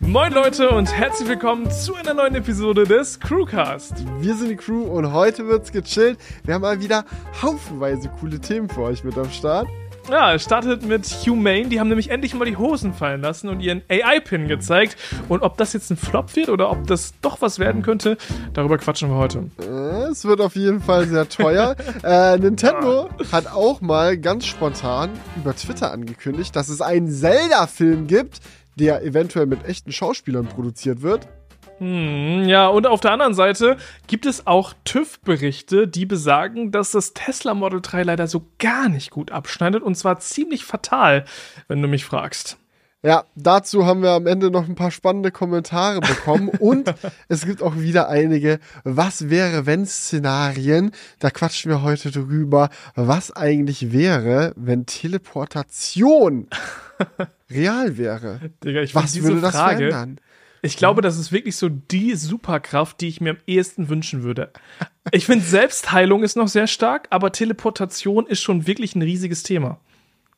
Moin 0.00 0.32
Leute 0.32 0.70
und 0.70 0.92
herzlich 0.92 1.28
willkommen 1.28 1.70
zu 1.70 1.94
einer 1.94 2.12
neuen 2.14 2.34
Episode 2.34 2.84
des 2.84 3.18
Crewcast. 3.18 3.94
Wir 4.20 4.36
sind 4.36 4.50
die 4.50 4.56
Crew 4.56 4.82
und 4.82 5.12
heute 5.12 5.46
wird's 5.48 5.72
gechillt. 5.72 6.18
Wir 6.44 6.54
haben 6.54 6.62
mal 6.62 6.80
wieder 6.80 7.04
haufenweise 7.42 8.10
coole 8.20 8.38
Themen 8.38 8.68
für 8.68 8.82
euch 8.82 9.04
mit 9.04 9.16
am 9.16 9.30
Start. 9.30 9.66
Ja, 10.10 10.34
es 10.34 10.44
startet 10.44 10.84
mit 10.84 11.04
Humane. 11.26 11.66
Die 11.68 11.80
haben 11.80 11.88
nämlich 11.88 12.10
endlich 12.10 12.34
mal 12.34 12.44
die 12.44 12.56
Hosen 12.56 12.92
fallen 12.94 13.22
lassen 13.22 13.48
und 13.48 13.60
ihren 13.60 13.82
AI-Pin 13.88 14.46
gezeigt. 14.46 14.96
Und 15.28 15.42
ob 15.42 15.56
das 15.56 15.72
jetzt 15.72 15.90
ein 15.90 15.96
Flop 15.96 16.36
wird 16.36 16.48
oder 16.50 16.70
ob 16.70 16.86
das 16.86 17.14
doch 17.22 17.40
was 17.40 17.58
werden 17.58 17.82
könnte, 17.82 18.16
darüber 18.52 18.78
quatschen 18.78 19.08
wir 19.10 19.16
heute. 19.16 19.50
Äh, 19.60 20.10
Es 20.10 20.24
wird 20.24 20.40
auf 20.40 20.54
jeden 20.54 20.80
Fall 20.80 21.08
sehr 21.08 21.28
teuer. 21.28 21.74
äh, 22.04 22.36
Nintendo 22.38 23.08
hat 23.32 23.48
auch 23.48 23.80
mal 23.80 24.16
ganz 24.18 24.46
spontan 24.46 25.10
über 25.36 25.56
Twitter 25.56 25.90
angekündigt, 25.90 26.54
dass 26.54 26.68
es 26.68 26.80
einen 26.80 27.08
Zelda-Film 27.10 28.06
gibt, 28.06 28.40
der 28.76 29.02
eventuell 29.02 29.46
mit 29.46 29.64
echten 29.64 29.92
Schauspielern 29.92 30.46
produziert 30.46 31.02
wird. 31.02 31.28
Hm, 31.78 32.48
ja, 32.48 32.68
und 32.68 32.86
auf 32.86 33.00
der 33.00 33.12
anderen 33.12 33.34
Seite 33.34 33.76
gibt 34.06 34.24
es 34.24 34.46
auch 34.46 34.72
TÜV-Berichte, 34.84 35.86
die 35.86 36.06
besagen, 36.06 36.70
dass 36.70 36.92
das 36.92 37.12
Tesla 37.12 37.52
Model 37.52 37.80
3 37.82 38.04
leider 38.04 38.28
so 38.28 38.46
gar 38.58 38.88
nicht 38.88 39.10
gut 39.10 39.30
abschneidet 39.30 39.82
und 39.82 39.94
zwar 39.94 40.18
ziemlich 40.18 40.64
fatal, 40.64 41.26
wenn 41.68 41.82
du 41.82 41.88
mich 41.88 42.04
fragst. 42.06 42.56
Ja, 43.06 43.24
dazu 43.36 43.86
haben 43.86 44.02
wir 44.02 44.10
am 44.10 44.26
Ende 44.26 44.50
noch 44.50 44.68
ein 44.68 44.74
paar 44.74 44.90
spannende 44.90 45.30
Kommentare 45.30 46.00
bekommen 46.00 46.48
und 46.58 46.92
es 47.28 47.46
gibt 47.46 47.62
auch 47.62 47.76
wieder 47.76 48.08
einige 48.08 48.58
Was 48.82 49.30
wäre 49.30 49.64
wenn 49.64 49.86
Szenarien. 49.86 50.90
Da 51.20 51.30
quatschen 51.30 51.70
wir 51.70 51.82
heute 51.82 52.10
drüber, 52.10 52.68
was 52.96 53.30
eigentlich 53.30 53.92
wäre, 53.92 54.52
wenn 54.56 54.86
Teleportation 54.86 56.48
real 57.48 57.96
wäre. 57.96 58.40
Digga, 58.64 58.80
ich 58.80 58.96
Was 58.96 59.22
würde 59.22 59.40
das 59.40 59.54
verändern? 59.54 60.18
Ich 60.62 60.76
glaube, 60.76 61.00
das 61.00 61.16
ist 61.16 61.30
wirklich 61.30 61.54
so 61.54 61.68
die 61.68 62.16
Superkraft, 62.16 63.00
die 63.00 63.06
ich 63.06 63.20
mir 63.20 63.30
am 63.30 63.38
ehesten 63.46 63.88
wünschen 63.88 64.24
würde. 64.24 64.50
Ich 65.12 65.26
finde, 65.26 65.44
Selbstheilung 65.44 66.24
ist 66.24 66.36
noch 66.36 66.48
sehr 66.48 66.66
stark, 66.66 67.06
aber 67.10 67.30
Teleportation 67.30 68.26
ist 68.26 68.42
schon 68.42 68.66
wirklich 68.66 68.96
ein 68.96 69.02
riesiges 69.02 69.44
Thema. 69.44 69.78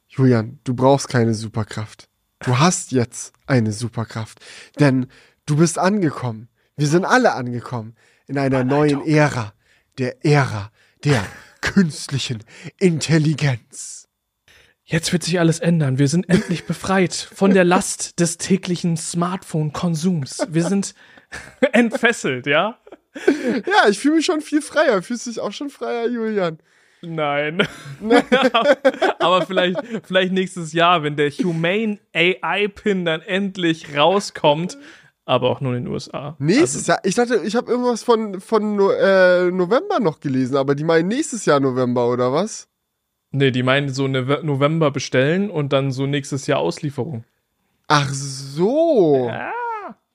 Julian, 0.09 0.59
du 0.65 0.75
brauchst 0.75 1.09
keine 1.09 1.33
Superkraft. 1.33 2.09
Du 2.41 2.59
hast 2.59 2.93
jetzt 2.93 3.33
eine 3.47 3.73
Superkraft, 3.73 4.39
denn 4.79 5.07
du 5.47 5.57
bist 5.57 5.79
angekommen. 5.79 6.49
Wir 6.77 6.87
sind 6.87 7.05
alle 7.05 7.35
angekommen 7.35 7.97
in 8.27 8.39
einer 8.39 8.65
neuen 8.65 9.05
Ära, 9.07 9.53
der 9.99 10.25
Ära 10.25 10.71
der 11.05 11.25
künstlichen 11.61 12.43
Intelligenz. 12.79 14.09
Jetzt 14.85 15.13
wird 15.13 15.23
sich 15.23 15.39
alles 15.39 15.61
ändern. 15.61 15.99
Wir 15.99 16.09
sind 16.09 16.29
endlich 16.29 16.65
befreit 16.65 17.13
von 17.13 17.53
der 17.53 17.65
Last 17.65 18.21
des 18.21 18.39
täglichen 18.39 18.97
Smartphone-Konsums. 18.97 20.47
Wir 20.49 20.65
sind 20.65 20.95
entfesselt, 21.73 22.47
ja? 22.47 22.79
Ja, 23.67 23.89
ich 23.89 23.99
fühle 23.99 24.17
mich 24.17 24.25
schon 24.25 24.41
viel 24.41 24.63
freier. 24.63 25.03
Fühlst 25.03 25.27
du 25.27 25.31
dich 25.31 25.41
auch 25.41 25.53
schon 25.53 25.71
freier, 25.71 26.09
Julian? 26.09 26.59
Nein. 27.03 27.67
Aber 29.21 29.47
vielleicht, 29.47 29.79
vielleicht 30.05 30.33
nächstes 30.33 30.73
Jahr, 30.73 31.03
wenn 31.03 31.17
der 31.17 31.31
Humane 31.31 31.99
AI-Pin 32.15 33.05
dann 33.05 33.21
endlich 33.23 33.97
rauskommt. 33.97 34.77
Aber 35.25 35.51
auch 35.51 35.61
nur 35.61 35.75
in 35.75 35.85
den 35.85 35.93
USA. 35.93 36.37
Nächstes 36.39 36.87
Jahr? 36.87 37.01
Ich 37.05 37.15
dachte, 37.15 37.43
ich 37.45 37.55
habe 37.55 37.71
irgendwas 37.71 38.03
von, 38.03 38.41
von 38.41 38.79
äh, 38.81 39.51
November 39.51 40.01
noch 40.01 40.21
gelesen, 40.21 40.57
aber 40.57 40.75
die 40.75 40.85
meinen 40.85 41.09
nächstes 41.09 41.45
Jahr 41.45 41.61
November, 41.61 42.09
oder 42.09 42.33
was? 42.33 42.69
Nee, 43.31 43.51
die 43.51 43.63
meinen 43.63 43.91
so 43.91 44.05
Nove- 44.07 44.43
November 44.43 44.91
bestellen 44.91 45.51
und 45.51 45.73
dann 45.75 45.93
so 45.93 46.07
nächstes 46.07 46.47
Jahr 46.47 46.61
Auslieferung. 46.61 47.25
Ach 47.89 48.09
so. 48.11 49.31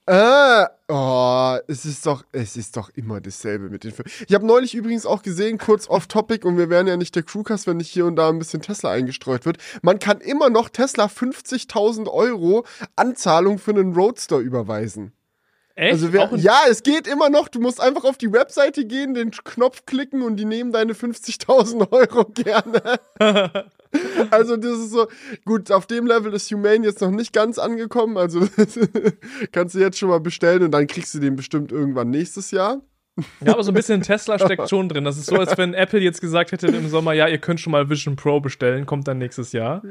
Äh, 0.05 0.65
oh, 0.93 1.57
es 1.67 1.85
ist 1.85 2.05
doch, 2.05 2.23
es 2.31 2.55
ist 2.55 2.77
doch 2.77 2.89
immer 2.89 3.19
dasselbe 3.19 3.69
mit 3.69 3.83
den 3.83 3.91
Filmen. 3.91 4.11
Ich 4.27 4.35
habe 4.35 4.45
neulich 4.45 4.75
übrigens 4.75 5.07
auch 5.07 5.23
gesehen, 5.23 5.57
kurz 5.57 5.89
off 5.89 6.05
Topic, 6.05 6.47
und 6.47 6.57
wir 6.57 6.69
wären 6.69 6.85
ja 6.87 6.97
nicht 6.97 7.15
der 7.15 7.23
Crewcast, 7.23 7.65
wenn 7.65 7.77
nicht 7.77 7.89
hier 7.89 8.05
und 8.05 8.15
da 8.15 8.29
ein 8.29 8.37
bisschen 8.37 8.61
Tesla 8.61 8.91
eingestreut 8.91 9.45
wird. 9.45 9.57
Man 9.81 9.97
kann 9.97 10.21
immer 10.21 10.51
noch 10.51 10.69
Tesla 10.69 11.05
50.000 11.05 12.07
Euro 12.11 12.65
Anzahlung 12.95 13.57
für 13.57 13.71
einen 13.71 13.93
Roadster 13.93 14.37
überweisen. 14.37 15.13
Echt? 15.75 15.93
Also 15.93 16.13
wer, 16.13 16.29
ja, 16.35 16.61
es 16.69 16.83
geht 16.83 17.07
immer 17.07 17.29
noch. 17.29 17.47
Du 17.47 17.59
musst 17.59 17.81
einfach 17.81 18.03
auf 18.03 18.17
die 18.17 18.31
Webseite 18.31 18.85
gehen, 18.85 19.15
den 19.15 19.31
Knopf 19.31 19.85
klicken 19.85 20.21
und 20.21 20.35
die 20.35 20.45
nehmen 20.45 20.71
deine 20.71 20.93
50.000 20.93 21.91
Euro 21.91 22.25
gerne. 22.25 22.99
also 24.29 24.55
das 24.55 24.79
ist 24.79 24.91
so, 24.91 25.07
gut, 25.45 25.71
auf 25.71 25.87
dem 25.87 26.05
Level 26.05 26.33
ist 26.33 26.51
Humane 26.51 26.85
jetzt 26.85 27.01
noch 27.01 27.09
nicht 27.09 27.33
ganz 27.33 27.57
angekommen. 27.57 28.17
Also 28.17 28.47
kannst 29.51 29.73
du 29.73 29.79
jetzt 29.79 29.97
schon 29.97 30.09
mal 30.09 30.19
bestellen 30.19 30.63
und 30.63 30.71
dann 30.71 30.85
kriegst 30.85 31.13
du 31.15 31.19
den 31.19 31.35
bestimmt 31.35 31.71
irgendwann 31.71 32.11
nächstes 32.11 32.51
Jahr. 32.51 32.81
Ja, 33.45 33.53
aber 33.53 33.63
so 33.63 33.71
ein 33.71 33.75
bisschen 33.75 34.01
Tesla 34.01 34.39
steckt 34.39 34.69
schon 34.69 34.89
drin. 34.89 35.03
Das 35.03 35.17
ist 35.17 35.27
so, 35.27 35.35
als 35.35 35.55
wenn 35.57 35.73
Apple 35.75 35.99
jetzt 35.99 36.19
gesagt 36.19 36.51
hätte 36.51 36.67
im 36.67 36.89
Sommer, 36.89 37.13
ja, 37.13 37.27
ihr 37.27 37.37
könnt 37.37 37.59
schon 37.59 37.71
mal 37.71 37.89
Vision 37.89 38.15
Pro 38.15 38.39
bestellen, 38.39 38.85
kommt 38.87 39.07
dann 39.07 39.19
nächstes 39.19 39.51
Jahr. 39.51 39.83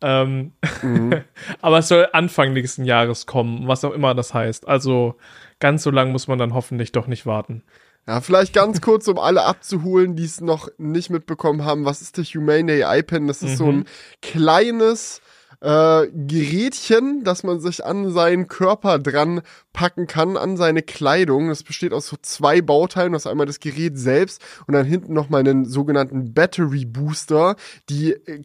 Ähm, 0.00 0.52
aber 1.60 1.78
es 1.78 1.88
soll 1.88 2.08
Anfang 2.12 2.52
nächsten 2.52 2.84
Jahres 2.84 3.26
kommen, 3.26 3.66
was 3.66 3.84
auch 3.84 3.92
immer 3.92 4.14
das 4.14 4.32
heißt. 4.32 4.68
Also 4.68 5.16
ganz 5.58 5.82
so 5.82 5.90
lang 5.90 6.12
muss 6.12 6.28
man 6.28 6.38
dann 6.38 6.54
hoffentlich 6.54 6.92
doch 6.92 7.08
nicht 7.08 7.26
warten. 7.26 7.64
Ja, 8.06 8.20
vielleicht 8.20 8.54
ganz 8.54 8.80
kurz, 8.80 9.06
um 9.08 9.18
alle 9.18 9.44
abzuholen, 9.44 10.16
die 10.16 10.24
es 10.24 10.40
noch 10.40 10.68
nicht 10.78 11.10
mitbekommen 11.10 11.64
haben. 11.64 11.84
Was 11.84 12.00
ist 12.00 12.16
der 12.16 12.24
Humane 12.24 12.86
AI 12.86 13.02
Pen? 13.02 13.26
Das 13.26 13.42
ist 13.42 13.58
so 13.58 13.70
ein 13.70 13.84
kleines 14.22 15.20
äh, 15.60 16.06
Gerätchen, 16.12 17.24
das 17.24 17.42
man 17.42 17.60
sich 17.60 17.84
an 17.84 18.10
seinen 18.10 18.48
Körper 18.48 18.98
dran 18.98 19.42
packen 19.72 20.06
kann, 20.06 20.36
an 20.36 20.56
seine 20.56 20.82
Kleidung. 20.82 21.48
Das 21.48 21.62
besteht 21.62 21.92
aus 21.92 22.06
so 22.06 22.16
zwei 22.20 22.60
Bauteilen. 22.60 23.12
Das 23.12 23.22
ist 23.22 23.30
einmal 23.30 23.46
das 23.46 23.60
Gerät 23.60 23.98
selbst 23.98 24.42
und 24.66 24.74
dann 24.74 24.86
hinten 24.86 25.12
nochmal 25.12 25.40
einen 25.40 25.64
sogenannten 25.64 26.32
Battery 26.32 26.84
Booster. 26.84 27.56
Die 27.88 28.12
äh, 28.12 28.42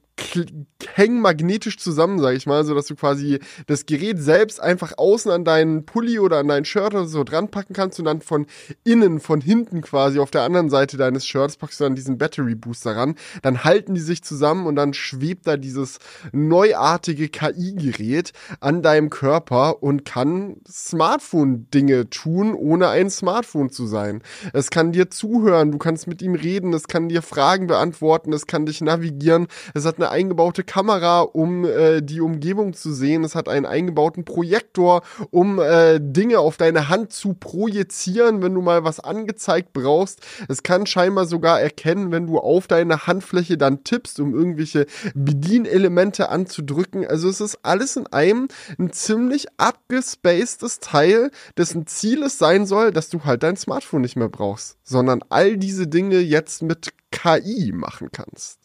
hängen 0.94 1.22
magnetisch 1.22 1.78
zusammen, 1.78 2.20
sag 2.20 2.36
ich 2.36 2.46
mal, 2.46 2.66
so 2.66 2.76
dass 2.76 2.88
du 2.88 2.96
quasi 2.96 3.40
das 3.68 3.86
Gerät 3.86 4.20
selbst 4.20 4.62
einfach 4.62 4.94
außen 4.98 5.32
an 5.32 5.44
deinen 5.44 5.86
Pulli 5.86 6.20
oder 6.20 6.38
an 6.38 6.48
dein 6.48 6.66
Shirt 6.66 6.94
oder 6.94 7.06
so 7.06 7.24
dran 7.24 7.50
packen 7.50 7.74
kannst 7.74 8.00
und 8.00 8.06
dann 8.06 8.22
von 8.22 8.46
innen, 8.84 9.20
von 9.20 9.42
hinten 9.42 9.82
quasi 9.82 10.20
auf 10.20 10.32
der 10.32 10.44
anderen 10.44 10.70
Seite 10.70 10.98
deines 10.98 11.26
Shirts 11.26 11.58
packst 11.58 11.80
du 11.80 11.86
dann 11.86 11.96
diesen 11.96 12.18
Battery 12.18 12.56
Booster 12.56 12.96
ran. 12.96 13.16
Dann 13.42 13.64
halten 13.64 13.96
die 13.96 14.02
sich 14.02 14.24
zusammen 14.24 14.68
und 14.68 14.76
dann 14.76 14.94
schwebt 14.94 15.48
da 15.48 15.58
dieses 15.58 16.00
neuartige 16.32 17.30
KI-Gerät 17.30 18.34
an 18.60 18.82
deinem 18.82 19.10
Körper 19.10 19.82
und 19.84 20.06
kann 20.06 20.58
Smartphone-Dinge 20.70 22.10
tun, 22.10 22.54
ohne 22.54 22.90
ein 22.90 23.10
Smartphone 23.10 23.70
zu 23.70 23.88
sein. 23.88 24.22
Es 24.54 24.70
kann 24.70 24.92
dir 24.92 25.10
zuhören, 25.10 25.72
du 25.72 25.78
kannst 25.78 26.08
mit 26.08 26.22
ihm 26.22 26.36
reden, 26.36 26.74
es 26.74 26.88
kann 26.88 27.10
dir 27.10 27.22
Fragen 27.22 27.68
beantworten, 27.68 28.34
es 28.34 28.48
kann 28.48 28.66
dich 28.66 28.82
navigieren. 28.82 29.48
Es 29.74 29.86
hat 29.86 29.98
eine 29.98 30.10
eingebaute 30.14 30.64
Kamera, 30.64 31.22
um 31.22 31.66
äh, 31.66 32.02
die 32.02 32.22
Umgebung 32.22 32.74
zu 32.74 32.94
sehen. 32.94 33.24
Es 33.24 33.36
hat 33.36 33.50
einen 33.50 33.66
eingebauten 33.66 34.24
Projektor, 34.24 35.02
um 35.32 35.60
äh, 35.60 36.00
Dinge 36.00 36.40
auf 36.40 36.58
deine 36.58 36.88
Hand 36.90 37.12
zu 37.12 37.34
projizieren, 37.34 38.42
wenn 38.42 38.54
du 38.54 38.62
mal 38.62 38.84
was 38.84 39.00
angezeigt 39.00 39.74
brauchst. 39.74 40.22
Es 40.48 40.64
kann 40.64 40.86
scheinbar 40.86 41.26
sogar 41.26 41.60
erkennen, 41.60 42.12
wenn 42.12 42.28
du 42.28 42.40
auf 42.40 42.68
deine 42.68 43.08
Handfläche 43.08 43.58
dann 43.58 43.84
tippst, 43.84 44.20
um 44.20 44.34
irgendwelche 44.34 44.86
Bedienelemente 45.16 46.30
anzudrücken. 46.30 47.06
Also 47.06 47.30
es 47.30 47.42
ist 47.42 47.60
alles 47.64 47.96
in 47.96 48.08
einem 48.08 48.48
ein 48.78 48.92
ziemlich 48.94 49.48
abgespacedes 49.58 50.80
Teil, 50.80 51.32
dessen 51.58 51.88
Ziel 51.88 52.24
es 52.24 52.38
sein 52.38 52.66
soll, 52.66 52.92
dass 52.92 53.10
du 53.10 53.24
halt 53.24 53.44
dein 53.44 53.58
Smartphone 53.58 54.02
nicht 54.02 54.16
mehr 54.16 54.30
brauchst, 54.30 54.78
sondern 54.84 55.24
all 55.30 55.58
diese 55.58 55.88
Dinge 55.88 56.20
jetzt 56.20 56.62
mit 56.62 56.94
KI 57.12 57.72
machen 57.74 58.10
kannst. 58.12 58.63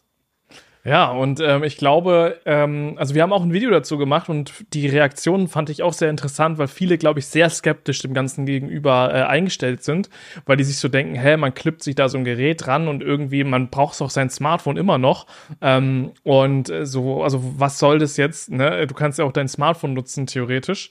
Ja, 0.85 1.11
und 1.11 1.41
ähm, 1.41 1.65
ich 1.65 1.77
glaube, 1.77 2.41
ähm, 2.47 2.95
also 2.97 3.15
wir 3.15 3.23
haben 3.23 3.33
auch 3.33 3.43
ein 3.43 3.53
Video 3.53 3.71
dazu 3.71 3.99
gemacht 3.99 4.29
und 4.29 4.53
die 4.73 4.87
Reaktionen 4.87 5.49
fand 5.49 5.71
ich 5.71 5.83
auch 5.83 5.93
sehr 5.93 6.09
interessant, 6.09 6.59
weil 6.59 6.69
viele, 6.69 6.99
glaube 6.99 7.19
ich, 7.19 7.27
sehr 7.27 7.51
skeptisch 7.51 8.01
dem 8.01 8.15
Ganzen 8.15 8.47
gegenüber 8.47 9.11
äh, 9.13 9.23
eingestellt 9.23 9.83
sind, 9.83 10.09
weil 10.47 10.57
die 10.57 10.65
sich 10.65 10.79
so 10.79 10.89
denken, 10.89 11.15
hä, 11.17 11.37
man 11.37 11.53
klippt 11.53 11.83
sich 11.83 11.95
da 11.95 12.09
so 12.09 12.17
ein 12.17 12.25
Gerät 12.25 12.67
ran 12.67 12.89
und 12.89 13.03
irgendwie, 13.03 13.45
man 13.45 13.71
braucht 13.71 14.01
auch 14.01 14.11
sein 14.11 14.31
Smartphone 14.31 14.77
immer 14.77 14.99
noch. 14.99 15.27
Ähm, 15.61 16.13
und 16.23 16.71
äh, 16.71 16.87
so, 16.87 17.23
also 17.23 17.43
was 17.59 17.79
soll 17.79 17.99
das 17.99 18.17
jetzt? 18.17 18.51
Ne? 18.51 18.87
Du 18.87 18.95
kannst 18.95 19.19
ja 19.19 19.25
auch 19.25 19.33
dein 19.33 19.49
Smartphone 19.49 19.95
nutzen, 19.95 20.27
theoretisch. 20.27 20.91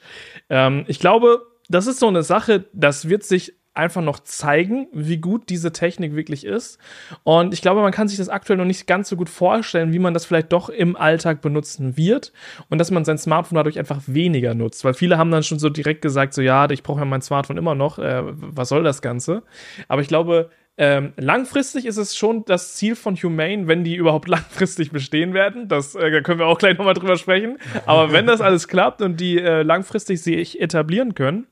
Ähm, 0.50 0.84
ich 0.88 1.00
glaube, 1.00 1.42
das 1.70 1.88
ist 1.88 2.00
so 2.00 2.08
eine 2.08 2.24
Sache, 2.24 2.66
das 2.74 3.10
wird 3.10 3.24
sich 3.24 3.54
einfach 3.78 4.02
noch 4.02 4.20
zeigen, 4.20 4.88
wie 4.92 5.18
gut 5.18 5.50
diese 5.50 5.72
Technik 5.72 6.16
wirklich 6.16 6.46
ist. 6.46 6.80
Und 7.24 7.54
ich 7.54 7.62
glaube, 7.62 7.82
man 7.82 7.92
kann 7.92 8.08
sich 8.08 8.18
das 8.18 8.30
aktuell 8.30 8.58
noch 8.58 8.66
nicht 8.66 8.88
ganz 8.88 9.10
so 9.10 9.16
gut 9.16 9.30
vorstellen, 9.30 9.94
wie 9.94 10.00
man 10.00 10.14
das 10.14 10.26
vielleicht 10.26 10.52
doch 10.52 10.70
im 10.70 10.96
Alltag 10.96 11.42
benutzen 11.42 11.96
wird 11.96 12.34
und 12.70 12.80
dass 12.80 12.92
man 12.92 13.06
sein 13.06 13.18
Smartphone 13.18 13.56
dadurch 13.56 13.80
einfach 13.80 14.02
weniger 14.08 14.54
nutzt. 14.56 14.84
Weil 14.84 14.94
viele 14.94 15.18
haben 15.18 15.32
dann 15.32 15.44
schon 15.44 15.60
so 15.60 15.70
direkt 15.70 16.02
gesagt, 16.02 16.34
so 16.34 16.42
ja, 16.42 16.70
ich 16.70 16.84
brauche 16.84 17.00
ja 17.00 17.06
mein 17.06 17.22
Smartphone 17.22 17.58
immer 17.58 17.76
noch, 17.76 18.00
äh, 18.00 18.24
was 18.26 18.70
soll 18.70 18.84
das 18.84 19.02
Ganze? 19.02 19.44
Aber 19.88 20.02
ich 20.02 20.08
glaube, 20.08 20.50
Ähm, 20.80 21.14
langfristig 21.18 21.88
ist 21.88 21.98
es 21.98 22.16
schon 22.16 22.46
das 22.46 22.76
Ziel 22.76 22.96
von 22.96 23.16
Humane, 23.16 23.68
wenn 23.68 23.84
die 23.84 23.96
überhaupt 23.96 24.28
langfristig 24.36 24.92
bestehen 24.92 25.34
werden. 25.34 25.68
Das 25.68 25.96
äh, 25.96 26.12
da 26.12 26.22
können 26.22 26.38
wir 26.38 26.46
auch 26.46 26.60
gleich 26.60 26.78
nochmal 26.78 26.94
drüber 26.94 27.18
sprechen. 27.18 27.58
Aber 27.88 28.12
wenn 28.12 28.28
das 28.28 28.42
alles 28.42 28.68
klappt 28.68 29.02
und 29.02 29.20
die 29.20 29.40
äh, 29.40 29.64
langfristig 29.64 30.22
sich 30.22 30.62
etablieren 30.62 31.16
können, 31.16 31.48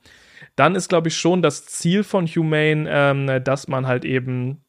dann 0.56 0.76
ist, 0.76 0.90
glaube 0.90 1.10
ich, 1.10 1.18
schon 1.18 1.42
das 1.42 1.66
Ziel 1.66 2.04
von 2.04 2.28
Humane, 2.28 2.86
ähm, 2.90 3.44
dass 3.44 3.68
man 3.68 3.88
halt 3.88 4.06
eben 4.06 4.65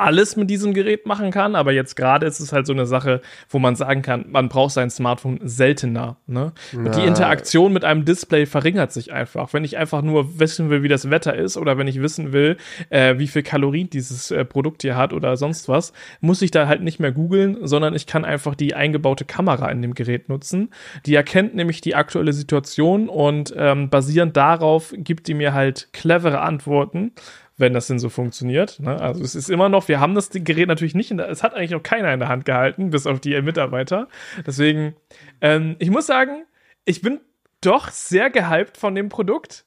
alles 0.00 0.36
mit 0.36 0.50
diesem 0.50 0.74
Gerät 0.74 1.06
machen 1.06 1.30
kann, 1.30 1.54
aber 1.54 1.72
jetzt 1.72 1.94
gerade 1.94 2.26
ist 2.26 2.40
es 2.40 2.52
halt 2.52 2.66
so 2.66 2.72
eine 2.72 2.86
Sache, 2.86 3.20
wo 3.48 3.58
man 3.58 3.76
sagen 3.76 4.02
kann, 4.02 4.26
man 4.28 4.48
braucht 4.48 4.72
sein 4.72 4.90
Smartphone 4.90 5.40
seltener. 5.42 6.16
Ne? 6.26 6.52
Die 6.72 7.04
Interaktion 7.04 7.72
mit 7.72 7.84
einem 7.84 8.04
Display 8.04 8.46
verringert 8.46 8.92
sich 8.92 9.12
einfach. 9.12 9.52
Wenn 9.52 9.64
ich 9.64 9.76
einfach 9.76 10.02
nur 10.02 10.38
wissen 10.38 10.70
will, 10.70 10.82
wie 10.82 10.88
das 10.88 11.10
Wetter 11.10 11.34
ist 11.34 11.56
oder 11.56 11.78
wenn 11.78 11.86
ich 11.86 12.00
wissen 12.00 12.32
will, 12.32 12.56
äh, 12.88 13.18
wie 13.18 13.26
viel 13.26 13.42
Kalorien 13.42 13.90
dieses 13.90 14.30
äh, 14.30 14.44
Produkt 14.44 14.82
hier 14.82 14.96
hat 14.96 15.12
oder 15.12 15.36
sonst 15.36 15.68
was, 15.68 15.92
muss 16.20 16.42
ich 16.42 16.50
da 16.50 16.66
halt 16.66 16.82
nicht 16.82 17.00
mehr 17.00 17.12
googeln, 17.12 17.58
sondern 17.62 17.94
ich 17.94 18.06
kann 18.06 18.24
einfach 18.24 18.54
die 18.54 18.74
eingebaute 18.74 19.24
Kamera 19.24 19.70
in 19.70 19.82
dem 19.82 19.94
Gerät 19.94 20.28
nutzen. 20.28 20.70
Die 21.06 21.14
erkennt 21.14 21.54
nämlich 21.54 21.80
die 21.80 21.94
aktuelle 21.94 22.32
Situation 22.32 23.08
und 23.08 23.52
ähm, 23.56 23.90
basierend 23.90 24.36
darauf 24.36 24.94
gibt 24.96 25.28
die 25.28 25.34
mir 25.34 25.52
halt 25.52 25.88
clevere 25.92 26.40
Antworten 26.40 27.12
wenn 27.60 27.74
das 27.74 27.86
denn 27.86 27.98
so 27.98 28.08
funktioniert. 28.08 28.80
Ne? 28.80 29.00
Also 29.00 29.22
es 29.22 29.34
ist 29.34 29.50
immer 29.50 29.68
noch, 29.68 29.88
wir 29.88 30.00
haben 30.00 30.14
das 30.14 30.30
Gerät 30.32 30.68
natürlich 30.68 30.94
nicht 30.94 31.10
in 31.10 31.18
der, 31.18 31.28
es 31.28 31.42
hat 31.42 31.54
eigentlich 31.54 31.70
noch 31.70 31.82
keiner 31.82 32.12
in 32.12 32.20
der 32.20 32.28
Hand 32.28 32.44
gehalten, 32.44 32.90
bis 32.90 33.06
auf 33.06 33.20
die 33.20 33.40
Mitarbeiter. 33.42 34.08
Deswegen, 34.46 34.96
ähm, 35.40 35.76
ich 35.78 35.90
muss 35.90 36.06
sagen, 36.06 36.44
ich 36.84 37.02
bin 37.02 37.20
doch 37.60 37.90
sehr 37.90 38.30
gehypt 38.30 38.76
von 38.76 38.94
dem 38.94 39.08
Produkt. 39.08 39.66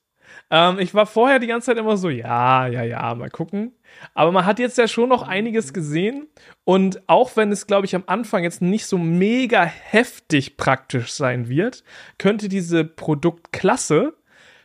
Ähm, 0.49 0.79
ich 0.79 0.93
war 0.93 1.05
vorher 1.05 1.39
die 1.39 1.47
ganze 1.47 1.67
Zeit 1.67 1.77
immer 1.77 1.97
so, 1.97 2.09
ja, 2.09 2.67
ja, 2.67 2.83
ja, 2.83 3.13
mal 3.15 3.29
gucken. 3.29 3.73
Aber 4.13 4.31
man 4.31 4.45
hat 4.45 4.59
jetzt 4.59 4.77
ja 4.77 4.87
schon 4.87 5.09
noch 5.09 5.27
einiges 5.27 5.73
gesehen. 5.73 6.27
Und 6.63 7.07
auch 7.07 7.35
wenn 7.35 7.51
es, 7.51 7.67
glaube 7.67 7.85
ich, 7.85 7.95
am 7.95 8.03
Anfang 8.07 8.43
jetzt 8.43 8.61
nicht 8.61 8.87
so 8.87 8.97
mega 8.97 9.63
heftig 9.63 10.57
praktisch 10.57 11.13
sein 11.13 11.47
wird, 11.47 11.83
könnte 12.17 12.49
diese 12.49 12.83
Produktklasse 12.83 14.15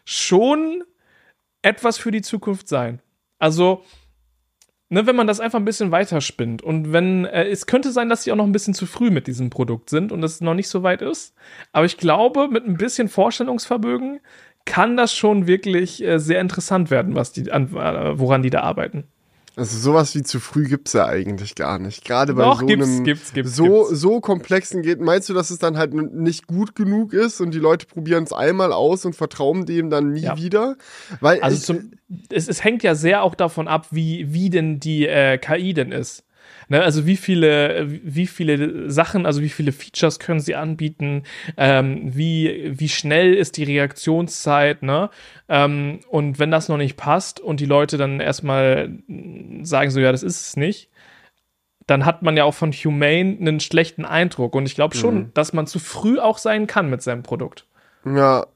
schon 0.05 0.85
etwas 1.63 1.99
für 1.99 2.11
die 2.11 2.23
Zukunft 2.23 2.69
sein. 2.69 3.03
Also, 3.39 3.85
ne, 4.89 5.07
wenn 5.07 5.17
man 5.17 5.27
das 5.27 5.41
einfach 5.41 5.59
ein 5.59 5.65
bisschen 5.65 5.91
weiterspinnt 5.91 6.63
und 6.63 6.93
wenn, 6.93 7.25
äh, 7.25 7.47
es 7.49 7.67
könnte 7.67 7.93
sein, 7.93 8.09
dass 8.09 8.25
sie 8.25 8.33
auch 8.33 8.37
noch 8.37 8.47
ein 8.47 8.53
bisschen 8.53 8.75
zu 8.75 8.87
früh 8.87 9.11
mit 9.11 9.27
diesem 9.27 9.51
Produkt 9.51 9.91
sind 9.91 10.13
und 10.13 10.23
es 10.23 10.41
noch 10.41 10.55
nicht 10.55 10.69
so 10.69 10.83
weit 10.83 11.03
ist. 11.03 11.35
Aber 11.73 11.87
ich 11.87 11.97
glaube, 11.97 12.49
mit 12.49 12.67
ein 12.67 12.77
bisschen 12.77 13.09
Vorstellungsvermögen 13.09 14.21
kann 14.65 14.97
das 14.97 15.15
schon 15.15 15.47
wirklich 15.47 16.03
äh, 16.05 16.19
sehr 16.19 16.41
interessant 16.41 16.91
werden, 16.91 17.15
was 17.15 17.33
die, 17.33 17.51
an, 17.51 17.75
äh, 17.75 18.19
woran 18.19 18.43
die 18.43 18.51
da 18.51 18.61
arbeiten. 18.61 19.05
Also 19.59 19.77
sowas 19.77 20.15
wie 20.15 20.23
zu 20.23 20.39
früh 20.39 20.69
gibt 20.69 20.87
es 20.87 20.95
ja 20.95 21.07
eigentlich 21.07 21.57
gar 21.57 21.81
nicht. 21.81 22.05
Gerade 22.05 22.35
bei 22.35 22.43
Doch, 22.43 22.61
so 22.61 22.67
gibt's, 22.67 22.87
einem 22.87 23.05
gibt's, 23.05 23.33
gibt's, 23.33 23.57
so, 23.57 23.65
gibt's. 23.87 24.01
so 24.01 24.21
komplexen 24.21 24.83
geht. 24.83 25.01
Meinst 25.01 25.29
du, 25.29 25.35
dass 25.35 25.51
es 25.51 25.59
dann 25.59 25.77
halt 25.77 25.93
nicht 25.95 26.47
gut 26.47 26.77
genug 26.77 27.13
ist 27.13 27.41
und 27.41 27.53
die 27.53 27.59
Leute 27.59 27.87
probieren 27.87 28.23
es 28.23 28.33
einmal 28.33 28.73
aus 28.73 29.05
und 29.05 29.17
vertrauen 29.17 29.67
dem 29.67 29.91
dann 29.91 30.13
nie 30.13 30.21
Ja. 30.21 30.37
wieder? 30.39 30.77
Weil 31.21 31.41
Also 31.41 31.57
ich, 31.57 31.63
zum, 31.65 31.91
es, 32.31 32.47
es 32.47 32.63
hängt 32.63 32.85
ja 32.85 32.95
sehr 32.95 33.25
auch 33.25 33.35
davon 33.35 33.67
ab, 33.67 33.89
wie, 33.91 34.33
wie 34.33 34.49
denn 34.49 34.79
die 34.79 35.07
äh, 35.09 35.39
KI 35.39 35.75
denn 35.75 35.91
ist. 35.91 36.23
Ne, 36.71 36.83
also 36.83 37.07
wie 37.07 37.17
viele, 37.17 37.87
wie 37.89 38.27
viele 38.27 38.91
Sachen, 38.91 39.25
also 39.25 39.41
wie 39.41 39.49
viele 39.49 39.73
Features 39.73 40.19
können 40.19 40.41
sie 40.41 40.55
anbieten, 40.55 41.23
ähm, 41.57 42.15
wie, 42.15 42.73
wie 42.79 42.91
schnell 42.91 43.33
ist 43.33 43.57
die 43.57 43.65
Reaktionszeit, 43.65 44.83
ne? 44.83 45.09
Ähm, 45.49 46.01
und 46.11 46.39
wenn 46.39 46.51
das 46.51 46.69
noch 46.69 46.77
nicht 46.77 46.97
passt 46.99 47.41
und 47.41 47.61
die 47.61 47.67
Leute 47.67 47.97
dann 47.97 48.21
erstmal 48.21 48.91
sagen 49.63 49.91
so, 49.91 49.99
ja, 50.01 50.13
das 50.13 50.23
ist 50.23 50.41
es 50.49 50.57
nicht, 50.57 50.91
dann 51.87 52.05
hat 52.05 52.21
man 52.23 52.37
ja 52.37 52.45
auch 52.45 52.55
von 52.55 52.73
Humane 52.73 53.39
einen 53.41 53.61
schlechten 53.61 54.05
Eindruck. 54.05 54.55
Und 54.55 54.67
ich 54.67 54.75
glaube 54.75 54.95
schon, 54.95 55.15
Mhm. 55.15 55.31
dass 55.33 55.55
man 55.55 55.67
zu 55.67 55.79
früh 55.79 56.19
auch 56.19 56.37
sein 56.37 56.67
kann 56.67 56.91
mit 56.91 57.01
seinem 57.01 57.23
Produkt. 57.23 57.65
Ja. 58.05 58.47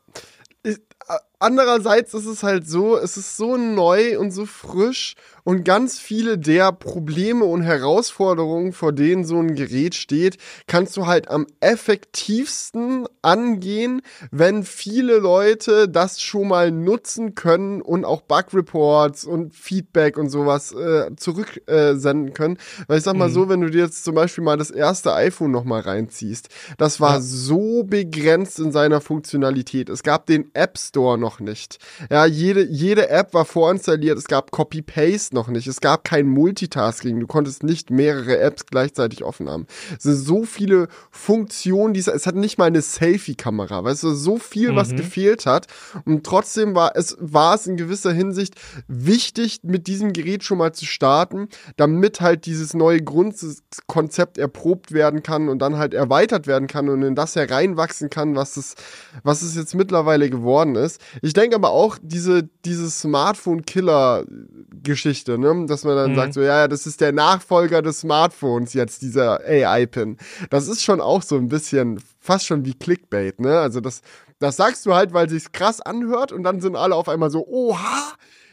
Andererseits 1.42 2.14
ist 2.14 2.26
es 2.26 2.42
halt 2.44 2.68
so, 2.68 2.96
es 2.96 3.16
ist 3.16 3.36
so 3.36 3.56
neu 3.56 4.16
und 4.18 4.30
so 4.30 4.46
frisch 4.46 5.14
und 5.44 5.64
ganz 5.64 5.98
viele 5.98 6.38
der 6.38 6.70
Probleme 6.70 7.44
und 7.44 7.62
Herausforderungen, 7.62 8.72
vor 8.72 8.92
denen 8.92 9.24
so 9.24 9.40
ein 9.40 9.56
Gerät 9.56 9.96
steht, 9.96 10.36
kannst 10.68 10.96
du 10.96 11.06
halt 11.08 11.28
am 11.28 11.46
effektivsten 11.60 13.06
angehen, 13.22 14.02
wenn 14.30 14.62
viele 14.64 15.18
Leute 15.18 15.88
das 15.88 16.20
schon 16.20 16.46
mal 16.48 16.70
nutzen 16.70 17.34
können 17.34 17.82
und 17.82 18.04
auch 18.04 18.20
Bug-Reports 18.22 19.24
und 19.24 19.54
Feedback 19.54 20.18
und 20.18 20.28
sowas 20.28 20.72
äh, 20.72 21.10
zurücksenden 21.16 22.28
äh, 22.28 22.30
können. 22.30 22.58
Weil 22.86 22.98
ich 22.98 23.04
sag 23.04 23.16
mal 23.16 23.28
Mhm. 23.28 23.32
so, 23.32 23.48
wenn 23.48 23.60
du 23.62 23.70
dir 23.70 23.82
jetzt 23.84 24.04
zum 24.04 24.14
Beispiel 24.14 24.44
mal 24.44 24.56
das 24.56 24.70
erste 24.70 25.12
iPhone 25.14 25.50
noch 25.50 25.64
mal 25.64 25.80
reinziehst, 25.80 26.48
das 26.78 27.00
war 27.00 27.14
Ja. 27.16 27.20
so 27.20 27.82
begrenzt 27.82 28.60
in 28.60 28.70
seiner 28.70 29.00
Funktionalität. 29.00 29.88
Es 29.88 30.02
gab 30.04 30.26
den 30.26 30.50
App 30.54 30.78
Store 30.78 31.18
noch 31.18 31.31
nicht. 31.40 31.78
Ja, 32.10 32.26
jede, 32.26 32.62
jede 32.64 33.08
App 33.10 33.34
war 33.34 33.44
vorinstalliert. 33.44 34.18
Es 34.18 34.26
gab 34.26 34.50
Copy-Paste 34.50 35.34
noch 35.34 35.48
nicht. 35.48 35.66
Es 35.66 35.80
gab 35.80 36.04
kein 36.04 36.26
Multitasking. 36.28 37.18
Du 37.20 37.26
konntest 37.26 37.62
nicht 37.62 37.90
mehrere 37.90 38.38
Apps 38.38 38.66
gleichzeitig 38.66 39.24
offen 39.24 39.48
haben. 39.48 39.66
Es 39.96 40.04
sind 40.04 40.16
so 40.16 40.44
viele 40.44 40.88
Funktionen, 41.10 41.94
die 41.94 42.00
es, 42.00 42.08
es 42.08 42.26
hat 42.26 42.34
nicht 42.34 42.58
mal 42.58 42.66
eine 42.66 42.82
Selfie-Kamera. 42.82 43.84
Weißt 43.84 44.02
du, 44.02 44.10
so 44.14 44.38
viel, 44.38 44.74
was 44.76 44.90
Mhm. 44.92 44.96
gefehlt 44.96 45.46
hat. 45.46 45.66
Und 46.04 46.24
trotzdem 46.24 46.74
war 46.74 46.92
es, 46.96 47.16
war 47.20 47.54
es 47.54 47.66
in 47.66 47.76
gewisser 47.76 48.12
Hinsicht 48.12 48.54
wichtig, 48.88 49.60
mit 49.62 49.86
diesem 49.86 50.12
Gerät 50.12 50.44
schon 50.44 50.58
mal 50.58 50.72
zu 50.72 50.84
starten, 50.86 51.48
damit 51.76 52.20
halt 52.20 52.46
dieses 52.46 52.74
neue 52.74 53.00
Grundkonzept 53.02 54.38
erprobt 54.38 54.92
werden 54.92 55.22
kann 55.22 55.48
und 55.48 55.58
dann 55.60 55.76
halt 55.76 55.94
erweitert 55.94 56.46
werden 56.46 56.66
kann 56.68 56.88
und 56.88 57.02
in 57.02 57.14
das 57.14 57.36
hereinwachsen 57.36 58.10
kann, 58.10 58.34
was 58.34 58.56
es, 58.56 58.74
was 59.22 59.42
es 59.42 59.54
jetzt 59.56 59.74
mittlerweile 59.74 60.30
geworden 60.30 60.74
ist. 60.74 61.00
Ich 61.24 61.34
denke 61.34 61.54
aber 61.54 61.70
auch, 61.70 61.98
diese, 62.02 62.48
diese 62.64 62.90
Smartphone-Killer-Geschichte, 62.90 65.38
ne? 65.38 65.66
dass 65.66 65.84
man 65.84 65.96
dann 65.96 66.10
Mhm. 66.12 66.16
sagt, 66.16 66.34
so, 66.34 66.40
ja, 66.42 66.60
ja, 66.62 66.68
das 66.68 66.86
ist 66.86 67.00
der 67.00 67.12
Nachfolger 67.12 67.80
des 67.82 68.00
Smartphones 68.00 68.72
jetzt, 68.74 69.02
dieser 69.02 69.40
AI-Pin. 69.40 70.16
Das 70.50 70.66
ist 70.68 70.82
schon 70.82 71.00
auch 71.00 71.22
so 71.22 71.36
ein 71.36 71.48
bisschen, 71.48 72.02
fast 72.20 72.46
schon 72.46 72.64
wie 72.64 72.74
Clickbait, 72.74 73.38
ne? 73.40 73.58
Also 73.60 73.80
das, 73.80 74.02
das 74.40 74.56
sagst 74.56 74.84
du 74.86 74.94
halt, 74.94 75.12
weil 75.12 75.28
sich's 75.28 75.52
krass 75.52 75.80
anhört 75.80 76.32
und 76.32 76.42
dann 76.42 76.60
sind 76.60 76.74
alle 76.76 76.94
auf 76.96 77.08
einmal 77.08 77.30
so, 77.30 77.46
oha, 77.46 78.12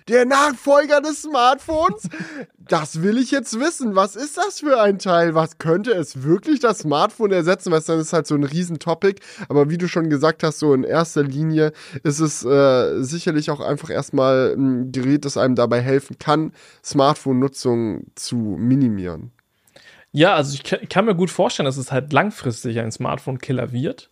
der 0.09 0.25
Nachfolger 0.25 1.01
des 1.01 1.21
Smartphones? 1.23 2.09
Das 2.57 3.01
will 3.01 3.17
ich 3.17 3.31
jetzt 3.31 3.59
wissen. 3.59 3.95
Was 3.95 4.15
ist 4.15 4.37
das 4.37 4.59
für 4.59 4.81
ein 4.81 4.99
Teil? 4.99 5.35
Was 5.35 5.57
könnte 5.57 5.91
es 5.91 6.23
wirklich 6.23 6.59
das 6.59 6.79
Smartphone 6.79 7.31
ersetzen? 7.31 7.71
Weil 7.71 7.81
dann 7.81 7.99
ist 7.99 8.13
halt 8.13 8.27
so 8.27 8.35
ein 8.35 8.43
Riesentopic. 8.43 9.21
Aber 9.47 9.69
wie 9.69 9.77
du 9.77 9.87
schon 9.87 10.09
gesagt 10.09 10.43
hast, 10.43 10.59
so 10.59 10.73
in 10.73 10.83
erster 10.83 11.23
Linie 11.23 11.71
ist 12.03 12.19
es 12.19 12.43
äh, 12.45 13.01
sicherlich 13.01 13.49
auch 13.51 13.59
einfach 13.59 13.89
erstmal 13.89 14.55
ein 14.57 14.91
Gerät, 14.91 15.25
das 15.25 15.37
einem 15.37 15.55
dabei 15.55 15.81
helfen 15.81 16.17
kann, 16.19 16.51
Smartphone-Nutzung 16.83 18.07
zu 18.15 18.35
minimieren. 18.35 19.31
Ja, 20.11 20.33
also 20.33 20.55
ich 20.55 20.89
kann 20.89 21.05
mir 21.05 21.15
gut 21.15 21.29
vorstellen, 21.29 21.65
dass 21.65 21.77
es 21.77 21.91
halt 21.91 22.11
langfristig 22.13 22.79
ein 22.79 22.91
Smartphone-Killer 22.91 23.71
wird. 23.71 24.09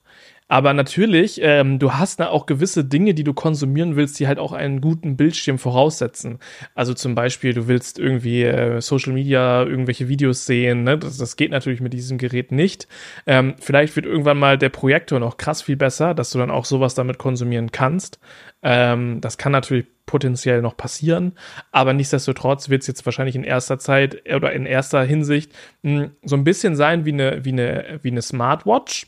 Aber 0.50 0.74
natürlich, 0.74 1.42
ähm, 1.42 1.78
du 1.78 1.94
hast 1.94 2.20
da 2.22 2.30
auch 2.30 2.46
gewisse 2.46 2.86
Dinge, 2.86 3.14
die 3.14 3.26
du 3.26 3.34
konsumieren 3.34 3.96
willst, 3.98 4.20
die 4.20 4.28
halt 4.28 4.40
auch 4.40 4.54
einen 4.54 4.80
guten 4.80 5.18
Bildschirm 5.18 5.58
voraussetzen. 5.58 6.40
Also 6.74 6.94
zum 6.94 7.16
Beispiel, 7.16 7.54
du 7.54 7.68
willst 7.68 8.00
irgendwie 8.00 8.44
äh, 8.44 8.80
Social 8.80 9.14
Media, 9.14 9.64
irgendwelche 9.64 10.08
Videos 10.08 10.46
sehen. 10.46 10.84
Ne? 10.84 10.98
Das, 10.98 11.18
das 11.18 11.36
geht 11.36 11.52
natürlich 11.52 11.82
mit 11.82 11.94
diesem 11.94 12.18
Gerät 12.18 12.52
nicht. 12.52 12.88
Ähm, 13.26 13.56
vielleicht 13.60 13.96
wird 13.98 14.06
irgendwann 14.06 14.40
mal 14.40 14.58
der 14.58 14.70
Projektor 14.70 15.20
noch 15.20 15.36
krass 15.38 15.62
viel 15.62 15.76
besser, 15.76 16.14
dass 16.14 16.32
du 16.32 16.40
dann 16.40 16.52
auch 16.52 16.66
sowas 16.66 16.96
damit 16.96 17.18
konsumieren 17.18 17.72
kannst. 17.72 18.20
Ähm, 18.64 19.20
das 19.20 19.38
kann 19.38 19.52
natürlich 19.52 19.86
potenziell 20.06 20.62
noch 20.62 20.78
passieren, 20.78 21.34
aber 21.74 21.92
nichtsdestotrotz 21.94 22.70
wird 22.70 22.82
es 22.82 22.88
jetzt 22.88 23.06
wahrscheinlich 23.06 23.36
in 23.36 23.44
erster 23.44 23.78
Zeit 23.78 24.24
oder 24.34 24.54
in 24.54 24.66
erster 24.66 25.04
Hinsicht 25.04 25.52
mh, 25.84 26.12
so 26.24 26.38
ein 26.38 26.46
bisschen 26.46 26.78
sein 26.78 27.04
wie 27.04 27.12
eine, 27.12 27.44
wie 27.44 27.52
eine, 27.52 28.00
wie 28.02 28.12
eine 28.12 28.22
Smartwatch. 28.22 29.08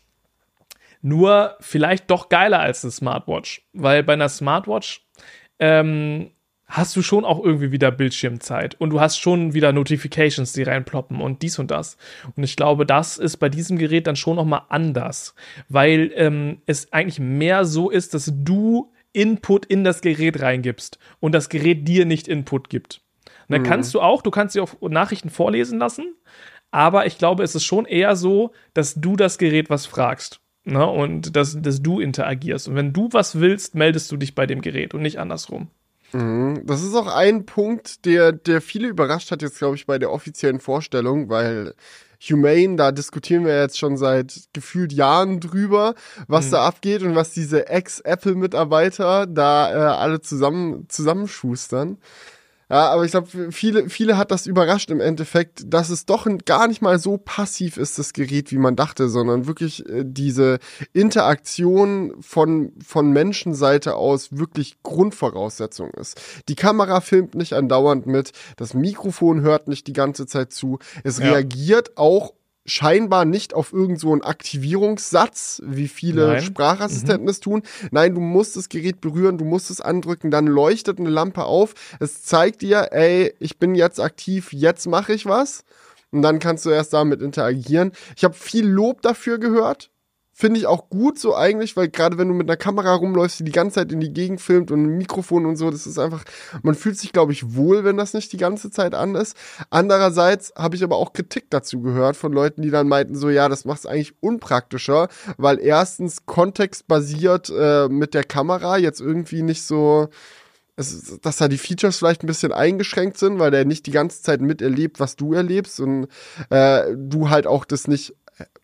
Nur 1.02 1.56
vielleicht 1.60 2.10
doch 2.12 2.30
geiler 2.30 2.60
als 2.60 2.84
eine 2.84 2.92
Smartwatch, 2.92 3.62
weil 3.74 4.04
bei 4.04 4.14
einer 4.14 4.30
Smartwatch 4.30 5.06
ähm, 5.60 6.32
hast 6.68 6.96
du 6.96 7.02
schon 7.02 7.26
auch 7.26 7.44
irgendwie 7.44 7.72
wieder 7.72 7.90
Bildschirmzeit 7.92 8.76
und 8.80 8.92
du 8.92 9.00
hast 9.02 9.18
schon 9.18 9.54
wieder 9.54 9.72
Notifications, 9.74 10.54
die 10.54 10.64
reinploppen 10.64 11.20
und 11.22 11.42
dies 11.42 11.58
und 11.58 11.72
das. 11.72 11.98
Und 12.36 12.44
ich 12.44 12.56
glaube, 12.56 12.86
das 12.86 13.18
ist 13.18 13.38
bei 13.38 13.50
diesem 13.50 13.78
Gerät 13.78 14.08
dann 14.08 14.16
schon 14.16 14.36
noch 14.36 14.46
mal 14.46 14.66
anders, 14.70 15.36
weil 15.68 16.12
ähm, 16.16 16.62
es 16.66 16.92
eigentlich 16.94 17.20
mehr 17.20 17.66
so 17.66 17.90
ist, 17.90 18.14
dass 18.14 18.32
du 18.36 18.92
Input 19.14 19.66
in 19.66 19.84
das 19.84 20.02
Gerät 20.02 20.42
reingibst 20.42 21.00
und 21.20 21.32
das 21.34 21.50
Gerät 21.50 21.88
dir 21.88 22.06
nicht 22.06 22.28
Input 22.28 22.70
gibt. 22.70 23.02
Und 23.48 23.54
dann 23.54 23.62
Mhm. 23.62 23.66
kannst 23.66 23.94
du 23.96 24.02
auch, 24.02 24.22
du 24.22 24.30
kannst 24.30 24.54
dir 24.54 24.62
auch 24.62 24.76
Nachrichten 24.82 25.32
vorlesen 25.32 25.80
lassen, 25.80 26.14
aber 26.72 27.08
ich 27.08 27.18
glaube, 27.18 27.42
es 27.44 27.56
ist 27.56 27.64
schon 27.64 27.86
eher 27.86 28.16
so, 28.16 28.52
dass 28.76 28.94
du 28.94 29.16
das 29.16 29.40
Gerät 29.40 29.72
was 29.72 29.88
fragst. 29.88 30.40
Ne? 30.64 30.86
Und 30.86 31.36
dass, 31.36 31.62
dass 31.62 31.82
du 31.82 32.00
interagierst. 32.00 32.68
Und 32.68 32.76
wenn 32.76 32.94
du 32.94 33.10
was 33.12 33.40
willst, 33.40 33.76
meldest 33.76 34.12
du 34.12 34.18
dich 34.18 34.36
bei 34.36 34.46
dem 34.46 34.62
Gerät 34.62 34.94
und 34.94 35.02
nicht 35.02 35.20
andersrum. 35.20 35.70
Mhm. 36.12 36.64
Das 36.66 36.84
ist 36.84 36.96
auch 36.96 37.08
ein 37.08 37.46
Punkt, 37.46 38.06
der, 38.06 38.32
der 38.32 38.62
viele 38.62 38.88
überrascht 38.88 39.32
hat, 39.32 39.42
jetzt 39.42 39.58
glaube 39.60 39.76
ich, 39.76 39.86
bei 39.86 40.00
der 40.00 40.12
offiziellen 40.12 40.60
Vorstellung, 40.60 41.30
weil 41.30 41.74
Humane, 42.22 42.76
da 42.76 42.92
diskutieren 42.92 43.46
wir 43.46 43.60
jetzt 43.62 43.80
schon 43.80 43.96
seit 43.96 44.50
gefühlt 44.54 44.92
Jahren 44.92 45.40
drüber, 45.40 45.96
was 46.28 46.48
mhm. 46.48 46.52
da 46.52 46.66
abgeht 46.66 47.02
und 47.02 47.16
was 47.16 47.32
diese 47.32 47.68
Ex-Apple-Mitarbeiter 47.68 49.26
da 49.26 49.72
äh, 49.72 49.96
alle 49.96 50.20
zusammen 50.20 50.86
zusammenschustern. 50.90 51.98
Ja, 52.70 52.90
aber 52.92 53.04
ich 53.04 53.12
glaube, 53.12 53.52
viele, 53.52 53.90
viele 53.90 54.16
hat 54.16 54.30
das 54.30 54.46
überrascht 54.46 54.92
im 54.92 55.02
Endeffekt, 55.02 55.74
dass 55.74 55.90
es 55.90 56.06
doch 56.06 56.28
gar 56.46 56.68
nicht 56.68 56.84
mal 56.84 57.00
so 57.00 57.18
passiv 57.18 57.78
ist, 57.78 57.98
das 57.98 58.14
Gerät, 58.14 58.52
wie 58.52 58.60
man 58.60 58.76
dachte, 58.76 59.10
sondern 59.10 59.48
wirklich 59.48 59.88
äh, 59.90 60.04
diese 60.06 60.60
Interaktion 60.94 62.14
von, 62.22 62.74
von 62.86 63.12
Menschenseite 63.12 63.96
aus 63.96 64.38
wirklich 64.38 64.84
Grundvoraussetzung 64.84 65.90
ist. 65.92 66.22
Die 66.48 66.56
Kamera 66.56 67.02
filmt 67.02 67.34
nicht 67.34 67.54
andauernd 67.54 68.06
mit, 68.06 68.34
das 68.56 68.76
Mikrofon 68.76 69.42
hört 69.42 69.68
nicht 69.68 69.88
die 69.88 69.94
ganze 69.94 70.28
Zeit 70.28 70.54
zu, 70.54 70.78
es 71.04 71.18
ja. 71.18 71.32
reagiert 71.32 71.98
auch 71.98 72.34
scheinbar 72.70 73.26
nicht 73.26 73.54
auf 73.54 73.74
irgendeinen 73.74 74.22
so 74.22 74.28
Aktivierungssatz, 74.28 75.62
wie 75.66 75.88
viele 75.88 76.28
Nein. 76.28 76.42
Sprachassistenten 76.42 77.24
mhm. 77.24 77.30
es 77.30 77.40
tun. 77.40 77.64
Nein, 77.92 78.14
du 78.14 78.22
musst 78.22 78.56
das 78.56 78.70
Gerät 78.70 79.02
berühren, 79.02 79.38
du 79.38 79.46
musst 79.46 79.70
es 79.70 79.82
andrücken, 79.82 80.32
dann 80.32 80.48
leuchtet 80.48 81.00
eine 81.00 81.10
Lampe 81.10 81.44
auf. 81.44 81.74
Es 82.00 82.24
zeigt 82.24 82.62
dir, 82.62 82.90
ey, 82.92 83.34
ich 83.40 83.58
bin 83.58 83.76
jetzt 83.76 84.00
aktiv, 84.00 84.54
jetzt 84.54 84.88
mache 84.88 85.14
ich 85.14 85.26
was. 85.26 85.64
Und 86.12 86.22
dann 86.22 86.40
kannst 86.40 86.66
du 86.66 86.70
erst 86.70 86.94
damit 86.94 87.22
interagieren. 87.22 87.92
Ich 88.16 88.24
habe 88.24 88.34
viel 88.34 88.66
Lob 88.66 89.02
dafür 89.02 89.38
gehört, 89.38 89.92
Finde 90.40 90.58
ich 90.58 90.68
auch 90.68 90.88
gut 90.90 91.20
so 91.20 91.36
eigentlich, 91.36 91.76
weil 91.76 91.90
gerade 91.90 92.18
wenn 92.18 92.30
du 92.30 92.34
mit 92.34 92.50
einer 92.50 92.56
Kamera 92.56 92.94
rumläufst, 92.94 93.42
die 93.42 93.44
die 93.44 93.52
ganze 93.52 93.76
Zeit 93.76 93.92
in 93.92 94.00
die 94.00 94.14
Gegend 94.14 94.40
filmt 94.40 94.72
und 94.72 94.84
ein 94.86 94.98
Mikrofon 94.98 95.46
und 95.46 95.58
so, 95.58 95.70
das 95.70 95.86
ist 95.86 96.00
einfach, 96.00 96.24
man 96.64 96.76
fühlt 96.76 96.98
sich, 96.98 97.12
glaube 97.12 97.34
ich, 97.34 97.58
wohl, 97.58 97.84
wenn 97.84 97.98
das 97.98 98.14
nicht 98.14 98.32
die 98.32 98.38
ganze 98.38 98.72
Zeit 98.72 98.96
an 98.96 99.16
ist. 99.16 99.36
Andererseits 99.70 100.54
habe 100.56 100.78
ich 100.78 100.84
aber 100.86 100.96
auch 100.96 101.12
Kritik 101.12 101.48
dazu 101.50 101.82
gehört 101.82 102.16
von 102.16 102.32
Leuten, 102.32 102.62
die 102.62 102.70
dann 102.70 102.88
meinten, 102.88 103.18
so 103.18 103.30
ja, 103.30 103.50
das 103.50 103.66
macht 103.66 103.80
es 103.80 103.86
eigentlich 103.86 104.14
unpraktischer, 104.22 105.10
weil 105.36 105.60
erstens 105.60 106.26
kontextbasiert 106.26 107.50
äh, 107.50 107.90
mit 107.90 108.14
der 108.14 108.24
Kamera 108.24 108.78
jetzt 108.78 109.02
irgendwie 109.02 109.42
nicht 109.42 109.64
so 109.64 110.08
es, 110.80 111.20
dass 111.22 111.38
da 111.38 111.48
die 111.48 111.58
Features 111.58 111.98
vielleicht 111.98 112.24
ein 112.24 112.28
bisschen 112.28 112.54
eingeschränkt 112.54 113.18
sind, 113.18 113.38
weil 113.38 113.52
der 113.52 113.66
nicht 113.66 113.86
die 113.86 113.92
ganze 113.92 114.22
Zeit 114.22 114.40
miterlebt, 114.40 115.00
was 115.00 115.18
du 115.18 115.34
erlebst 115.34 115.80
und 115.82 116.08
äh, 116.50 116.84
du 116.96 117.30
halt 117.30 117.48
auch 117.48 117.66
das 117.66 117.88
nicht 117.88 118.16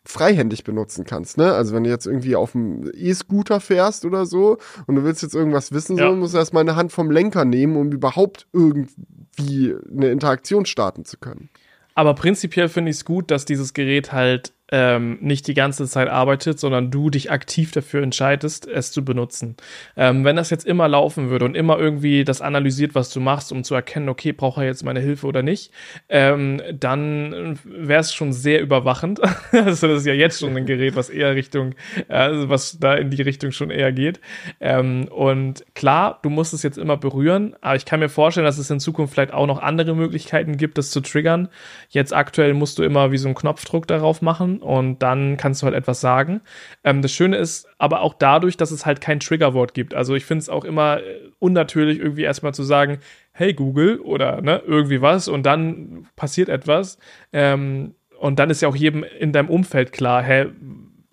freihändig 0.06 0.64
benutzen 0.64 1.04
kannst, 1.04 1.36
ne? 1.36 1.52
Also 1.52 1.74
wenn 1.74 1.84
du 1.84 1.90
jetzt 1.90 2.06
irgendwie 2.06 2.36
auf 2.36 2.52
dem 2.52 2.90
E-Scooter 2.94 3.60
fährst 3.60 4.04
oder 4.04 4.24
so 4.24 4.58
und 4.86 4.94
du 4.94 5.04
willst 5.04 5.22
jetzt 5.22 5.34
irgendwas 5.34 5.72
wissen, 5.72 5.98
ja. 5.98 6.08
so 6.08 6.16
musst 6.16 6.34
du 6.34 6.38
erstmal 6.38 6.62
eine 6.62 6.76
Hand 6.76 6.92
vom 6.92 7.10
Lenker 7.10 7.44
nehmen, 7.44 7.76
um 7.76 7.90
überhaupt 7.90 8.46
irgendwie 8.52 9.74
eine 9.90 10.10
Interaktion 10.10 10.64
starten 10.64 11.04
zu 11.04 11.18
können. 11.18 11.50
Aber 11.94 12.14
prinzipiell 12.14 12.68
finde 12.68 12.90
ich 12.90 12.98
es 12.98 13.04
gut, 13.04 13.30
dass 13.30 13.46
dieses 13.46 13.74
Gerät 13.74 14.12
halt 14.12 14.52
ähm, 14.72 15.18
nicht 15.20 15.46
die 15.46 15.54
ganze 15.54 15.86
Zeit 15.86 16.08
arbeitet, 16.08 16.58
sondern 16.58 16.90
du 16.90 17.08
dich 17.08 17.30
aktiv 17.30 17.70
dafür 17.70 18.02
entscheidest, 18.02 18.66
es 18.66 18.90
zu 18.90 19.04
benutzen. 19.04 19.56
Ähm, 19.96 20.24
wenn 20.24 20.36
das 20.36 20.50
jetzt 20.50 20.66
immer 20.66 20.88
laufen 20.88 21.30
würde 21.30 21.44
und 21.44 21.54
immer 21.54 21.78
irgendwie 21.78 22.24
das 22.24 22.40
analysiert, 22.40 22.94
was 22.94 23.10
du 23.10 23.20
machst, 23.20 23.52
um 23.52 23.62
zu 23.62 23.74
erkennen, 23.74 24.08
okay, 24.08 24.32
braucht 24.32 24.58
er 24.58 24.64
jetzt 24.64 24.84
meine 24.84 25.00
Hilfe 25.00 25.26
oder 25.28 25.42
nicht, 25.42 25.70
ähm, 26.08 26.60
dann 26.74 27.58
wäre 27.64 28.00
es 28.00 28.12
schon 28.12 28.32
sehr 28.32 28.60
überwachend. 28.60 29.20
also 29.52 29.86
das 29.86 30.00
ist 30.00 30.06
ja 30.06 30.14
jetzt 30.14 30.40
schon 30.40 30.56
ein 30.56 30.66
Gerät, 30.66 30.96
was 30.96 31.10
eher 31.10 31.34
Richtung, 31.36 31.74
also 32.08 32.48
was 32.48 32.78
da 32.80 32.94
in 32.94 33.10
die 33.10 33.22
Richtung 33.22 33.52
schon 33.52 33.70
eher 33.70 33.92
geht. 33.92 34.20
Ähm, 34.60 35.06
und 35.10 35.64
klar, 35.74 36.18
du 36.22 36.30
musst 36.30 36.52
es 36.52 36.64
jetzt 36.64 36.78
immer 36.78 36.96
berühren, 36.96 37.54
aber 37.60 37.76
ich 37.76 37.84
kann 37.84 38.00
mir 38.00 38.08
vorstellen, 38.08 38.46
dass 38.46 38.58
es 38.58 38.70
in 38.70 38.80
Zukunft 38.80 39.14
vielleicht 39.14 39.32
auch 39.32 39.46
noch 39.46 39.62
andere 39.62 39.94
Möglichkeiten 39.94 40.56
gibt, 40.56 40.76
das 40.76 40.90
zu 40.90 41.00
triggern. 41.00 41.48
Jetzt 41.88 42.12
aktuell 42.12 42.52
musst 42.52 42.80
du 42.80 42.82
immer 42.82 43.12
wie 43.12 43.18
so 43.18 43.28
einen 43.28 43.36
Knopfdruck 43.36 43.86
darauf 43.86 44.22
machen 44.22 44.55
und 44.58 45.02
dann 45.02 45.36
kannst 45.36 45.62
du 45.62 45.66
halt 45.66 45.74
etwas 45.74 46.00
sagen. 46.00 46.40
Ähm, 46.84 47.02
das 47.02 47.12
Schöne 47.12 47.36
ist 47.36 47.68
aber 47.78 48.00
auch 48.00 48.14
dadurch, 48.14 48.56
dass 48.56 48.70
es 48.70 48.86
halt 48.86 49.00
kein 49.00 49.20
Triggerwort 49.20 49.74
gibt. 49.74 49.94
Also 49.94 50.14
ich 50.14 50.24
finde 50.24 50.42
es 50.42 50.48
auch 50.48 50.64
immer 50.64 50.98
äh, 50.98 51.30
unnatürlich, 51.38 51.98
irgendwie 51.98 52.22
erstmal 52.22 52.54
zu 52.54 52.62
sagen, 52.62 52.98
hey 53.32 53.52
Google 53.54 54.00
oder 54.00 54.40
ne, 54.40 54.62
irgendwie 54.66 55.02
was 55.02 55.28
und 55.28 55.44
dann 55.44 56.06
passiert 56.16 56.48
etwas. 56.48 56.98
Ähm, 57.32 57.94
und 58.18 58.38
dann 58.38 58.50
ist 58.50 58.62
ja 58.62 58.68
auch 58.68 58.76
jedem 58.76 59.04
in 59.04 59.32
deinem 59.32 59.50
Umfeld 59.50 59.92
klar, 59.92 60.22
hä, 60.22 60.46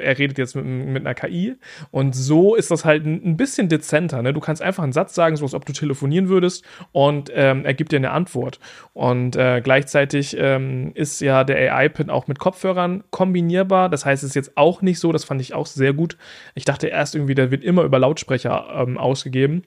er 0.04 0.18
redet 0.18 0.38
jetzt 0.38 0.56
mit, 0.56 0.66
mit 0.66 1.06
einer 1.06 1.16
KI. 1.16 1.56
Und 1.92 2.16
so 2.16 2.56
ist 2.56 2.72
das 2.72 2.86
halt 2.86 3.06
ein, 3.06 3.38
bisschen 3.38 3.70
dezenter. 3.70 4.22
Ne? 4.22 4.34
Du 4.34 4.40
kannst 4.40 4.62
einfach 4.62 4.84
einen 4.84 4.94
Satz 4.94 5.16
sagen, 5.16 5.36
so 5.36 5.46
als 5.46 5.54
ob 5.54 5.66
du 5.66 5.74
telefonieren 5.74 6.30
würdest, 6.30 6.64
und 6.92 7.32
ähm, 7.34 7.66
er 7.66 7.74
gibt 7.74 7.92
dir 7.92 7.98
eine 7.98 8.12
Antwort. 8.12 8.60
Und 8.94 9.36
äh, 9.36 9.62
gleichzeitig 9.62 10.36
ähm, 10.40 10.92
ist 10.94 11.20
ja 11.22 11.44
der 11.44 11.74
AI-Pin 11.74 12.10
auch 12.10 12.28
mit 12.28 12.40
Kopfhörern 12.40 13.04
kombinierbar. 13.10 13.90
Das 13.90 14.06
heißt, 14.06 14.24
es 14.24 14.30
ist 14.30 14.36
jetzt 14.36 14.58
auch 14.58 14.82
nicht 14.82 15.00
so, 15.00 15.12
das 15.12 15.24
fand 15.24 15.42
ich 15.42 15.54
auch 15.54 15.66
sehr 15.66 15.94
gut. 15.94 16.18
Ich 16.56 16.66
dachte 16.66 16.88
erst 16.88 17.16
irgendwie, 17.16 17.36
der 17.36 17.52
wird 17.52 17.64
immer 17.64 17.84
über 17.84 18.00
Lautsprecher 18.00 18.68
ähm, 18.76 18.98
ausgegeben. 18.98 19.64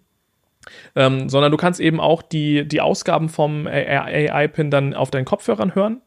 Ähm, 0.97 1.29
sondern 1.29 1.53
du 1.53 1.57
kannst 1.57 1.79
eben 1.79 2.01
auch 2.01 2.23
die, 2.23 2.67
die 2.67 2.81
Ausgaben 2.81 3.29
vom 3.29 3.69
AI-Pin 3.69 4.71
dann 4.71 4.95
auf 4.95 5.13
deinen 5.13 5.25
Kopfhörern 5.25 5.77
hören 5.77 6.03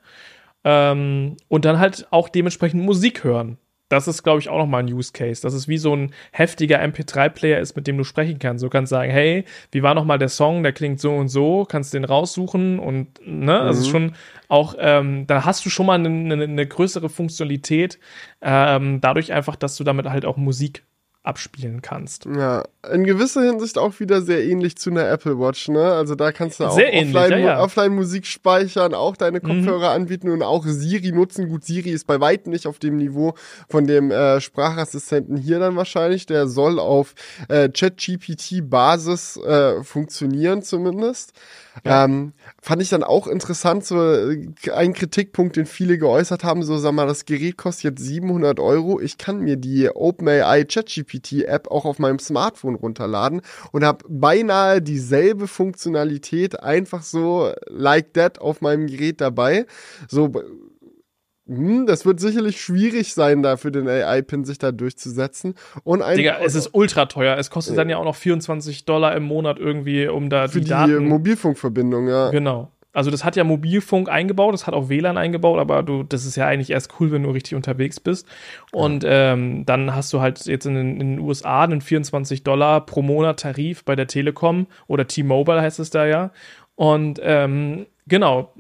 ähm, 0.64 1.38
und 1.48 1.66
dann 1.66 1.80
halt 1.80 2.08
auch 2.12 2.30
dementsprechend 2.30 2.84
Musik 2.84 3.24
hören 3.24 3.58
das 3.90 4.08
ist, 4.08 4.24
glaube 4.24 4.40
ich, 4.40 4.50
auch 4.50 4.58
nochmal 4.58 4.84
ein 4.84 4.94
Use 4.94 5.12
Case. 5.12 5.42
Das 5.42 5.54
ist 5.54 5.68
wie 5.68 5.78
so 5.78 5.96
ein 5.96 6.12
heftiger 6.32 6.80
MP3-Player 6.82 7.60
ist, 7.60 7.76
mit 7.76 7.88
dem 7.88 7.98
du 7.98 8.04
sprechen 8.04 8.40
kannst. 8.40 8.64
Du 8.64 8.70
kannst 8.70 8.92
sagen, 8.92 9.12
hey, 9.12 9.46
wie 9.72 9.84
war 9.84 9.96
nochmal 9.96 10.20
der 10.20 10.30
Song, 10.30 10.64
der 10.64 10.74
klingt 10.74 11.00
so 11.00 11.14
und 11.16 11.28
so, 11.28 11.66
kannst 11.66 11.94
den 11.94 12.06
raussuchen 12.06 12.80
und, 12.80 13.20
ne, 13.26 13.54
mhm. 13.54 13.68
also 13.68 13.90
schon 13.90 14.14
auch, 14.48 14.76
ähm, 14.80 15.26
da 15.28 15.44
hast 15.44 15.66
du 15.66 15.70
schon 15.70 15.88
mal 15.88 15.96
eine, 15.96 16.10
eine, 16.10 16.44
eine 16.44 16.68
größere 16.68 17.10
Funktionalität, 17.10 18.00
ähm, 18.42 19.02
dadurch 19.02 19.34
einfach, 19.34 19.56
dass 19.56 19.76
du 19.76 19.84
damit 19.84 20.06
halt 20.06 20.26
auch 20.26 20.38
Musik 20.38 20.84
abspielen 21.24 21.82
kannst. 21.82 22.26
Ja, 22.26 22.64
in 22.92 23.04
gewisser 23.04 23.42
Hinsicht 23.42 23.78
auch 23.78 24.00
wieder 24.00 24.22
sehr 24.22 24.44
ähnlich 24.46 24.78
zu 24.78 24.90
einer 24.90 25.08
Apple 25.10 25.38
Watch, 25.38 25.68
ne? 25.68 25.92
Also 25.92 26.16
da 26.16 26.32
kannst 26.32 26.60
du 26.60 26.66
auch 26.66 26.72
offline, 26.78 27.12
ja, 27.14 27.38
ja. 27.38 27.60
offline, 27.62 27.94
Musik 27.94 28.26
speichern, 28.26 28.94
auch 28.94 29.18
deine 29.18 29.40
mhm. 29.40 29.44
Kopfhörer 29.44 29.90
mhm. 29.90 30.02
anbieten 30.04 30.30
und 30.30 30.42
auch 30.44 30.66
Siri 30.66 31.12
nutzen. 31.12 31.50
Gut, 31.50 31.66
Siri 31.66 31.90
ist 31.90 32.08
bei 32.08 32.22
weitem 32.22 32.52
nicht 32.52 32.68
auf 32.68 32.80
dem 32.80 32.98
Niveau 32.98 33.34
von 33.68 33.86
dem 33.86 34.12
äh, 34.12 34.40
Sprachassistenten 34.40 35.36
hier 35.36 35.60
dann 35.60 35.76
wahrscheinlich. 35.76 36.26
Der 36.26 36.48
soll 36.48 36.80
auf 36.80 37.14
äh, 37.50 37.68
ChatGPT-Basis 37.68 39.38
äh, 39.38 39.84
funktionieren 39.84 40.62
zumindest. 40.62 41.34
Ja. 41.86 42.06
Ähm, 42.06 42.34
fand 42.62 42.82
ich 42.82 42.90
dann 42.90 43.04
auch 43.04 43.28
interessant, 43.28 43.86
so 43.86 44.02
äh, 44.02 44.52
ein 44.74 44.94
Kritikpunkt, 44.94 45.56
den 45.56 45.66
viele 45.66 45.98
geäußert 45.98 46.44
haben, 46.44 46.64
so 46.64 46.78
sag 46.78 46.94
mal, 46.94 47.08
das 47.08 47.26
Gerät 47.26 47.58
kostet 47.58 47.84
jetzt 47.84 48.04
700 48.04 48.60
Euro, 48.60 49.00
ich 49.00 49.18
kann 49.18 49.40
mir 49.40 49.56
die 49.56 49.90
OpenAI 49.90 50.66
ChatGPT 50.66 51.44
App 51.44 51.70
auch 51.70 51.86
auf 51.86 52.00
meinem 52.00 52.20
Smartphone 52.20 52.76
runterladen 52.76 53.42
und 53.72 53.84
habe 53.84 54.06
beinahe 54.10 54.82
dieselbe 54.82 55.48
Funktionalität 55.48 56.62
einfach 56.62 57.04
so 57.04 57.52
like 57.68 58.14
that 58.14 58.40
auf 58.42 58.62
meinem 58.62 58.88
Gerät 58.88 59.22
dabei. 59.22 59.66
So 60.08 60.32
hm, 61.50 61.88
das 61.88 62.06
wird 62.06 62.20
sicherlich 62.20 62.62
schwierig 62.62 63.14
sein, 63.14 63.42
da 63.42 63.58
für 63.58 63.72
den 63.72 63.88
AI-Pin 63.88 64.46
sich 64.46 64.60
da 64.60 64.72
durchzusetzen. 64.72 65.56
Und 65.84 66.04
ein 66.04 66.16
Digga, 66.16 66.38
es 66.44 66.54
ist 66.54 66.70
ultra 66.74 67.08
teuer. 67.08 67.38
Es 67.38 67.50
kostet 67.50 67.76
dann 67.78 67.90
ja 67.90 67.98
auch 67.98 68.04
noch 68.04 68.16
24 68.16 68.86
Dollar 68.86 69.16
im 69.16 69.24
Monat 69.24 69.58
irgendwie, 69.58 70.08
um 70.08 70.30
da 70.30 70.48
für 70.48 70.60
die, 70.60 70.66
die 70.66 70.70
Daten 70.70 71.08
Mobilfunkverbindung, 71.08 72.08
ja. 72.08 72.30
Genau. 72.30 72.72
Also 72.92 73.12
das 73.12 73.24
hat 73.24 73.36
ja 73.36 73.44
Mobilfunk 73.44 74.10
eingebaut, 74.10 74.54
das 74.54 74.68
hat 74.68 74.74
auch 74.74 74.90
WLAN 74.90 75.18
eingebaut, 75.18 75.60
aber 75.60 75.84
du, 75.84 76.04
das 76.04 76.26
ist 76.26 76.36
ja 76.36 76.48
eigentlich 76.48 76.72
erst 76.72 77.00
cool, 77.00 77.12
wenn 77.12 77.24
du 77.24 77.30
richtig 77.30 77.56
unterwegs 77.56 78.00
bist. 78.00 78.28
Und 78.72 79.04
ja. 79.04 79.34
ähm, 79.34 79.66
dann 79.66 79.96
hast 79.96 80.12
du 80.14 80.22
halt 80.22 80.46
jetzt 80.46 80.66
in, 80.66 80.76
in, 80.76 81.00
den 81.00 81.20
USA 81.20 81.64
einen 81.64 81.82
24 81.82 82.44
Dollar 82.44 82.86
pro 82.86 83.02
Monat 83.02 83.40
Tarif 83.40 83.86
bei 83.86 83.96
der 83.96 84.08
Telekom 84.08 84.68
oder 84.88 85.08
T-Mobile 85.08 85.62
heißt 85.62 85.80
es 85.80 85.92
da 85.92 86.06
ja. 86.06 86.32
Und 86.76 87.20
ähm, 87.24 87.86
genau, 88.08 88.54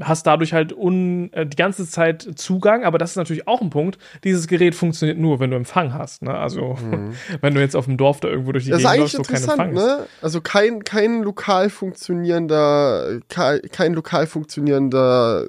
hast 0.00 0.26
dadurch 0.26 0.52
halt 0.52 0.72
un, 0.72 1.32
äh, 1.32 1.46
die 1.46 1.56
ganze 1.56 1.88
Zeit 1.88 2.28
Zugang, 2.36 2.84
aber 2.84 2.98
das 2.98 3.10
ist 3.10 3.16
natürlich 3.16 3.46
auch 3.46 3.60
ein 3.60 3.70
Punkt. 3.70 3.98
Dieses 4.24 4.46
Gerät 4.46 4.74
funktioniert 4.74 5.18
nur, 5.18 5.40
wenn 5.40 5.50
du 5.50 5.56
Empfang 5.56 5.94
hast. 5.94 6.22
Ne? 6.22 6.34
Also, 6.34 6.76
mhm. 6.80 7.12
wenn 7.40 7.54
du 7.54 7.60
jetzt 7.60 7.76
auf 7.76 7.84
dem 7.84 7.96
Dorf 7.96 8.20
da 8.20 8.28
irgendwo 8.28 8.52
durch 8.52 8.64
die 8.64 8.70
das 8.70 8.82
Gegend 8.82 8.98
läufst, 8.98 9.18
wo 9.18 9.22
kein 9.22 9.42
Empfang 9.42 9.72
ne? 9.72 9.80
ist. 9.80 10.22
Also 10.22 10.40
kein, 10.40 10.84
kein 10.84 11.22
lokal 11.22 11.70
funktionierender, 11.70 13.20
kein 13.28 13.94
lokal 13.94 14.26
funktionierender, 14.26 15.46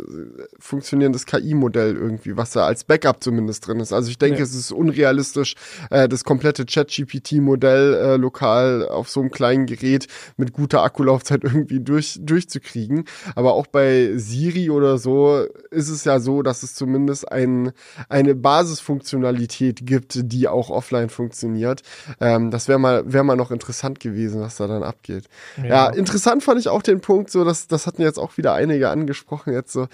funktionierendes 0.60 1.26
KI-Modell 1.26 1.96
irgendwie, 1.96 2.38
was 2.38 2.52
da 2.52 2.66
als 2.66 2.84
Backup 2.84 3.24
zumindest 3.24 3.68
drin 3.68 3.80
ist. 3.80 3.94
Also 3.94 4.10
ich 4.10 4.18
denke, 4.18 4.38
nee. 4.38 4.44
es 4.44 4.54
ist 4.54 4.72
unrealistisch, 4.72 5.56
äh, 5.90 6.08
das 6.08 6.24
komplette 6.24 6.66
Chat-GPT-Modell 6.66 7.94
äh, 7.94 8.16
lokal 8.18 8.88
auf 8.88 9.10
so 9.10 9.22
einem 9.22 9.32
kleinen 9.32 9.66
Gerät 9.66 10.08
mit 10.38 10.54
guter 10.54 10.84
Akkulaufzeit 10.84 11.44
irgendwie 11.44 11.80
durch, 11.80 12.20
durchzukriegen. 12.22 13.06
Aber 13.36 13.54
auch 13.54 13.68
bei 13.68 14.12
Siri 14.36 14.70
oder 14.70 14.98
so 14.98 15.46
ist 15.72 15.90
es 15.90 16.04
ja 16.04 16.20
so, 16.20 16.42
dass 16.42 16.64
es 16.64 16.76
zumindest 16.76 17.32
ein, 17.32 17.72
eine 18.10 18.36
Basisfunktionalität 18.36 19.86
gibt, 19.86 20.32
die 20.32 20.48
auch 20.48 20.70
offline 20.70 21.10
funktioniert. 21.10 21.82
Ähm, 22.20 22.52
das 22.52 22.68
wäre 22.68 22.80
mal, 22.80 23.12
wäre 23.12 23.24
mal 23.24 23.36
noch 23.36 23.52
interessant 23.52 24.00
gewesen, 24.00 24.42
was 24.42 24.58
da 24.58 24.68
dann 24.68 24.84
abgeht. 24.84 25.26
Ja. 25.58 25.66
ja, 25.66 25.90
interessant 25.90 26.44
fand 26.44 26.60
ich 26.60 26.68
auch 26.68 26.82
den 26.82 27.02
Punkt, 27.02 27.32
so 27.32 27.44
dass 27.44 27.68
das 27.68 27.88
hatten 27.88 28.02
jetzt 28.02 28.20
auch 28.20 28.38
wieder 28.38 28.54
einige 28.54 28.90
angesprochen, 28.90 29.54
jetzt 29.54 29.74
so 29.74 29.88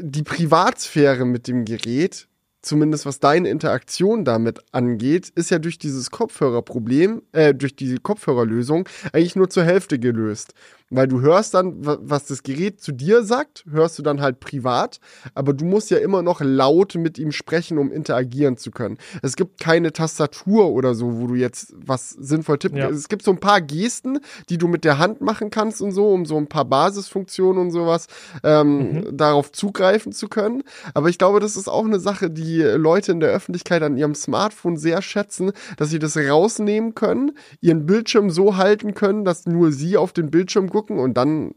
die 0.00 0.22
Privatsphäre 0.22 1.24
mit 1.24 1.48
dem 1.48 1.64
Gerät 1.64 2.28
zumindest 2.66 3.06
was 3.06 3.20
deine 3.20 3.48
Interaktion 3.48 4.24
damit 4.24 4.60
angeht, 4.72 5.30
ist 5.34 5.50
ja 5.50 5.58
durch 5.58 5.78
dieses 5.78 6.10
Kopfhörerproblem, 6.10 7.22
äh, 7.32 7.54
durch 7.54 7.76
diese 7.76 7.98
Kopfhörerlösung 7.98 8.88
eigentlich 9.12 9.36
nur 9.36 9.48
zur 9.48 9.64
Hälfte 9.64 9.98
gelöst. 9.98 10.52
Weil 10.90 11.08
du 11.08 11.20
hörst 11.20 11.54
dann, 11.54 11.74
was 11.78 12.26
das 12.26 12.44
Gerät 12.44 12.80
zu 12.80 12.92
dir 12.92 13.24
sagt, 13.24 13.64
hörst 13.68 13.98
du 13.98 14.02
dann 14.04 14.20
halt 14.20 14.38
privat, 14.38 15.00
aber 15.34 15.52
du 15.52 15.64
musst 15.64 15.90
ja 15.90 15.98
immer 15.98 16.22
noch 16.22 16.40
laut 16.40 16.94
mit 16.94 17.18
ihm 17.18 17.32
sprechen, 17.32 17.78
um 17.78 17.90
interagieren 17.90 18.56
zu 18.56 18.70
können. 18.70 18.96
Es 19.20 19.34
gibt 19.34 19.58
keine 19.58 19.92
Tastatur 19.92 20.70
oder 20.70 20.94
so, 20.94 21.20
wo 21.20 21.26
du 21.26 21.34
jetzt 21.34 21.74
was 21.76 22.10
sinnvoll 22.10 22.58
tippen 22.58 22.78
kannst. 22.78 22.92
Ja. 22.92 22.98
Es 22.98 23.08
gibt 23.08 23.24
so 23.24 23.32
ein 23.32 23.40
paar 23.40 23.60
Gesten, 23.60 24.20
die 24.48 24.58
du 24.58 24.68
mit 24.68 24.84
der 24.84 24.98
Hand 24.98 25.20
machen 25.20 25.50
kannst 25.50 25.82
und 25.82 25.90
so, 25.90 26.08
um 26.10 26.24
so 26.24 26.36
ein 26.36 26.46
paar 26.46 26.64
Basisfunktionen 26.64 27.60
und 27.60 27.70
sowas 27.72 28.06
ähm, 28.44 28.78
mhm. 28.78 29.16
darauf 29.16 29.50
zugreifen 29.50 30.12
zu 30.12 30.28
können. 30.28 30.62
Aber 30.94 31.08
ich 31.08 31.18
glaube, 31.18 31.40
das 31.40 31.56
ist 31.56 31.68
auch 31.68 31.84
eine 31.84 31.98
Sache, 31.98 32.30
die 32.30 32.62
Leute 32.62 33.10
in 33.10 33.18
der 33.18 33.30
Öffentlichkeit 33.30 33.82
an 33.82 33.96
ihrem 33.96 34.14
Smartphone 34.14 34.76
sehr 34.76 35.02
schätzen, 35.02 35.50
dass 35.78 35.90
sie 35.90 35.98
das 35.98 36.16
rausnehmen 36.16 36.94
können, 36.94 37.32
ihren 37.60 37.86
Bildschirm 37.86 38.30
so 38.30 38.56
halten 38.56 38.94
können, 38.94 39.24
dass 39.24 39.46
nur 39.46 39.72
sie 39.72 39.96
auf 39.96 40.12
den 40.12 40.30
Bildschirm 40.30 40.68
gucken 40.76 40.98
und 40.98 41.14
dann 41.14 41.54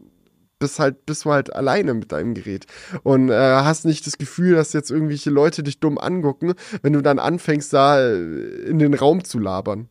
bist 0.59 0.79
halt 0.79 1.05
bist 1.05 1.25
du 1.25 1.31
halt 1.31 1.53
alleine 1.53 1.93
mit 1.93 2.11
deinem 2.13 2.33
Gerät 2.33 2.67
und 3.03 3.29
äh, 3.29 3.33
hast 3.33 3.85
nicht 3.85 4.07
das 4.07 4.17
Gefühl, 4.17 4.55
dass 4.55 4.71
jetzt 4.71 4.91
irgendwelche 4.91 5.29
Leute 5.29 5.61
dich 5.61 5.81
dumm 5.81 5.97
angucken, 5.97 6.53
wenn 6.81 6.93
du 6.93 7.01
dann 7.01 7.19
anfängst 7.19 7.73
da 7.73 7.99
äh, 7.99 8.15
in 8.67 8.79
den 8.79 8.93
Raum 8.93 9.23
zu 9.25 9.39
labern. 9.39 9.89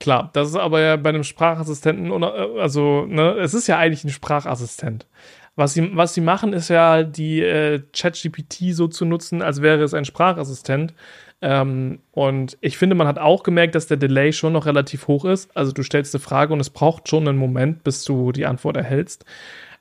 Klar, 0.00 0.30
das 0.32 0.48
ist 0.48 0.56
aber 0.56 0.80
ja 0.80 0.96
bei 0.96 1.10
einem 1.10 1.24
Sprachassistenten, 1.24 2.10
äh, 2.22 2.60
also 2.60 3.04
ne, 3.06 3.36
es 3.38 3.52
ist 3.52 3.66
ja 3.66 3.78
eigentlich 3.78 4.04
ein 4.04 4.10
Sprachassistent. 4.10 5.06
Was 5.54 5.74
sie, 5.74 5.94
was 5.94 6.14
sie 6.14 6.22
machen, 6.22 6.54
ist 6.54 6.68
ja 6.68 7.02
die 7.02 7.42
äh, 7.42 7.82
ChatGPT 7.92 8.72
so 8.74 8.88
zu 8.88 9.04
nutzen, 9.04 9.42
als 9.42 9.60
wäre 9.60 9.82
es 9.82 9.92
ein 9.92 10.06
Sprachassistent. 10.06 10.94
Ähm, 11.42 11.98
und 12.12 12.56
ich 12.60 12.78
finde, 12.78 12.94
man 12.94 13.08
hat 13.08 13.18
auch 13.18 13.42
gemerkt, 13.42 13.74
dass 13.74 13.88
der 13.88 13.96
Delay 13.96 14.32
schon 14.32 14.52
noch 14.52 14.64
relativ 14.64 15.08
hoch 15.08 15.24
ist. 15.24 15.54
Also 15.56 15.72
du 15.72 15.82
stellst 15.82 16.14
eine 16.14 16.22
Frage 16.22 16.52
und 16.52 16.60
es 16.60 16.70
braucht 16.70 17.08
schon 17.08 17.26
einen 17.26 17.36
Moment, 17.36 17.82
bis 17.82 18.04
du 18.04 18.30
die 18.30 18.46
Antwort 18.46 18.76
erhältst. 18.76 19.24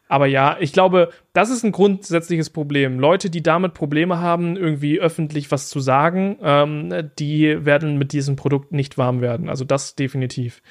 Aber 0.07 0.25
ja, 0.25 0.57
ich 0.59 0.73
glaube, 0.73 1.11
das 1.31 1.49
ist 1.49 1.63
ein 1.63 1.71
grundsätzliches 1.71 2.49
Problem. 2.49 2.99
Leute, 2.99 3.29
die 3.29 3.43
damit 3.43 3.75
Probleme 3.75 4.19
haben, 4.19 4.57
irgendwie 4.57 4.99
öffentlich 4.99 5.51
was 5.51 5.69
zu 5.69 5.79
sagen, 5.79 6.37
ähm, 6.41 7.11
die 7.17 7.63
werden 7.63 7.97
mit 7.97 8.11
diesem 8.11 8.35
Produkt 8.35 8.73
nicht 8.73 8.97
warm 8.97 9.21
werden. 9.21 9.47
Also 9.47 9.63
das 9.63 9.95
definitiv. 9.95 10.61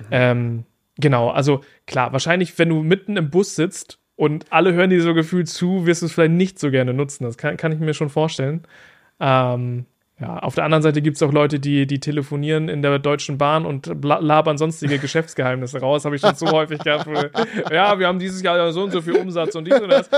Mhm. 0.00 0.06
Ähm, 0.10 0.64
genau, 0.96 1.30
also 1.30 1.62
klar, 1.86 2.12
wahrscheinlich, 2.12 2.58
wenn 2.58 2.68
du 2.68 2.82
mitten 2.82 3.16
im 3.16 3.30
Bus 3.30 3.54
sitzt 3.54 4.00
und 4.16 4.44
alle 4.50 4.74
hören 4.74 4.90
dir 4.90 5.00
so 5.00 5.14
gefühlt 5.14 5.48
zu, 5.48 5.86
wirst 5.86 6.02
du 6.02 6.06
es 6.06 6.12
vielleicht 6.12 6.32
nicht 6.32 6.58
so 6.58 6.70
gerne 6.70 6.92
nutzen. 6.92 7.24
Das 7.24 7.38
kann, 7.38 7.56
kann 7.56 7.72
ich 7.72 7.78
mir 7.78 7.94
schon 7.94 8.10
vorstellen. 8.10 8.66
Ähm, 9.18 9.86
ja, 10.20 10.38
auf 10.38 10.54
der 10.54 10.64
anderen 10.64 10.82
Seite 10.82 11.00
gibt 11.00 11.16
es 11.16 11.22
auch 11.22 11.32
Leute, 11.32 11.58
die, 11.58 11.86
die 11.86 11.98
telefonieren 11.98 12.68
in 12.68 12.82
der 12.82 12.98
Deutschen 12.98 13.38
Bahn 13.38 13.64
und 13.64 13.90
labern 14.02 14.58
sonstige 14.58 14.98
Geschäftsgeheimnisse 15.00 15.80
raus. 15.80 16.04
Habe 16.04 16.16
ich 16.16 16.20
schon 16.20 16.34
so 16.34 16.50
häufig 16.50 16.78
gehabt. 16.80 17.08
Ja, 17.72 17.98
wir 17.98 18.06
haben 18.06 18.18
dieses 18.18 18.42
Jahr 18.42 18.70
so 18.72 18.82
und 18.82 18.90
so 18.90 19.00
viel 19.00 19.16
Umsatz 19.16 19.54
und 19.54 19.66
dies 19.66 19.80
und 19.80 19.88
das. 19.88 20.10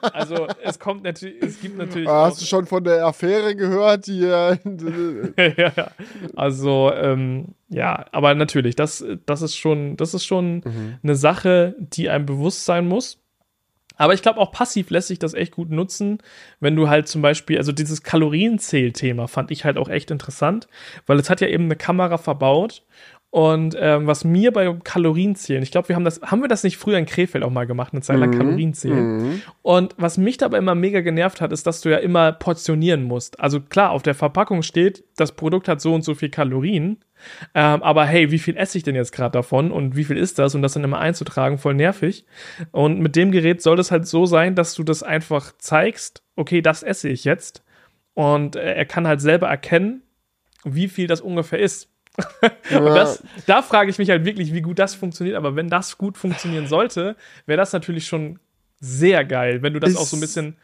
Also 0.00 0.46
es 0.62 0.78
kommt 0.78 1.04
natürlich, 1.04 1.42
es 1.42 1.60
gibt 1.60 1.76
natürlich. 1.76 2.08
Ah, 2.08 2.26
hast 2.26 2.40
du 2.40 2.46
schon 2.46 2.64
von 2.64 2.82
der 2.82 3.04
Affäre 3.04 3.54
gehört? 3.54 4.06
Die, 4.06 4.24
äh, 4.24 4.56
ja, 5.58 5.72
ja. 5.76 5.90
Also, 6.34 6.90
ähm, 6.94 7.48
ja, 7.68 8.06
aber 8.10 8.34
natürlich, 8.34 8.74
das, 8.74 9.04
das 9.26 9.42
ist 9.42 9.56
schon, 9.56 9.98
das 9.98 10.14
ist 10.14 10.24
schon 10.24 10.56
mhm. 10.64 10.98
eine 11.02 11.14
Sache, 11.14 11.74
die 11.78 12.08
einem 12.08 12.24
bewusst 12.24 12.64
sein 12.64 12.88
muss. 12.88 13.21
Aber 13.96 14.14
ich 14.14 14.22
glaube, 14.22 14.40
auch 14.40 14.52
passiv 14.52 14.90
lässt 14.90 15.08
sich 15.08 15.18
das 15.18 15.34
echt 15.34 15.52
gut 15.52 15.70
nutzen, 15.70 16.18
wenn 16.60 16.76
du 16.76 16.88
halt 16.88 17.08
zum 17.08 17.22
Beispiel, 17.22 17.58
also 17.58 17.72
dieses 17.72 18.02
Kalorienzählthema 18.02 19.26
fand 19.26 19.50
ich 19.50 19.64
halt 19.64 19.78
auch 19.78 19.88
echt 19.88 20.10
interessant, 20.10 20.68
weil 21.06 21.18
es 21.18 21.30
hat 21.30 21.40
ja 21.40 21.48
eben 21.48 21.64
eine 21.64 21.76
Kamera 21.76 22.18
verbaut 22.18 22.82
und 23.32 23.74
ähm, 23.80 24.06
was 24.06 24.24
mir 24.24 24.52
bei 24.52 24.76
Kalorienzählen, 24.84 25.62
ich 25.62 25.70
glaube, 25.70 25.88
wir 25.88 25.96
haben 25.96 26.04
das, 26.04 26.20
haben 26.20 26.42
wir 26.42 26.48
das 26.48 26.64
nicht 26.64 26.76
früher 26.76 26.98
in 26.98 27.06
Krefeld 27.06 27.42
auch 27.42 27.50
mal 27.50 27.66
gemacht, 27.66 27.94
eine 27.94 28.02
Zeit 28.02 28.18
lang 28.18 28.28
mhm. 28.28 28.36
Kalorienzählen. 28.36 29.16
Mhm. 29.16 29.42
Und 29.62 29.94
was 29.96 30.18
mich 30.18 30.36
dabei 30.36 30.58
immer 30.58 30.74
mega 30.74 31.00
genervt 31.00 31.40
hat, 31.40 31.50
ist, 31.50 31.66
dass 31.66 31.80
du 31.80 31.88
ja 31.88 31.96
immer 31.96 32.32
portionieren 32.32 33.04
musst. 33.04 33.40
Also 33.40 33.60
klar, 33.60 33.92
auf 33.92 34.02
der 34.02 34.14
Verpackung 34.14 34.60
steht, 34.60 35.04
das 35.16 35.32
Produkt 35.32 35.66
hat 35.66 35.80
so 35.80 35.94
und 35.94 36.04
so 36.04 36.14
viel 36.14 36.28
Kalorien. 36.28 36.98
Ähm, 37.54 37.82
aber 37.82 38.04
hey, 38.04 38.30
wie 38.30 38.38
viel 38.38 38.58
esse 38.58 38.76
ich 38.76 38.84
denn 38.84 38.96
jetzt 38.96 39.12
gerade 39.12 39.32
davon 39.32 39.72
und 39.72 39.96
wie 39.96 40.04
viel 40.04 40.18
ist 40.18 40.38
das? 40.38 40.54
Und 40.54 40.60
das 40.60 40.74
dann 40.74 40.84
immer 40.84 40.98
einzutragen, 40.98 41.56
voll 41.56 41.72
nervig. 41.72 42.26
Und 42.70 43.00
mit 43.00 43.16
dem 43.16 43.32
Gerät 43.32 43.62
soll 43.62 43.80
es 43.80 43.90
halt 43.90 44.06
so 44.06 44.26
sein, 44.26 44.56
dass 44.56 44.74
du 44.74 44.82
das 44.82 45.02
einfach 45.02 45.52
zeigst, 45.56 46.22
okay, 46.36 46.60
das 46.60 46.82
esse 46.82 47.08
ich 47.08 47.24
jetzt. 47.24 47.64
Und 48.12 48.56
äh, 48.56 48.74
er 48.74 48.84
kann 48.84 49.08
halt 49.08 49.22
selber 49.22 49.48
erkennen, 49.48 50.02
wie 50.64 50.88
viel 50.88 51.06
das 51.06 51.22
ungefähr 51.22 51.60
ist. 51.60 51.88
Und 52.70 52.86
das, 52.86 53.22
da 53.46 53.62
frage 53.62 53.90
ich 53.90 53.98
mich 53.98 54.10
halt 54.10 54.24
wirklich, 54.24 54.52
wie 54.52 54.62
gut 54.62 54.78
das 54.78 54.94
funktioniert. 54.94 55.36
Aber 55.36 55.56
wenn 55.56 55.68
das 55.68 55.96
gut 55.96 56.18
funktionieren 56.18 56.66
sollte, 56.66 57.16
wäre 57.46 57.56
das 57.56 57.72
natürlich 57.72 58.06
schon 58.06 58.38
sehr 58.80 59.24
geil, 59.24 59.62
wenn 59.62 59.72
du 59.72 59.80
das 59.80 59.92
ist, 59.92 59.96
auch 59.96 60.06
so 60.06 60.16
ein 60.16 60.20
bisschen 60.20 60.56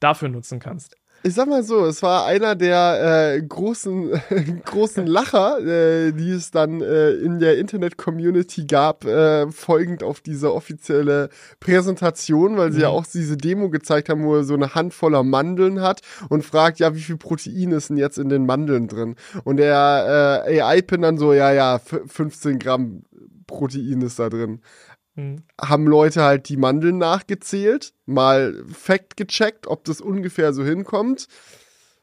dafür 0.00 0.28
nutzen 0.28 0.58
kannst 0.58 0.96
ich 1.26 1.34
sag 1.34 1.48
mal 1.48 1.64
so, 1.64 1.84
es 1.84 2.04
war 2.04 2.24
einer 2.24 2.54
der 2.54 3.34
äh, 3.34 3.42
großen, 3.42 4.12
großen 4.64 5.06
Lacher, 5.08 5.58
äh, 5.58 6.12
die 6.12 6.30
es 6.30 6.52
dann 6.52 6.80
äh, 6.80 7.10
in 7.10 7.40
der 7.40 7.58
Internet-Community 7.58 8.66
gab, 8.66 9.04
äh, 9.04 9.50
folgend 9.50 10.04
auf 10.04 10.20
diese 10.20 10.54
offizielle 10.54 11.30
Präsentation, 11.58 12.56
weil 12.56 12.70
sie 12.70 12.78
mhm. 12.78 12.82
ja 12.82 12.88
auch 12.90 13.04
diese 13.06 13.36
Demo 13.36 13.70
gezeigt 13.70 14.08
haben, 14.08 14.24
wo 14.24 14.36
er 14.36 14.44
so 14.44 14.54
eine 14.54 14.76
Handvoller 14.76 15.24
Mandeln 15.24 15.80
hat 15.80 16.00
und 16.28 16.44
fragt, 16.44 16.78
ja, 16.78 16.94
wie 16.94 17.00
viel 17.00 17.16
Protein 17.16 17.72
ist 17.72 17.90
denn 17.90 17.96
jetzt 17.96 18.18
in 18.18 18.28
den 18.28 18.46
Mandeln 18.46 18.86
drin? 18.86 19.16
Und 19.42 19.56
der 19.56 20.44
äh, 20.46 20.60
AI-Pin 20.60 21.02
dann 21.02 21.18
so, 21.18 21.32
ja, 21.32 21.52
ja, 21.52 21.80
15 21.80 22.60
Gramm 22.60 23.02
Protein 23.46 24.02
ist 24.02 24.18
da 24.18 24.28
drin. 24.28 24.60
Mhm. 25.16 25.42
Haben 25.60 25.86
Leute 25.86 26.22
halt 26.22 26.48
die 26.48 26.56
Mandeln 26.56 26.98
nachgezählt, 26.98 27.92
mal 28.04 28.64
Fact 28.68 29.16
gecheckt, 29.16 29.66
ob 29.66 29.84
das 29.84 30.00
ungefähr 30.00 30.52
so 30.52 30.64
hinkommt. 30.64 31.26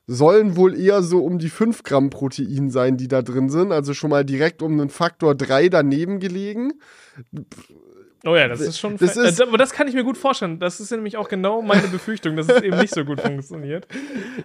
Sollen 0.05 0.57
wohl 0.57 0.77
eher 0.77 1.01
so 1.01 1.23
um 1.23 1.39
die 1.39 1.49
5 1.49 1.83
Gramm 1.83 2.09
Protein 2.09 2.69
sein, 2.69 2.97
die 2.97 3.07
da 3.07 3.21
drin 3.21 3.49
sind. 3.49 3.71
Also 3.71 3.93
schon 3.93 4.09
mal 4.09 4.25
direkt 4.25 4.61
um 4.61 4.73
einen 4.73 4.89
Faktor 4.89 5.33
3 5.33 5.69
daneben 5.69 6.19
gelegen. 6.19 6.73
Oh 8.25 8.37
ja, 8.37 8.47
das 8.47 8.61
ist 8.61 8.79
schon. 8.79 8.95
Das 8.95 9.17
ist, 9.17 9.41
aber 9.41 9.57
das 9.57 9.71
kann 9.71 9.89
ich 9.89 9.95
mir 9.95 10.05
gut 10.05 10.17
vorstellen. 10.17 10.57
Das 10.57 10.79
ist 10.79 10.91
nämlich 10.91 11.17
auch 11.17 11.27
genau 11.27 11.61
meine 11.61 11.89
Befürchtung, 11.89 12.37
dass 12.37 12.47
es 12.47 12.61
eben 12.61 12.79
nicht 12.79 12.95
so 12.95 13.03
gut 13.03 13.19
funktioniert. 13.21 13.87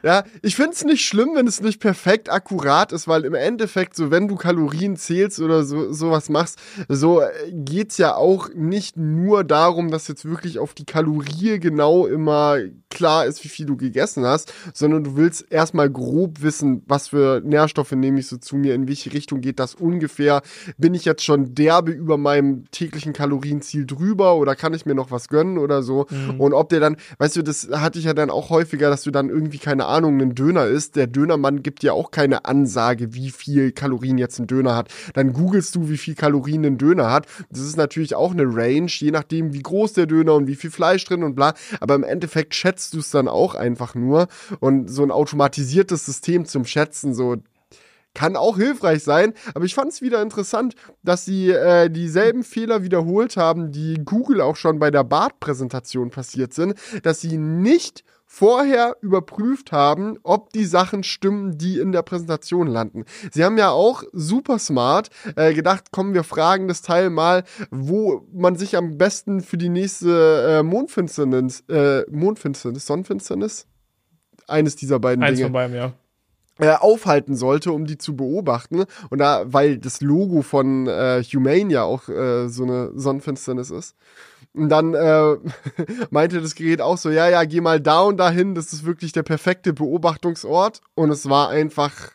Ja, 0.02 0.24
ich 0.42 0.54
finde 0.54 0.72
es 0.72 0.84
nicht 0.84 1.04
schlimm, 1.04 1.30
wenn 1.34 1.46
es 1.46 1.60
nicht 1.60 1.80
perfekt 1.80 2.30
akkurat 2.30 2.92
ist, 2.92 3.08
weil 3.08 3.24
im 3.24 3.34
Endeffekt, 3.34 3.96
so 3.96 4.10
wenn 4.10 4.28
du 4.28 4.36
Kalorien 4.36 4.96
zählst 4.96 5.40
oder 5.40 5.64
so 5.64 5.92
sowas 5.92 6.28
machst, 6.28 6.58
so 6.88 7.20
äh, 7.20 7.28
geht's 7.52 7.98
ja 7.98 8.14
auch 8.14 8.48
nicht 8.54 8.96
nur 8.96 9.44
darum, 9.44 9.90
dass 9.90 10.06
jetzt 10.08 10.24
wirklich 10.24 10.58
auf 10.58 10.74
die 10.74 10.84
Kalorie 10.84 11.58
genau 11.58 12.06
immer 12.06 12.58
klar 12.90 13.26
ist, 13.26 13.44
wie 13.44 13.48
viel 13.48 13.66
du 13.66 13.76
gegessen 13.76 14.24
hast, 14.24 14.52
sondern 14.72 15.04
du 15.04 15.16
willst 15.16 15.50
erstmal 15.50 15.90
grob 15.90 16.42
wissen, 16.42 16.82
was 16.86 17.08
für 17.08 17.40
Nährstoffe 17.44 17.92
nehme 17.92 18.20
ich 18.20 18.28
so 18.28 18.36
zu 18.36 18.56
mir, 18.56 18.74
in 18.74 18.88
welche 18.88 19.12
Richtung 19.12 19.40
geht 19.40 19.58
das 19.58 19.74
ungefähr. 19.74 20.42
Bin 20.76 20.94
ich 20.94 21.04
jetzt 21.04 21.24
schon 21.24 21.54
derbe 21.54 21.92
über 21.92 22.16
meinem 22.16 22.64
täglichen 22.70 23.12
Kalorien 23.12 23.62
Ziel 23.68 23.86
drüber 23.86 24.36
oder 24.36 24.56
kann 24.56 24.74
ich 24.74 24.86
mir 24.86 24.94
noch 24.94 25.10
was 25.10 25.28
gönnen 25.28 25.58
oder 25.58 25.82
so. 25.82 26.06
Mhm. 26.10 26.40
Und 26.40 26.52
ob 26.54 26.68
der 26.68 26.80
dann, 26.80 26.96
weißt 27.18 27.36
du, 27.36 27.42
das 27.42 27.68
hatte 27.70 27.98
ich 27.98 28.06
ja 28.06 28.14
dann 28.14 28.30
auch 28.30 28.50
häufiger, 28.50 28.90
dass 28.90 29.02
du 29.02 29.10
dann 29.10 29.28
irgendwie, 29.28 29.58
keine 29.58 29.86
Ahnung, 29.86 30.14
einen 30.14 30.34
Döner 30.34 30.66
isst. 30.66 30.96
Der 30.96 31.06
Dönermann 31.06 31.62
gibt 31.62 31.82
ja 31.82 31.92
auch 31.92 32.10
keine 32.10 32.44
Ansage, 32.44 33.14
wie 33.14 33.30
viel 33.30 33.72
Kalorien 33.72 34.18
jetzt 34.18 34.38
ein 34.38 34.46
Döner 34.46 34.74
hat. 34.76 34.88
Dann 35.14 35.32
googelst 35.32 35.74
du, 35.74 35.88
wie 35.88 35.98
viel 35.98 36.14
Kalorien 36.14 36.64
ein 36.64 36.78
Döner 36.78 37.10
hat. 37.10 37.26
Das 37.50 37.60
ist 37.60 37.76
natürlich 37.76 38.14
auch 38.14 38.32
eine 38.32 38.44
Range, 38.44 38.90
je 38.90 39.10
nachdem, 39.10 39.52
wie 39.52 39.62
groß 39.62 39.92
der 39.92 40.06
Döner 40.06 40.34
und 40.34 40.46
wie 40.46 40.56
viel 40.56 40.70
Fleisch 40.70 41.04
drin 41.04 41.22
und 41.22 41.34
bla. 41.34 41.54
Aber 41.80 41.94
im 41.94 42.04
Endeffekt 42.04 42.54
schätzt 42.54 42.94
du 42.94 42.98
es 42.98 43.10
dann 43.10 43.28
auch 43.28 43.54
einfach 43.54 43.94
nur. 43.94 44.28
Und 44.60 44.88
so 44.88 45.02
ein 45.02 45.10
automatisiertes 45.10 46.06
System 46.06 46.44
zum 46.46 46.64
Schätzen, 46.64 47.14
so, 47.14 47.36
kann 48.14 48.36
auch 48.36 48.56
hilfreich 48.56 49.04
sein, 49.04 49.34
aber 49.54 49.64
ich 49.64 49.74
fand 49.74 49.92
es 49.92 50.02
wieder 50.02 50.22
interessant, 50.22 50.74
dass 51.02 51.24
sie 51.24 51.50
äh, 51.50 51.88
dieselben 51.88 52.42
Fehler 52.42 52.82
wiederholt 52.82 53.36
haben, 53.36 53.70
die 53.70 54.00
Google 54.04 54.40
auch 54.40 54.56
schon 54.56 54.78
bei 54.78 54.90
der 54.90 55.04
BART-Präsentation 55.04 56.10
passiert 56.10 56.52
sind, 56.52 56.74
dass 57.02 57.20
sie 57.20 57.38
nicht 57.38 58.04
vorher 58.30 58.96
überprüft 59.00 59.72
haben, 59.72 60.18
ob 60.22 60.52
die 60.52 60.66
Sachen 60.66 61.02
stimmen, 61.02 61.56
die 61.56 61.78
in 61.78 61.92
der 61.92 62.02
Präsentation 62.02 62.66
landen. 62.66 63.04
Sie 63.32 63.42
haben 63.42 63.56
ja 63.56 63.70
auch 63.70 64.04
super 64.12 64.58
smart 64.58 65.08
äh, 65.34 65.54
gedacht, 65.54 65.92
kommen 65.92 66.12
wir 66.12 66.24
fragen 66.24 66.68
das 66.68 66.82
Teil 66.82 67.08
mal, 67.08 67.44
wo 67.70 68.26
man 68.32 68.56
sich 68.56 68.76
am 68.76 68.98
besten 68.98 69.40
für 69.40 69.56
die 69.56 69.70
nächste 69.70 70.58
äh, 70.58 70.62
Mondfinsternis, 70.62 71.64
äh, 71.70 72.04
Mondfinsternis, 72.10 72.86
Sonnenfinsternis, 72.86 73.66
eines 74.46 74.76
dieser 74.76 75.00
beiden 75.00 75.24
Eins 75.24 75.38
Dinge. 75.38 75.46
von 75.46 75.52
beiden, 75.54 75.74
ja. 75.74 75.94
Äh, 76.60 76.74
aufhalten 76.74 77.36
sollte, 77.36 77.70
um 77.70 77.86
die 77.86 77.98
zu 77.98 78.16
beobachten. 78.16 78.84
Und 79.10 79.18
da, 79.18 79.44
weil 79.46 79.78
das 79.78 80.00
Logo 80.00 80.42
von 80.42 80.88
äh, 80.88 81.22
Humane 81.22 81.72
ja 81.72 81.84
auch 81.84 82.08
äh, 82.08 82.48
so 82.48 82.64
eine 82.64 82.90
Sonnenfinsternis 82.96 83.70
ist. 83.70 83.94
Und 84.54 84.68
dann 84.68 84.92
äh, 84.94 85.36
meinte 86.10 86.40
das 86.40 86.56
Gerät 86.56 86.80
auch 86.80 86.98
so, 86.98 87.10
ja, 87.10 87.28
ja, 87.28 87.44
geh 87.44 87.60
mal 87.60 87.80
da 87.80 88.00
und 88.00 88.16
dahin, 88.16 88.56
das 88.56 88.72
ist 88.72 88.84
wirklich 88.84 89.12
der 89.12 89.22
perfekte 89.22 89.72
Beobachtungsort. 89.72 90.80
Und 90.96 91.10
es 91.10 91.28
war 91.28 91.50
einfach 91.50 92.10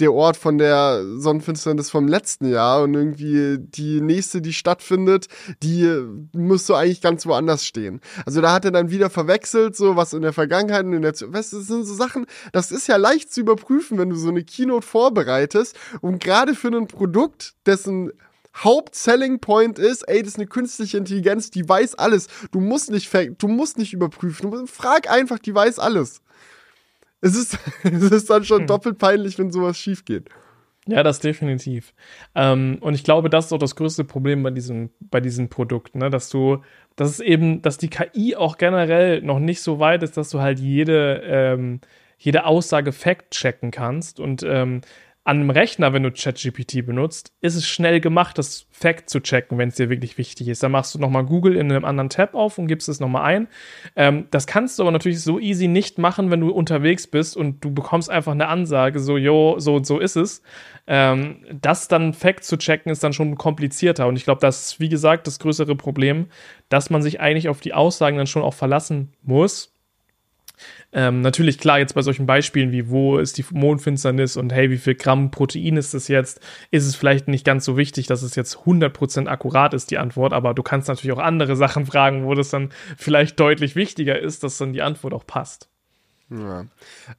der 0.00 0.12
Ort 0.12 0.36
von 0.36 0.58
der 0.58 1.02
Sonnenfinsternis 1.18 1.90
vom 1.90 2.06
letzten 2.06 2.50
Jahr 2.50 2.82
und 2.82 2.94
irgendwie 2.94 3.58
die 3.58 4.00
nächste, 4.00 4.42
die 4.42 4.52
stattfindet, 4.52 5.26
die 5.62 5.88
müsste 6.32 6.76
eigentlich 6.76 7.00
ganz 7.00 7.26
woanders 7.26 7.64
stehen. 7.64 8.00
Also 8.26 8.40
da 8.40 8.52
hat 8.52 8.64
er 8.64 8.72
dann 8.72 8.90
wieder 8.90 9.08
verwechselt, 9.08 9.74
so 9.76 9.96
was 9.96 10.12
in 10.12 10.22
der 10.22 10.32
Vergangenheit 10.32 10.84
und 10.84 10.92
in 10.92 11.02
der 11.02 11.14
Weißt 11.16 11.52
du, 11.52 11.58
das 11.58 11.66
sind 11.66 11.84
so 11.84 11.94
Sachen, 11.94 12.26
das 12.52 12.72
ist 12.72 12.88
ja 12.88 12.96
leicht 12.96 13.32
zu 13.32 13.40
überprüfen, 13.40 13.98
wenn 13.98 14.10
du 14.10 14.16
so 14.16 14.28
eine 14.28 14.44
Keynote 14.44 14.86
vorbereitest 14.86 15.76
und 16.02 16.22
gerade 16.22 16.54
für 16.54 16.68
ein 16.68 16.88
Produkt, 16.88 17.54
dessen 17.64 18.12
Hauptselling 18.56 19.40
Point 19.40 19.78
ist, 19.78 20.02
ey, 20.08 20.20
das 20.20 20.32
ist 20.32 20.36
eine 20.36 20.46
künstliche 20.46 20.96
Intelligenz, 20.96 21.50
die 21.50 21.68
weiß 21.68 21.96
alles. 21.96 22.28
Du 22.50 22.60
musst 22.60 22.90
nicht, 22.90 23.12
du 23.38 23.48
musst 23.48 23.76
nicht 23.76 23.92
überprüfen. 23.92 24.66
Frag 24.66 25.10
einfach, 25.10 25.38
die 25.38 25.54
weiß 25.54 25.78
alles. 25.78 26.22
Es 27.20 27.34
ist, 27.34 27.58
es 27.82 28.10
ist 28.10 28.30
dann 28.30 28.44
schon 28.44 28.60
hm. 28.60 28.66
doppelt 28.66 28.98
peinlich, 28.98 29.38
wenn 29.38 29.50
sowas 29.50 29.78
schief 29.78 30.04
geht. 30.04 30.28
Ja, 30.88 31.02
das 31.02 31.18
definitiv. 31.18 31.94
Ähm, 32.36 32.78
und 32.80 32.94
ich 32.94 33.02
glaube, 33.02 33.28
das 33.28 33.46
ist 33.46 33.52
auch 33.52 33.58
das 33.58 33.74
größte 33.74 34.04
Problem 34.04 34.44
bei 34.44 34.52
diesem, 34.52 34.90
bei 35.00 35.20
diesem 35.20 35.48
Produkt, 35.48 35.96
ne? 35.96 36.10
dass 36.10 36.30
du, 36.30 36.62
dass 36.94 37.10
es 37.10 37.20
eben, 37.20 37.60
dass 37.60 37.76
die 37.76 37.90
KI 37.90 38.36
auch 38.36 38.56
generell 38.56 39.20
noch 39.20 39.40
nicht 39.40 39.62
so 39.62 39.80
weit 39.80 40.04
ist, 40.04 40.16
dass 40.16 40.30
du 40.30 40.40
halt 40.40 40.60
jede, 40.60 41.22
ähm, 41.24 41.80
jede 42.18 42.46
Aussage 42.46 42.92
fact-checken 42.92 43.72
kannst. 43.72 44.20
Und 44.20 44.44
ähm, 44.44 44.80
an 45.26 45.40
einem 45.40 45.50
Rechner, 45.50 45.92
wenn 45.92 46.04
du 46.04 46.12
ChatGPT 46.12 46.86
benutzt, 46.86 47.32
ist 47.40 47.56
es 47.56 47.66
schnell 47.66 48.00
gemacht, 48.00 48.38
das 48.38 48.68
Fact 48.70 49.10
zu 49.10 49.18
checken, 49.18 49.58
wenn 49.58 49.70
es 49.70 49.74
dir 49.74 49.90
wirklich 49.90 50.18
wichtig 50.18 50.46
ist. 50.46 50.62
Dann 50.62 50.70
machst 50.70 50.94
du 50.94 51.00
nochmal 51.00 51.24
Google 51.24 51.56
in 51.56 51.72
einem 51.72 51.84
anderen 51.84 52.10
Tab 52.10 52.34
auf 52.34 52.58
und 52.58 52.68
gibst 52.68 52.88
es 52.88 53.00
nochmal 53.00 53.22
ein. 53.22 53.48
Ähm, 53.96 54.28
das 54.30 54.46
kannst 54.46 54.78
du 54.78 54.84
aber 54.84 54.92
natürlich 54.92 55.20
so 55.20 55.40
easy 55.40 55.66
nicht 55.66 55.98
machen, 55.98 56.30
wenn 56.30 56.38
du 56.38 56.50
unterwegs 56.50 57.08
bist 57.08 57.36
und 57.36 57.64
du 57.64 57.74
bekommst 57.74 58.08
einfach 58.08 58.30
eine 58.30 58.46
Ansage, 58.46 59.00
so, 59.00 59.16
jo, 59.16 59.56
so 59.58 59.74
und 59.74 59.84
so 59.84 59.98
ist 59.98 60.14
es. 60.14 60.42
Ähm, 60.86 61.44
das 61.60 61.88
dann 61.88 62.14
Fact 62.14 62.44
zu 62.44 62.56
checken, 62.56 62.92
ist 62.92 63.02
dann 63.02 63.12
schon 63.12 63.36
komplizierter. 63.36 64.06
Und 64.06 64.14
ich 64.14 64.22
glaube, 64.22 64.40
das 64.40 64.66
ist, 64.66 64.80
wie 64.80 64.88
gesagt, 64.88 65.26
das 65.26 65.40
größere 65.40 65.74
Problem, 65.74 66.26
dass 66.68 66.88
man 66.88 67.02
sich 67.02 67.18
eigentlich 67.18 67.48
auf 67.48 67.60
die 67.60 67.74
Aussagen 67.74 68.16
dann 68.16 68.28
schon 68.28 68.42
auch 68.42 68.54
verlassen 68.54 69.12
muss 69.22 69.75
ähm, 70.96 71.20
natürlich, 71.20 71.58
klar, 71.58 71.78
jetzt 71.78 71.94
bei 71.94 72.00
solchen 72.00 72.24
Beispielen 72.24 72.72
wie, 72.72 72.88
wo 72.88 73.18
ist 73.18 73.36
die 73.36 73.44
Mondfinsternis 73.50 74.38
und 74.38 74.50
hey, 74.50 74.70
wie 74.70 74.78
viel 74.78 74.94
Gramm 74.94 75.30
Protein 75.30 75.76
ist 75.76 75.92
das 75.92 76.08
jetzt, 76.08 76.40
ist 76.70 76.86
es 76.86 76.96
vielleicht 76.96 77.28
nicht 77.28 77.44
ganz 77.44 77.66
so 77.66 77.76
wichtig, 77.76 78.06
dass 78.06 78.22
es 78.22 78.34
jetzt 78.34 78.56
100% 78.64 79.26
akkurat 79.26 79.74
ist, 79.74 79.90
die 79.90 79.98
Antwort, 79.98 80.32
aber 80.32 80.54
du 80.54 80.62
kannst 80.62 80.88
natürlich 80.88 81.14
auch 81.14 81.22
andere 81.22 81.54
Sachen 81.54 81.84
fragen, 81.84 82.24
wo 82.24 82.32
das 82.32 82.48
dann 82.48 82.70
vielleicht 82.96 83.38
deutlich 83.38 83.76
wichtiger 83.76 84.18
ist, 84.18 84.42
dass 84.42 84.56
dann 84.56 84.72
die 84.72 84.80
Antwort 84.80 85.12
auch 85.12 85.26
passt. 85.26 85.68
Ja. 86.28 86.66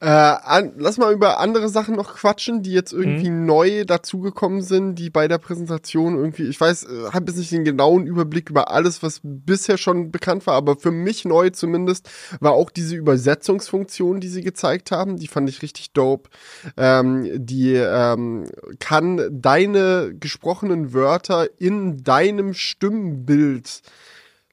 Äh, 0.02 0.06
an, 0.06 0.74
lass 0.78 0.98
mal 0.98 1.14
über 1.14 1.40
andere 1.40 1.70
Sachen 1.70 1.96
noch 1.96 2.16
quatschen, 2.16 2.62
die 2.62 2.74
jetzt 2.74 2.92
irgendwie 2.92 3.30
mhm. 3.30 3.46
neu 3.46 3.86
dazugekommen 3.86 4.62
sind, 4.62 4.96
die 4.96 5.10
bei 5.10 5.30
der 5.30 5.38
Präsentation 5.38 6.18
irgendwie, 6.18 6.44
ich 6.44 6.60
weiß, 6.60 6.84
äh, 6.84 7.12
habe 7.14 7.28
jetzt 7.28 7.38
nicht 7.38 7.54
den 7.54 7.64
genauen 7.64 8.06
Überblick 8.06 8.50
über 8.50 8.70
alles, 8.70 9.02
was 9.04 9.22
bisher 9.24 9.78
schon 9.78 10.12
bekannt 10.12 10.46
war, 10.46 10.56
aber 10.56 10.76
für 10.76 10.92
mich 10.92 11.24
neu 11.24 11.52
zumindest 11.52 12.10
war 12.42 12.52
auch 12.52 12.70
diese 12.70 12.98
Übersetzungsfunktion, 12.98 14.20
die 14.20 14.28
sie 14.28 14.42
gezeigt 14.42 14.92
haben, 14.92 15.16
die 15.16 15.28
fand 15.28 15.48
ich 15.48 15.62
richtig 15.62 15.94
dope. 15.94 16.30
Ähm, 16.76 17.30
die 17.34 17.76
ähm, 17.76 18.50
kann 18.80 19.22
deine 19.32 20.14
gesprochenen 20.20 20.92
Wörter 20.92 21.48
in 21.60 22.04
deinem 22.04 22.54
Stimmbild 22.54 23.84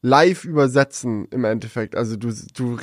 live 0.05 0.45
übersetzen 0.45 1.27
im 1.31 1.45
Endeffekt. 1.45 1.97
Also 1.97 2.17
du, 2.17 2.31
du 2.55 2.77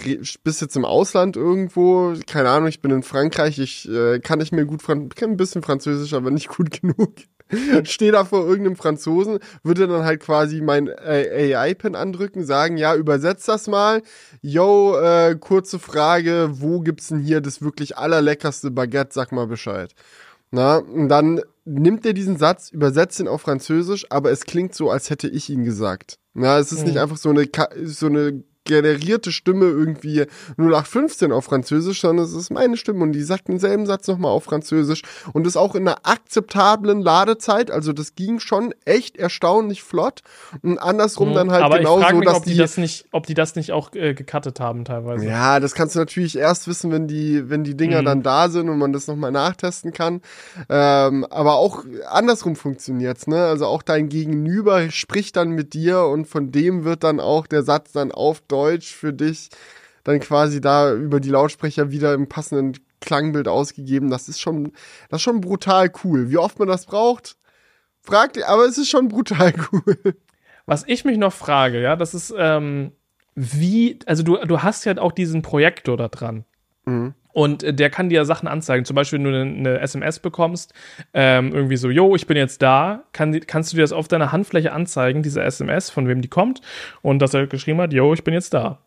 bist 0.44 0.60
jetzt 0.60 0.76
im 0.76 0.86
Ausland 0.86 1.38
irgendwo, 1.38 2.16
keine 2.26 2.50
Ahnung, 2.50 2.68
ich 2.68 2.82
bin 2.82 2.90
in 2.90 3.04
Frankreich, 3.04 3.60
ich 3.60 3.88
äh, 3.88 4.20
kann 4.20 4.40
nicht 4.40 4.52
mehr 4.52 4.66
gut, 4.66 4.82
Fran 4.82 5.10
kann 5.10 5.30
ein 5.30 5.38
bisschen 5.38 5.62
Französisch, 5.62 6.14
aber 6.16 6.32
nicht 6.32 6.48
gut 6.58 6.82
genug. 6.82 7.14
Stehe 7.84 8.12
da 8.12 8.26
vor 8.26 8.48
irgendeinem 8.48 8.76
Franzosen, 8.76 9.38
würde 9.62 9.86
dann 9.86 10.04
halt 10.04 10.22
quasi 10.22 10.62
mein 10.62 10.90
AI-Pin 10.90 11.96
andrücken, 11.96 12.44
sagen, 12.44 12.78
ja, 12.78 12.96
übersetzt 12.96 13.48
das 13.48 13.68
mal. 13.68 14.02
Yo, 14.42 14.98
äh, 14.98 15.36
kurze 15.40 15.78
Frage, 15.78 16.50
wo 16.54 16.80
gibt's 16.80 17.10
denn 17.10 17.20
hier 17.20 17.40
das 17.40 17.62
wirklich 17.62 17.98
allerleckerste 18.00 18.72
Baguette? 18.72 19.14
Sag 19.14 19.32
mal 19.32 19.46
Bescheid. 19.46 19.94
Na, 20.50 20.78
und 20.78 21.10
dann 21.10 21.42
nimmt 21.66 22.04
er 22.06 22.14
diesen 22.14 22.38
Satz, 22.38 22.72
übersetzt 22.72 23.20
ihn 23.20 23.28
auf 23.28 23.42
Französisch, 23.42 24.08
aber 24.10 24.32
es 24.32 24.46
klingt 24.46 24.74
so, 24.74 24.90
als 24.90 25.12
hätte 25.12 25.28
ich 25.28 25.50
ihn 25.52 25.66
gesagt. 25.66 26.18
Ja, 26.34 26.60
es 26.60 26.72
ist 26.72 26.82
mhm. 26.82 26.88
nicht 26.88 26.98
einfach 26.98 27.18
so 27.18 27.30
eine, 27.30 27.48
so 27.86 28.08
eine 28.08 28.44
generierte 28.64 29.32
Stimme 29.32 29.66
irgendwie 29.66 30.26
0815 30.58 31.32
auf 31.32 31.46
Französisch, 31.46 32.02
sondern 32.02 32.26
es 32.26 32.34
ist 32.34 32.52
meine 32.52 32.78
Stimme 32.78 33.04
und 33.04 33.14
die 33.14 33.24
sagt 33.24 33.48
denselben 33.48 33.86
Satz 33.86 34.08
nochmal 34.08 34.32
auf 34.32 34.44
Französisch 34.44 35.02
und 35.34 35.48
ist 35.48 35.58
auch 35.58 35.76
in 35.76 35.88
einer 35.88 36.00
akzeptablen 36.04 37.02
Ladezeit, 37.02 37.72
also 37.72 37.92
das 37.94 38.16
ging 38.16 38.40
schon 38.40 38.74
echt 38.86 39.18
erstaunlich 39.18 39.82
flott 39.84 40.22
und 40.62 40.78
andersrum 40.78 41.30
mhm, 41.30 41.34
dann 41.34 41.52
halt 41.52 41.64
aber 41.64 41.80
genauso, 41.80 42.02
ich 42.02 42.06
frag 42.06 42.16
mich, 42.16 42.26
dass 42.26 42.38
ob 42.38 42.44
die, 42.44 42.52
die, 42.52 42.58
das 42.58 42.78
nicht, 42.78 43.06
ob 43.12 43.26
die 43.26 43.34
das 43.34 43.56
nicht 43.56 43.72
auch 43.72 43.94
äh, 43.94 44.14
gecuttet 44.14 44.60
haben 44.60 44.86
teilweise. 44.86 45.26
Ja, 45.26 45.60
das 45.60 45.74
kannst 45.74 45.96
du 45.96 46.00
natürlich 46.00 46.38
erst 46.38 46.68
wissen, 46.68 46.92
wenn 46.92 47.08
die, 47.08 47.50
wenn 47.50 47.64
die 47.64 47.76
Dinger 47.76 48.02
mhm. 48.02 48.06
dann 48.06 48.24
da 48.24 48.50
sind 48.50 48.70
und 48.70 48.78
man 48.78 48.94
das 48.94 49.08
nochmal 49.08 49.32
nachtesten 49.32 49.92
kann. 49.92 50.22
Ähm, 50.70 51.26
aber 51.30 51.56
auch 51.56 51.84
andersrum 52.10 52.56
funktioniert's, 52.56 53.28
ne? 53.28 53.46
Also 53.46 53.66
auch 53.66 53.82
dein 53.82 54.10
Gegenüber 54.10 54.90
spricht 54.92 55.36
dann 55.36 55.52
mit 55.52 55.74
dir 55.74 56.04
und 56.04 56.28
von 56.28 56.52
dem 56.52 56.84
wird 56.84 57.04
dann 57.04 57.20
auch 57.20 57.48
der 57.48 57.64
Satz 57.64 57.92
dann 57.92 58.12
auf 58.12 58.42
Deutsch 58.52 58.94
für 58.94 59.14
dich 59.14 59.50
dann 60.04 60.20
quasi 60.20 60.62
da 60.62 60.94
über 60.94 61.20
die 61.20 61.30
Lautsprecher 61.30 61.92
wieder 61.92 62.14
im 62.14 62.28
passenden 62.28 62.74
Klangbild 63.02 63.48
ausgegeben. 63.48 64.10
Das 64.10 64.30
ist 64.30 64.40
schon, 64.40 64.74
das 65.10 65.20
ist 65.20 65.24
schon 65.24 65.42
brutal 65.42 65.92
cool. 66.04 66.30
Wie 66.30 66.38
oft 66.38 66.60
man 66.60 66.68
das 66.68 66.86
braucht, 66.86 67.38
fragt, 68.02 68.42
aber 68.44 68.66
es 68.66 68.78
ist 68.78 68.90
schon 68.90 69.08
brutal 69.08 69.54
cool. 69.72 70.16
Was 70.66 70.84
ich 70.88 71.06
mich 71.06 71.18
noch 71.18 71.34
frage, 71.34 71.82
ja, 71.82 71.96
das 71.96 72.14
ist, 72.14 72.34
ähm, 72.38 72.92
wie, 73.36 74.00
also 74.06 74.24
du, 74.24 74.38
du 74.38 74.62
hast 74.62 74.86
ja 74.86 74.98
auch 74.98 75.12
diesen 75.12 75.42
Projektor 75.42 75.98
da 75.98 76.08
dran. 76.08 76.46
Mhm. 76.86 77.14
Und 77.34 77.64
äh, 77.64 77.74
der 77.74 77.90
kann 77.90 78.10
dir 78.10 78.26
Sachen 78.26 78.48
anzeigen. 78.48 78.86
Zum 78.86 78.96
Beispiel, 78.96 79.24
wenn 79.24 79.32
du 79.32 79.70
eine, 79.70 79.80
SMS 79.80 80.20
bekommst, 80.20 80.74
ähm, 81.14 81.54
irgendwie 81.54 81.78
so, 81.78 81.90
yo, 81.90 82.16
ich 82.16 82.28
bin 82.28 82.38
jetzt 82.38 82.62
da, 82.62 83.04
kann, 83.14 83.38
kannst 83.42 83.72
du 83.72 83.78
dir 83.78 83.84
das 83.84 83.94
auf 83.94 84.08
deiner 84.08 84.32
Handfläche 84.32 84.72
anzeigen, 84.72 85.24
diese 85.24 85.42
SMS, 85.42 85.90
von 85.90 86.08
wem 86.08 86.22
die 86.22 86.28
kommt, 86.28 86.62
und 87.02 87.20
dass 87.20 87.34
er 87.34 87.48
geschrieben 87.48 87.82
hat, 87.82 87.94
yo, 87.94 88.14
ich 88.14 88.24
bin 88.24 88.34
jetzt 88.34 88.54
da. 88.54 88.80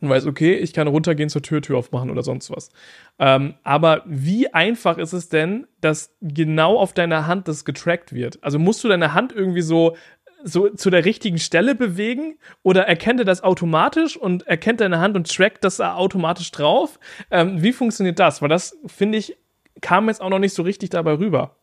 Und 0.00 0.10
weiß, 0.10 0.26
okay, 0.26 0.54
ich 0.54 0.72
kann 0.72 0.88
runtergehen 0.88 1.30
zur 1.30 1.42
Tür, 1.42 1.62
Tür 1.62 1.78
aufmachen 1.78 2.10
oder 2.10 2.22
sonst 2.22 2.50
was. 2.50 2.70
Ähm, 3.18 3.54
aber 3.62 4.02
wie 4.04 4.52
einfach 4.52 4.98
ist 4.98 5.14
es 5.14 5.28
denn, 5.28 5.66
dass 5.80 6.14
genau 6.20 6.78
auf 6.78 6.92
deiner 6.92 7.26
Hand 7.26 7.48
das 7.48 7.64
getrackt 7.64 8.12
wird? 8.12 8.38
Also 8.42 8.58
musst 8.58 8.84
du 8.84 8.88
deine 8.88 9.14
Hand 9.14 9.32
irgendwie 9.32 9.62
so 9.62 9.96
so 10.44 10.68
zu 10.70 10.90
der 10.90 11.04
richtigen 11.04 11.38
Stelle 11.38 11.74
bewegen 11.74 12.38
oder 12.62 12.86
erkennt 12.86 13.20
er 13.20 13.24
das 13.24 13.42
automatisch 13.42 14.16
und 14.16 14.46
erkennt 14.46 14.80
deine 14.80 15.00
Hand 15.00 15.16
und 15.16 15.34
trackt 15.34 15.64
das 15.64 15.80
automatisch 15.80 16.50
drauf? 16.50 16.98
Ähm, 17.30 17.62
wie 17.62 17.72
funktioniert 17.72 18.18
das? 18.18 18.42
Weil 18.42 18.48
das, 18.48 18.78
finde 18.86 19.18
ich, 19.18 19.36
kam 19.80 20.08
jetzt 20.08 20.20
auch 20.20 20.30
noch 20.30 20.38
nicht 20.38 20.54
so 20.54 20.62
richtig 20.62 20.90
dabei 20.90 21.14
rüber. 21.14 21.56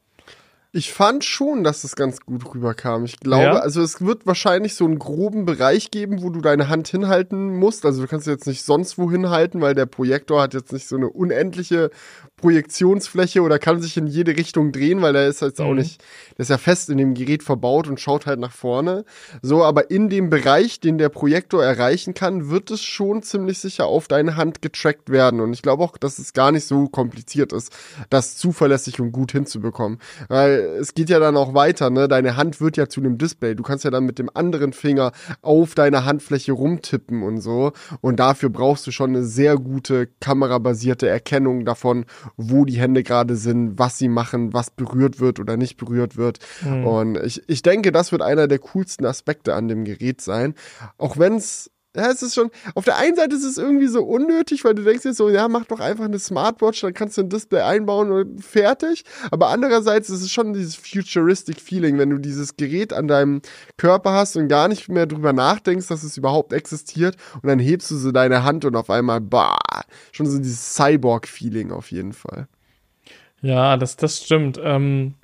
Ich 0.75 0.91
fand 0.91 1.23
schon, 1.23 1.63
dass 1.63 1.83
es 1.83 1.95
ganz 1.95 2.21
gut 2.21 2.51
rüberkam. 2.51 3.05
Ich 3.05 3.19
glaube, 3.19 3.43
ja? 3.43 3.59
also 3.59 3.79
es 3.79 4.01
wird 4.01 4.25
wahrscheinlich 4.25 4.73
so 4.73 4.85
einen 4.85 4.97
groben 4.97 5.45
Bereich 5.45 5.91
geben, 5.91 6.23
wo 6.23 6.31
du 6.31 6.41
deine 6.41 6.67
Hand 6.67 6.87
hinhalten 6.87 7.55
musst. 7.55 7.85
Also 7.85 8.01
du 8.01 8.07
kannst 8.07 8.25
jetzt 8.25 8.47
nicht 8.47 8.63
sonst 8.63 8.97
wo 8.97 9.11
hinhalten, 9.11 9.61
weil 9.61 9.75
der 9.75 9.85
Projektor 9.85 10.41
hat 10.41 10.55
jetzt 10.55 10.73
nicht 10.73 10.87
so 10.87 10.95
eine 10.95 11.09
unendliche 11.09 11.91
Projektionsfläche 12.37 13.43
oder 13.43 13.59
kann 13.59 13.83
sich 13.83 13.97
in 13.97 14.07
jede 14.07 14.35
Richtung 14.35 14.71
drehen, 14.71 15.03
weil 15.03 15.13
der 15.13 15.27
ist 15.27 15.43
jetzt 15.43 15.59
mhm. 15.59 15.65
auch 15.65 15.73
nicht, 15.75 16.03
der 16.31 16.39
ist 16.39 16.49
ja 16.49 16.57
fest 16.57 16.89
in 16.89 16.97
dem 16.97 17.13
Gerät 17.13 17.43
verbaut 17.43 17.87
und 17.87 17.99
schaut 17.99 18.25
halt 18.25 18.39
nach 18.39 18.51
vorne. 18.51 19.05
So, 19.43 19.63
aber 19.63 19.91
in 19.91 20.09
dem 20.09 20.31
Bereich, 20.31 20.79
den 20.79 20.97
der 20.97 21.09
Projektor 21.09 21.63
erreichen 21.63 22.15
kann, 22.15 22.49
wird 22.49 22.71
es 22.71 22.81
schon 22.81 23.21
ziemlich 23.21 23.59
sicher 23.59 23.85
auf 23.85 24.07
deine 24.07 24.37
Hand 24.37 24.63
getrackt 24.63 25.11
werden. 25.11 25.39
Und 25.39 25.53
ich 25.53 25.61
glaube 25.61 25.83
auch, 25.83 25.97
dass 25.97 26.17
es 26.17 26.33
gar 26.33 26.51
nicht 26.51 26.65
so 26.65 26.87
kompliziert 26.87 27.53
ist, 27.53 27.71
das 28.09 28.37
zuverlässig 28.37 28.99
und 28.99 29.11
gut 29.11 29.33
hinzubekommen. 29.33 29.99
Weil 30.29 30.62
es 30.79 30.93
geht 30.93 31.09
ja 31.09 31.19
dann 31.19 31.37
auch 31.37 31.53
weiter, 31.53 31.89
ne? 31.89 32.07
Deine 32.07 32.37
Hand 32.37 32.61
wird 32.61 32.77
ja 32.77 32.87
zu 32.87 32.99
einem 32.99 33.17
Display. 33.17 33.55
Du 33.55 33.63
kannst 33.63 33.83
ja 33.83 33.91
dann 33.91 34.05
mit 34.05 34.19
dem 34.19 34.29
anderen 34.33 34.73
Finger 34.73 35.11
auf 35.41 35.75
deiner 35.75 36.05
Handfläche 36.05 36.53
rumtippen 36.53 37.23
und 37.23 37.41
so. 37.41 37.73
Und 38.01 38.19
dafür 38.19 38.49
brauchst 38.49 38.87
du 38.87 38.91
schon 38.91 39.11
eine 39.11 39.23
sehr 39.23 39.57
gute 39.57 40.07
kamerabasierte 40.19 41.07
Erkennung 41.07 41.65
davon, 41.65 42.05
wo 42.37 42.65
die 42.65 42.79
Hände 42.79 43.03
gerade 43.03 43.35
sind, 43.35 43.77
was 43.77 43.97
sie 43.97 44.07
machen, 44.07 44.53
was 44.53 44.71
berührt 44.71 45.19
wird 45.19 45.39
oder 45.39 45.57
nicht 45.57 45.77
berührt 45.77 46.17
wird. 46.17 46.39
Mhm. 46.63 46.87
Und 46.87 47.17
ich, 47.17 47.41
ich 47.47 47.61
denke, 47.61 47.91
das 47.91 48.11
wird 48.11 48.21
einer 48.21 48.47
der 48.47 48.59
coolsten 48.59 49.05
Aspekte 49.05 49.53
an 49.53 49.67
dem 49.67 49.83
Gerät 49.83 50.21
sein. 50.21 50.55
Auch 50.97 51.17
wenn 51.17 51.35
es 51.35 51.69
ja, 51.95 52.09
es 52.09 52.23
ist 52.23 52.33
schon, 52.33 52.49
auf 52.73 52.85
der 52.85 52.97
einen 52.97 53.15
Seite 53.15 53.35
ist 53.35 53.43
es 53.43 53.57
irgendwie 53.57 53.87
so 53.87 54.03
unnötig, 54.03 54.63
weil 54.63 54.73
du 54.73 54.83
denkst 54.83 55.05
jetzt 55.05 55.17
so, 55.17 55.29
ja, 55.29 55.47
mach 55.47 55.65
doch 55.65 55.79
einfach 55.79 56.05
eine 56.05 56.17
Smartwatch, 56.17 56.81
dann 56.81 56.93
kannst 56.93 57.17
du 57.17 57.21
ein 57.21 57.29
Display 57.29 57.61
einbauen 57.61 58.11
und 58.11 58.43
fertig. 58.43 59.03
Aber 59.29 59.49
andererseits 59.49 60.09
ist 60.09 60.21
es 60.21 60.31
schon 60.31 60.53
dieses 60.53 60.75
futuristic 60.75 61.61
Feeling, 61.61 61.99
wenn 61.99 62.09
du 62.09 62.17
dieses 62.17 62.57
Gerät 62.57 62.93
an 62.93 63.07
deinem 63.07 63.41
Körper 63.77 64.13
hast 64.13 64.35
und 64.37 64.47
gar 64.47 64.67
nicht 64.67 64.89
mehr 64.89 65.05
drüber 65.05 65.33
nachdenkst, 65.33 65.87
dass 65.87 66.03
es 66.03 66.17
überhaupt 66.17 66.51
existiert 66.51 67.15
und 67.35 67.47
dann 67.47 67.59
hebst 67.59 67.91
du 67.91 67.97
so 67.97 68.11
deine 68.11 68.43
Hand 68.43 68.65
und 68.65 68.75
auf 68.75 68.89
einmal, 68.89 69.21
bah, 69.21 69.59
schon 70.11 70.25
so 70.25 70.39
dieses 70.39 70.73
Cyborg-Feeling 70.73 71.71
auf 71.71 71.91
jeden 71.91 72.13
Fall. 72.13 72.47
Ja, 73.41 73.77
das, 73.77 73.97
das 73.97 74.23
stimmt. 74.23 74.59
Ähm 74.63 75.15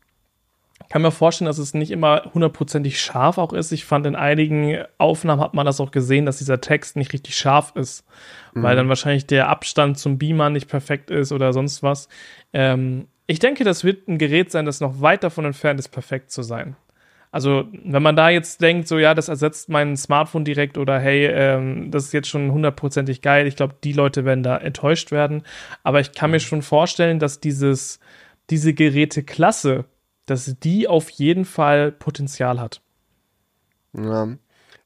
kann 0.89 1.03
mir 1.03 1.11
vorstellen, 1.11 1.45
dass 1.45 1.59
es 1.59 1.73
nicht 1.73 1.91
immer 1.91 2.31
hundertprozentig 2.33 2.99
scharf 2.99 3.37
auch 3.37 3.53
ist. 3.53 3.71
Ich 3.71 3.85
fand 3.85 4.07
in 4.07 4.15
einigen 4.15 4.83
Aufnahmen 4.97 5.41
hat 5.41 5.53
man 5.53 5.65
das 5.65 5.79
auch 5.79 5.91
gesehen, 5.91 6.25
dass 6.25 6.39
dieser 6.39 6.61
Text 6.61 6.95
nicht 6.95 7.13
richtig 7.13 7.37
scharf 7.37 7.73
ist, 7.75 8.05
mhm. 8.53 8.63
weil 8.63 8.75
dann 8.75 8.89
wahrscheinlich 8.89 9.27
der 9.27 9.49
Abstand 9.49 9.99
zum 9.99 10.17
Beamer 10.17 10.49
nicht 10.49 10.67
perfekt 10.67 11.11
ist 11.11 11.31
oder 11.31 11.53
sonst 11.53 11.83
was. 11.83 12.09
Ähm, 12.53 13.07
ich 13.27 13.37
denke, 13.37 13.63
das 13.63 13.83
wird 13.83 14.07
ein 14.07 14.17
Gerät 14.17 14.51
sein, 14.51 14.65
das 14.65 14.81
noch 14.81 15.01
weit 15.01 15.23
davon 15.23 15.45
entfernt 15.45 15.79
ist, 15.79 15.89
perfekt 15.89 16.31
zu 16.31 16.41
sein. 16.41 16.75
Also, 17.31 17.67
wenn 17.71 18.01
man 18.01 18.15
da 18.15 18.29
jetzt 18.29 18.59
denkt, 18.59 18.87
so 18.87 18.97
ja, 18.97 19.13
das 19.13 19.27
ersetzt 19.27 19.69
mein 19.69 19.95
Smartphone 19.95 20.43
direkt 20.43 20.79
oder 20.79 20.99
hey, 20.99 21.27
ähm, 21.27 21.91
das 21.91 22.05
ist 22.05 22.13
jetzt 22.13 22.27
schon 22.27 22.51
hundertprozentig 22.51 23.21
geil, 23.21 23.45
ich 23.45 23.55
glaube, 23.55 23.75
die 23.83 23.93
Leute 23.93 24.25
werden 24.25 24.41
da 24.41 24.57
enttäuscht 24.57 25.11
werden. 25.11 25.43
Aber 25.83 25.99
ich 25.99 26.13
kann 26.13 26.31
mir 26.31 26.37
mhm. 26.37 26.41
schon 26.41 26.61
vorstellen, 26.63 27.19
dass 27.19 27.39
dieses, 27.39 27.99
diese 28.49 28.73
Geräteklasse 28.73 29.85
dass 30.29 30.55
die 30.59 30.87
auf 30.87 31.09
jeden 31.09 31.45
Fall 31.45 31.91
Potenzial 31.91 32.59
hat. 32.59 32.81
Ja. 33.93 34.35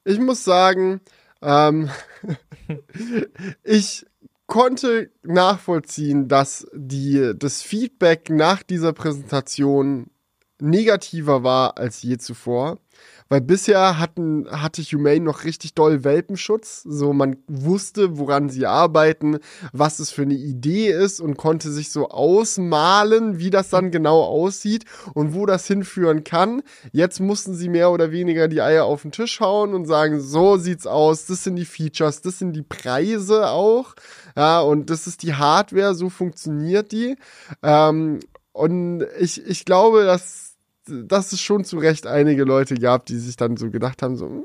Ich 0.06 0.19
muss 0.19 0.43
sagen, 0.43 1.01
ähm, 1.41 1.89
ich 3.63 4.06
konnte 4.47 5.10
nachvollziehen, 5.23 6.27
dass 6.27 6.67
die, 6.73 7.34
das 7.36 7.62
Feedback 7.62 8.29
nach 8.29 8.63
dieser 8.63 8.93
Präsentation 8.93 10.08
negativer 10.60 11.43
war 11.43 11.77
als 11.77 12.01
je 12.03 12.17
zuvor. 12.17 12.79
Weil 13.34 13.41
bisher 13.41 13.98
hatten, 13.98 14.46
hatte 14.52 14.84
Humane 14.84 15.22
noch 15.22 15.43
richtig 15.43 15.74
doll 15.74 16.04
Welpenschutz. 16.04 16.84
So, 16.84 17.13
man 17.13 17.38
wusste, 17.48 18.19
woran 18.19 18.50
sie 18.50 18.67
arbeiten, 18.67 19.39
was 19.72 19.98
es 19.98 20.12
für 20.12 20.22
eine 20.22 20.36
Idee 20.36 20.91
ist 20.91 21.19
und 21.19 21.36
konnte 21.36 21.72
sich 21.72 21.89
so 21.89 22.10
ausmalen, 22.10 23.39
wie 23.39 23.50
das 23.50 23.72
dann 23.72 23.89
genau 23.89 24.22
aussieht 24.22 24.86
und 25.15 25.34
wo 25.34 25.48
das 25.48 25.65
hinführen 25.65 26.24
kann. 26.24 26.62
Jetzt 26.91 27.22
mussten 27.22 27.56
sie 27.56 27.69
mehr 27.69 27.89
oder 27.89 28.12
weniger 28.12 28.48
die 28.48 28.62
Eier 28.62 28.86
auf 28.86 29.02
den 29.02 29.12
Tisch 29.12 29.39
hauen 29.39 29.74
und 29.74 29.88
sagen, 29.88 30.22
so 30.22 30.58
sieht's 30.58 30.86
aus, 30.86 31.26
das 31.26 31.43
sind 31.43 31.56
die 31.56 31.65
Features, 31.65 32.22
das 32.22 32.38
sind 32.38 32.54
die 32.54 32.62
Preise 32.62 33.50
auch. 33.50 33.96
Ja, 34.38 34.62
und 34.62 34.91
das 34.91 35.08
ist 35.08 35.24
die 35.24 35.34
Hardware, 35.34 35.96
so 35.96 36.12
funktioniert 36.12 36.91
die. 36.91 37.15
Ähm, 37.63 38.19
und 38.52 39.08
ich, 39.19 39.43
ich 39.43 39.65
glaube, 39.65 40.04
dass 40.04 40.53
dass 40.88 41.32
es 41.32 41.41
schon 41.41 41.63
zu 41.63 41.78
Recht 41.78 42.08
einige 42.08 42.43
Leute 42.43 42.76
gab, 42.76 43.06
die 43.06 43.17
sich 43.17 43.36
dann 43.36 43.58
so 43.58 43.69
gedacht 43.69 44.02
haben, 44.02 44.15
so, 44.15 44.28
mm, 44.28 44.43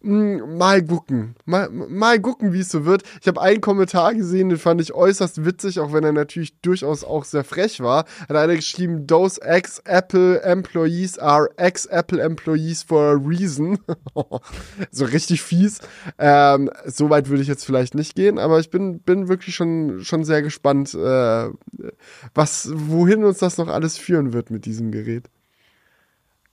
mal 0.00 0.82
gucken. 0.84 1.34
Mal, 1.44 1.68
mal 1.70 2.20
gucken, 2.20 2.52
wie 2.52 2.60
es 2.60 2.70
so 2.70 2.84
wird. 2.84 3.02
Ich 3.20 3.28
habe 3.28 3.40
einen 3.40 3.60
Kommentar 3.60 4.14
gesehen, 4.14 4.48
den 4.48 4.58
fand 4.58 4.80
ich 4.80 4.92
äußerst 4.94 5.44
witzig, 5.44 5.80
auch 5.80 5.92
wenn 5.92 6.04
er 6.04 6.12
natürlich 6.12 6.60
durchaus 6.60 7.04
auch 7.04 7.24
sehr 7.24 7.44
frech 7.44 7.80
war. 7.80 8.04
Hat 8.28 8.36
einer 8.36 8.56
geschrieben, 8.56 9.06
those 9.06 9.40
ex-Apple 9.42 10.42
Employees 10.42 11.18
are 11.18 11.48
ex-Apple 11.56 12.20
Employees 12.20 12.82
for 12.82 13.02
a 13.02 13.12
reason. 13.12 13.78
so 14.90 15.04
richtig 15.04 15.42
fies. 15.42 15.80
Ähm, 16.18 16.70
so 16.86 17.10
weit 17.10 17.28
würde 17.28 17.42
ich 17.42 17.48
jetzt 17.48 17.64
vielleicht 17.64 17.94
nicht 17.94 18.14
gehen, 18.14 18.38
aber 18.38 18.58
ich 18.60 18.70
bin, 18.70 19.00
bin 19.00 19.28
wirklich 19.28 19.54
schon, 19.54 20.04
schon 20.04 20.24
sehr 20.24 20.42
gespannt, 20.42 20.94
äh, 20.94 21.48
was, 22.34 22.70
wohin 22.72 23.24
uns 23.24 23.38
das 23.38 23.58
noch 23.58 23.68
alles 23.68 23.98
führen 23.98 24.32
wird 24.32 24.50
mit 24.50 24.64
diesem 24.64 24.90
Gerät. 24.90 25.28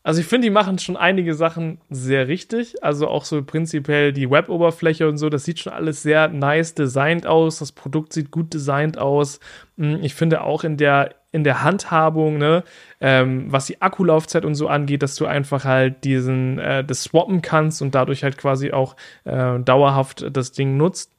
Also 0.05 0.21
ich 0.21 0.27
finde, 0.27 0.45
die 0.45 0.51
machen 0.51 0.77
schon 0.77 0.97
einige 0.97 1.33
Sachen 1.33 1.79
sehr 1.89 2.27
richtig. 2.27 2.83
Also 2.83 3.07
auch 3.07 3.25
so 3.25 3.43
prinzipiell 3.43 4.13
die 4.13 4.29
Web-Oberfläche 4.29 5.09
und 5.09 5.17
so, 5.17 5.29
das 5.29 5.45
sieht 5.45 5.57
schon 5.57 5.73
alles 5.73 6.03
sehr 6.03 6.27
nice 6.27 6.75
designt 6.75 7.25
aus. 7.25 7.57
Das 7.57 7.71
Produkt 7.71 8.13
sieht 8.13 8.29
gut 8.29 8.53
designt 8.53 8.99
aus. 8.99 9.39
Hm, 9.79 10.03
ich 10.03 10.13
finde 10.13 10.43
auch 10.43 10.63
in 10.63 10.77
der, 10.77 11.15
in 11.31 11.43
der 11.43 11.63
Handhabung, 11.63 12.37
ne, 12.37 12.63
ähm, 13.01 13.51
was 13.51 13.65
die 13.65 13.81
Akkulaufzeit 13.81 14.45
und 14.45 14.53
so 14.53 14.67
angeht, 14.67 15.01
dass 15.01 15.15
du 15.15 15.25
einfach 15.25 15.65
halt 15.65 16.03
diesen, 16.03 16.59
äh, 16.59 16.83
das 16.83 17.01
swappen 17.01 17.41
kannst 17.41 17.81
und 17.81 17.95
dadurch 17.95 18.23
halt 18.23 18.37
quasi 18.37 18.73
auch 18.73 18.95
äh, 19.23 19.59
dauerhaft 19.59 20.27
das 20.31 20.51
Ding 20.51 20.77
nutzt. 20.77 21.13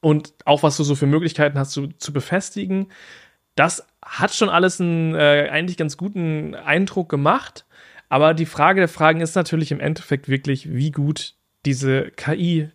Und 0.00 0.32
auch 0.46 0.62
was 0.62 0.78
du 0.78 0.84
so 0.84 0.94
für 0.94 1.06
Möglichkeiten 1.06 1.58
hast 1.58 1.72
zu, 1.72 1.88
zu 1.98 2.14
befestigen 2.14 2.88
das 3.54 3.86
hat 4.04 4.34
schon 4.34 4.48
alles 4.48 4.80
einen 4.80 5.14
äh, 5.14 5.48
eigentlich 5.50 5.76
ganz 5.76 5.96
guten 5.96 6.54
Eindruck 6.54 7.08
gemacht. 7.08 7.64
Aber 8.08 8.34
die 8.34 8.46
Frage 8.46 8.80
der 8.80 8.88
Fragen 8.88 9.20
ist 9.20 9.36
natürlich 9.36 9.72
im 9.72 9.80
Endeffekt 9.80 10.28
wirklich, 10.28 10.72
wie 10.72 10.90
gut 10.90 11.34
diese 11.64 12.10
KI 12.10 12.68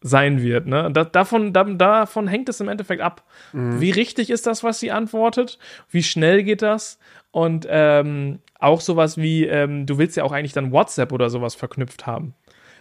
sein 0.00 0.42
wird. 0.42 0.66
Ne? 0.66 0.90
Da, 0.92 1.04
davon, 1.04 1.52
da, 1.52 1.64
davon 1.64 2.28
hängt 2.28 2.48
es 2.48 2.60
im 2.60 2.68
Endeffekt 2.68 3.02
ab. 3.02 3.24
Mhm. 3.52 3.80
Wie 3.80 3.90
richtig 3.90 4.30
ist 4.30 4.46
das, 4.46 4.62
was 4.62 4.78
sie 4.78 4.92
antwortet? 4.92 5.58
Wie 5.90 6.02
schnell 6.02 6.42
geht 6.42 6.62
das? 6.62 6.98
Und 7.30 7.66
ähm, 7.68 8.40
auch 8.60 8.80
sowas 8.80 9.16
wie, 9.16 9.44
ähm, 9.46 9.86
du 9.86 9.98
willst 9.98 10.16
ja 10.16 10.24
auch 10.24 10.32
eigentlich 10.32 10.52
dann 10.52 10.72
WhatsApp 10.72 11.10
oder 11.10 11.30
sowas 11.30 11.54
verknüpft 11.54 12.06
haben. 12.06 12.34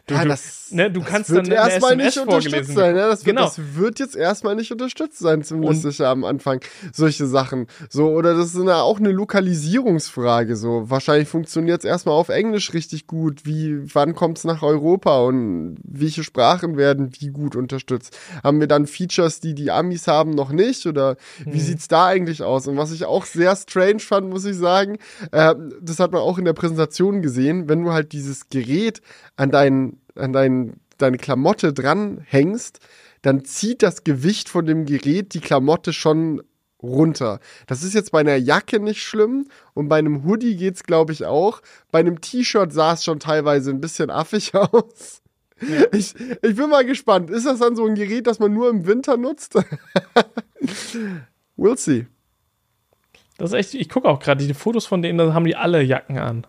Du, 0.05 0.15
ja, 0.15 0.25
das, 0.25 0.67
ne, 0.71 0.91
du 0.91 0.99
das 0.99 1.09
kannst 1.09 1.29
wird 1.29 1.47
dann 1.47 1.53
erstmal 1.53 1.95
nicht 1.95 2.17
unterstützt 2.17 2.73
sein. 2.73 2.97
Ja, 2.97 3.07
das, 3.07 3.25
wird, 3.25 3.37
genau. 3.37 3.45
das 3.45 3.75
wird 3.75 3.99
jetzt 3.99 4.17
erstmal 4.17 4.53
nicht 4.53 4.69
unterstützt 4.69 5.19
sein, 5.19 5.43
zumindest 5.43 5.83
sicher 5.83 6.09
am 6.09 6.25
Anfang. 6.25 6.59
Solche 6.91 7.25
Sachen. 7.25 7.67
So, 7.89 8.09
oder 8.09 8.35
das 8.35 8.47
ist 8.47 8.59
eine, 8.59 8.75
auch 8.75 8.99
eine 8.99 9.13
Lokalisierungsfrage. 9.13 10.57
So, 10.57 10.89
wahrscheinlich 10.89 11.29
funktioniert 11.29 11.79
es 11.79 11.85
erstmal 11.85 12.15
auf 12.15 12.27
Englisch 12.27 12.73
richtig 12.73 13.07
gut. 13.07 13.45
Wie, 13.45 13.79
wann 13.95 14.13
kommt 14.13 14.39
es 14.39 14.43
nach 14.43 14.61
Europa 14.61 15.21
und 15.21 15.77
welche 15.85 16.25
Sprachen 16.25 16.75
werden 16.75 17.11
wie 17.19 17.29
gut 17.29 17.55
unterstützt? 17.55 18.17
Haben 18.43 18.59
wir 18.59 18.67
dann 18.67 18.87
Features, 18.87 19.39
die 19.39 19.55
die 19.55 19.71
Amis 19.71 20.07
haben, 20.07 20.31
noch 20.31 20.51
nicht? 20.51 20.85
Oder 20.85 21.15
wie 21.45 21.59
hm. 21.59 21.59
sieht's 21.59 21.87
da 21.87 22.07
eigentlich 22.07 22.43
aus? 22.43 22.67
Und 22.67 22.75
was 22.75 22.91
ich 22.91 23.05
auch 23.05 23.23
sehr 23.23 23.55
strange 23.55 23.99
fand, 23.99 24.29
muss 24.29 24.43
ich 24.43 24.57
sagen, 24.57 24.97
äh, 25.31 25.55
das 25.81 25.99
hat 25.99 26.11
man 26.11 26.19
auch 26.19 26.37
in 26.37 26.43
der 26.43 26.51
Präsentation 26.51 27.21
gesehen, 27.21 27.69
wenn 27.69 27.85
du 27.85 27.93
halt 27.93 28.11
dieses 28.11 28.49
Gerät 28.49 29.01
an 29.37 29.49
deinen 29.49 29.92
an 30.15 30.33
dein, 30.33 30.79
deine 30.97 31.17
Klamotte 31.17 31.73
dranhängst, 31.73 32.79
dann 33.21 33.45
zieht 33.45 33.83
das 33.83 34.03
Gewicht 34.03 34.49
von 34.49 34.65
dem 34.65 34.85
Gerät 34.85 35.33
die 35.33 35.41
Klamotte 35.41 35.93
schon 35.93 36.41
runter. 36.83 37.39
Das 37.67 37.81
ist 37.81 37.93
jetzt 37.93 38.11
bei 38.11 38.19
einer 38.19 38.35
Jacke 38.35 38.79
nicht 38.79 39.01
schlimm 39.01 39.47
und 39.73 39.87
bei 39.87 39.97
einem 39.97 40.25
Hoodie 40.25 40.57
geht's 40.57 40.83
glaube 40.83 41.13
ich 41.13 41.25
auch. 41.25 41.61
Bei 41.91 41.99
einem 41.99 42.21
T-Shirt 42.21 42.73
sah 42.73 42.93
es 42.93 43.03
schon 43.03 43.19
teilweise 43.19 43.71
ein 43.71 43.81
bisschen 43.81 44.09
affig 44.09 44.53
aus. 44.55 45.21
Ja. 45.61 45.83
Ich, 45.93 46.13
ich 46.19 46.55
bin 46.55 46.69
mal 46.69 46.85
gespannt. 46.85 47.29
Ist 47.29 47.45
das 47.45 47.59
dann 47.59 47.75
so 47.75 47.85
ein 47.85 47.95
Gerät, 47.95 48.27
das 48.27 48.39
man 48.39 48.53
nur 48.53 48.69
im 48.69 48.85
Winter 48.85 49.15
nutzt? 49.15 49.55
we'll 51.57 51.77
see. 51.77 52.05
Das 53.37 53.51
ist 53.51 53.57
echt, 53.57 53.73
ich 53.73 53.89
gucke 53.89 54.09
auch 54.09 54.19
gerade 54.19 54.45
die 54.45 54.53
Fotos 54.53 54.85
von 54.85 55.01
denen, 55.01 55.17
da 55.17 55.33
haben 55.33 55.45
die 55.45 55.55
alle 55.55 55.81
Jacken 55.81 56.17
an. 56.17 56.45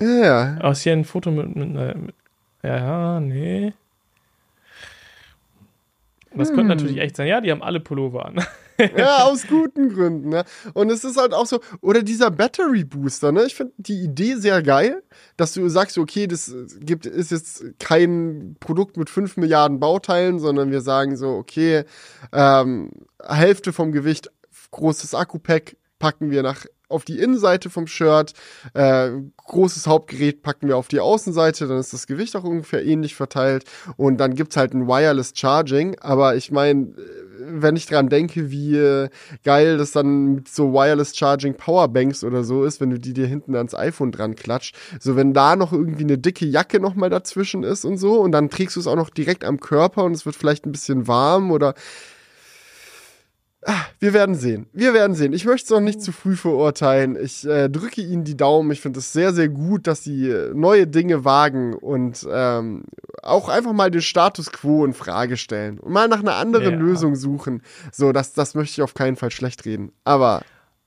Ja. 0.00 0.56
Aus 0.60 0.80
hier 0.80 0.94
ein 0.94 1.04
Foto 1.04 1.30
mit, 1.30 1.54
mit, 1.54 1.68
mit 1.68 2.14
ja, 2.62 3.20
nee. 3.20 3.72
Das 6.34 6.50
hm. 6.50 6.56
könnte 6.56 6.74
natürlich 6.74 6.98
echt 6.98 7.16
sein. 7.16 7.26
Ja, 7.26 7.40
die 7.40 7.50
haben 7.50 7.62
alle 7.62 7.80
Pullover 7.80 8.26
an. 8.26 8.44
ja, 8.96 9.18
aus 9.24 9.46
guten 9.46 9.88
Gründen. 9.90 10.28
Ne? 10.30 10.44
Und 10.74 10.90
es 10.90 11.04
ist 11.04 11.16
halt 11.16 11.34
auch 11.34 11.46
so, 11.46 11.60
oder 11.80 12.02
dieser 12.02 12.30
Battery 12.30 12.84
Booster, 12.84 13.32
ne? 13.32 13.44
Ich 13.44 13.54
finde 13.54 13.72
die 13.78 14.02
Idee 14.02 14.36
sehr 14.36 14.62
geil, 14.62 15.02
dass 15.36 15.52
du 15.52 15.68
sagst, 15.68 15.98
okay, 15.98 16.26
das 16.26 16.54
gibt, 16.80 17.06
ist 17.06 17.30
jetzt 17.30 17.64
kein 17.78 18.56
Produkt 18.60 18.96
mit 18.96 19.10
5 19.10 19.36
Milliarden 19.36 19.80
Bauteilen, 19.80 20.38
sondern 20.38 20.70
wir 20.70 20.80
sagen 20.80 21.16
so, 21.16 21.30
okay, 21.30 21.84
ähm, 22.32 22.90
Hälfte 23.22 23.72
vom 23.72 23.92
Gewicht, 23.92 24.30
großes 24.70 25.14
Akku-Pack, 25.14 25.76
packen 25.98 26.30
wir 26.30 26.42
nach 26.42 26.66
auf 26.90 27.04
die 27.04 27.18
Innenseite 27.18 27.70
vom 27.70 27.86
Shirt, 27.86 28.34
äh, 28.74 29.10
großes 29.36 29.86
Hauptgerät 29.86 30.42
packen 30.42 30.68
wir 30.68 30.76
auf 30.76 30.88
die 30.88 31.00
Außenseite, 31.00 31.66
dann 31.66 31.78
ist 31.78 31.92
das 31.92 32.06
Gewicht 32.06 32.36
auch 32.36 32.44
ungefähr 32.44 32.84
ähnlich 32.84 33.14
verteilt. 33.14 33.64
Und 33.96 34.18
dann 34.18 34.34
gibt's 34.34 34.56
halt 34.56 34.74
ein 34.74 34.86
Wireless 34.86 35.32
Charging, 35.34 35.98
aber 36.00 36.36
ich 36.36 36.50
meine, 36.50 36.94
wenn 37.40 37.76
ich 37.76 37.86
dran 37.86 38.08
denke, 38.08 38.50
wie 38.50 38.76
äh, 38.76 39.08
geil 39.44 39.78
das 39.78 39.92
dann 39.92 40.34
mit 40.34 40.48
so 40.48 40.72
Wireless 40.72 41.16
Charging 41.16 41.54
Powerbanks 41.54 42.24
oder 42.24 42.44
so 42.44 42.64
ist, 42.64 42.80
wenn 42.80 42.90
du 42.90 42.98
die 42.98 43.12
dir 43.12 43.26
hinten 43.26 43.56
ans 43.56 43.74
iPhone 43.74 44.12
dran 44.12 44.36
klatscht, 44.36 44.76
so 45.00 45.16
wenn 45.16 45.32
da 45.32 45.56
noch 45.56 45.72
irgendwie 45.72 46.04
eine 46.04 46.18
dicke 46.18 46.46
Jacke 46.46 46.80
noch 46.80 46.94
mal 46.94 47.10
dazwischen 47.10 47.62
ist 47.62 47.84
und 47.84 47.96
so 47.96 48.20
und 48.20 48.32
dann 48.32 48.50
trägst 48.50 48.76
du 48.76 48.80
es 48.80 48.86
auch 48.86 48.96
noch 48.96 49.10
direkt 49.10 49.44
am 49.44 49.60
Körper 49.60 50.04
und 50.04 50.12
es 50.12 50.26
wird 50.26 50.36
vielleicht 50.36 50.66
ein 50.66 50.72
bisschen 50.72 51.08
warm 51.08 51.50
oder 51.50 51.74
wir 53.98 54.14
werden 54.14 54.34
sehen. 54.34 54.66
Wir 54.72 54.94
werden 54.94 55.14
sehen. 55.14 55.32
Ich 55.34 55.44
möchte 55.44 55.64
es 55.64 55.70
noch 55.70 55.80
nicht 55.80 56.00
zu 56.00 56.12
früh 56.12 56.34
verurteilen. 56.34 57.16
Ich 57.20 57.46
äh, 57.46 57.68
drücke 57.68 58.00
Ihnen 58.00 58.24
die 58.24 58.36
Daumen. 58.36 58.70
Ich 58.70 58.80
finde 58.80 59.00
es 59.00 59.12
sehr, 59.12 59.34
sehr 59.34 59.48
gut, 59.48 59.86
dass 59.86 60.02
Sie 60.02 60.30
äh, 60.30 60.54
neue 60.54 60.86
Dinge 60.86 61.24
wagen 61.24 61.74
und 61.74 62.26
ähm, 62.30 62.84
auch 63.22 63.50
einfach 63.50 63.72
mal 63.72 63.90
den 63.90 64.00
Status 64.00 64.50
quo 64.50 64.84
in 64.84 64.94
Frage 64.94 65.36
stellen 65.36 65.78
und 65.78 65.92
mal 65.92 66.08
nach 66.08 66.20
einer 66.20 66.36
anderen 66.36 66.72
ja. 66.72 66.78
Lösung 66.78 67.16
suchen. 67.16 67.62
So, 67.92 68.12
das, 68.12 68.32
das 68.32 68.54
möchte 68.54 68.80
ich 68.80 68.82
auf 68.82 68.94
keinen 68.94 69.16
Fall 69.16 69.30
schlecht 69.30 69.66
reden. 69.66 69.92
Aber 70.04 70.42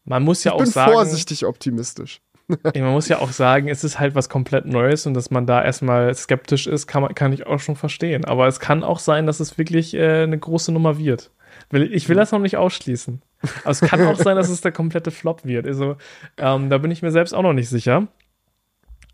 man 0.06 0.24
muss 0.24 0.44
ja 0.44 0.56
ich 0.56 0.62
auch 0.62 0.66
sagen, 0.66 0.92
vorsichtig 0.92 1.46
optimistisch. 1.46 2.22
man 2.48 2.92
muss 2.92 3.08
ja 3.08 3.20
auch 3.20 3.32
sagen, 3.32 3.70
es 3.70 3.84
ist 3.84 4.00
halt 4.00 4.16
was 4.16 4.30
komplett 4.30 4.66
Neues 4.66 5.06
und 5.06 5.14
dass 5.14 5.30
man 5.32 5.46
da 5.46 5.64
erstmal 5.64 6.14
skeptisch 6.16 6.68
ist, 6.68 6.88
kann, 6.88 7.04
man, 7.04 7.14
kann 7.14 7.32
ich 7.34 7.46
auch 7.46 7.60
schon 7.60 7.76
verstehen. 7.76 8.26
Aber 8.26 8.48
es 8.48 8.60
kann 8.60 8.84
auch 8.84 9.00
sein, 9.00 9.28
dass 9.28 9.40
es 9.40 9.60
wirklich 9.60 9.94
äh, 9.94 10.24
eine 10.24 10.38
große 10.38 10.72
Nummer 10.72 10.98
wird. 10.98 11.32
Ich 11.74 12.08
will 12.10 12.16
das 12.16 12.32
noch 12.32 12.40
nicht 12.40 12.58
ausschließen. 12.58 13.22
Aber 13.64 13.72
es 13.72 13.82
kann 13.82 14.02
auch 14.06 14.18
sein, 14.18 14.36
dass 14.36 14.50
es 14.50 14.62
der 14.62 14.72
komplette 14.72 15.12
Flop 15.12 15.46
wird. 15.46 15.66
Also, 15.66 15.98
ähm, 16.38 16.70
da 16.70 16.78
bin 16.78 16.92
ich 16.92 17.02
mir 17.02 17.12
selbst 17.12 17.34
auch 17.34 17.42
noch 17.42 17.54
nicht 17.54 17.70
sicher. 17.70 18.08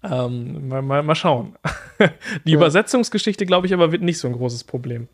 Ähm, 0.04 0.68
mal, 0.68 0.82
mal, 0.82 1.04
mal 1.04 1.16
schauen. 1.16 1.56
Die 2.46 2.52
ja. 2.52 2.58
Übersetzungsgeschichte, 2.58 3.46
glaube 3.46 3.68
ich, 3.68 3.74
aber 3.74 3.92
wird 3.92 4.02
nicht 4.02 4.18
so 4.18 4.28
ein 4.28 4.34
großes 4.34 4.64
Problem. 4.64 5.08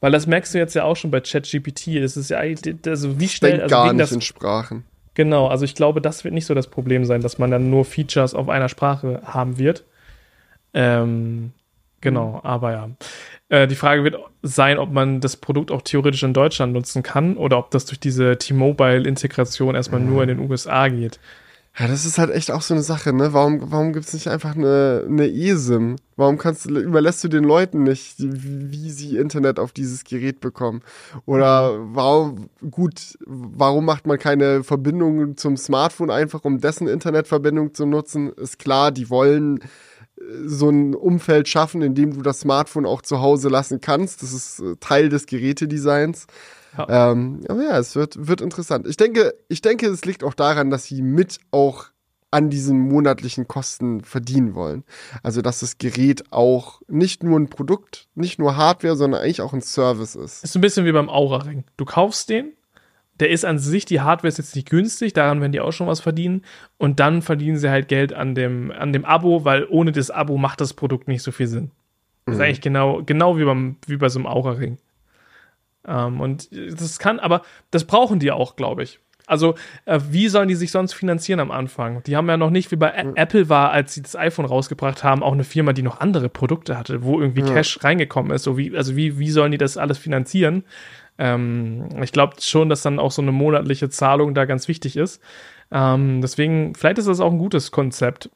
Weil 0.00 0.12
das 0.12 0.26
merkst 0.26 0.54
du 0.54 0.58
jetzt 0.58 0.74
ja 0.74 0.84
auch 0.84 0.96
schon 0.96 1.10
bei 1.10 1.20
ChatGPT. 1.20 2.02
Das 2.02 2.16
ist 2.16 2.30
ja, 2.30 2.38
also 2.38 3.20
wie 3.20 3.28
schnell. 3.28 3.62
Also 3.62 3.70
gar 3.70 3.92
nicht 3.92 4.00
das, 4.00 4.12
in 4.12 4.20
Sprachen. 4.20 4.84
Genau, 5.14 5.48
also 5.48 5.64
ich 5.64 5.74
glaube, 5.74 6.00
das 6.00 6.24
wird 6.24 6.34
nicht 6.34 6.46
so 6.46 6.54
das 6.54 6.68
Problem 6.68 7.04
sein, 7.04 7.20
dass 7.20 7.38
man 7.38 7.50
dann 7.50 7.70
nur 7.70 7.84
Features 7.84 8.34
auf 8.34 8.48
einer 8.48 8.68
Sprache 8.68 9.20
haben 9.24 9.58
wird. 9.58 9.84
Ähm, 10.74 11.52
genau, 12.00 12.32
mhm. 12.32 12.40
aber 12.42 12.72
ja. 12.72 12.90
Äh, 13.48 13.66
die 13.66 13.76
Frage 13.76 14.04
wird 14.04 14.16
sein, 14.42 14.78
ob 14.78 14.92
man 14.92 15.20
das 15.20 15.36
Produkt 15.36 15.70
auch 15.70 15.82
theoretisch 15.82 16.22
in 16.22 16.34
Deutschland 16.34 16.72
nutzen 16.72 17.02
kann 17.02 17.36
oder 17.36 17.58
ob 17.58 17.70
das 17.70 17.86
durch 17.86 18.00
diese 18.00 18.36
T-Mobile-Integration 18.36 19.74
erstmal 19.74 20.00
mhm. 20.00 20.08
nur 20.10 20.22
in 20.22 20.28
den 20.28 20.50
USA 20.50 20.88
geht. 20.88 21.18
Ja, 21.78 21.86
das 21.86 22.04
ist 22.04 22.18
halt 22.18 22.30
echt 22.30 22.50
auch 22.50 22.62
so 22.62 22.74
eine 22.74 22.82
Sache, 22.82 23.12
ne? 23.12 23.32
Warum, 23.32 23.70
warum 23.70 23.92
gibt 23.92 24.06
es 24.06 24.12
nicht 24.12 24.26
einfach 24.26 24.56
eine, 24.56 25.04
eine 25.06 25.28
eSIM? 25.28 25.94
Warum 26.16 26.36
kannst 26.36 26.64
du, 26.64 26.76
überlässt 26.80 27.22
du 27.22 27.28
den 27.28 27.44
Leuten 27.44 27.84
nicht, 27.84 28.16
wie 28.18 28.90
sie 28.90 29.16
Internet 29.16 29.60
auf 29.60 29.70
dieses 29.70 30.02
Gerät 30.02 30.40
bekommen? 30.40 30.82
Oder 31.24 31.78
warum, 31.94 32.50
gut, 32.72 33.16
warum 33.26 33.84
macht 33.84 34.08
man 34.08 34.18
keine 34.18 34.64
Verbindung 34.64 35.36
zum 35.36 35.56
Smartphone 35.56 36.10
einfach, 36.10 36.44
um 36.44 36.58
dessen 36.58 36.88
Internetverbindung 36.88 37.74
zu 37.74 37.86
nutzen? 37.86 38.32
Ist 38.32 38.58
klar, 38.58 38.90
die 38.90 39.08
wollen 39.08 39.60
so 40.44 40.68
ein 40.68 40.94
Umfeld 40.94 41.48
schaffen, 41.48 41.82
in 41.82 41.94
dem 41.94 42.12
du 42.14 42.22
das 42.22 42.40
Smartphone 42.40 42.86
auch 42.86 43.02
zu 43.02 43.20
Hause 43.20 43.48
lassen 43.48 43.80
kannst. 43.80 44.22
Das 44.22 44.32
ist 44.32 44.60
äh, 44.60 44.76
Teil 44.80 45.08
des 45.08 45.26
Gerätedesigns. 45.26 46.26
Ja. 46.76 47.12
Ähm, 47.12 47.40
aber 47.48 47.62
ja, 47.62 47.78
es 47.78 47.96
wird, 47.96 48.28
wird 48.28 48.40
interessant. 48.40 48.86
Ich 48.86 48.96
denke, 48.96 49.34
ich 49.48 49.62
denke, 49.62 49.86
es 49.88 50.04
liegt 50.04 50.22
auch 50.22 50.34
daran, 50.34 50.70
dass 50.70 50.84
sie 50.84 51.02
mit 51.02 51.38
auch 51.50 51.86
an 52.30 52.50
diesen 52.50 52.78
monatlichen 52.78 53.48
Kosten 53.48 54.02
verdienen 54.02 54.54
wollen. 54.54 54.84
Also, 55.22 55.40
dass 55.40 55.60
das 55.60 55.78
Gerät 55.78 56.24
auch 56.30 56.82
nicht 56.86 57.22
nur 57.22 57.38
ein 57.38 57.48
Produkt, 57.48 58.06
nicht 58.14 58.38
nur 58.38 58.56
Hardware, 58.56 58.96
sondern 58.96 59.22
eigentlich 59.22 59.40
auch 59.40 59.54
ein 59.54 59.62
Service 59.62 60.14
ist. 60.14 60.44
Ist 60.44 60.54
ein 60.54 60.60
bisschen 60.60 60.84
wie 60.84 60.92
beim 60.92 61.08
Aura-Ring. 61.08 61.64
Du 61.78 61.86
kaufst 61.86 62.28
den, 62.28 62.52
der 63.20 63.30
ist 63.30 63.44
an 63.44 63.58
sich, 63.58 63.84
die 63.84 64.00
Hardware 64.00 64.28
ist 64.28 64.38
jetzt 64.38 64.54
nicht 64.54 64.70
günstig, 64.70 65.12
daran 65.12 65.40
werden 65.40 65.52
die 65.52 65.60
auch 65.60 65.72
schon 65.72 65.86
was 65.86 66.00
verdienen. 66.00 66.42
Und 66.76 67.00
dann 67.00 67.22
verdienen 67.22 67.56
sie 67.56 67.70
halt 67.70 67.88
Geld 67.88 68.12
an 68.12 68.34
dem, 68.34 68.70
an 68.70 68.92
dem 68.92 69.04
Abo, 69.04 69.44
weil 69.44 69.66
ohne 69.68 69.92
das 69.92 70.10
Abo 70.10 70.36
macht 70.36 70.60
das 70.60 70.74
Produkt 70.74 71.08
nicht 71.08 71.22
so 71.22 71.32
viel 71.32 71.46
Sinn. 71.46 71.70
Das 72.26 72.34
ist 72.34 72.38
mhm. 72.38 72.44
eigentlich 72.44 72.60
genau, 72.60 73.02
genau 73.04 73.38
wie, 73.38 73.44
beim, 73.44 73.76
wie 73.86 73.96
bei 73.96 74.08
so 74.08 74.18
einem 74.18 74.26
Aura-Ring. 74.26 74.78
Ähm, 75.86 76.20
und 76.20 76.48
das 76.52 76.98
kann, 76.98 77.18
aber 77.18 77.42
das 77.70 77.84
brauchen 77.84 78.18
die 78.18 78.30
auch, 78.30 78.56
glaube 78.56 78.82
ich. 78.82 79.00
Also, 79.28 79.56
äh, 79.84 80.00
wie 80.10 80.28
sollen 80.28 80.48
die 80.48 80.54
sich 80.54 80.70
sonst 80.70 80.94
finanzieren 80.94 81.38
am 81.40 81.50
Anfang? 81.50 82.02
Die 82.04 82.16
haben 82.16 82.28
ja 82.28 82.38
noch 82.38 82.50
nicht, 82.50 82.70
wie 82.70 82.76
bei 82.76 83.04
mhm. 83.04 83.14
Apple 83.14 83.48
war, 83.48 83.70
als 83.70 83.92
sie 83.92 84.02
das 84.02 84.16
iPhone 84.16 84.46
rausgebracht 84.46 85.04
haben, 85.04 85.22
auch 85.22 85.32
eine 85.32 85.44
Firma, 85.44 85.74
die 85.74 85.82
noch 85.82 86.00
andere 86.00 86.30
Produkte 86.30 86.78
hatte, 86.78 87.02
wo 87.02 87.20
irgendwie 87.20 87.42
mhm. 87.42 87.52
Cash 87.52 87.84
reingekommen 87.84 88.32
ist. 88.32 88.44
So 88.44 88.56
wie, 88.56 88.74
also 88.74 88.96
wie, 88.96 89.18
wie 89.18 89.30
sollen 89.30 89.52
die 89.52 89.58
das 89.58 89.76
alles 89.76 89.98
finanzieren? 89.98 90.64
Ähm, 91.18 91.88
ich 92.02 92.12
glaube 92.12 92.36
schon, 92.40 92.68
dass 92.68 92.82
dann 92.82 92.98
auch 92.98 93.10
so 93.10 93.22
eine 93.22 93.32
monatliche 93.32 93.90
Zahlung 93.90 94.34
da 94.34 94.44
ganz 94.44 94.68
wichtig 94.68 94.96
ist. 94.96 95.20
Ähm, 95.70 96.20
deswegen, 96.20 96.74
vielleicht 96.74 96.98
ist 96.98 97.08
das 97.08 97.20
auch 97.20 97.32
ein 97.32 97.38
gutes 97.38 97.70
Konzept. 97.70 98.30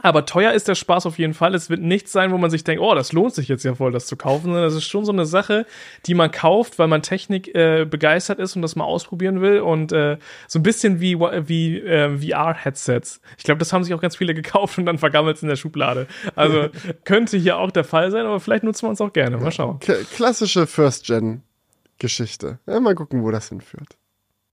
Aber 0.00 0.26
teuer 0.26 0.52
ist 0.52 0.68
der 0.68 0.74
Spaß 0.74 1.06
auf 1.06 1.18
jeden 1.18 1.34
Fall. 1.34 1.54
Es 1.54 1.70
wird 1.70 1.80
nichts 1.80 2.12
sein, 2.12 2.30
wo 2.30 2.38
man 2.38 2.50
sich 2.50 2.62
denkt, 2.62 2.82
oh, 2.82 2.94
das 2.94 3.12
lohnt 3.12 3.34
sich 3.34 3.48
jetzt 3.48 3.64
ja 3.64 3.74
voll, 3.74 3.90
das 3.90 4.06
zu 4.06 4.16
kaufen. 4.16 4.44
Sondern 4.44 4.62
das 4.62 4.74
ist 4.74 4.84
schon 4.84 5.04
so 5.04 5.12
eine 5.12 5.26
Sache, 5.26 5.66
die 6.06 6.14
man 6.14 6.30
kauft, 6.30 6.78
weil 6.78 6.86
man 6.86 7.02
Technik 7.02 7.52
äh, 7.54 7.84
begeistert 7.84 8.38
ist 8.38 8.54
und 8.54 8.62
das 8.62 8.76
mal 8.76 8.84
ausprobieren 8.84 9.40
will. 9.40 9.60
Und 9.60 9.92
äh, 9.92 10.18
so 10.46 10.60
ein 10.60 10.62
bisschen 10.62 11.00
wie, 11.00 11.18
wie 11.18 11.80
äh, 11.80 12.16
VR-Headsets. 12.16 13.20
Ich 13.38 13.44
glaube, 13.44 13.58
das 13.58 13.72
haben 13.72 13.82
sich 13.82 13.92
auch 13.92 14.00
ganz 14.00 14.16
viele 14.16 14.34
gekauft 14.38 14.78
und 14.78 14.86
dann 14.86 14.98
vergammelt 14.98 15.36
es 15.36 15.42
in 15.42 15.48
der 15.48 15.56
Schublade. 15.56 16.06
Also 16.36 16.68
könnte 17.04 17.36
hier 17.36 17.58
auch 17.58 17.70
der 17.70 17.84
Fall 17.84 18.10
sein, 18.10 18.24
aber 18.24 18.38
vielleicht 18.40 18.62
nutzen 18.62 18.86
wir 18.86 18.90
uns 18.90 19.00
auch 19.00 19.12
gerne. 19.12 19.38
Mal 19.38 19.50
schauen. 19.50 19.80
Klassische 20.14 20.66
First-Gen 20.66 21.42
Geschichte. 21.98 22.58
Ja, 22.66 22.80
mal 22.80 22.94
gucken, 22.94 23.22
wo 23.22 23.30
das 23.30 23.48
hinführt. 23.48 23.96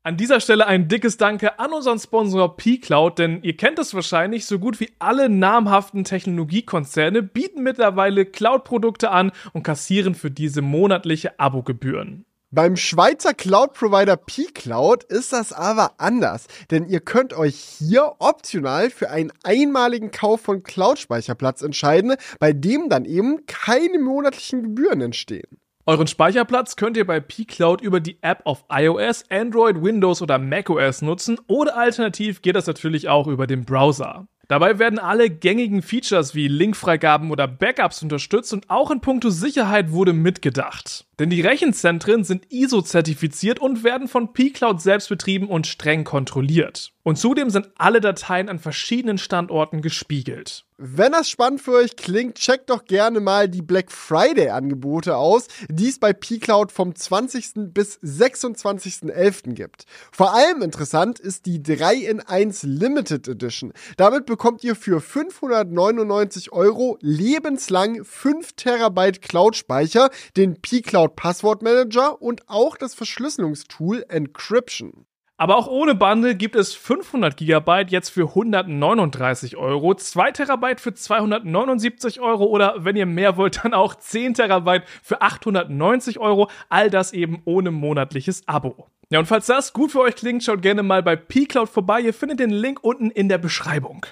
An 0.06 0.18
dieser 0.18 0.40
Stelle 0.40 0.68
ein 0.68 0.88
dickes 0.88 1.18
Danke 1.18 1.58
an 1.58 1.74
unseren 1.74 1.98
Sponsor 1.98 2.58
P-Cloud, 2.58 3.18
denn 3.18 3.42
ihr 3.42 3.58
kennt 3.58 3.80
es 3.80 3.96
wahrscheinlich, 3.96 4.46
so 4.46 4.60
gut 4.60 4.80
wie 4.80 4.92
alle 5.00 5.30
namhaften 5.30 6.04
Technologiekonzerne 6.04 7.24
bieten 7.24 7.64
mittlerweile 7.64 8.28
Cloud-Produkte 8.28 9.10
an 9.10 9.32
und 9.54 9.64
kassieren 9.64 10.14
für 10.14 10.30
diese 10.30 10.62
monatliche 10.62 11.40
Abogebühren. 11.40 12.26
Beim 12.52 12.78
Schweizer 12.78 13.34
Cloud-Provider 13.34 14.16
P-Cloud 14.16 15.06
ist 15.06 15.34
das 15.34 15.52
aber 15.52 15.94
anders, 15.98 16.46
denn 16.70 16.86
ihr 16.88 17.00
könnt 17.00 17.34
euch 17.34 17.56
hier 17.56 18.14
optional 18.20 18.92
für 18.92 19.10
einen 19.10 19.34
einmaligen 19.44 20.12
Kauf 20.12 20.42
von 20.42 20.62
Cloud-Speicherplatz 20.62 21.64
entscheiden, 21.64 22.16
bei 22.40 22.54
dem 22.54 22.90
dann 22.90 23.06
eben 23.06 23.48
keine 23.48 23.98
monatlichen 23.98 24.62
Gebühren 24.62 25.02
entstehen. 25.02 25.58
Euren 25.88 26.08
Speicherplatz 26.08 26.78
könnt 26.78 26.98
ihr 26.98 27.06
bei 27.06 27.20
pCloud 27.20 27.80
über 27.80 28.00
die 28.00 28.18
App 28.24 28.42
auf 28.46 28.66
iOS, 28.72 29.24
Android, 29.30 29.84
Windows 29.84 30.20
oder 30.24 30.40
macOS 30.40 31.04
nutzen 31.04 31.40
oder 31.46 31.78
alternativ 31.78 32.42
geht 32.42 32.56
das 32.56 32.66
natürlich 32.66 33.08
auch 33.08 33.28
über 33.28 33.46
den 33.46 33.66
Browser. 33.66 34.28
Dabei 34.48 34.80
werden 34.80 34.98
alle 34.98 35.30
gängigen 35.30 35.84
Features 35.84 36.34
wie 36.34 36.48
Linkfreigaben 36.48 37.30
oder 37.30 37.48
Backups 37.48 38.02
unterstützt 38.02 38.52
und 38.52 38.68
auch 38.72 38.90
in 38.90 39.00
puncto 39.00 39.30
Sicherheit 39.30 39.92
wurde 39.92 40.14
mitgedacht. 40.14 41.05
Denn 41.20 41.30
die 41.30 41.42
Rechenzentren 41.42 42.24
sind 42.24 42.52
ISO-zertifiziert 42.52 43.60
und 43.60 43.84
werden 43.84 44.08
von 44.08 44.34
pCloud 44.34 44.82
selbst 44.82 45.10
betrieben 45.10 45.48
und 45.48 45.68
streng 45.68 46.04
kontrolliert. 46.04 46.92
Und 47.04 47.18
zudem 47.18 47.52
sind 47.52 47.70
alle 47.78 48.02
Dateien 48.02 48.50
an 48.50 48.58
verschiedenen 48.58 49.20
Standorten 49.20 49.82
gespiegelt. 49.82 50.66
Wenn 50.78 51.14
das 51.14 51.30
spannend 51.30 51.62
für 51.62 51.72
euch 51.74 51.96
klingt, 51.96 52.36
checkt 52.36 52.70
doch 52.70 52.84
gerne 52.84 53.22
mal 53.22 53.48
die 53.48 53.62
Black 53.62 53.94
Friday 53.94 54.50
Angebote 54.50 55.16
aus, 55.16 55.48
die 55.70 55.88
es 55.88 56.00
bei 56.00 56.12
pCloud 56.12 56.70
vom 56.70 56.94
20. 56.94 57.72
bis 57.74 57.98
26.11. 58.02 59.54
gibt. 59.54 59.86
Vor 60.12 60.34
allem 60.34 60.62
interessant 60.62 61.20
ist 61.20 61.46
die 61.46 61.64
3 61.64 61.96
in 61.96 62.20
1 62.20 62.64
Limited 62.64 63.30
Edition. 63.30 63.72
Damit 63.96 64.26
bekommt 64.26 64.66
ihr 64.66 64.76
für 64.76 65.00
599 65.00 66.52
Euro 66.52 66.98
lebenslang 67.00 68.04
5 68.04 68.54
Terabyte 68.54 69.22
Cloud 69.22 69.56
Speicher, 69.56 70.10
den 70.36 70.62
pCloud 70.62 71.05
Passwortmanager 71.08 72.22
und 72.22 72.48
auch 72.48 72.78
das 72.78 72.94
Verschlüsselungstool 72.94 74.06
Encryption. 74.10 75.06
Aber 75.38 75.58
auch 75.58 75.68
ohne 75.68 75.96
Bundle 75.96 76.36
gibt 76.36 76.56
es 76.56 76.74
500 76.74 77.36
GB 77.36 77.88
jetzt 77.90 78.10
für 78.10 78.30
139 78.30 79.58
Euro, 79.58 79.94
2 79.94 80.32
Terabyte 80.32 80.80
für 80.80 80.94
279 80.94 82.22
Euro 82.22 82.46
oder 82.46 82.76
wenn 82.86 82.96
ihr 82.96 83.06
mehr 83.06 83.36
wollt, 83.36 83.66
dann 83.66 83.74
auch 83.74 83.96
10 83.96 84.36
Terabyte 84.36 84.84
für 85.04 85.22
890 85.22 86.20
Euro. 86.20 86.50
All 86.70 86.90
das 86.90 87.12
eben 87.12 87.42
ohne 87.44 87.72
monatliches 87.72 88.48
Abo. 88.48 88.88
Ja, 89.10 89.20
und 89.20 89.26
falls 89.26 89.46
das 89.48 89.74
gut 89.74 89.92
für 89.92 90.00
euch 90.00 90.16
klingt, 90.16 90.44
schaut 90.44 90.62
gerne 90.62 90.84
mal 90.84 91.04
bei 91.04 91.18
pCloud 91.18 91.68
vorbei. 91.68 92.00
Ihr 92.00 92.14
findet 92.14 92.40
den 92.40 92.50
Link 92.50 92.80
unten 92.82 93.12
in 93.12 93.28
der 93.28 93.38
Beschreibung. 93.38 94.06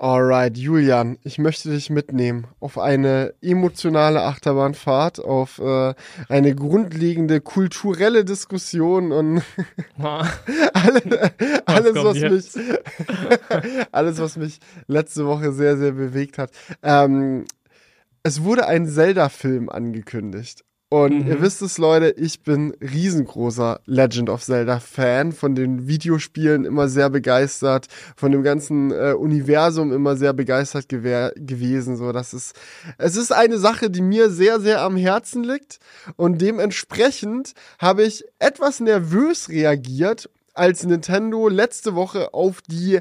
Alright, 0.00 0.56
Julian, 0.56 1.18
ich 1.24 1.38
möchte 1.38 1.70
dich 1.70 1.90
mitnehmen 1.90 2.46
auf 2.60 2.78
eine 2.78 3.34
emotionale 3.42 4.22
Achterbahnfahrt, 4.22 5.18
auf 5.18 5.58
äh, 5.58 5.92
eine 6.28 6.54
grundlegende 6.54 7.40
kulturelle 7.40 8.24
Diskussion 8.24 9.10
und 9.10 9.42
alle, 9.98 11.32
alles, 11.66 11.94
was 11.96 12.20
mich, 12.20 12.48
alles, 13.92 14.20
was 14.20 14.36
mich 14.36 14.60
letzte 14.86 15.26
Woche 15.26 15.50
sehr, 15.50 15.76
sehr 15.76 15.92
bewegt 15.92 16.38
hat. 16.38 16.52
Ähm, 16.84 17.44
es 18.22 18.44
wurde 18.44 18.68
ein 18.68 18.86
Zelda-Film 18.86 19.68
angekündigt. 19.68 20.64
Und 20.90 21.24
mhm. 21.24 21.28
ihr 21.28 21.42
wisst 21.42 21.60
es, 21.60 21.76
Leute, 21.76 22.10
ich 22.16 22.40
bin 22.42 22.74
riesengroßer 22.80 23.80
Legend 23.84 24.30
of 24.30 24.42
Zelda-Fan, 24.42 25.32
von 25.32 25.54
den 25.54 25.86
Videospielen 25.86 26.64
immer 26.64 26.88
sehr 26.88 27.10
begeistert, 27.10 27.88
von 28.16 28.32
dem 28.32 28.42
ganzen 28.42 28.90
äh, 28.90 29.12
Universum 29.12 29.92
immer 29.92 30.16
sehr 30.16 30.32
begeistert 30.32 30.88
gewesen. 30.88 31.96
So, 31.98 32.12
das 32.12 32.32
ist, 32.32 32.56
es 32.96 33.16
ist 33.16 33.32
eine 33.32 33.58
Sache, 33.58 33.90
die 33.90 34.00
mir 34.00 34.30
sehr, 34.30 34.60
sehr 34.60 34.80
am 34.80 34.96
Herzen 34.96 35.44
liegt. 35.44 35.78
Und 36.16 36.40
dementsprechend 36.40 37.52
habe 37.78 38.04
ich 38.04 38.24
etwas 38.38 38.80
nervös 38.80 39.50
reagiert, 39.50 40.30
als 40.54 40.84
Nintendo 40.84 41.48
letzte 41.48 41.94
Woche 41.94 42.34
auf 42.34 42.62
die 42.62 43.00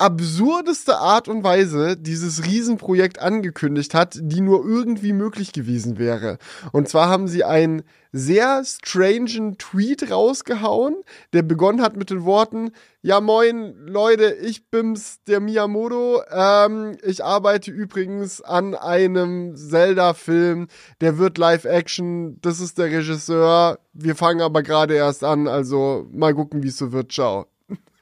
absurdeste 0.00 0.96
Art 0.96 1.28
und 1.28 1.44
Weise 1.44 1.96
dieses 1.96 2.44
Riesenprojekt 2.44 3.20
angekündigt 3.20 3.92
hat, 3.94 4.18
die 4.20 4.40
nur 4.40 4.64
irgendwie 4.64 5.12
möglich 5.12 5.52
gewesen 5.52 5.98
wäre. 5.98 6.38
Und 6.72 6.88
zwar 6.88 7.08
haben 7.08 7.28
sie 7.28 7.44
einen 7.44 7.82
sehr 8.12 8.64
strangen 8.64 9.58
Tweet 9.58 10.10
rausgehauen, 10.10 10.96
der 11.32 11.42
begonnen 11.42 11.82
hat 11.82 11.96
mit 11.96 12.10
den 12.10 12.24
Worten, 12.24 12.70
ja 13.02 13.20
moin 13.20 13.74
Leute, 13.86 14.32
ich 14.32 14.68
bin's, 14.70 15.22
der 15.28 15.40
Miyamoto. 15.40 16.22
Ähm, 16.30 16.96
ich 17.02 17.22
arbeite 17.22 17.70
übrigens 17.70 18.40
an 18.40 18.74
einem 18.74 19.54
Zelda-Film, 19.54 20.68
der 21.00 21.18
wird 21.18 21.38
Live-Action, 21.38 22.40
das 22.40 22.60
ist 22.60 22.78
der 22.78 22.86
Regisseur. 22.86 23.78
Wir 23.92 24.16
fangen 24.16 24.40
aber 24.40 24.62
gerade 24.62 24.94
erst 24.94 25.22
an, 25.24 25.46
also 25.46 26.06
mal 26.10 26.34
gucken, 26.34 26.62
wie 26.62 26.68
es 26.68 26.78
so 26.78 26.90
wird. 26.92 27.12
Ciao. 27.12 27.49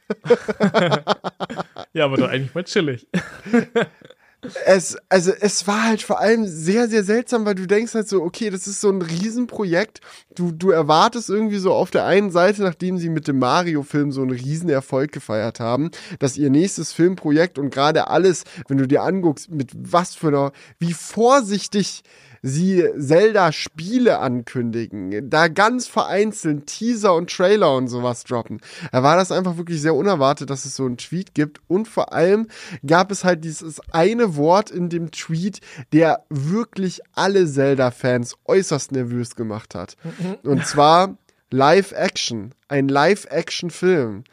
ja, 1.93 2.05
aber 2.05 2.17
doch 2.17 2.29
eigentlich 2.29 2.55
mal 2.55 2.65
chillig. 2.65 3.07
es, 4.67 4.97
also 5.09 5.33
es 5.41 5.67
war 5.67 5.85
halt 5.85 6.03
vor 6.03 6.21
allem 6.21 6.47
sehr, 6.47 6.89
sehr 6.89 7.03
seltsam, 7.03 7.45
weil 7.45 7.57
du 7.57 7.67
denkst 7.67 7.95
halt 7.95 8.09
so, 8.09 8.23
okay, 8.23 8.51
das 8.51 8.67
ist 8.67 8.81
so 8.81 8.89
ein 8.89 9.03
Riesenprojekt. 9.03 10.01
Du, 10.35 10.53
du 10.53 10.71
erwartest 10.71 11.29
irgendwie 11.29 11.59
so 11.59 11.73
auf 11.73 11.91
der 11.91 12.05
einen 12.05 12.31
Seite, 12.31 12.63
nachdem 12.63 12.99
sie 12.99 13.09
mit 13.09 13.27
dem 13.27 13.39
Mario-Film 13.39 14.13
so 14.13 14.23
einen 14.23 14.31
Riesenerfolg 14.31 15.11
gefeiert 15.11 15.59
haben, 15.59 15.91
dass 16.21 16.37
ihr 16.37 16.51
nächstes 16.51 16.93
Filmprojekt 16.93 17.59
und 17.59 17.71
gerade 17.71 18.09
alles, 18.09 18.45
wenn 18.69 18.79
du 18.79 18.87
dir 18.87 19.03
anguckst, 19.03 19.51
mit 19.51 19.73
was 19.75 20.15
für 20.15 20.29
einer, 20.29 20.53
wie 20.79 20.93
vorsichtig 20.93 22.03
sie 22.43 22.85
Zelda-Spiele 22.99 24.19
ankündigen, 24.19 25.31
da 25.31 25.49
ganz 25.49 25.87
vereinzelt 25.87 26.67
Teaser 26.67 27.15
und 27.15 27.31
Trailer 27.31 27.75
und 27.75 27.89
sowas 27.89 28.25
droppen. 28.25 28.61
Da 28.93 29.03
war 29.03 29.17
das 29.17 29.33
einfach 29.33 29.57
wirklich 29.57 29.81
sehr 29.81 29.95
unerwartet, 29.95 30.51
dass 30.51 30.65
es 30.65 30.77
so 30.77 30.85
einen 30.85 30.97
Tweet 30.97 31.35
gibt 31.35 31.61
und 31.69 31.89
vor 31.89 32.13
allem 32.13 32.49
gab 32.87 33.11
es 33.11 33.25
halt 33.25 33.45
dieses 33.45 33.81
eine 33.93 34.37
Wort 34.37 34.71
in 34.71 34.89
dem 34.89 35.11
Tweet, 35.11 35.61
der 35.93 36.25
wirklich 36.29 37.01
alle 37.15 37.47
Zelda-Fans 37.47 38.37
äußerst 38.45 38.93
nervös 38.93 39.35
gemacht 39.35 39.75
hat. 39.75 39.97
Mhm. 40.05 40.51
Und 40.51 40.67
zwar 40.67 41.17
Live-Action, 41.51 42.55
ein 42.69 42.89
Live-Action-Film. 42.89 44.25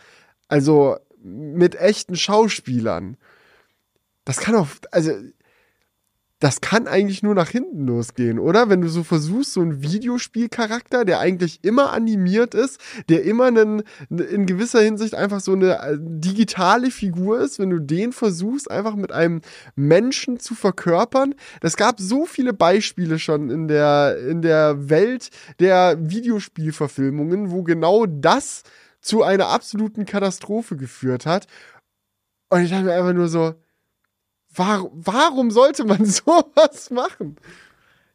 Also 0.48 0.98
mit 1.24 1.76
echten 1.76 2.16
Schauspielern. 2.16 3.18
Das 4.26 4.38
kann 4.38 4.56
auch, 4.56 4.68
also 4.92 5.12
das 6.46 6.62
kann 6.62 6.88
eigentlich 6.88 7.24
nur 7.24 7.34
nach 7.34 7.50
hinten 7.50 7.88
losgehen, 7.88 8.38
oder? 8.38 8.70
Wenn 8.70 8.82
du 8.82 8.88
so 8.88 9.04
versuchst, 9.04 9.54
so 9.54 9.62
einen 9.62 9.82
Videospielcharakter, 9.82 11.04
der 11.04 11.18
eigentlich 11.18 11.64
immer 11.64 11.92
animiert 11.92 12.54
ist, 12.54 12.80
der 13.10 13.24
immer 13.24 13.46
einen, 13.46 13.82
in 14.12 14.46
gewisser 14.46 14.80
Hinsicht 14.82 15.16
einfach 15.16 15.40
so 15.40 15.54
eine 15.54 15.80
äh, 15.80 15.98
digitale 16.00 16.92
Figur 16.92 17.40
ist, 17.40 17.58
wenn 17.58 17.72
du 17.72 17.80
den 17.80 18.14
versuchst, 18.14 18.70
einfach 18.70 18.96
mit 18.96 19.12
einem 19.12 19.42
Menschen 19.76 20.40
zu 20.40 20.54
verkörpern. 20.54 21.34
Das 21.62 21.78
gab 21.78 22.00
so 22.00 22.28
viele 22.28 22.54
Beispiele 22.54 23.18
schon 23.18 23.50
in 23.50 23.68
der, 23.68 24.16
in 24.30 24.44
der 24.44 24.88
Welt 24.88 25.32
der 25.60 25.98
Videospielverfilmungen, 26.00 27.50
wo 27.50 27.64
genau 27.64 28.06
das 28.06 28.62
zu 29.02 29.24
einer 29.24 29.48
absoluten 29.48 30.06
Katastrophe 30.06 30.78
geführt 30.78 31.26
hat. 31.26 31.48
Und 32.52 32.62
ich 32.62 32.70
dachte 32.70 32.84
mir 32.84 32.94
einfach 32.94 33.14
nur 33.14 33.30
so, 33.30 33.56
Warum, 34.56 34.92
warum 34.94 35.52
sollte 35.52 35.86
man 35.86 36.06
sowas 36.06 36.90
machen? 36.90 37.38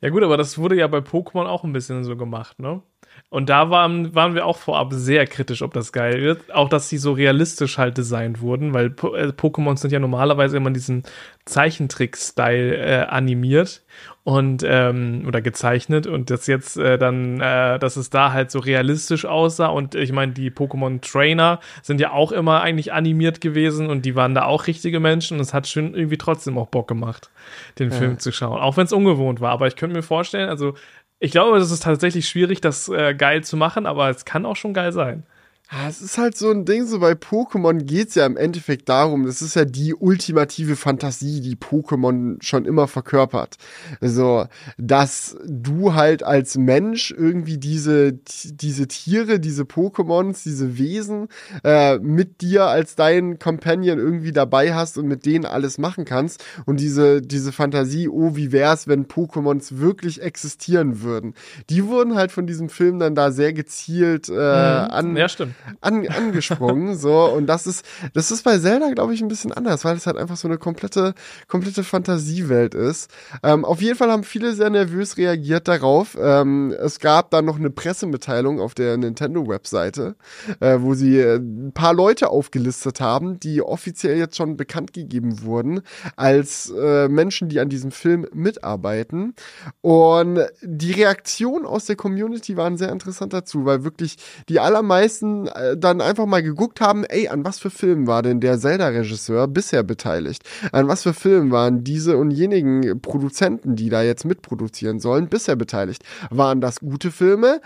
Ja 0.01 0.09
gut, 0.09 0.23
aber 0.23 0.37
das 0.37 0.57
wurde 0.59 0.77
ja 0.77 0.87
bei 0.87 0.99
Pokémon 0.99 1.47
auch 1.47 1.65
ein 1.65 1.73
bisschen 1.73 2.05
so 2.05 2.17
gemacht, 2.17 2.59
ne? 2.59 2.83
Und 3.31 3.49
da 3.49 3.71
waren, 3.71 4.13
waren 4.13 4.35
wir 4.35 4.45
auch 4.45 4.59
vorab 4.59 4.93
sehr 4.93 5.25
kritisch, 5.25 5.63
ob 5.63 5.73
das 5.73 5.93
geil 5.93 6.21
wird. 6.21 6.53
Auch, 6.53 6.69
dass 6.69 6.89
sie 6.89 6.99
so 6.99 7.13
realistisch 7.13 7.79
halt 7.79 7.97
designt 7.97 8.41
wurden, 8.41 8.75
weil 8.75 8.91
po 8.91 9.15
äh, 9.15 9.29
Pokémon 9.29 9.77
sind 9.77 9.93
ja 9.93 10.01
normalerweise 10.01 10.57
immer 10.57 10.67
in 10.67 10.75
diesem 10.75 11.05
Zeichentrick-Style 11.45 12.77
äh, 12.77 13.07
animiert 13.07 13.83
und 14.25 14.63
ähm, 14.67 15.25
oder 15.27 15.41
gezeichnet 15.41 16.07
und 16.07 16.31
das 16.31 16.47
jetzt 16.47 16.77
äh, 16.77 16.99
dann, 16.99 17.41
äh, 17.41 17.79
dass 17.79 17.97
es 17.97 18.11
da 18.11 18.33
halt 18.33 18.51
so 18.51 18.59
realistisch 18.59 19.25
aussah 19.25 19.69
und 19.69 19.95
ich 19.95 20.13
meine, 20.13 20.33
die 20.33 20.51
Pokémon 20.51 21.01
Trainer 21.01 21.59
sind 21.83 22.01
ja 22.01 22.13
auch 22.13 22.31
immer 22.31 22.61
eigentlich 22.61 22.93
animiert 22.93 23.41
gewesen 23.41 23.89
und 23.89 24.05
die 24.05 24.17
waren 24.17 24.35
da 24.35 24.45
auch 24.45 24.67
richtige 24.67 25.01
Menschen 25.01 25.39
und 25.39 25.41
es 25.41 25.55
hat 25.55 25.67
schon 25.67 25.95
irgendwie 25.95 26.19
trotzdem 26.19 26.59
auch 26.59 26.69
Bock 26.69 26.87
gemacht, 26.87 27.31
den 27.79 27.91
ja. 27.91 27.97
Film 27.97 28.19
zu 28.19 28.31
schauen, 28.31 28.61
auch 28.61 28.77
wenn 28.77 28.85
es 28.85 28.93
ungewohnt 28.93 29.41
war. 29.41 29.53
Aber 29.53 29.67
ich 29.67 29.77
könnte 29.77 29.97
mir 29.97 30.03
vorstellen, 30.03 30.49
also 30.49 30.75
ich 31.21 31.31
glaube, 31.33 31.59
es 31.59 31.71
ist 31.71 31.83
tatsächlich 31.83 32.29
schwierig, 32.29 32.61
das 32.61 32.89
äh, 32.89 33.15
geil 33.15 33.45
zu 33.45 33.57
machen, 33.57 33.87
aber 33.87 34.09
es 34.11 34.25
kann 34.25 34.47
auch 34.47 34.57
schon 34.57 34.75
geil 34.75 34.93
sein. 34.93 35.25
Ja, 35.73 35.89
es 35.89 36.03
ist 36.03 36.19
halt 36.19 36.37
so 36.37 36.51
ein 36.51 36.65
Ding, 36.65 36.85
so 36.85 36.99
bei 36.99 37.13
Pokémon 37.13 37.85
geht's 37.85 38.17
ja 38.17 38.27
im 38.27 38.37
Endeffekt 38.37 38.89
darum, 38.89 39.25
das 39.25 39.41
ist 39.41 39.55
ja 39.55 39.65
die 39.65 39.95
ultimative 39.95 40.75
Fantasie, 40.75 41.41
die 41.41 41.55
Pokémon 41.55 42.43
schon 42.43 42.65
immer 42.65 42.89
verkörpert. 42.89 43.57
Also, 44.01 44.47
dass 44.79 45.37
du 45.47 45.95
halt 45.95 46.25
als 46.25 46.59
Mensch 46.59 47.13
irgendwie 47.17 47.57
diese, 47.57 48.13
diese 48.13 48.89
Tiere, 48.89 49.39
diese 49.39 49.63
Pokémons, 49.63 50.43
diese 50.43 50.77
Wesen 50.77 51.29
äh, 51.63 51.99
mit 51.99 52.41
dir 52.41 52.65
als 52.65 52.97
dein 52.97 53.39
Companion 53.39 53.99
irgendwie 54.01 54.33
dabei 54.33 54.75
hast 54.75 54.99
und 54.99 55.07
mit 55.07 55.25
denen 55.25 55.45
alles 55.45 55.79
machen 55.79 56.05
kannst. 56.05 56.45
Und 56.67 56.81
diese, 56.81 57.23
diese 57.23 57.53
Fantasie, 57.53 58.09
oh, 58.09 58.35
wie 58.35 58.51
wär's, 58.51 58.89
wenn 58.89 59.07
Pokémons 59.07 59.79
wirklich 59.79 60.21
existieren 60.21 61.03
würden. 61.03 61.35
Die 61.69 61.87
wurden 61.87 62.17
halt 62.17 62.33
von 62.33 62.49
diesem 62.49 62.71
Film 62.71 62.99
dann 62.99 63.15
da 63.15 63.31
sehr 63.31 63.53
gezielt 63.53 64.29
äh, 64.29 64.33
mhm. 64.33 64.37
an. 64.37 65.17
Ja, 65.17 65.29
stimmt 65.29 65.55
an, 65.81 66.07
angesprungen. 66.09 66.97
so, 66.99 67.25
und 67.27 67.47
das 67.47 67.67
ist, 67.67 67.85
das 68.15 68.31
ist 68.31 68.45
bei 68.45 68.59
Zelda, 68.59 68.91
glaube 68.91 69.15
ich, 69.15 69.23
ein 69.23 69.29
bisschen 69.29 69.53
anders, 69.53 69.85
weil 69.85 69.97
es 69.97 70.07
halt 70.07 70.17
einfach 70.17 70.37
so 70.37 70.49
eine 70.49 70.59
komplette, 70.59 71.15
komplette 71.49 71.85
Fantasiewelt 71.85 72.75
ist. 72.75 73.11
Ähm, 73.43 73.65
auf 73.65 73.81
jeden 73.81 73.97
Fall 73.97 74.11
haben 74.11 74.25
viele 74.25 74.55
sehr 74.55 74.71
nervös 74.71 75.17
reagiert 75.17 75.69
darauf. 75.69 76.17
Ähm, 76.21 76.75
es 76.79 76.99
gab 77.01 77.31
dann 77.31 77.45
noch 77.45 77.59
eine 77.59 77.71
Pressemitteilung 77.71 78.61
auf 78.61 78.75
der 78.75 78.97
Nintendo-Webseite, 78.97 80.17
äh, 80.61 80.79
wo 80.81 80.95
sie 80.95 81.19
äh, 81.19 81.37
ein 81.37 81.73
paar 81.73 81.95
Leute 81.95 82.31
aufgelistet 82.31 83.01
haben, 83.01 83.41
die 83.41 83.63
offiziell 83.63 84.17
jetzt 84.17 84.37
schon 84.37 84.57
bekannt 84.57 84.93
gegeben 84.93 85.43
wurden 85.43 85.83
als 86.17 86.71
äh, 86.71 87.09
Menschen, 87.09 87.49
die 87.49 87.61
an 87.61 87.69
diesem 87.69 87.91
Film 87.91 88.27
mitarbeiten. 88.33 89.35
Und 89.81 90.41
die 90.63 90.93
Reaktion 90.93 91.67
aus 91.67 91.87
der 91.87 91.97
Community 91.97 92.57
waren 92.57 92.77
sehr 92.77 92.91
interessant 92.91 93.33
dazu, 93.33 93.65
weil 93.65 93.85
wirklich 93.85 94.17
die 94.49 94.61
allermeisten 94.61 95.50
äh, 95.55 95.77
dann 95.77 96.01
einfach 96.01 96.27
mal 96.27 96.43
geguckt 96.43 96.81
haben, 96.81 97.05
ey, 97.05 97.29
an 97.29 97.45
was 97.45 97.59
für 97.59 97.71
Filmen 97.71 98.07
war 98.07 98.23
denn 98.23 98.41
der 98.41 98.59
Zelda-Regisseur 98.59 99.49
bisher 99.49 99.83
beteiligt? 99.83 100.43
An 100.73 100.89
was 100.89 101.03
für 101.03 101.15
Filmen 101.15 101.51
waren 101.51 101.85
diese 101.85 102.17
und 102.17 102.31
jenigen 102.31 103.01
Produzenten, 103.01 103.77
die 103.77 103.91
da 103.91 104.03
jetzt 104.03 104.25
mitproduzieren 104.25 105.01
sollen, 105.01 105.29
bisher 105.29 105.57
beteiligt? 105.57 106.03
Waren 106.31 106.61
das 106.61 106.81
gute 106.81 107.11
Filme? 107.11 107.61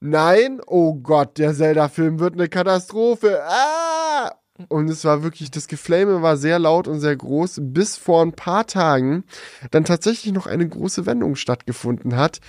Nein, 0.00 0.60
oh 0.66 0.94
Gott, 0.94 1.38
der 1.38 1.54
Zelda-Film 1.54 2.20
wird 2.20 2.34
eine 2.34 2.48
Katastrophe. 2.48 3.40
Ah! 3.44 4.32
Und 4.66 4.90
es 4.90 5.04
war 5.04 5.22
wirklich, 5.22 5.52
das 5.52 5.68
Geflame 5.68 6.20
war 6.20 6.36
sehr 6.36 6.58
laut 6.58 6.88
und 6.88 6.98
sehr 6.98 7.14
groß, 7.14 7.60
bis 7.62 7.96
vor 7.96 8.22
ein 8.22 8.32
paar 8.32 8.66
Tagen 8.66 9.24
dann 9.70 9.84
tatsächlich 9.84 10.32
noch 10.32 10.48
eine 10.48 10.68
große 10.68 11.06
Wendung 11.06 11.36
stattgefunden 11.36 12.16
hat, 12.16 12.40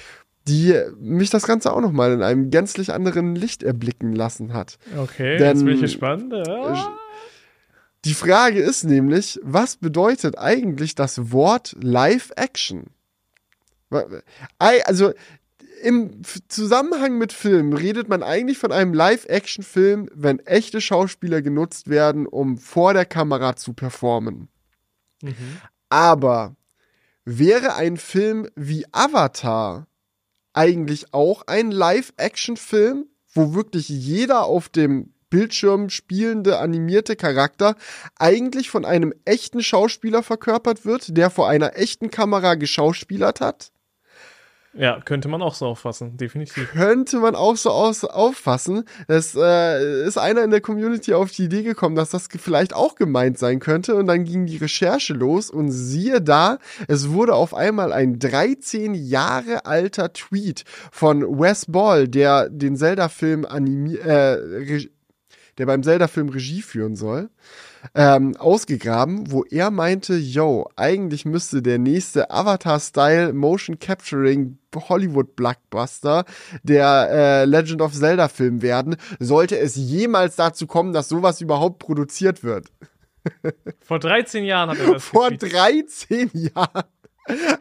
die 0.49 0.75
mich 0.99 1.29
das 1.29 1.45
Ganze 1.45 1.71
auch 1.71 1.79
nochmal 1.81 2.11
in 2.11 2.23
einem 2.23 2.49
gänzlich 2.49 2.91
anderen 2.91 3.35
Licht 3.35 3.63
erblicken 3.63 4.13
lassen 4.13 4.53
hat. 4.53 4.77
Okay, 4.97 5.37
Denn- 5.37 5.47
jetzt 5.47 5.65
bin 5.65 5.75
ich 5.75 5.81
gespannt. 5.81 6.33
Ja. 6.33 6.97
Die 8.05 8.13
Frage 8.13 8.59
ist 8.59 8.83
nämlich, 8.83 9.39
was 9.43 9.77
bedeutet 9.77 10.37
eigentlich 10.37 10.95
das 10.95 11.31
Wort 11.31 11.75
Live-Action? 11.81 12.87
Also 14.57 15.13
im 15.81 16.21
Zusammenhang 16.47 17.17
mit 17.17 17.33
Filmen 17.33 17.73
redet 17.73 18.09
man 18.09 18.23
eigentlich 18.23 18.57
von 18.57 18.71
einem 18.71 18.93
Live-Action-Film, 18.93 20.09
wenn 20.13 20.39
echte 20.39 20.81
Schauspieler 20.81 21.41
genutzt 21.41 21.89
werden, 21.89 22.25
um 22.25 22.57
vor 22.57 22.93
der 22.93 23.05
Kamera 23.05 23.55
zu 23.55 23.73
performen. 23.73 24.49
Mhm. 25.21 25.57
Aber 25.89 26.55
wäre 27.25 27.75
ein 27.75 27.97
Film 27.97 28.47
wie 28.55 28.85
Avatar 28.91 29.87
eigentlich 30.53 31.13
auch 31.13 31.43
ein 31.47 31.71
Live-Action-Film, 31.71 33.05
wo 33.33 33.53
wirklich 33.53 33.89
jeder 33.89 34.45
auf 34.45 34.69
dem 34.69 35.13
Bildschirm 35.29 35.89
spielende 35.89 36.57
animierte 36.57 37.15
Charakter 37.15 37.75
eigentlich 38.17 38.69
von 38.69 38.85
einem 38.85 39.13
echten 39.25 39.61
Schauspieler 39.61 40.23
verkörpert 40.23 40.85
wird, 40.85 41.15
der 41.17 41.29
vor 41.29 41.47
einer 41.47 41.77
echten 41.77 42.09
Kamera 42.09 42.55
geschauspielert 42.55 43.41
hat? 43.41 43.71
Ja, 44.73 44.99
könnte 45.03 45.29
man 45.29 45.41
auch 45.41 45.55
so 45.55 45.65
auffassen, 45.65 46.15
definitiv. 46.17 46.69
könnte 46.71 47.17
man 47.17 47.35
auch 47.35 47.57
so 47.57 47.71
aus, 47.71 48.03
auffassen. 48.03 48.83
Es 49.07 49.35
äh, 49.35 50.03
ist 50.05 50.17
einer 50.19 50.43
in 50.43 50.51
der 50.51 50.61
Community 50.61 51.13
auf 51.13 51.31
die 51.31 51.45
Idee 51.45 51.63
gekommen, 51.63 51.95
dass 51.95 52.11
das 52.11 52.27
vielleicht 52.37 52.75
auch 52.75 52.93
gemeint 52.93 53.39
sein 53.39 53.59
könnte. 53.59 53.95
Und 53.95 54.05
dann 54.05 54.25
ging 54.25 54.45
die 54.45 54.57
Recherche 54.57 55.13
los 55.13 55.49
und 55.49 55.71
siehe 55.71 56.21
da, 56.21 56.59
es 56.87 57.09
wurde 57.09 57.33
auf 57.33 57.55
einmal 57.55 57.91
ein 57.91 58.19
13 58.19 58.93
Jahre 58.93 59.65
alter 59.65 60.13
Tweet 60.13 60.65
von 60.91 61.21
Wes 61.39 61.65
Ball, 61.65 62.07
der 62.07 62.49
den 62.49 62.77
Zelda-Film 62.77 63.45
animi 63.45 63.95
äh, 63.95 64.87
der 65.59 65.65
beim 65.65 65.83
Zelda-Film 65.83 66.29
Regie 66.29 66.61
führen 66.61 66.95
soll, 66.95 67.29
ähm, 67.93 68.35
ausgegraben, 68.37 69.31
wo 69.31 69.43
er 69.43 69.69
meinte, 69.69 70.15
yo, 70.15 70.69
eigentlich 70.75 71.25
müsste 71.25 71.61
der 71.61 71.77
nächste 71.77 72.31
Avatar-Style 72.31 73.33
Motion 73.33 73.77
Capturing 73.77 74.57
Hollywood-Blockbuster 74.75 76.25
der 76.63 77.09
äh, 77.11 77.45
Legend 77.45 77.81
of 77.81 77.93
Zelda-Film 77.93 78.61
werden, 78.61 78.95
sollte 79.19 79.57
es 79.59 79.75
jemals 79.75 80.35
dazu 80.35 80.65
kommen, 80.65 80.93
dass 80.93 81.09
sowas 81.09 81.41
überhaupt 81.41 81.79
produziert 81.79 82.43
wird. 82.43 82.67
Vor 83.81 83.99
13 83.99 84.45
Jahren 84.45 84.69
hat 84.69 84.79
er 84.79 84.93
das 84.93 85.03
Vor 85.03 85.29
getweetet. 85.29 85.59
13 86.09 86.31
Jahren 86.33 86.83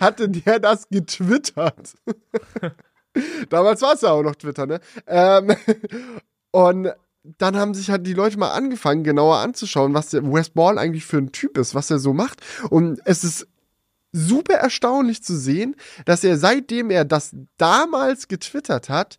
hatte 0.01 0.29
der 0.29 0.61
das 0.61 0.89
getwittert. 0.89 1.95
Damals 3.49 3.83
war 3.83 3.95
es 3.95 4.03
ja 4.03 4.11
auch 4.11 4.23
noch 4.23 4.37
Twitter, 4.37 4.67
ne? 4.67 4.81
Ähm, 5.07 5.55
und 6.51 6.93
dann 7.39 7.57
haben 7.57 7.75
sich 7.75 7.91
halt 7.91 8.07
die 8.07 8.15
Leute 8.15 8.39
mal 8.39 8.53
angefangen, 8.53 9.05
genauer 9.05 9.39
anzuschauen, 9.39 9.95
was 9.95 10.11
der 10.11 10.25
Wes 10.25 10.51
Ball 10.51 10.79
eigentlich 10.79 11.05
für 11.05 11.19
ein 11.19 11.33
Typ 11.33 11.59
ist, 11.59 11.75
was 11.75 11.91
er 11.91 11.99
so 11.99 12.13
macht. 12.13 12.41
Und 12.71 13.01
es 13.05 13.25
ist 13.25 13.47
super 14.13 14.55
erstaunlich 14.55 15.23
zu 15.23 15.37
sehen, 15.37 15.77
dass 16.07 16.25
er 16.25 16.39
seitdem 16.39 16.91
er 16.91 17.05
das 17.05 17.37
damals 17.59 18.29
getwittert 18.29 18.89
hat, 18.89 19.19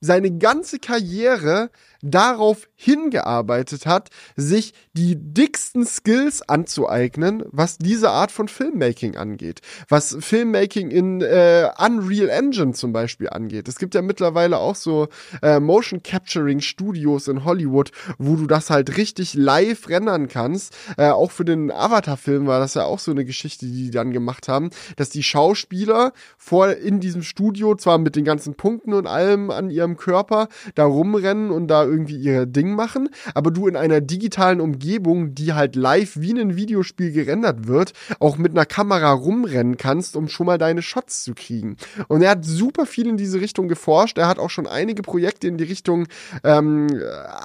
seine 0.00 0.38
ganze 0.38 0.78
Karriere 0.78 1.70
darauf 2.02 2.68
hingearbeitet 2.76 3.86
hat, 3.86 4.10
sich 4.36 4.72
die 4.92 5.16
dicksten 5.16 5.84
Skills 5.84 6.48
anzueignen, 6.48 7.42
was 7.50 7.78
diese 7.78 8.10
Art 8.10 8.30
von 8.30 8.46
Filmmaking 8.46 9.16
angeht. 9.16 9.60
Was 9.88 10.16
Filmmaking 10.20 10.90
in 10.90 11.20
äh, 11.20 11.68
Unreal 11.78 12.28
Engine 12.28 12.72
zum 12.72 12.92
Beispiel 12.92 13.28
angeht. 13.28 13.66
Es 13.68 13.78
gibt 13.78 13.94
ja 13.94 14.02
mittlerweile 14.02 14.58
auch 14.58 14.76
so 14.76 15.08
äh, 15.42 15.58
Motion 15.58 16.02
Capturing 16.02 16.60
Studios 16.60 17.26
in 17.26 17.44
Hollywood, 17.44 17.90
wo 18.18 18.36
du 18.36 18.46
das 18.46 18.70
halt 18.70 18.96
richtig 18.96 19.34
live 19.34 19.88
rendern 19.88 20.28
kannst. 20.28 20.76
Äh, 20.96 21.10
auch 21.10 21.32
für 21.32 21.44
den 21.44 21.72
Avatar-Film 21.72 22.46
war 22.46 22.60
das 22.60 22.74
ja 22.74 22.84
auch 22.84 23.00
so 23.00 23.10
eine 23.10 23.24
Geschichte, 23.24 23.66
die 23.66 23.88
die 23.88 23.90
dann 23.90 24.12
gemacht 24.12 24.48
haben, 24.48 24.70
dass 24.96 25.10
die 25.10 25.22
Schauspieler 25.22 26.12
vor 26.36 26.70
in 26.70 27.00
diesem 27.00 27.22
Studio 27.22 27.74
zwar 27.74 27.98
mit 27.98 28.16
den 28.16 28.24
ganzen 28.24 28.54
Punkten 28.54 28.92
und 28.92 29.06
allem 29.06 29.50
an 29.50 29.70
ihrem 29.70 29.87
Körper 29.96 30.48
da 30.74 30.84
rumrennen 30.84 31.50
und 31.50 31.68
da 31.68 31.84
irgendwie 31.84 32.16
ihr 32.16 32.46
Ding 32.46 32.74
machen, 32.74 33.08
aber 33.34 33.50
du 33.50 33.66
in 33.66 33.76
einer 33.76 34.00
digitalen 34.00 34.60
Umgebung, 34.60 35.34
die 35.34 35.52
halt 35.52 35.76
live 35.76 36.16
wie 36.20 36.32
ein 36.32 36.56
Videospiel 36.56 37.12
gerendert 37.12 37.66
wird, 37.66 37.92
auch 38.20 38.38
mit 38.38 38.52
einer 38.52 38.66
Kamera 38.66 39.12
rumrennen 39.12 39.76
kannst, 39.76 40.16
um 40.16 40.28
schon 40.28 40.46
mal 40.46 40.58
deine 40.58 40.82
Shots 40.82 41.24
zu 41.24 41.34
kriegen. 41.34 41.76
Und 42.08 42.22
er 42.22 42.30
hat 42.30 42.44
super 42.44 42.86
viel 42.86 43.08
in 43.08 43.16
diese 43.16 43.40
Richtung 43.40 43.68
geforscht. 43.68 44.18
Er 44.18 44.28
hat 44.28 44.38
auch 44.38 44.50
schon 44.50 44.66
einige 44.66 45.02
Projekte 45.02 45.48
in 45.48 45.58
die 45.58 45.64
Richtung 45.64 46.06
ähm, 46.44 46.88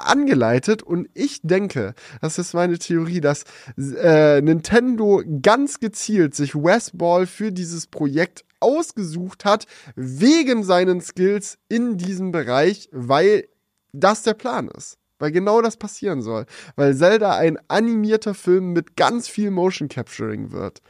angeleitet. 0.06 0.84
Und 0.84 1.10
ich 1.14 1.42
denke, 1.44 1.94
das 2.22 2.38
ist 2.38 2.54
meine 2.54 2.78
Theorie, 2.78 3.22
dass 3.22 3.46
äh, 3.78 4.42
Nintendo 4.42 5.22
ganz 5.42 5.80
gezielt 5.80 6.36
sich 6.36 6.56
Wes 6.56 6.92
Ball 6.92 7.26
für 7.28 7.52
dieses 7.52 7.88
Projekt 7.88 8.44
ausgesucht 8.64 9.46
hat, 9.46 9.66
wegen 9.96 10.64
seinen 10.64 11.02
Skills 11.02 11.58
in 11.70 11.98
diesem 11.98 12.32
Bereich, 12.32 12.90
weil 12.92 13.48
das 13.92 14.24
der 14.24 14.34
Plan 14.34 14.68
ist. 14.70 14.98
Weil 15.20 15.32
genau 15.32 15.62
das 15.62 15.78
passieren 15.78 16.22
soll. 16.22 16.46
Weil 16.76 16.96
Zelda 16.98 17.38
ein 17.38 17.58
animierter 17.70 18.34
Film 18.34 18.74
mit 18.74 18.98
ganz 18.98 19.28
viel 19.28 19.52
Motion 19.52 19.88
Capturing 19.88 20.52
wird. 20.52 20.82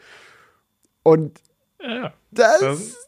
Und 1.04 1.42
Ja. 1.82 2.14
das, 2.32 2.60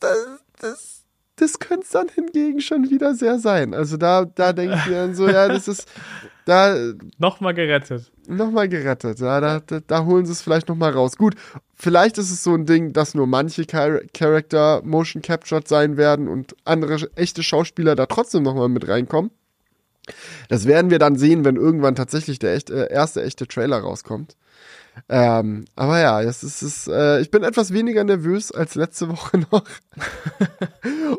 Das- 0.01 0.43
das, 0.59 1.05
das, 1.38 1.59
könnte 1.59 1.83
es 1.83 1.89
dann 1.91 2.07
hingegen 2.09 2.61
schon 2.61 2.89
wieder 2.89 3.13
sehr 3.15 3.39
sein. 3.39 3.73
Also 3.73 3.97
da, 3.97 4.25
da 4.25 4.53
denke 4.53 4.75
ich 4.75 4.86
mir 4.86 4.95
dann 4.95 5.15
so, 5.15 5.27
ja, 5.27 5.47
das 5.47 5.67
ist 5.67 5.88
da 6.45 6.75
Nochmal 7.17 7.53
gerettet. 7.53 8.11
nochmal 8.27 8.69
gerettet. 8.69 9.19
Ja, 9.19 9.41
da, 9.41 9.59
da, 9.59 9.79
da 9.86 10.05
holen 10.05 10.25
sie 10.25 10.31
es 10.31 10.41
vielleicht 10.41 10.69
nochmal 10.69 10.91
raus. 10.91 11.17
Gut, 11.17 11.36
vielleicht 11.75 12.17
ist 12.17 12.31
es 12.31 12.43
so 12.43 12.53
ein 12.53 12.65
Ding, 12.65 12.93
dass 12.93 13.15
nur 13.15 13.27
manche 13.27 13.65
Char 13.69 13.99
Charakter 14.13 14.81
motion 14.83 15.21
captured 15.21 15.67
sein 15.67 15.97
werden 15.97 16.27
und 16.27 16.55
andere 16.63 17.09
echte 17.15 17.43
Schauspieler 17.43 17.95
da 17.95 18.05
trotzdem 18.05 18.43
nochmal 18.43 18.69
mit 18.69 18.88
reinkommen. 18.88 19.31
Das 20.49 20.67
werden 20.67 20.91
wir 20.91 20.99
dann 20.99 21.15
sehen, 21.15 21.43
wenn 21.45 21.55
irgendwann 21.55 21.95
tatsächlich 21.95 22.38
der 22.38 22.53
echt, 22.53 22.69
äh, 22.69 22.91
erste 22.91 23.23
echte 23.23 23.47
Trailer 23.47 23.79
rauskommt. 23.79 24.36
Ähm, 25.09 25.65
aber 25.75 25.99
ja, 25.99 26.21
es 26.21 26.43
ist, 26.43 26.61
es 26.61 26.87
äh, 26.87 27.21
ich 27.21 27.29
bin 27.29 27.43
etwas 27.43 27.73
weniger 27.73 28.03
nervös 28.03 28.51
als 28.51 28.75
letzte 28.75 29.09
Woche 29.09 29.37
noch 29.51 29.63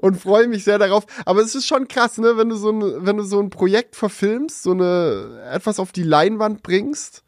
und 0.00 0.20
freue 0.20 0.48
mich 0.48 0.64
sehr 0.64 0.78
darauf. 0.78 1.06
Aber 1.24 1.40
es 1.40 1.54
ist 1.54 1.66
schon 1.66 1.88
krass, 1.88 2.18
ne, 2.18 2.36
wenn 2.36 2.48
du 2.48 2.56
so 2.56 2.70
ein, 2.70 3.06
wenn 3.06 3.16
du 3.16 3.22
so 3.22 3.40
ein 3.40 3.50
Projekt 3.50 3.96
verfilmst, 3.96 4.62
so 4.62 4.72
eine 4.72 5.42
etwas 5.52 5.78
auf 5.78 5.92
die 5.92 6.02
Leinwand 6.02 6.62
bringst, 6.62 7.22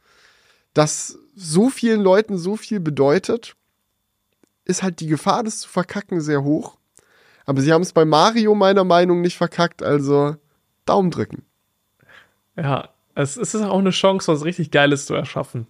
das 0.74 1.18
so 1.34 1.70
vielen 1.70 2.00
Leuten 2.00 2.38
so 2.38 2.56
viel 2.56 2.80
bedeutet, 2.80 3.54
ist 4.64 4.82
halt 4.82 5.00
die 5.00 5.06
Gefahr, 5.06 5.44
das 5.44 5.60
zu 5.60 5.68
verkacken, 5.68 6.20
sehr 6.20 6.42
hoch. 6.42 6.76
Aber 7.46 7.62
sie 7.62 7.72
haben 7.72 7.82
es 7.82 7.92
bei 7.92 8.04
Mario 8.04 8.54
meiner 8.54 8.84
Meinung 8.84 9.20
nicht 9.22 9.36
verkackt, 9.36 9.82
also 9.82 10.36
Daumen 10.84 11.10
drücken. 11.10 11.44
Ja, 12.56 12.90
es 13.14 13.36
ist 13.36 13.54
auch 13.54 13.78
eine 13.78 13.90
Chance, 13.90 14.30
was 14.30 14.44
richtig 14.44 14.70
Geiles 14.70 15.06
zu 15.06 15.14
erschaffen. 15.14 15.66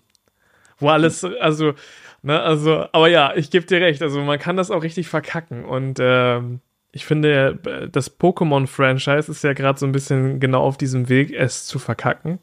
Wo 0.78 0.88
alles, 0.88 1.24
also, 1.24 1.74
ne, 2.22 2.40
also, 2.40 2.86
aber 2.92 3.08
ja, 3.08 3.34
ich 3.34 3.50
gebe 3.50 3.66
dir 3.66 3.80
recht, 3.80 4.02
also 4.02 4.20
man 4.22 4.38
kann 4.38 4.56
das 4.56 4.70
auch 4.70 4.82
richtig 4.82 5.08
verkacken. 5.08 5.64
Und 5.64 5.98
ähm, 6.00 6.60
ich 6.92 7.04
finde, 7.04 7.88
das 7.92 8.18
Pokémon-Franchise 8.18 9.30
ist 9.30 9.44
ja 9.44 9.52
gerade 9.52 9.78
so 9.78 9.86
ein 9.86 9.92
bisschen 9.92 10.40
genau 10.40 10.62
auf 10.62 10.76
diesem 10.78 11.08
Weg, 11.08 11.32
es 11.32 11.66
zu 11.66 11.78
verkacken. 11.78 12.38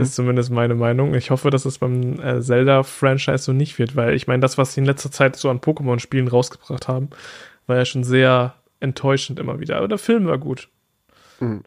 Ist 0.00 0.14
zumindest 0.14 0.50
meine 0.50 0.74
Meinung. 0.74 1.14
Ich 1.14 1.30
hoffe, 1.30 1.48
dass 1.48 1.64
es 1.64 1.78
beim 1.78 2.20
äh, 2.20 2.42
Zelda-Franchise 2.42 3.38
so 3.38 3.52
nicht 3.54 3.78
wird, 3.78 3.96
weil 3.96 4.14
ich 4.14 4.26
meine, 4.26 4.40
das, 4.40 4.58
was 4.58 4.74
sie 4.74 4.80
in 4.80 4.86
letzter 4.86 5.10
Zeit 5.10 5.36
so 5.36 5.48
an 5.48 5.60
Pokémon-Spielen 5.60 6.28
rausgebracht 6.28 6.86
haben, 6.86 7.08
war 7.66 7.76
ja 7.76 7.84
schon 7.86 8.04
sehr 8.04 8.54
enttäuschend 8.80 9.38
immer 9.38 9.58
wieder. 9.58 9.78
Aber 9.78 9.88
der 9.88 9.96
Film 9.96 10.26
war 10.26 10.36
gut. 10.36 10.68
Mir 11.40 11.62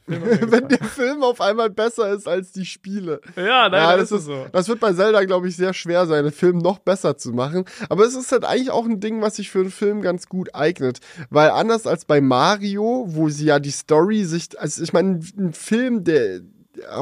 Wenn 0.51 0.67
der 0.67 0.84
Film 0.84 1.24
auf 1.24 1.41
einmal 1.41 1.69
besser 1.69 2.13
ist 2.13 2.28
als 2.28 2.51
die 2.51 2.65
Spiele. 2.65 3.21
ja, 3.36 3.69
nein, 3.69 3.82
ja, 3.82 3.97
das, 3.97 4.11
ist, 4.11 4.26
so. 4.26 4.45
das 4.51 4.67
wird 4.67 4.80
bei 4.80 4.93
Zelda, 4.93 5.24
glaube 5.26 5.47
ich, 5.47 5.55
sehr 5.55 5.74
schwer 5.74 6.05
sein, 6.05 6.24
den 6.24 6.34
Film 6.34 6.59
noch 6.59 6.80
besser 6.80 7.17
zu 7.17 7.32
machen. 7.32 7.65
Aber 7.89 8.05
es 8.05 8.15
ist 8.15 8.32
halt 8.32 8.45
eigentlich 8.45 8.71
auch 8.71 8.86
ein 8.86 8.99
Ding, 8.99 9.21
was 9.21 9.38
sich 9.38 9.49
für 9.49 9.59
einen 9.59 9.71
Film 9.71 10.01
ganz 10.01 10.28
gut 10.28 10.53
eignet. 10.53 10.99
Weil 11.30 11.49
anders 11.49 11.88
als 11.88 12.05
bei 12.05 12.21
Mario, 12.21 13.05
wo 13.07 13.30
sie 13.30 13.45
ja 13.45 13.59
die 13.59 13.71
Story 13.71 14.24
sich, 14.24 14.59
also 14.59 14.84
ich 14.84 14.93
meine, 14.93 15.19
ein 15.38 15.53
Film, 15.53 16.03
der 16.03 16.41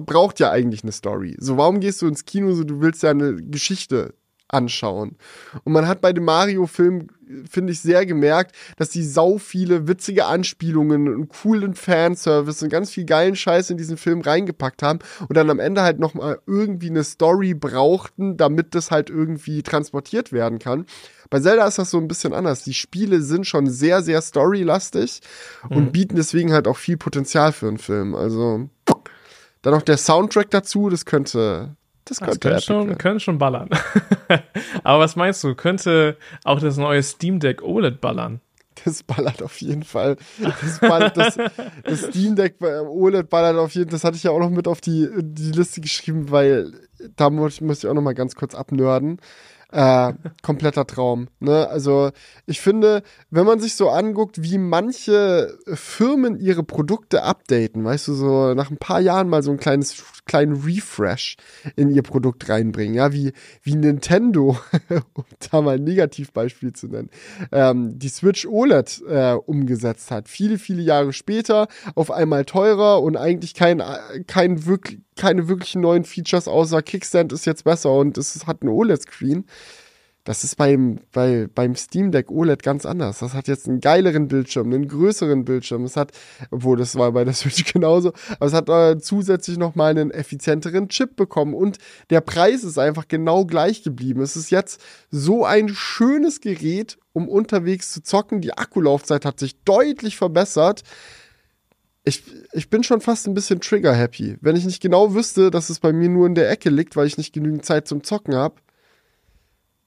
braucht 0.05 0.39
ja 0.39 0.51
eigentlich 0.51 0.84
eine 0.84 0.91
Story. 0.91 1.36
So, 1.39 1.57
warum 1.57 1.80
gehst 1.80 2.01
du 2.01 2.07
ins 2.07 2.26
Kino, 2.26 2.53
so 2.53 2.63
du 2.63 2.82
willst 2.82 3.03
ja 3.03 3.11
eine 3.11 3.36
Geschichte 3.36 4.13
anschauen. 4.53 5.15
Und 5.63 5.73
man 5.73 5.87
hat 5.87 6.01
bei 6.01 6.13
dem 6.13 6.25
Mario-Film, 6.25 7.07
finde 7.49 7.73
ich, 7.73 7.81
sehr 7.81 8.05
gemerkt, 8.05 8.55
dass 8.77 8.89
die 8.89 9.03
sau 9.03 9.37
viele 9.37 9.87
witzige 9.87 10.25
Anspielungen 10.25 11.07
und 11.07 11.29
coolen 11.29 11.73
Fanservice 11.73 12.63
und 12.63 12.69
ganz 12.69 12.91
viel 12.91 13.05
geilen 13.05 13.35
Scheiß 13.35 13.69
in 13.69 13.77
diesen 13.77 13.97
Film 13.97 14.21
reingepackt 14.21 14.83
haben 14.83 14.99
und 15.27 15.35
dann 15.35 15.49
am 15.49 15.59
Ende 15.59 15.81
halt 15.81 15.99
nochmal 15.99 16.39
irgendwie 16.45 16.89
eine 16.89 17.03
Story 17.03 17.53
brauchten, 17.53 18.37
damit 18.37 18.75
das 18.75 18.91
halt 18.91 19.09
irgendwie 19.09 19.63
transportiert 19.63 20.31
werden 20.31 20.59
kann. 20.59 20.85
Bei 21.29 21.39
Zelda 21.39 21.65
ist 21.65 21.77
das 21.77 21.89
so 21.89 21.97
ein 21.97 22.09
bisschen 22.09 22.33
anders. 22.33 22.63
Die 22.63 22.73
Spiele 22.73 23.21
sind 23.21 23.47
schon 23.47 23.69
sehr, 23.69 24.01
sehr 24.01 24.21
storylastig 24.21 25.21
mhm. 25.69 25.77
und 25.77 25.91
bieten 25.93 26.17
deswegen 26.17 26.51
halt 26.51 26.67
auch 26.67 26.77
viel 26.77 26.97
Potenzial 26.97 27.53
für 27.53 27.69
einen 27.69 27.77
Film. 27.77 28.15
Also 28.15 28.69
dann 29.61 29.73
noch 29.73 29.81
der 29.81 29.97
Soundtrack 29.97 30.49
dazu, 30.49 30.89
das 30.89 31.05
könnte, 31.05 31.75
das 32.05 32.19
könnte, 32.19 32.49
das 32.49 32.63
schon, 32.63 32.97
könnte 32.97 33.19
schon 33.19 33.37
ballern. 33.37 33.69
Aber 34.83 34.99
was 35.03 35.15
meinst 35.15 35.43
du? 35.43 35.55
Könnte 35.55 36.17
auch 36.43 36.59
das 36.59 36.77
neue 36.77 37.03
Steam 37.03 37.39
Deck 37.39 37.61
OLED 37.61 38.01
ballern? 38.01 38.41
Das 38.83 39.03
ballert 39.03 39.43
auf 39.43 39.61
jeden 39.61 39.83
Fall. 39.83 40.17
Das, 40.39 40.79
ballert, 40.79 41.15
das, 41.15 41.37
das 41.83 42.01
Steam 42.07 42.35
Deck 42.35 42.55
OLED 42.61 43.29
ballert 43.29 43.57
auf 43.57 43.73
jeden 43.75 43.89
Fall. 43.89 43.97
Das 43.97 44.03
hatte 44.03 44.17
ich 44.17 44.23
ja 44.23 44.31
auch 44.31 44.39
noch 44.39 44.49
mit 44.49 44.67
auf 44.67 44.81
die, 44.81 45.07
die 45.21 45.51
Liste 45.51 45.81
geschrieben, 45.81 46.31
weil 46.31 46.73
da 47.15 47.29
muss, 47.29 47.61
muss 47.61 47.83
ich 47.83 47.89
auch 47.89 47.93
noch 47.93 48.01
mal 48.01 48.13
ganz 48.13 48.35
kurz 48.35 48.55
abnörden. 48.55 49.19
Äh, 49.72 50.13
kompletter 50.41 50.86
Traum. 50.86 51.30
Ne? 51.39 51.67
Also 51.69 52.11
ich 52.45 52.59
finde, 52.59 53.03
wenn 53.30 53.45
man 53.45 53.61
sich 53.61 53.76
so 53.76 53.89
anguckt, 53.89 54.43
wie 54.43 54.57
manche 54.57 55.57
Firmen 55.74 56.38
ihre 56.38 56.63
Produkte 56.63 57.24
updaten, 57.24 57.86
weißt 57.86 58.09
du, 58.09 58.13
so 58.13 58.53
nach 58.53 58.69
ein 58.69 58.78
paar 58.78 58.99
Jahren 58.99 59.30
mal 59.30 59.43
so 59.43 59.51
ein 59.51 59.57
kleines 59.57 60.03
kleinen 60.26 60.61
Refresh 60.63 61.36
in 61.76 61.89
ihr 61.91 62.03
Produkt 62.03 62.47
reinbringen, 62.47 62.95
ja, 62.95 63.11
wie, 63.11 63.34
wie 63.63 63.76
Nintendo, 63.76 64.57
um 65.13 65.26
da 65.51 65.61
mal 65.61 65.76
ein 65.76 65.84
Negativbeispiel 65.84 66.74
zu 66.74 66.88
nennen, 66.88 67.09
ähm, 67.51 67.97
die 67.97 68.09
Switch 68.09 68.45
OLED 68.45 69.01
äh, 69.07 69.34
umgesetzt 69.34 70.11
hat. 70.11 70.30
Viele, 70.30 70.57
viele 70.57 70.82
Jahre 70.82 71.13
später, 71.13 71.67
auf 71.95 72.11
einmal 72.11 72.45
teurer 72.45 73.01
und 73.01 73.17
eigentlich 73.17 73.53
kein, 73.53 73.84
kein 74.28 74.65
wirklich, 74.65 74.99
keine 75.17 75.47
wirklichen 75.47 75.82
neuen 75.82 76.03
Features 76.03 76.47
außer 76.47 76.82
Kickstand 76.82 77.34
ist 77.34 77.45
jetzt 77.45 77.63
besser 77.63 77.91
und 77.91 78.17
es 78.17 78.47
hat 78.47 78.61
einen 78.61 78.72
OLED-Screen. 78.72 79.45
Das 80.24 80.43
ist 80.43 80.55
beim, 80.55 80.99
bei, 81.11 81.47
beim 81.53 81.76
Steam 81.76 82.11
Deck 82.11 82.30
OLED 82.30 82.61
ganz 82.61 82.86
anders. 82.86 83.19
Das 83.19 83.34
hat 83.34 83.47
jetzt 83.47 83.67
einen 83.67 83.80
geileren 83.80 84.28
Bildschirm, 84.28 84.72
einen 84.72 84.88
größeren 84.88 85.45
Bildschirm. 85.45 85.84
Es 85.84 85.97
hat, 85.97 86.11
obwohl 86.51 86.78
das 86.78 86.95
war 86.95 87.11
bei 87.11 87.24
der 87.24 87.34
Switch 87.34 87.72
genauso, 87.72 88.13
aber 88.36 88.45
es 88.45 88.53
hat 88.53 88.69
äh, 88.69 88.99
zusätzlich 88.99 89.57
nochmal 89.57 89.91
einen 89.91 90.11
effizienteren 90.11 90.89
Chip 90.89 91.15
bekommen 91.15 91.55
und 91.55 91.80
der 92.11 92.22
Preis 92.22 92.63
ist 92.63 92.78
einfach 92.78 93.07
genau 93.07 93.45
gleich 93.45 93.82
geblieben. 93.82 94.22
Es 94.22 94.36
ist 94.36 94.51
jetzt 94.51 94.82
so 95.09 95.43
ein 95.43 95.69
schönes 95.69 96.39
Gerät, 96.39 96.99
um 97.13 97.28
unterwegs 97.28 97.91
zu 97.91 98.03
zocken. 98.03 98.41
Die 98.41 98.55
Akkulaufzeit 98.55 99.26
hat 99.26 99.39
sich 99.39 99.63
deutlich 99.63 100.17
verbessert. 100.17 100.84
Ich, 102.03 102.24
ich 102.53 102.69
bin 102.69 102.84
schon 102.84 103.01
fast 103.01 103.28
ein 103.28 103.34
bisschen 103.34 103.59
trigger-happy. 103.59 104.38
Wenn 104.41 104.55
ich 104.55 104.65
nicht 104.65 104.82
genau 104.82 105.13
wüsste, 105.15 105.49
dass 105.49 105.69
es 105.69 105.80
bei 105.80 105.93
mir 105.93 106.09
nur 106.09 106.28
in 106.28 106.36
der 106.36 106.49
Ecke 106.49 106.69
liegt, 106.69 106.95
weil 106.95 107.07
ich 107.07 107.17
nicht 107.17 107.34
genügend 107.34 107.65
Zeit 107.65 107.88
zum 107.88 108.03
Zocken 108.03 108.36
habe, 108.36 108.55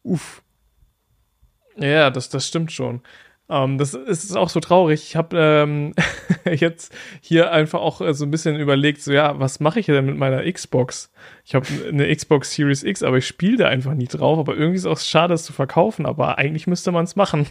uff. 0.05 0.43
Ja, 1.77 2.11
das, 2.11 2.29
das 2.29 2.47
stimmt 2.47 2.71
schon. 2.71 3.03
Um, 3.47 3.73
ähm, 3.73 3.79
das 3.79 3.93
ist 3.93 4.35
auch 4.37 4.49
so 4.49 4.61
traurig. 4.61 5.03
Ich 5.03 5.17
habe 5.17 5.37
ähm, 5.37 5.93
jetzt 6.51 6.95
hier 7.21 7.53
einfach 7.53 7.81
auch 7.81 8.01
äh, 8.01 8.15
so 8.15 8.25
ein 8.25 8.31
bisschen 8.31 8.59
überlegt, 8.59 9.03
so 9.03 9.13
ja, 9.13 9.39
was 9.39 9.61
mache 9.61 9.81
ich 9.81 9.87
denn 9.87 10.07
mit 10.07 10.17
meiner 10.17 10.51
Xbox? 10.51 11.13
Ich 11.45 11.55
habe 11.55 11.67
eine 11.87 12.15
Xbox 12.15 12.53
Series 12.53 12.83
X, 12.83 13.03
aber 13.03 13.19
ich 13.19 13.27
spiele 13.27 13.59
da 13.59 13.69
einfach 13.69 13.93
nie 13.93 14.07
drauf. 14.07 14.39
Aber 14.39 14.55
irgendwie 14.55 14.77
ist 14.77 14.87
es 14.87 14.87
auch 14.87 14.99
schade, 14.99 15.35
es 15.35 15.45
zu 15.45 15.53
verkaufen. 15.53 16.07
Aber 16.07 16.39
eigentlich 16.39 16.67
müsste 16.67 16.91
man 16.91 17.05
es 17.05 17.17
machen. 17.17 17.47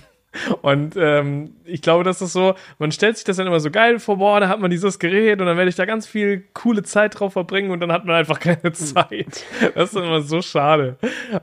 Und 0.62 0.96
ähm, 0.98 1.56
ich 1.66 1.82
glaube, 1.82 2.04
das 2.04 2.22
ist 2.22 2.34
so, 2.34 2.56
man 2.80 2.92
stellt 2.92 3.18
sich 3.18 3.24
das 3.24 3.38
dann 3.38 3.48
immer 3.48 3.60
so 3.60 3.70
geil 3.72 4.00
vor, 4.00 4.18
boah, 4.18 4.40
da 4.40 4.48
hat 4.48 4.60
man 4.60 4.72
dieses 4.72 5.00
Gerät 5.00 5.40
und 5.40 5.48
dann 5.48 5.58
werde 5.58 5.70
ich 5.70 5.76
da 5.76 5.86
ganz 5.86 6.08
viel 6.08 6.44
coole 6.54 6.84
Zeit 6.84 7.20
drauf 7.20 7.34
verbringen 7.34 7.72
und 7.72 7.80
dann 7.80 7.92
hat 7.92 8.06
man 8.06 8.16
einfach 8.16 8.40
keine 8.42 8.62
hm. 8.64 8.74
Zeit. 8.74 9.46
Das 9.76 9.94
ist 9.94 9.96
immer 9.96 10.22
so 10.22 10.42
schade. 10.42 10.98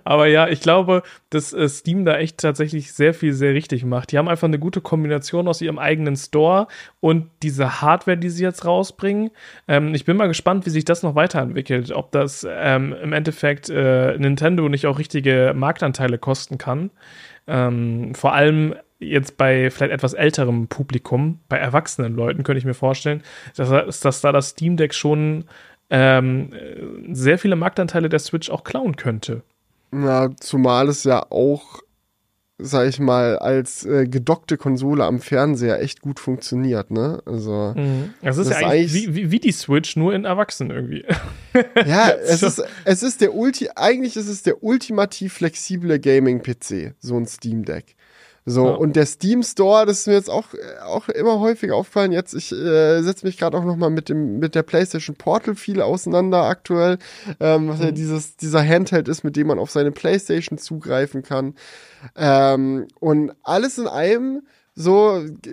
Aber 0.04 0.26
ja, 0.26 0.48
ich 0.48 0.60
glaube, 0.60 1.02
dass 1.30 1.52
äh, 1.52 1.68
Steam 1.68 2.04
da 2.04 2.16
echt 2.18 2.38
tatsächlich 2.38 2.92
sehr 2.92 3.14
viel 3.14 3.32
sehr 3.32 3.54
richtig 3.54 3.84
macht. 3.84 4.12
Die 4.12 4.18
haben 4.18 4.28
einfach 4.28 4.48
eine 4.48 4.58
gute 4.58 4.80
Kombination 4.80 5.48
aus 5.48 5.60
ihrem 5.60 5.78
eigenen 5.78 6.16
Store 6.16 6.66
und 7.00 7.30
diese 7.42 7.80
Hardware, 7.80 8.18
die 8.18 8.30
sie 8.30 8.42
jetzt 8.42 8.64
rausbringen. 8.64 9.30
Ähm, 9.68 9.94
ich 9.94 10.04
bin 10.04 10.16
mal 10.16 10.28
gespannt, 10.28 10.66
wie 10.66 10.70
sich 10.70 10.84
das 10.84 11.02
noch 11.02 11.14
weiterentwickelt. 11.14 11.92
Ob 11.92 12.12
das 12.12 12.46
ähm, 12.48 12.94
im 13.02 13.12
Endeffekt 13.12 13.70
äh, 13.70 14.16
Nintendo 14.18 14.68
nicht 14.68 14.86
auch 14.86 14.98
richtige 14.98 15.52
Marktanteile 15.54 16.18
kosten 16.18 16.58
kann. 16.58 16.90
Ähm, 17.50 18.14
vor 18.14 18.32
allem 18.32 18.74
jetzt 19.00 19.36
bei 19.36 19.70
vielleicht 19.70 19.92
etwas 19.92 20.12
älterem 20.12 20.68
Publikum, 20.68 21.40
bei 21.48 21.56
erwachsenen 21.56 22.14
Leuten 22.14 22.44
könnte 22.44 22.58
ich 22.58 22.64
mir 22.64 22.74
vorstellen, 22.74 23.22
dass, 23.56 24.00
dass 24.00 24.20
da 24.20 24.30
das 24.30 24.50
Steam 24.50 24.76
Deck 24.76 24.94
schon 24.94 25.44
ähm, 25.88 26.52
sehr 27.10 27.38
viele 27.38 27.56
Marktanteile 27.56 28.08
der 28.08 28.20
Switch 28.20 28.50
auch 28.50 28.62
klauen 28.62 28.96
könnte. 28.96 29.42
Ja, 29.92 30.30
zumal 30.38 30.88
es 30.88 31.02
ja 31.02 31.26
auch, 31.30 31.80
sag 32.62 32.88
ich 32.88 32.98
mal, 33.00 33.38
als 33.38 33.84
äh, 33.84 34.06
gedockte 34.06 34.56
Konsole 34.56 35.04
am 35.04 35.20
Fernseher 35.20 35.80
echt 35.80 36.00
gut 36.00 36.20
funktioniert, 36.20 36.90
ne? 36.90 37.22
Also. 37.26 37.74
Mhm. 37.76 38.14
Das 38.22 38.38
ist 38.38 38.50
das 38.50 38.60
ja 38.60 38.68
eigentlich, 38.68 39.06
eigentlich 39.06 39.14
wie, 39.14 39.30
wie, 39.30 39.40
die 39.40 39.52
Switch, 39.52 39.96
nur 39.96 40.14
in 40.14 40.24
Erwachsenen 40.24 40.70
irgendwie. 40.70 41.04
ja, 41.86 42.10
es 42.26 42.42
ist, 42.42 42.62
es 42.84 43.02
ist 43.02 43.20
der 43.20 43.34
Ulti, 43.34 43.70
eigentlich 43.76 44.16
ist 44.16 44.28
es 44.28 44.42
der 44.42 44.62
ultimativ 44.62 45.34
flexible 45.34 45.98
Gaming-PC, 45.98 46.94
so 46.98 47.16
ein 47.16 47.26
Steam 47.26 47.64
Deck. 47.64 47.96
So, 48.46 48.66
ja. 48.66 48.74
und 48.74 48.96
der 48.96 49.06
Steam 49.06 49.42
Store, 49.42 49.84
das 49.84 50.00
ist 50.00 50.06
mir 50.06 50.14
jetzt 50.14 50.30
auch, 50.30 50.46
auch 50.84 51.08
immer 51.08 51.40
häufiger 51.40 51.76
aufgefallen. 51.76 52.12
Jetzt, 52.12 52.34
ich 52.34 52.52
äh, 52.52 53.02
setze 53.02 53.26
mich 53.26 53.36
gerade 53.36 53.56
auch 53.56 53.64
nochmal 53.64 53.90
mit 53.90 54.08
dem, 54.08 54.38
mit 54.38 54.54
der 54.54 54.62
PlayStation 54.62 55.14
Portal 55.14 55.54
viel 55.54 55.82
auseinander 55.82 56.44
aktuell, 56.44 56.98
ähm, 57.38 57.68
was 57.68 57.78
mhm. 57.78 57.84
ja 57.84 57.90
dieses, 57.90 58.36
dieser 58.36 58.66
Handheld 58.66 59.08
ist, 59.08 59.24
mit 59.24 59.36
dem 59.36 59.48
man 59.48 59.58
auf 59.58 59.70
seine 59.70 59.92
PlayStation 59.92 60.58
zugreifen 60.58 61.22
kann. 61.22 61.54
Ähm, 62.16 62.88
und 62.98 63.32
alles 63.42 63.78
in 63.78 63.86
allem 63.86 64.42
so, 64.80 65.18
äh, 65.18 65.50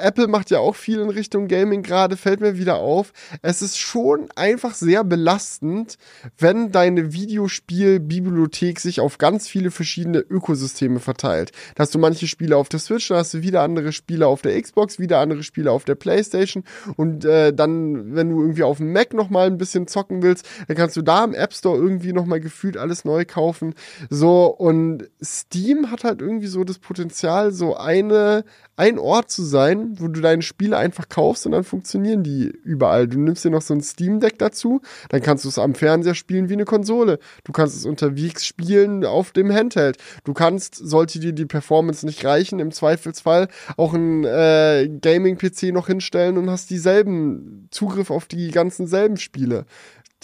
Apple 0.00 0.26
macht 0.26 0.50
ja 0.50 0.58
auch 0.58 0.74
viel 0.74 1.00
in 1.00 1.10
Richtung 1.10 1.48
Gaming 1.48 1.82
gerade, 1.82 2.16
fällt 2.16 2.40
mir 2.40 2.56
wieder 2.56 2.76
auf. 2.76 3.12
Es 3.42 3.60
ist 3.60 3.78
schon 3.78 4.28
einfach 4.36 4.74
sehr 4.74 5.04
belastend, 5.04 5.98
wenn 6.38 6.72
deine 6.72 7.12
Videospielbibliothek 7.12 8.80
sich 8.80 9.00
auf 9.00 9.18
ganz 9.18 9.48
viele 9.48 9.70
verschiedene 9.70 10.20
Ökosysteme 10.20 10.98
verteilt. 10.98 11.52
Da 11.74 11.82
hast 11.82 11.94
du 11.94 11.98
manche 11.98 12.26
Spiele 12.26 12.56
auf 12.56 12.70
der 12.70 12.80
Switch, 12.80 13.08
dann 13.08 13.18
hast 13.18 13.34
du 13.34 13.42
wieder 13.42 13.60
andere 13.60 13.92
Spiele 13.92 14.26
auf 14.26 14.40
der 14.40 14.60
Xbox, 14.60 14.98
wieder 14.98 15.18
andere 15.18 15.42
Spiele 15.42 15.70
auf 15.70 15.84
der 15.84 15.94
Playstation 15.94 16.64
und 16.96 17.26
äh, 17.26 17.52
dann, 17.52 18.14
wenn 18.14 18.30
du 18.30 18.40
irgendwie 18.40 18.62
auf 18.62 18.78
dem 18.78 18.94
Mac 18.94 19.12
nochmal 19.12 19.46
ein 19.46 19.58
bisschen 19.58 19.88
zocken 19.88 20.22
willst, 20.22 20.48
dann 20.68 20.76
kannst 20.76 20.96
du 20.96 21.02
da 21.02 21.22
im 21.22 21.34
App 21.34 21.52
Store 21.52 21.76
irgendwie 21.76 22.14
nochmal 22.14 22.40
gefühlt 22.40 22.78
alles 22.78 23.04
neu 23.04 23.26
kaufen. 23.26 23.74
So, 24.08 24.46
und 24.46 25.10
Steam 25.22 25.90
hat 25.90 26.04
halt 26.04 26.22
irgendwie 26.22 26.46
so 26.46 26.64
das 26.64 26.78
Potenzial, 26.78 27.52
so 27.52 27.76
eine 27.76 28.44
ein 28.80 28.98
Ort 28.98 29.30
zu 29.30 29.42
sein, 29.42 30.00
wo 30.00 30.08
du 30.08 30.22
deine 30.22 30.40
Spiele 30.40 30.78
einfach 30.78 31.10
kaufst 31.10 31.44
und 31.44 31.52
dann 31.52 31.64
funktionieren 31.64 32.22
die 32.22 32.46
überall. 32.64 33.06
Du 33.06 33.18
nimmst 33.18 33.44
dir 33.44 33.50
noch 33.50 33.60
so 33.60 33.74
ein 33.74 33.82
Steam 33.82 34.20
Deck 34.20 34.38
dazu, 34.38 34.80
dann 35.10 35.20
kannst 35.20 35.44
du 35.44 35.50
es 35.50 35.58
am 35.58 35.74
Fernseher 35.74 36.14
spielen 36.14 36.48
wie 36.48 36.54
eine 36.54 36.64
Konsole. 36.64 37.18
Du 37.44 37.52
kannst 37.52 37.76
es 37.76 37.84
unterwegs 37.84 38.46
spielen 38.46 39.04
auf 39.04 39.32
dem 39.32 39.52
Handheld. 39.52 39.98
Du 40.24 40.32
kannst, 40.32 40.76
sollte 40.76 41.20
dir 41.20 41.34
die 41.34 41.44
Performance 41.44 42.06
nicht 42.06 42.24
reichen, 42.24 42.58
im 42.58 42.72
Zweifelsfall 42.72 43.48
auch 43.76 43.92
ein 43.92 44.24
äh, 44.24 44.88
Gaming-PC 45.02 45.74
noch 45.74 45.88
hinstellen 45.88 46.38
und 46.38 46.48
hast 46.48 46.70
dieselben 46.70 47.68
Zugriff 47.70 48.10
auf 48.10 48.24
die 48.24 48.50
ganzen 48.50 48.86
selben 48.86 49.18
Spiele 49.18 49.66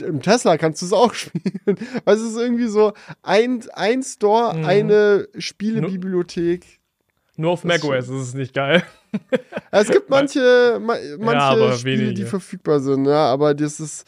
im 0.02 0.20
Tesla 0.20 0.58
kannst 0.58 0.82
du 0.82 0.86
es 0.86 0.92
auch 0.92 1.14
spielen. 1.14 1.78
Also 2.04 2.26
es 2.26 2.32
ist 2.32 2.38
irgendwie 2.38 2.66
so 2.66 2.92
ein, 3.22 3.64
ein 3.72 4.02
Store, 4.02 4.54
mhm. 4.54 4.64
eine 4.66 5.28
Spielebibliothek. 5.38 6.80
Nur 7.36 7.52
auf 7.52 7.64
macOS 7.64 8.08
ist 8.08 8.28
es 8.28 8.34
nicht 8.34 8.54
geil. 8.54 8.82
Es 9.70 9.88
gibt 9.88 10.10
manche, 10.10 10.78
manche 10.80 11.32
ja, 11.32 11.72
Spiele, 11.72 12.12
die 12.12 12.24
verfügbar 12.24 12.80
sind, 12.80 13.06
ja, 13.06 13.26
aber 13.26 13.54
das 13.54 13.80
ist, 13.80 14.06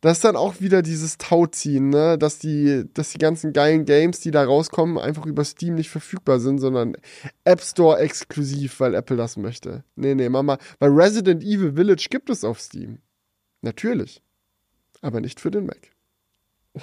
das 0.00 0.18
ist 0.18 0.24
dann 0.24 0.36
auch 0.36 0.60
wieder 0.60 0.82
dieses 0.82 1.18
Tauziehen, 1.18 1.88
ne? 1.88 2.16
dass, 2.16 2.38
die, 2.38 2.84
dass 2.94 3.10
die 3.10 3.18
ganzen 3.18 3.52
geilen 3.52 3.84
Games, 3.84 4.20
die 4.20 4.30
da 4.30 4.44
rauskommen, 4.44 4.98
einfach 4.98 5.26
über 5.26 5.44
Steam 5.44 5.74
nicht 5.74 5.90
verfügbar 5.90 6.38
sind, 6.38 6.58
sondern 6.58 6.96
App 7.44 7.60
Store 7.60 7.98
exklusiv, 7.98 8.78
weil 8.80 8.94
Apple 8.94 9.16
das 9.16 9.36
möchte. 9.36 9.84
Nee, 9.94 10.14
nee, 10.14 10.28
Mama. 10.28 10.58
Weil 10.78 10.90
Resident 10.90 11.42
Evil 11.42 11.74
Village 11.74 12.06
gibt 12.10 12.30
es 12.30 12.44
auf 12.44 12.60
Steam. 12.60 12.98
Natürlich. 13.62 14.22
Aber 15.00 15.20
nicht 15.20 15.40
für 15.40 15.50
den 15.50 15.66
Mac. 15.66 15.90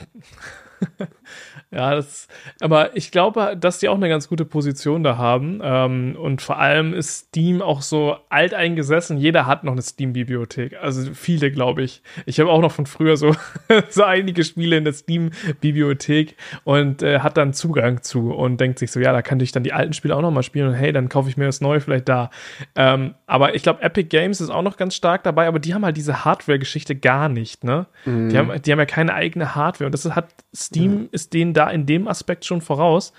ja, 1.71 1.95
das, 1.95 2.27
aber 2.59 2.95
ich 2.95 3.11
glaube, 3.11 3.57
dass 3.59 3.79
die 3.79 3.89
auch 3.89 3.95
eine 3.95 4.09
ganz 4.09 4.27
gute 4.27 4.45
Position 4.45 5.03
da 5.03 5.17
haben. 5.17 5.59
Ähm, 5.63 6.15
und 6.19 6.41
vor 6.41 6.59
allem 6.59 6.93
ist 6.93 7.27
Steam 7.27 7.61
auch 7.61 7.81
so 7.81 8.17
alteingesessen. 8.29 9.17
Jeder 9.17 9.45
hat 9.45 9.63
noch 9.63 9.73
eine 9.73 9.81
Steam-Bibliothek. 9.81 10.77
Also 10.81 11.13
viele, 11.13 11.51
glaube 11.51 11.83
ich. 11.83 12.01
Ich 12.25 12.39
habe 12.39 12.49
auch 12.49 12.61
noch 12.61 12.71
von 12.71 12.85
früher 12.85 13.17
so, 13.17 13.35
so 13.89 14.03
einige 14.03 14.43
Spiele 14.43 14.77
in 14.77 14.83
der 14.83 14.93
Steam-Bibliothek 14.93 16.35
und 16.63 17.01
äh, 17.03 17.19
hat 17.19 17.37
dann 17.37 17.53
Zugang 17.53 18.01
zu 18.03 18.33
und 18.33 18.59
denkt 18.59 18.79
sich 18.79 18.91
so, 18.91 18.99
ja, 18.99 19.11
da 19.11 19.21
kann 19.21 19.39
ich 19.39 19.51
dann 19.51 19.63
die 19.63 19.73
alten 19.73 19.93
Spiele 19.93 20.15
auch 20.15 20.21
noch 20.21 20.31
mal 20.31 20.43
spielen 20.43 20.67
und 20.67 20.73
hey, 20.73 20.91
dann 20.91 21.09
kaufe 21.09 21.29
ich 21.29 21.37
mir 21.37 21.45
das 21.45 21.61
neue 21.61 21.79
vielleicht 21.79 22.09
da. 22.09 22.29
Ähm, 22.75 23.15
aber 23.27 23.55
ich 23.55 23.63
glaube, 23.63 23.81
Epic 23.81 24.09
Games 24.09 24.41
ist 24.41 24.49
auch 24.49 24.61
noch 24.61 24.77
ganz 24.77 24.95
stark 24.95 25.23
dabei, 25.23 25.47
aber 25.47 25.59
die 25.59 25.73
haben 25.73 25.85
halt 25.85 25.97
diese 25.97 26.25
Hardware-Geschichte 26.25 26.95
gar 26.95 27.29
nicht, 27.29 27.63
ne? 27.63 27.87
Mhm. 28.05 28.29
Die, 28.29 28.37
haben, 28.37 28.61
die 28.61 28.71
haben 28.71 28.79
ja 28.79 28.85
keine 28.85 29.13
eigene 29.13 29.55
Hardware 29.55 29.87
und 29.87 29.91
das 29.91 30.03
hat 30.15 30.29
Steam 30.73 31.09
ist 31.11 31.33
denen 31.33 31.53
da 31.53 31.69
in 31.69 31.85
dem 31.85 32.07
Aspekt 32.07 32.45
schon 32.45 32.61
voraus. 32.61 33.13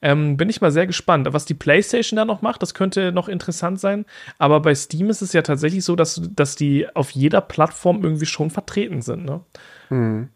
Ähm, 0.00 0.36
bin 0.36 0.48
ich 0.48 0.60
mal 0.60 0.70
sehr 0.70 0.86
gespannt. 0.86 1.28
Was 1.32 1.44
die 1.44 1.54
PlayStation 1.54 2.16
da 2.16 2.24
noch 2.24 2.42
macht, 2.42 2.62
das 2.62 2.74
könnte 2.74 3.10
noch 3.12 3.28
interessant 3.28 3.80
sein. 3.80 4.04
Aber 4.38 4.60
bei 4.60 4.74
Steam 4.74 5.10
ist 5.10 5.22
es 5.22 5.32
ja 5.32 5.42
tatsächlich 5.42 5.84
so, 5.84 5.96
dass, 5.96 6.20
dass 6.34 6.54
die 6.54 6.86
auf 6.94 7.10
jeder 7.10 7.40
Plattform 7.40 8.04
irgendwie 8.04 8.26
schon 8.26 8.50
vertreten 8.50 9.02
sind. 9.02 9.24
Ne? 9.24 9.40
Mhm. 9.90 10.28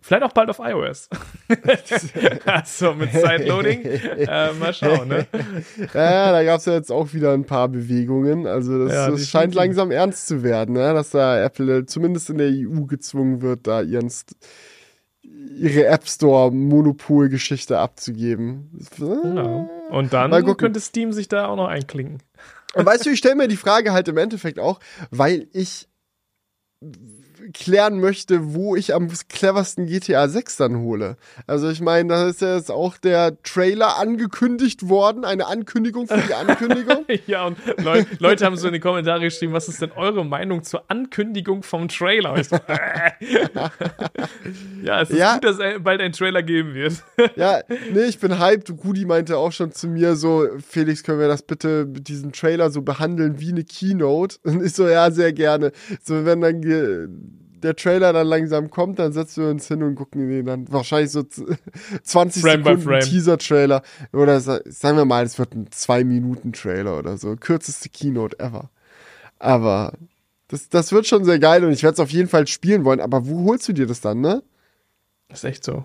Vielleicht 0.00 0.22
auch 0.22 0.32
bald 0.32 0.48
auf 0.48 0.60
iOS. 0.60 1.08
also 2.46 2.94
mit 2.94 3.12
Sideloading. 3.12 3.82
äh, 3.84 4.52
mal 4.52 4.72
schauen, 4.72 5.08
ne? 5.08 5.26
Ja, 5.92 6.30
da 6.30 6.44
gab 6.44 6.60
es 6.60 6.66
ja 6.66 6.74
jetzt 6.74 6.92
auch 6.92 7.12
wieder 7.12 7.32
ein 7.32 7.44
paar 7.44 7.68
Bewegungen. 7.68 8.46
Also 8.46 8.84
das, 8.84 8.94
ja, 8.94 9.10
das 9.10 9.28
scheint 9.28 9.54
langsam 9.54 9.90
ernst 9.90 10.28
zu 10.28 10.44
werden, 10.44 10.76
ne? 10.76 10.94
dass 10.94 11.10
da 11.10 11.42
Apple 11.42 11.86
zumindest 11.86 12.30
in 12.30 12.38
der 12.38 12.48
EU 12.48 12.84
gezwungen 12.84 13.42
wird, 13.42 13.66
da 13.66 13.82
ihren 13.82 14.08
ihre 15.56 15.86
App 15.86 16.08
Store 16.08 16.50
Monopol 16.52 17.28
Geschichte 17.28 17.78
abzugeben. 17.78 18.70
Ja. 18.98 19.68
Und 19.90 20.12
dann 20.12 20.56
könnte 20.56 20.80
Steam 20.80 21.12
sich 21.12 21.28
da 21.28 21.46
auch 21.46 21.56
noch 21.56 21.68
einklinken. 21.68 22.22
Und 22.74 22.86
weißt 22.86 23.06
du, 23.06 23.10
ich 23.10 23.18
stelle 23.18 23.36
mir 23.36 23.48
die 23.48 23.56
Frage 23.56 23.92
halt 23.92 24.08
im 24.08 24.16
Endeffekt 24.16 24.58
auch, 24.58 24.80
weil 25.10 25.48
ich 25.52 25.88
klären 27.52 28.00
möchte, 28.00 28.54
wo 28.54 28.76
ich 28.76 28.94
am 28.94 29.08
cleversten 29.28 29.86
GTA 29.86 30.28
6 30.28 30.56
dann 30.56 30.78
hole. 30.78 31.16
Also 31.46 31.68
ich 31.70 31.80
meine, 31.80 32.08
da 32.08 32.28
ist 32.28 32.40
ja 32.40 32.56
jetzt 32.56 32.70
auch 32.70 32.96
der 32.96 33.40
Trailer 33.42 33.98
angekündigt 33.98 34.88
worden, 34.88 35.24
eine 35.24 35.46
Ankündigung 35.46 36.06
für 36.06 36.20
die 36.20 36.34
Ankündigung. 36.34 37.04
ja, 37.26 37.46
und 37.46 37.58
Leu 37.78 38.04
Leute 38.18 38.44
haben 38.44 38.56
so 38.56 38.68
in 38.68 38.74
die 38.74 38.80
Kommentare 38.80 39.20
geschrieben, 39.20 39.52
was 39.52 39.68
ist 39.68 39.82
denn 39.82 39.92
eure 39.92 40.24
Meinung 40.24 40.62
zur 40.62 40.84
Ankündigung 40.88 41.62
vom 41.62 41.88
Trailer? 41.88 42.42
So, 42.44 42.56
äh. 42.56 43.10
ja, 44.82 45.02
es 45.02 45.10
ist 45.10 45.18
ja. 45.18 45.34
gut, 45.34 45.44
dass 45.44 45.58
bald 45.80 46.00
ein 46.00 46.12
Trailer 46.12 46.42
geben 46.42 46.74
wird. 46.74 47.02
ja, 47.36 47.60
nee, 47.92 48.04
ich 48.04 48.18
bin 48.18 48.38
hyped. 48.38 48.72
Rudi 48.84 49.04
meinte 49.04 49.36
auch 49.36 49.52
schon 49.52 49.72
zu 49.72 49.88
mir 49.88 50.16
so, 50.16 50.46
Felix, 50.66 51.02
können 51.02 51.20
wir 51.20 51.28
das 51.28 51.42
bitte 51.42 51.86
mit 51.86 52.08
diesem 52.08 52.32
Trailer 52.32 52.70
so 52.70 52.82
behandeln 52.82 53.40
wie 53.40 53.50
eine 53.50 53.64
Keynote? 53.64 54.36
Und 54.44 54.62
ich 54.64 54.74
so, 54.74 54.88
ja, 54.88 55.10
sehr 55.10 55.32
gerne. 55.32 55.72
So, 56.02 56.24
wenn 56.24 56.40
dann 56.40 57.37
der 57.62 57.76
Trailer 57.76 58.12
dann 58.12 58.26
langsam 58.26 58.70
kommt, 58.70 58.98
dann 58.98 59.12
setzen 59.12 59.42
wir 59.42 59.50
uns 59.50 59.68
hin 59.68 59.82
und 59.82 59.94
gucken 59.94 60.28
den 60.28 60.46
dann 60.46 60.70
wahrscheinlich 60.72 61.10
so 61.10 61.22
20 61.22 62.42
Frame 62.42 62.64
Sekunden 62.64 63.00
Teaser-Trailer. 63.00 63.82
Oder 64.12 64.40
sagen 64.40 64.96
wir 64.96 65.04
mal, 65.04 65.24
es 65.24 65.38
wird 65.38 65.54
ein 65.54 65.68
2-Minuten-Trailer 65.68 66.98
oder 66.98 67.18
so. 67.18 67.36
Kürzeste 67.36 67.88
Keynote 67.88 68.38
ever. 68.38 68.70
Aber 69.38 69.92
das, 70.48 70.68
das 70.68 70.92
wird 70.92 71.06
schon 71.06 71.24
sehr 71.24 71.38
geil 71.38 71.64
und 71.64 71.72
ich 71.72 71.82
werde 71.82 71.94
es 71.94 72.00
auf 72.00 72.10
jeden 72.10 72.28
Fall 72.28 72.46
spielen 72.46 72.84
wollen. 72.84 73.00
Aber 73.00 73.26
wo 73.26 73.44
holst 73.44 73.68
du 73.68 73.72
dir 73.72 73.86
das 73.86 74.00
dann, 74.00 74.20
ne? 74.20 74.42
Das 75.28 75.40
ist 75.40 75.44
echt 75.44 75.64
so. 75.64 75.84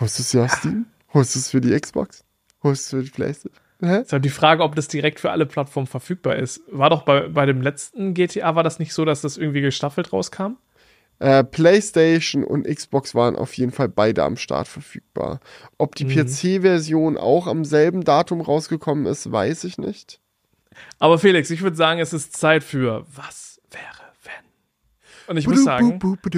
Holst 0.00 0.18
du 0.18 0.22
es 0.22 0.32
ja 0.32 0.44
auf 0.44 0.52
Steam? 0.52 0.86
Holst 1.14 1.34
du 1.34 1.38
es 1.38 1.50
für 1.50 1.60
die 1.60 1.78
Xbox? 1.78 2.24
Holst 2.62 2.92
du 2.92 2.96
es 2.96 3.00
für 3.00 3.04
die 3.04 3.10
Playstation? 3.10 3.67
Halt 3.80 4.24
die 4.24 4.28
Frage, 4.28 4.64
ob 4.64 4.74
das 4.74 4.88
direkt 4.88 5.20
für 5.20 5.30
alle 5.30 5.46
Plattformen 5.46 5.86
verfügbar 5.86 6.36
ist. 6.36 6.62
War 6.70 6.90
doch 6.90 7.02
bei, 7.02 7.28
bei 7.28 7.46
dem 7.46 7.62
letzten 7.62 8.12
GTA, 8.12 8.56
war 8.56 8.64
das 8.64 8.78
nicht 8.78 8.92
so, 8.92 9.04
dass 9.04 9.20
das 9.20 9.36
irgendwie 9.36 9.60
gestaffelt 9.60 10.12
rauskam? 10.12 10.56
Äh, 11.20 11.44
PlayStation 11.44 12.44
und 12.44 12.66
Xbox 12.66 13.14
waren 13.14 13.36
auf 13.36 13.54
jeden 13.54 13.72
Fall 13.72 13.88
beide 13.88 14.24
am 14.24 14.36
Start 14.36 14.68
verfügbar. 14.68 15.40
Ob 15.76 15.94
die 15.94 16.04
mhm. 16.04 16.26
PC-Version 16.26 17.16
auch 17.16 17.46
am 17.46 17.64
selben 17.64 18.04
Datum 18.04 18.40
rausgekommen 18.40 19.06
ist, 19.06 19.30
weiß 19.30 19.64
ich 19.64 19.78
nicht. 19.78 20.20
Aber 20.98 21.18
Felix, 21.18 21.50
ich 21.50 21.62
würde 21.62 21.76
sagen, 21.76 22.00
es 22.00 22.12
ist 22.12 22.36
Zeit 22.36 22.62
für 22.62 23.04
Was 23.14 23.60
wäre, 23.70 24.12
wenn? 24.24 25.30
Und 25.30 25.36
ich 25.36 25.48
muss 25.48 25.64
sagen. 25.64 25.98
Bu, 25.98 26.16
bu, 26.22 26.30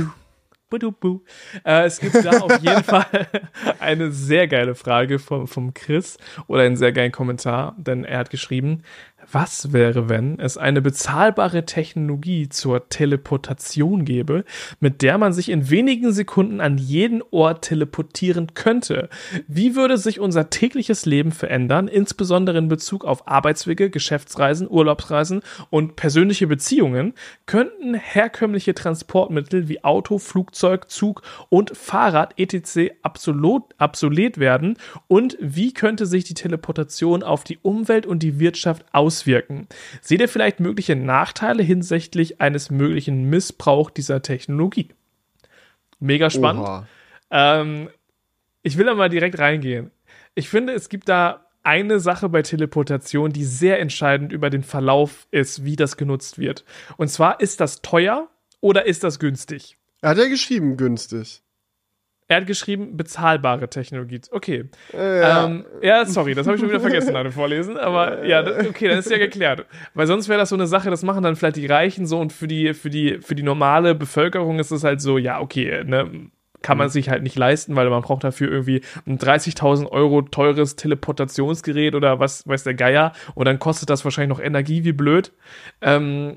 bu, 0.78 1.22
äh, 1.64 1.84
es 1.84 2.00
gibt 2.00 2.24
da 2.24 2.38
auf 2.40 2.58
jeden 2.60 2.84
Fall 2.84 3.28
eine 3.80 4.12
sehr 4.12 4.46
geile 4.48 4.74
Frage 4.74 5.18
vom, 5.18 5.46
vom 5.46 5.74
Chris 5.74 6.16
oder 6.46 6.62
einen 6.62 6.76
sehr 6.76 6.92
geilen 6.92 7.12
Kommentar, 7.12 7.74
denn 7.76 8.04
er 8.04 8.18
hat 8.18 8.30
geschrieben, 8.30 8.82
was 9.32 9.72
wäre, 9.72 10.08
wenn 10.08 10.38
es 10.38 10.56
eine 10.56 10.82
bezahlbare 10.82 11.64
Technologie 11.64 12.48
zur 12.48 12.88
Teleportation 12.88 14.04
gäbe, 14.04 14.44
mit 14.80 15.02
der 15.02 15.18
man 15.18 15.32
sich 15.32 15.48
in 15.48 15.70
wenigen 15.70 16.12
Sekunden 16.12 16.60
an 16.60 16.78
jeden 16.78 17.22
Ort 17.30 17.62
teleportieren 17.62 18.54
könnte? 18.54 19.08
Wie 19.46 19.76
würde 19.76 19.98
sich 19.98 20.20
unser 20.20 20.50
tägliches 20.50 21.06
Leben 21.06 21.32
verändern, 21.32 21.88
insbesondere 21.88 22.58
in 22.58 22.68
Bezug 22.68 23.04
auf 23.04 23.28
Arbeitswege, 23.28 23.90
Geschäftsreisen, 23.90 24.68
Urlaubsreisen 24.68 25.42
und 25.70 25.96
persönliche 25.96 26.46
Beziehungen? 26.46 27.14
Könnten 27.46 27.94
herkömmliche 27.94 28.74
Transportmittel 28.74 29.68
wie 29.68 29.84
Auto, 29.84 30.18
Flugzeug, 30.18 30.90
Zug 30.90 31.22
und 31.48 31.76
Fahrrad 31.76 32.34
etc. 32.38 32.92
absolut, 33.02 33.62
obsolet 33.78 34.38
werden? 34.38 34.76
Und 35.06 35.36
wie 35.40 35.72
könnte 35.72 36.06
sich 36.06 36.24
die 36.24 36.34
Teleportation 36.34 37.22
auf 37.22 37.44
die 37.44 37.58
Umwelt 37.62 38.06
und 38.06 38.22
die 38.22 38.40
Wirtschaft 38.40 38.84
auswirken? 38.92 39.19
Auswirken. 39.20 39.68
Seht 40.00 40.20
ihr 40.20 40.28
vielleicht 40.28 40.60
mögliche 40.60 40.96
Nachteile 40.96 41.62
hinsichtlich 41.62 42.40
eines 42.40 42.70
möglichen 42.70 43.28
Missbrauchs 43.28 43.92
dieser 43.94 44.22
Technologie? 44.22 44.90
Mega 45.98 46.30
spannend. 46.30 46.86
Ähm, 47.30 47.90
ich 48.62 48.78
will 48.78 48.86
da 48.86 48.94
mal 48.94 49.10
direkt 49.10 49.38
reingehen. 49.38 49.90
Ich 50.34 50.48
finde, 50.48 50.72
es 50.72 50.88
gibt 50.88 51.08
da 51.08 51.46
eine 51.62 52.00
Sache 52.00 52.28
bei 52.30 52.40
Teleportation, 52.42 53.32
die 53.32 53.44
sehr 53.44 53.80
entscheidend 53.80 54.32
über 54.32 54.48
den 54.48 54.62
Verlauf 54.62 55.26
ist, 55.30 55.64
wie 55.64 55.76
das 55.76 55.98
genutzt 55.98 56.38
wird. 56.38 56.64
Und 56.96 57.08
zwar, 57.08 57.40
ist 57.40 57.60
das 57.60 57.82
teuer 57.82 58.28
oder 58.60 58.86
ist 58.86 59.04
das 59.04 59.18
günstig? 59.18 59.76
Er 60.00 60.10
hat 60.10 60.18
ja 60.18 60.28
geschrieben, 60.28 60.78
günstig. 60.78 61.42
Er 62.30 62.36
hat 62.36 62.46
geschrieben, 62.46 62.96
bezahlbare 62.96 63.68
Technologie. 63.68 64.20
Okay. 64.30 64.66
Ja, 64.92 65.46
ähm, 65.46 65.64
ja 65.82 66.06
sorry, 66.06 66.32
das 66.36 66.46
habe 66.46 66.54
ich 66.54 66.60
schon 66.60 66.68
wieder 66.68 66.78
vergessen 66.78 67.12
nach 67.12 67.24
dem 67.24 67.32
Vorlesen. 67.32 67.76
Aber 67.76 68.24
ja, 68.24 68.40
das, 68.40 68.68
okay, 68.68 68.86
dann 68.86 69.00
ist 69.00 69.10
ja 69.10 69.18
geklärt. 69.18 69.66
Weil 69.94 70.06
sonst 70.06 70.28
wäre 70.28 70.38
das 70.38 70.50
so 70.50 70.54
eine 70.54 70.68
Sache, 70.68 70.90
das 70.90 71.02
machen 71.02 71.24
dann 71.24 71.34
vielleicht 71.34 71.56
die 71.56 71.66
Reichen 71.66 72.06
so 72.06 72.20
und 72.20 72.32
für 72.32 72.46
die, 72.46 72.72
für 72.72 72.88
die, 72.88 73.18
für 73.18 73.34
die 73.34 73.42
normale 73.42 73.96
Bevölkerung 73.96 74.60
ist 74.60 74.70
es 74.70 74.84
halt 74.84 75.00
so, 75.00 75.18
ja, 75.18 75.40
okay, 75.40 75.82
ne, 75.82 76.30
kann 76.62 76.78
man 76.78 76.86
mhm. 76.86 76.92
sich 76.92 77.10
halt 77.10 77.24
nicht 77.24 77.36
leisten, 77.36 77.74
weil 77.74 77.90
man 77.90 78.02
braucht 78.02 78.22
dafür 78.22 78.48
irgendwie 78.48 78.82
ein 79.08 79.18
30.000 79.18 79.88
Euro 79.90 80.22
teures 80.22 80.76
Teleportationsgerät 80.76 81.96
oder 81.96 82.20
was 82.20 82.46
weiß 82.46 82.62
der 82.62 82.74
Geier 82.74 83.12
und 83.34 83.46
dann 83.46 83.58
kostet 83.58 83.90
das 83.90 84.04
wahrscheinlich 84.04 84.38
noch 84.38 84.44
Energie 84.44 84.84
wie 84.84 84.92
blöd. 84.92 85.32
Ähm, 85.80 86.36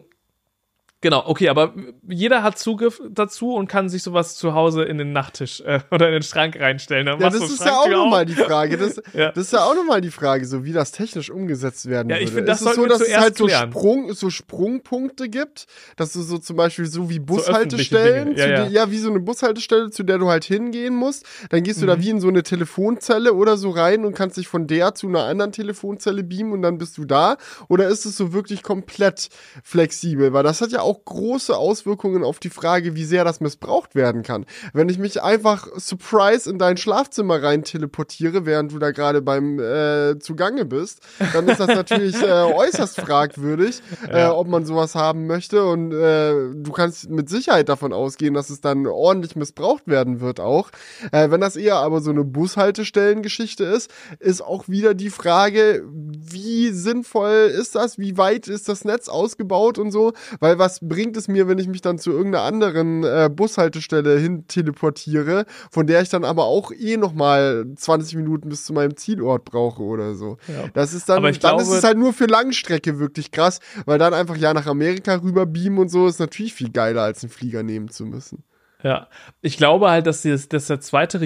Genau, 1.03 1.21
okay, 1.25 1.49
aber 1.49 1.73
jeder 2.07 2.43
hat 2.43 2.57
Zugriff 2.57 3.01
dazu 3.09 3.55
und 3.55 3.67
kann 3.67 3.89
sich 3.89 4.03
sowas 4.03 4.35
zu 4.35 4.53
Hause 4.53 4.83
in 4.83 4.97
den 4.97 5.11
Nachttisch 5.11 5.59
äh, 5.59 5.81
oder 5.91 6.07
in 6.07 6.13
den 6.13 6.23
Schrank 6.23 6.57
reinstellen. 6.59 7.03
Ja, 7.23 7.29
das 7.29 7.35
ist 7.35 7.63
ja 7.63 7.77
auch 7.77 7.89
nochmal 7.89 8.25
die 8.25 8.33
Frage. 8.33 8.77
Das, 8.77 9.01
ja. 9.13 9.31
das 9.31 9.45
ist 9.45 9.53
ja 9.53 9.65
auch 9.65 9.75
nochmal 9.75 9.99
die 9.99 10.11
Frage, 10.11 10.45
so 10.45 10.63
wie 10.63 10.71
das 10.71 10.91
technisch 10.91 11.29
umgesetzt 11.29 11.89
werden 11.89 12.09
ja, 12.09 12.17
ich 12.17 12.33
würde. 12.33 12.35
Find, 12.35 12.47
das 12.47 12.61
ist 12.61 12.67
es 12.67 12.75
so, 12.75 12.85
dass 12.85 13.01
es 13.01 13.17
halt 13.17 13.37
so, 13.37 13.49
Sprung, 13.49 14.13
so 14.13 14.29
Sprungpunkte 14.29 15.27
gibt, 15.27 15.65
dass 15.97 16.13
du 16.13 16.21
so 16.21 16.37
zum 16.37 16.55
Beispiel 16.55 16.85
so 16.85 17.09
wie 17.09 17.19
Bushaltestellen, 17.19 18.37
so 18.37 18.43
ja, 18.43 18.65
die, 18.65 18.73
ja, 18.73 18.91
wie 18.91 18.97
so 18.97 19.09
eine 19.09 19.19
Bushaltestelle, 19.19 19.89
zu 19.89 20.03
der 20.03 20.17
du 20.17 20.29
halt 20.29 20.45
hingehen 20.45 20.95
musst. 20.95 21.25
Dann 21.49 21.63
gehst 21.63 21.81
du 21.81 21.85
mhm. 21.85 21.89
da 21.89 21.99
wie 21.99 22.09
in 22.09 22.21
so 22.21 22.29
eine 22.29 22.43
Telefonzelle 22.43 23.33
oder 23.33 23.57
so 23.57 23.69
rein 23.69 24.05
und 24.05 24.15
kannst 24.15 24.37
dich 24.37 24.47
von 24.47 24.67
der 24.67 24.95
zu 24.95 25.07
einer 25.07 25.25
anderen 25.25 25.51
Telefonzelle 25.51 26.23
beamen 26.23 26.53
und 26.53 26.61
dann 26.61 26.77
bist 26.77 26.97
du 26.97 27.05
da. 27.05 27.37
Oder 27.67 27.89
ist 27.89 28.05
es 28.05 28.15
so 28.15 28.31
wirklich 28.31 28.63
komplett 28.63 29.27
flexibel? 29.63 30.31
Weil 30.31 30.43
das 30.43 30.61
hat 30.61 30.71
ja 30.71 30.81
auch 30.81 30.92
auch 30.93 31.05
große 31.05 31.57
Auswirkungen 31.57 32.23
auf 32.23 32.39
die 32.39 32.49
Frage, 32.49 32.95
wie 32.95 33.03
sehr 33.03 33.23
das 33.23 33.39
missbraucht 33.39 33.95
werden 33.95 34.21
kann. 34.21 34.45
Wenn 34.73 34.89
ich 34.89 34.99
mich 34.99 35.21
einfach 35.21 35.67
surprise 35.77 36.49
in 36.49 36.59
dein 36.59 36.77
Schlafzimmer 36.77 37.41
rein 37.41 37.63
teleportiere, 37.63 38.45
während 38.45 38.71
du 38.71 38.79
da 38.79 38.91
gerade 38.91 39.21
beim 39.21 39.59
äh, 39.59 40.19
Zugange 40.19 40.65
bist, 40.65 41.01
dann 41.33 41.47
ist 41.47 41.59
das 41.59 41.67
natürlich 41.67 42.21
äh, 42.21 42.25
äußerst 42.53 43.01
fragwürdig, 43.01 43.81
äh, 44.07 44.11
ja. 44.11 44.27
äh, 44.27 44.31
ob 44.31 44.47
man 44.47 44.65
sowas 44.65 44.93
haben 44.93 45.25
möchte. 45.25 45.65
Und 45.65 45.93
äh, 45.93 46.33
du 46.53 46.71
kannst 46.71 47.09
mit 47.09 47.29
Sicherheit 47.29 47.69
davon 47.69 47.91
ausgehen, 47.91 48.33
dass 48.33 48.49
es 48.49 48.61
dann 48.61 48.85
ordentlich 48.85 49.35
missbraucht 49.35 49.87
werden 49.87 50.21
wird 50.21 50.39
auch. 50.39 50.69
Äh, 51.11 51.31
wenn 51.31 51.41
das 51.41 51.55
eher 51.55 51.77
aber 51.77 52.01
so 52.01 52.11
eine 52.11 52.23
Bushaltestellengeschichte 52.23 53.63
ist, 53.63 53.91
ist 54.19 54.41
auch 54.41 54.67
wieder 54.67 54.93
die 54.93 55.09
Frage, 55.09 55.83
wie 55.91 56.69
sinnvoll 56.69 57.51
ist 57.51 57.75
das, 57.75 57.97
wie 57.97 58.17
weit 58.17 58.47
ist 58.47 58.69
das 58.69 58.85
Netz 58.85 59.09
ausgebaut 59.09 59.79
und 59.79 59.91
so, 59.91 60.13
weil 60.39 60.59
was 60.59 60.82
bringt 60.87 61.17
es 61.17 61.27
mir, 61.27 61.47
wenn 61.47 61.57
ich 61.57 61.67
mich 61.67 61.81
dann 61.81 61.97
zu 61.97 62.11
irgendeiner 62.11 62.43
anderen 62.43 63.03
äh, 63.03 63.29
Bushaltestelle 63.33 64.17
hin 64.17 64.45
teleportiere, 64.47 65.45
von 65.71 65.87
der 65.87 66.01
ich 66.01 66.09
dann 66.09 66.23
aber 66.23 66.45
auch 66.45 66.71
eh 66.71 66.97
nochmal 66.97 67.65
20 67.75 68.15
Minuten 68.17 68.49
bis 68.49 68.65
zu 68.65 68.73
meinem 68.73 68.95
Zielort 68.97 69.45
brauche 69.45 69.81
oder 69.83 70.15
so. 70.15 70.37
Ja. 70.47 70.67
Das 70.73 70.93
ist 70.93 71.09
dann, 71.09 71.23
dann 71.23 71.33
glaube, 71.33 71.61
ist 71.61 71.69
es 71.69 71.83
halt 71.83 71.97
nur 71.97 72.13
für 72.13 72.25
Langstrecke 72.25 72.99
wirklich 72.99 73.31
krass, 73.31 73.59
weil 73.85 73.99
dann 73.99 74.13
einfach 74.13 74.37
ja 74.37 74.53
nach 74.53 74.67
Amerika 74.67 75.15
rüber 75.15 75.45
beamen 75.45 75.79
und 75.79 75.89
so 75.89 76.07
ist 76.07 76.19
natürlich 76.19 76.53
viel 76.53 76.71
geiler, 76.71 77.03
als 77.03 77.23
einen 77.23 77.31
Flieger 77.31 77.63
nehmen 77.63 77.89
zu 77.89 78.05
müssen. 78.05 78.43
Ja, 78.83 79.07
ich 79.41 79.57
glaube 79.57 79.89
halt, 79.89 80.07
dass, 80.07 80.21
die, 80.21 80.35
dass 80.49 80.67
der 80.67 80.81
zweite 80.81 81.21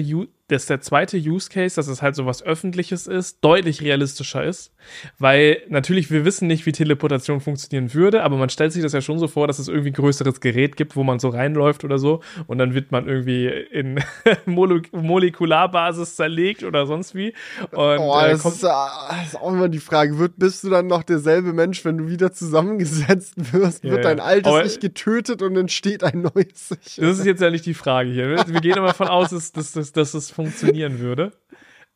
dass 0.48 0.66
der 0.66 0.80
zweite 0.80 1.18
Use 1.18 1.50
Case, 1.50 1.76
dass 1.76 1.88
es 1.88 2.02
halt 2.02 2.16
so 2.16 2.26
was 2.26 2.42
Öffentliches 2.42 3.06
ist, 3.06 3.38
deutlich 3.42 3.82
realistischer 3.82 4.44
ist. 4.44 4.72
Weil 5.18 5.62
natürlich, 5.68 6.10
wir 6.10 6.24
wissen 6.24 6.48
nicht, 6.48 6.64
wie 6.64 6.72
Teleportation 6.72 7.40
funktionieren 7.40 7.92
würde, 7.92 8.22
aber 8.22 8.36
man 8.36 8.48
stellt 8.48 8.72
sich 8.72 8.82
das 8.82 8.92
ja 8.92 9.02
schon 9.02 9.18
so 9.18 9.28
vor, 9.28 9.46
dass 9.46 9.58
es 9.58 9.68
irgendwie 9.68 9.90
ein 9.90 9.94
größeres 9.94 10.40
Gerät 10.40 10.76
gibt, 10.76 10.96
wo 10.96 11.04
man 11.04 11.18
so 11.18 11.28
reinläuft 11.28 11.84
oder 11.84 11.98
so 11.98 12.22
und 12.46 12.58
dann 12.58 12.74
wird 12.74 12.92
man 12.92 13.06
irgendwie 13.06 13.46
in 13.46 14.00
Mole 14.46 14.82
Molekularbasis 14.92 16.16
zerlegt 16.16 16.64
oder 16.64 16.86
sonst 16.86 17.14
wie. 17.14 17.34
Und, 17.72 17.78
oh, 17.98 18.18
äh, 18.18 18.30
das, 18.30 18.44
ist, 18.44 18.62
das, 18.62 19.26
ist, 19.26 19.36
auch 19.36 19.52
immer 19.52 19.68
die 19.68 19.78
Frage, 19.78 20.18
wird, 20.18 20.38
bist 20.38 20.64
du 20.64 20.70
dann 20.70 20.86
noch 20.86 21.02
derselbe 21.02 21.52
Mensch, 21.52 21.84
wenn 21.84 21.98
du 21.98 22.08
wieder 22.08 22.32
zusammengesetzt 22.32 23.52
wirst? 23.52 23.84
Yeah, 23.84 23.94
wird 23.94 24.04
dein 24.04 24.20
altes 24.20 24.46
aber, 24.46 24.64
Ich 24.64 24.80
getötet 24.80 25.42
und 25.42 25.56
entsteht 25.56 26.04
ein 26.04 26.22
neues 26.22 26.70
Ich? 26.84 26.96
Das 26.96 27.18
ist 27.18 27.26
jetzt 27.26 27.42
ja 27.42 27.50
nicht 27.50 27.66
die 27.66 27.74
Frage 27.74 28.10
hier. 28.10 28.46
Wir 28.46 28.60
gehen 28.60 28.78
aber 28.78 28.88
davon 28.88 29.08
aus, 29.08 29.30
dass, 29.30 29.52
dass, 29.52 29.72
dass, 29.72 29.92
dass 29.92 30.14
es 30.14 30.30
funktionieren 30.38 31.00
würde. 31.00 31.32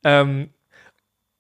Ähm, 0.05 0.49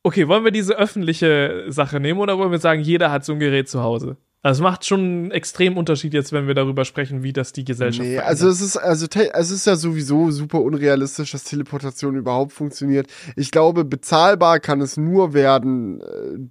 okay, 0.04 0.28
wollen 0.28 0.44
wir 0.44 0.52
diese 0.52 0.76
öffentliche 0.76 1.64
Sache 1.66 1.98
nehmen 1.98 2.20
oder 2.20 2.38
wollen 2.38 2.52
wir 2.52 2.60
sagen, 2.60 2.80
jeder 2.80 3.10
hat 3.10 3.24
so 3.24 3.32
ein 3.32 3.40
Gerät 3.40 3.68
zu 3.68 3.82
Hause? 3.82 4.18
Also 4.44 4.60
es 4.60 4.62
macht 4.62 4.84
schon 4.84 5.00
einen 5.00 5.30
extremen 5.32 5.76
Unterschied 5.76 6.14
jetzt, 6.14 6.32
wenn 6.32 6.46
wir 6.46 6.54
darüber 6.54 6.84
sprechen, 6.84 7.24
wie 7.24 7.32
das 7.32 7.52
die 7.52 7.64
Gesellschaft 7.64 8.08
Nee, 8.08 8.18
also 8.18 8.48
es 8.48 8.60
ist 8.60 8.76
also 8.76 9.06
es 9.12 9.50
ist 9.50 9.66
ja 9.66 9.76
sowieso 9.76 10.30
super 10.30 10.60
unrealistisch, 10.60 11.32
dass 11.32 11.44
Teleportation 11.44 12.16
überhaupt 12.16 12.52
funktioniert. 12.52 13.06
Ich 13.36 13.50
glaube, 13.50 13.84
bezahlbar 13.84 14.60
kann 14.60 14.80
es 14.80 14.96
nur 14.96 15.32
werden 15.32 16.00
äh, 16.00 16.04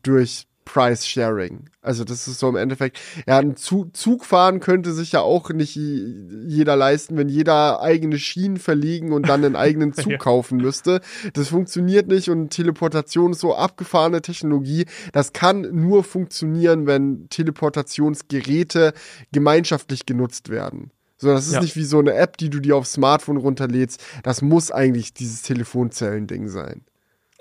durch 0.04 0.48
Price 0.72 1.06
Sharing. 1.06 1.70
Also 1.82 2.06
das 2.06 2.30
ist 2.30 2.40
so 2.40 2.48
im 2.48 2.56
Endeffekt, 2.56 2.98
ja, 3.28 3.40
ein 3.40 3.58
Zug 3.58 4.24
fahren 4.24 4.62
könnte 4.62 4.94
sich 4.94 5.12
ja 5.12 5.20
auch 5.20 5.50
nicht 5.50 5.76
jeder 5.76 6.78
leisten, 6.78 7.18
wenn 7.18 7.28
jeder 7.28 7.82
eigene 7.82 8.18
Schienen 8.18 8.56
verlegen 8.56 9.12
und 9.12 9.28
dann 9.28 9.44
einen 9.44 9.58
eigenen 9.58 9.92
Zug 9.94 10.14
ja. 10.14 10.18
kaufen 10.18 10.60
müsste. 10.60 11.02
Das 11.34 11.50
funktioniert 11.50 12.08
nicht 12.08 12.30
und 12.30 12.52
Teleportation 12.52 13.32
ist 13.32 13.42
so 13.42 13.54
abgefahrene 13.54 14.22
Technologie. 14.22 14.86
Das 15.12 15.34
kann 15.34 15.68
nur 15.74 16.06
funktionieren, 16.06 16.88
wenn 16.88 17.28
Teleportationsgeräte 17.28 18.94
gemeinschaftlich 19.34 20.06
genutzt 20.06 20.48
werden. 20.48 20.92
So, 21.18 21.28
das 21.28 21.48
ist 21.48 21.54
ja. 21.56 21.62
nicht 21.62 21.76
wie 21.76 21.84
so 21.84 22.00
eine 22.00 22.14
App, 22.14 22.38
die 22.38 22.50
du 22.50 22.62
dir 22.62 22.78
aufs 22.78 22.94
Smartphone 22.94 23.38
runterlädst. 23.38 24.02
Das 24.24 24.42
muss 24.42 24.72
eigentlich 24.72 25.14
dieses 25.14 25.42
Telefonzellen-Ding 25.42 26.48
sein. 26.48 26.86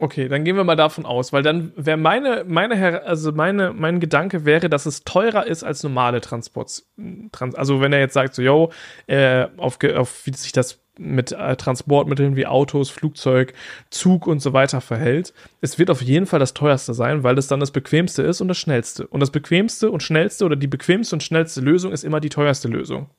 Okay, 0.02 0.28
dann 0.28 0.44
gehen 0.44 0.56
wir 0.56 0.64
mal 0.64 0.76
davon 0.76 1.04
aus, 1.04 1.30
weil 1.30 1.42
dann 1.42 1.74
wäre 1.76 1.98
meine, 1.98 2.44
meine, 2.48 3.02
also 3.02 3.32
meine, 3.32 3.74
mein 3.74 4.00
Gedanke 4.00 4.46
wäre, 4.46 4.70
dass 4.70 4.86
es 4.86 5.04
teurer 5.04 5.46
ist 5.46 5.62
als 5.62 5.82
normale 5.82 6.22
Transports. 6.22 6.90
Trans, 7.32 7.54
also 7.54 7.82
wenn 7.82 7.92
er 7.92 7.98
jetzt 7.98 8.14
sagt, 8.14 8.34
so, 8.34 8.40
yo, 8.40 8.72
äh, 9.08 9.46
auf, 9.58 9.78
auf 9.94 10.24
wie 10.24 10.32
sich 10.32 10.52
das 10.52 10.80
mit 10.96 11.32
äh, 11.32 11.54
Transportmitteln 11.54 12.34
wie 12.34 12.46
Autos, 12.46 12.88
Flugzeug, 12.88 13.52
Zug 13.90 14.26
und 14.26 14.40
so 14.40 14.54
weiter 14.54 14.80
verhält. 14.80 15.34
Es 15.60 15.78
wird 15.78 15.90
auf 15.90 16.00
jeden 16.00 16.24
Fall 16.24 16.40
das 16.40 16.54
teuerste 16.54 16.94
sein, 16.94 17.22
weil 17.22 17.36
es 17.36 17.48
dann 17.48 17.60
das 17.60 17.70
bequemste 17.70 18.22
ist 18.22 18.40
und 18.40 18.48
das 18.48 18.56
schnellste. 18.56 19.06
Und 19.06 19.20
das 19.20 19.30
bequemste 19.30 19.90
und 19.90 20.02
schnellste 20.02 20.46
oder 20.46 20.56
die 20.56 20.66
bequemste 20.66 21.14
und 21.14 21.22
schnellste 21.22 21.60
Lösung 21.60 21.92
ist 21.92 22.04
immer 22.04 22.20
die 22.20 22.30
teuerste 22.30 22.68
Lösung. 22.68 23.10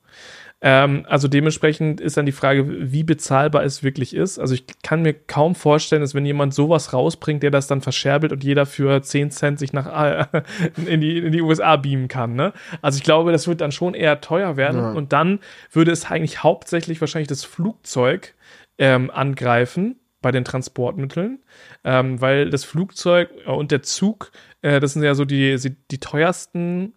Ähm, 0.64 1.06
also 1.10 1.28
dementsprechend 1.28 2.00
ist 2.00 2.18
dann 2.18 2.28
die 2.28 2.32
Frage, 2.32 2.92
wie 2.92 3.04
bezahlbar 3.04 3.64
es 3.64 3.82
wirklich 3.82 4.16
ist. 4.16 4.38
Also 4.38 4.54
ich 4.54 4.66
kann 4.84 5.02
mir 5.02 5.14
kaum 5.14 5.56
vorstellen, 5.56 6.02
dass 6.02 6.14
wenn 6.14 6.26
jemand 6.26 6.54
sowas 6.54 6.94
rausbringt, 6.94 7.42
der 7.42 7.50
das 7.50 7.66
dann 7.66 7.82
verscherbelt 7.82 8.32
und 8.32 8.44
jeder 8.44 8.68
für 8.68 9.02
10 9.02 9.32
Cent 9.32 9.60
sich 9.60 9.74
nach 9.74 9.88
äh, 9.88 10.44
in, 10.86 11.02
die, 11.02 11.18
in 11.18 11.32
die 11.32 11.42
USA 11.42 11.78
beamen 11.78 12.08
kann. 12.08 12.36
Ne? 12.36 12.54
Also 12.82 12.98
ich 12.98 13.04
glaube, 13.04 13.32
das 13.32 13.48
wird 13.48 13.62
dann 13.62 13.72
schon 13.72 13.96
eher 13.96 14.22
teuer 14.22 14.56
werden 14.56 14.82
ja. 14.82 14.92
und 14.92 15.14
dann 15.14 15.40
würde 15.72 15.92
es 15.92 16.06
eigentlich 16.06 16.44
hauptsächlich 16.44 17.02
wahrscheinlich 17.02 17.28
das 17.28 17.44
Flugzeug 17.44 18.36
ähm, 18.78 19.10
angreifen 19.10 19.96
bei 20.22 20.32
den 20.32 20.46
Transportmitteln, 20.46 21.40
ähm, 21.84 22.22
weil 22.22 22.52
das 22.52 22.64
Flugzeug 22.64 23.32
und 23.48 23.72
der 23.72 23.82
Zug, 23.82 24.32
äh, 24.62 24.80
das 24.80 24.94
sind 24.94 25.02
ja 25.02 25.16
so 25.16 25.26
die, 25.26 25.58
die 25.90 26.00
teuersten 26.00 26.94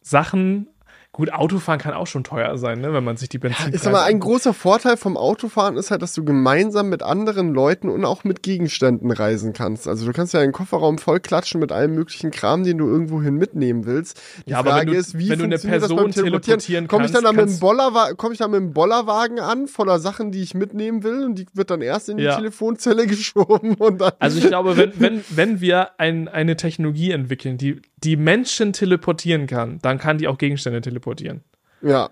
Sachen 0.00 0.68
Gut, 1.12 1.32
Autofahren 1.32 1.80
kann 1.80 1.92
auch 1.92 2.06
schon 2.06 2.22
teuer 2.22 2.56
sein, 2.56 2.80
ne, 2.80 2.92
wenn 2.92 3.02
man 3.02 3.16
sich 3.16 3.28
die 3.28 3.38
Benzin. 3.38 3.72
Ist 3.72 3.84
aber 3.84 4.04
ein 4.04 4.20
großer 4.20 4.54
Vorteil 4.54 4.96
vom 4.96 5.16
Autofahren 5.16 5.76
ist 5.76 5.90
halt, 5.90 6.02
dass 6.02 6.12
du 6.12 6.24
gemeinsam 6.24 6.88
mit 6.88 7.02
anderen 7.02 7.52
Leuten 7.52 7.88
und 7.88 8.04
auch 8.04 8.22
mit 8.22 8.44
Gegenständen 8.44 9.10
reisen 9.10 9.52
kannst. 9.52 9.88
Also 9.88 10.06
du 10.06 10.12
kannst 10.12 10.34
ja 10.34 10.40
einen 10.40 10.52
Kofferraum 10.52 10.98
voll 10.98 11.18
klatschen 11.18 11.58
mit 11.58 11.72
allem 11.72 11.96
möglichen 11.96 12.30
Kram, 12.30 12.62
den 12.62 12.78
du 12.78 12.86
irgendwohin 12.86 13.34
mitnehmen 13.34 13.86
willst. 13.86 14.22
Die 14.46 14.52
ja, 14.52 14.62
Frage 14.62 14.92
du, 14.92 14.96
ist, 14.96 15.18
wie 15.18 15.30
wenn 15.30 15.40
funktioniert 15.40 15.82
das 15.82 15.92
beim 15.92 16.12
Teleportieren? 16.12 16.86
Komme 16.86 17.06
ich 17.06 17.10
dann 17.10 17.24
da 17.24 17.32
mit 17.32 17.58
Bollerwagen, 17.58 18.16
komme 18.16 18.34
ich 18.34 18.38
dann 18.38 18.52
mit 18.52 18.60
dem 18.60 18.72
Bollerwagen 18.72 19.40
an, 19.40 19.66
voller 19.66 19.98
Sachen, 19.98 20.30
die 20.30 20.42
ich 20.42 20.54
mitnehmen 20.54 21.02
will 21.02 21.24
und 21.24 21.34
die 21.40 21.46
wird 21.54 21.72
dann 21.72 21.82
erst 21.82 22.08
in 22.08 22.18
die 22.18 22.24
ja. 22.24 22.36
Telefonzelle 22.36 23.06
geschoben 23.08 23.74
und 23.74 24.00
dann. 24.00 24.12
Also 24.20 24.38
ich 24.38 24.46
glaube, 24.46 24.76
wenn, 24.76 24.92
wenn, 25.00 25.24
wenn 25.30 25.60
wir 25.60 25.98
ein, 25.98 26.28
eine 26.28 26.56
Technologie 26.56 27.10
entwickeln, 27.10 27.58
die 27.58 27.82
die 28.04 28.16
Menschen 28.16 28.72
teleportieren 28.72 29.46
kann, 29.46 29.78
dann 29.82 29.98
kann 29.98 30.18
die 30.18 30.28
auch 30.28 30.38
Gegenstände 30.38 30.80
teleportieren. 30.80 31.42
Ja. 31.82 32.10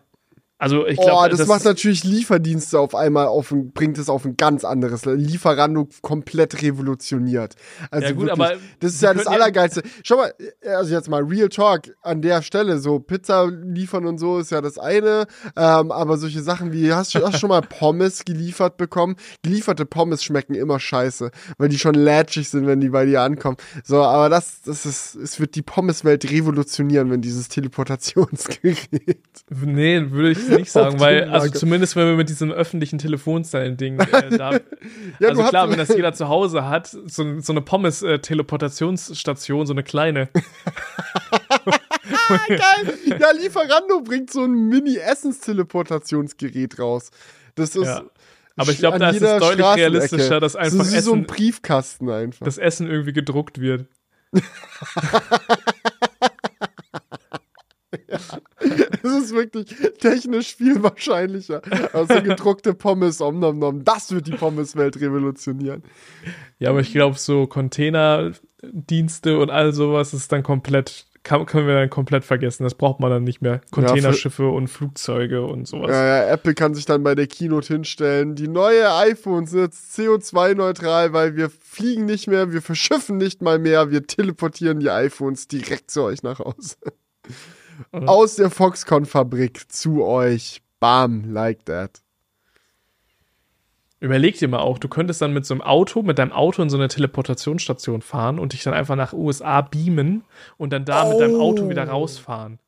Also 0.59 0.87
ich 0.89 0.97
glaube, 0.97 1.13
oh, 1.25 1.29
das, 1.29 1.39
das, 1.39 1.47
macht 1.47 1.65
natürlich 1.65 2.03
Lieferdienste 2.03 2.81
auf 2.81 2.97
einmal 2.97 3.29
auf 3.29 3.53
ein, 3.53 3.71
bringt 3.73 3.97
es 3.97 4.09
auf 4.09 4.25
ein 4.25 4.37
ganz 4.37 4.65
anderes 4.65 5.05
Lieferando 5.05 5.89
komplett 6.03 6.63
revolutioniert. 6.63 7.55
Also 7.93 8.09
ja, 8.09 8.13
gut, 8.13 8.27
wirklich, 8.27 8.47
aber 8.47 8.61
das 8.81 8.95
ist 8.95 9.03
ja 9.03 9.15
das 9.15 9.29
Allergeilste. 9.29 9.83
Schau 10.03 10.17
mal, 10.17 10.35
also 10.67 10.93
jetzt 10.93 11.09
mal 11.09 11.23
Real 11.23 11.49
Talk 11.49 11.95
an 12.03 12.23
der 12.23 12.43
Stelle, 12.43 12.79
so 12.79 12.99
Pizza 12.99 13.47
liefern 13.47 14.05
und 14.05 14.19
so 14.19 14.39
ist 14.39 14.51
ja 14.51 14.61
das 14.61 14.79
eine, 14.79 15.27
ähm, 15.57 15.93
aber 15.93 16.19
solche 16.19 16.43
Sachen 16.43 16.73
wie 16.73 16.93
hast 16.93 17.15
du 17.15 17.21
schon 17.39 17.51
mal 17.51 17.63
Pommes 17.63 18.25
geliefert 18.25 18.79
bekommen? 18.79 19.15
Gelieferte 19.43 19.87
Pommes 19.87 20.25
schmecken 20.25 20.55
immer 20.55 20.81
scheiße, 20.81 21.31
weil 21.59 21.69
die 21.69 21.79
schon 21.79 21.95
latschig 21.95 22.49
sind, 22.49 22.67
wenn 22.67 22.81
die 22.81 22.89
bei 22.89 23.07
dir 23.07 23.23
ankommen. 23.23 23.59
So, 23.85 24.03
aber 24.03 24.29
das, 24.29 24.63
das 24.63 24.87
ist, 24.87 25.15
es 25.15 25.39
wird 25.39 25.55
die 25.55 25.63
Pommeswelt 25.63 26.29
revolutionionieren, 26.29 27.13
wenn 27.13 27.21
dieses 27.21 27.49
Teleportationsgerät. 27.49 28.89
Nee, 29.51 30.11
würde 30.11 30.33
ich 30.33 30.48
nicht 30.49 30.71
sagen, 30.71 31.01
weil, 31.01 31.25
also 31.25 31.51
zumindest 31.51 31.97
wenn 31.97 32.07
wir 32.07 32.17
mit 32.17 32.29
diesem 32.29 32.51
öffentlichen 32.51 32.99
Telefonzellen-Ding 32.99 33.99
äh, 34.01 34.29
da. 34.37 34.53
ja, 35.21 35.29
also 35.29 35.45
klar, 35.45 35.71
wenn 35.71 35.79
das 35.79 35.89
jeder 35.89 36.13
zu 36.13 36.29
Hause 36.29 36.69
hat, 36.69 36.89
so, 36.89 37.41
so 37.41 37.53
eine 37.53 37.63
Pommes-Teleportationsstation, 37.63 39.67
so 39.67 39.73
eine 39.73 39.83
kleine. 39.83 40.29
Geil! 42.49 42.99
Ja, 43.19 43.31
Lieferando 43.33 44.03
bringt 44.03 44.31
so 44.31 44.45
ein 44.45 44.69
Mini-Essens-Teleportationsgerät 44.69 46.79
raus. 46.79 47.11
Das 47.55 47.75
ist. 47.77 47.87
Ja. 47.87 48.03
Aber 48.57 48.73
ich 48.73 48.79
glaube, 48.79 48.99
da 48.99 49.11
ist 49.11 49.23
es 49.23 49.41
deutlich 49.41 49.67
realistischer, 49.67 50.41
dass 50.41 50.57
einfach 50.57 50.79
das 50.79 50.89
ist 50.89 50.95
Essen, 50.95 51.05
so 51.05 51.13
ein 51.15 51.27
Briefkasten 51.27 52.11
einfach. 52.11 52.45
Das 52.45 52.59
Essen 52.59 52.89
irgendwie 52.89 53.13
gedruckt 53.13 53.61
wird. 53.61 53.87
ja. 58.09 58.19
Es 59.03 59.11
ist 59.11 59.35
wirklich 59.35 59.75
technisch 59.99 60.57
viel 60.57 60.83
wahrscheinlicher. 60.83 61.63
Also 61.93 62.21
gedruckte 62.23 62.75
Pommes, 62.75 63.21
om 63.21 63.39
nom 63.39 63.59
nom, 63.59 63.85
das 63.85 64.13
wird 64.13 64.27
die 64.27 64.33
Pommeswelt 64.33 65.01
revolutionieren. 65.01 65.83
Ja, 66.59 66.71
aber 66.71 66.81
ich 66.81 66.93
glaube, 66.93 67.19
so 67.19 67.47
Containerdienste 67.47 69.39
und 69.39 69.51
all 69.51 69.73
sowas 69.73 70.13
ist 70.13 70.31
dann 70.33 70.43
komplett, 70.43 71.07
kann, 71.23 71.47
können 71.47 71.67
wir 71.67 71.75
dann 71.75 71.89
komplett 71.89 72.25
vergessen. 72.25 72.65
Das 72.65 72.75
braucht 72.75 73.01
man 73.01 73.11
dann 73.11 73.25
nicht 73.25 73.41
mehr. 73.41 73.63
Containerschiffe 73.71 74.43
ja, 74.43 74.49
und 74.51 74.69
Flugzeuge 74.69 75.47
und 75.47 75.67
sowas. 75.67 75.91
Ja, 75.91 76.05
ja, 76.05 76.29
Apple 76.29 76.55
kann 76.55 76.75
sich 76.75 76.85
dann 76.85 77.03
bei 77.03 77.15
der 77.15 77.27
Keynote 77.27 77.73
hinstellen. 77.73 78.35
Die 78.35 78.49
neue 78.49 78.95
iPhones 78.97 79.51
sind 79.51 79.61
jetzt 79.61 79.99
CO2-neutral, 79.99 81.15
weil 81.15 81.37
wir 81.37 81.49
fliegen 81.49 82.05
nicht 82.05 82.27
mehr, 82.27 82.53
wir 82.53 82.61
verschiffen 82.61 83.17
nicht 83.17 83.41
mal 83.41 83.59
mehr, 83.59 83.91
wir 83.91 84.07
teleportieren 84.07 84.81
die 84.81 84.91
iPhones 84.91 85.49
direkt 85.49 85.91
zu 85.91 86.03
euch 86.03 86.23
nach 86.23 86.41
Hause. 86.41 86.77
Aus 87.93 88.37
der 88.37 88.51
Foxconn-Fabrik 88.51 89.71
zu 89.71 90.05
euch. 90.05 90.63
Bam, 90.81 91.33
like 91.33 91.65
that. 91.67 92.03
Überleg 94.01 94.39
dir 94.39 94.47
mal 94.47 94.61
auch, 94.61 94.79
du 94.79 94.89
könntest 94.89 95.21
dann 95.21 95.33
mit 95.33 95.45
so 95.45 95.55
einem 95.55 95.61
Auto, 95.61 96.03
mit 96.03 96.19
deinem 96.19 96.31
Auto 96.31 96.63
in 96.63 96.71
so 96.71 96.77
eine 96.77 96.87
Teleportationsstation 96.87 98.01
fahren 98.01 98.39
und 98.39 98.53
dich 98.53 98.63
dann 98.63 98.75
einfach 98.75 98.95
nach 98.95 99.13
USA 99.13 99.61
beamen 99.61 100.25
und 100.57 100.73
dann 100.73 100.85
da 100.85 101.05
oh. 101.05 101.11
mit 101.11 101.21
deinem 101.21 101.41
Auto 101.41 101.69
wieder 101.69 101.87
oh. 101.89 101.91
rausfahren. 101.91 102.61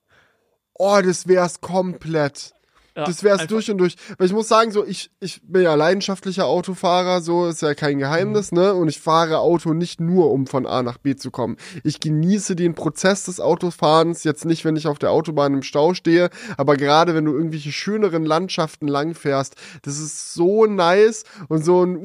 Oh, 0.75 0.99
das 1.05 1.29
wär's 1.29 1.61
komplett. 1.61 2.55
Ja, 2.97 3.05
das 3.05 3.22
wäre 3.22 3.38
es 3.38 3.47
durch 3.47 3.70
und 3.70 3.78
durch. 3.78 3.97
Weil 4.18 4.26
ich 4.26 4.32
muss 4.32 4.49
sagen, 4.49 4.72
so, 4.72 4.84
ich, 4.84 5.11
ich 5.20 5.41
bin 5.43 5.62
ja 5.62 5.74
leidenschaftlicher 5.74 6.47
Autofahrer, 6.47 7.20
so 7.20 7.47
ist 7.47 7.62
ja 7.62 7.74
kein 7.74 7.99
Geheimnis, 7.99 8.53
mhm. 8.53 8.59
ne? 8.59 8.74
Und 8.74 8.88
ich 8.88 9.01
fahre 9.01 9.38
Auto 9.38 9.72
nicht 9.74 10.01
nur, 10.01 10.30
um 10.30 10.47
von 10.47 10.66
A 10.66 10.82
nach 10.82 10.99
B 10.99 11.16
zu 11.16 11.30
kommen. 11.30 11.57
Ich 11.84 12.01
genieße 12.01 12.57
den 12.57 12.74
Prozess 12.74 13.24
des 13.24 13.41
Autofahrens, 13.41 14.24
jetzt 14.24 14.45
nicht, 14.45 14.64
wenn 14.64 14.76
ich 14.76 14.86
auf 14.86 14.99
der 14.99 15.11
Autobahn 15.12 15.55
im 15.55 15.62
Stau 15.62 15.95
stehe, 15.95 16.30
aber 16.57 16.76
gerade 16.76 17.14
wenn 17.14 17.24
du 17.24 17.32
irgendwelche 17.32 17.72
schöneren 17.72 18.24
Landschaften 18.24 18.88
langfährst, 18.88 19.55
das 19.82 19.99
ist 19.99 20.34
so 20.34 20.66
nice 20.66 21.24
und 21.49 21.64
so 21.64 21.82
ein 21.84 21.97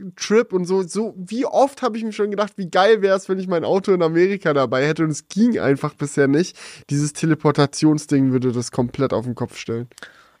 USA-Trip 0.00 0.52
und 0.52 0.64
so, 0.64 0.82
so, 0.82 1.14
wie 1.16 1.46
oft 1.46 1.82
habe 1.82 1.96
ich 1.96 2.04
mir 2.04 2.12
schon 2.12 2.30
gedacht, 2.30 2.54
wie 2.56 2.68
geil 2.68 3.02
wäre 3.02 3.16
es, 3.16 3.28
wenn 3.28 3.38
ich 3.38 3.48
mein 3.48 3.64
Auto 3.64 3.92
in 3.92 4.02
Amerika 4.02 4.52
dabei 4.52 4.86
hätte 4.86 5.04
und 5.04 5.10
es 5.10 5.28
ging 5.28 5.58
einfach 5.58 5.94
bisher 5.94 6.28
nicht. 6.28 6.56
Dieses 6.90 7.12
Teleportationsding 7.12 8.32
würde 8.32 8.52
das 8.52 8.70
komplett 8.70 9.12
auf 9.12 9.24
den 9.24 9.34
Kopf 9.34 9.56
stellen. 9.56 9.88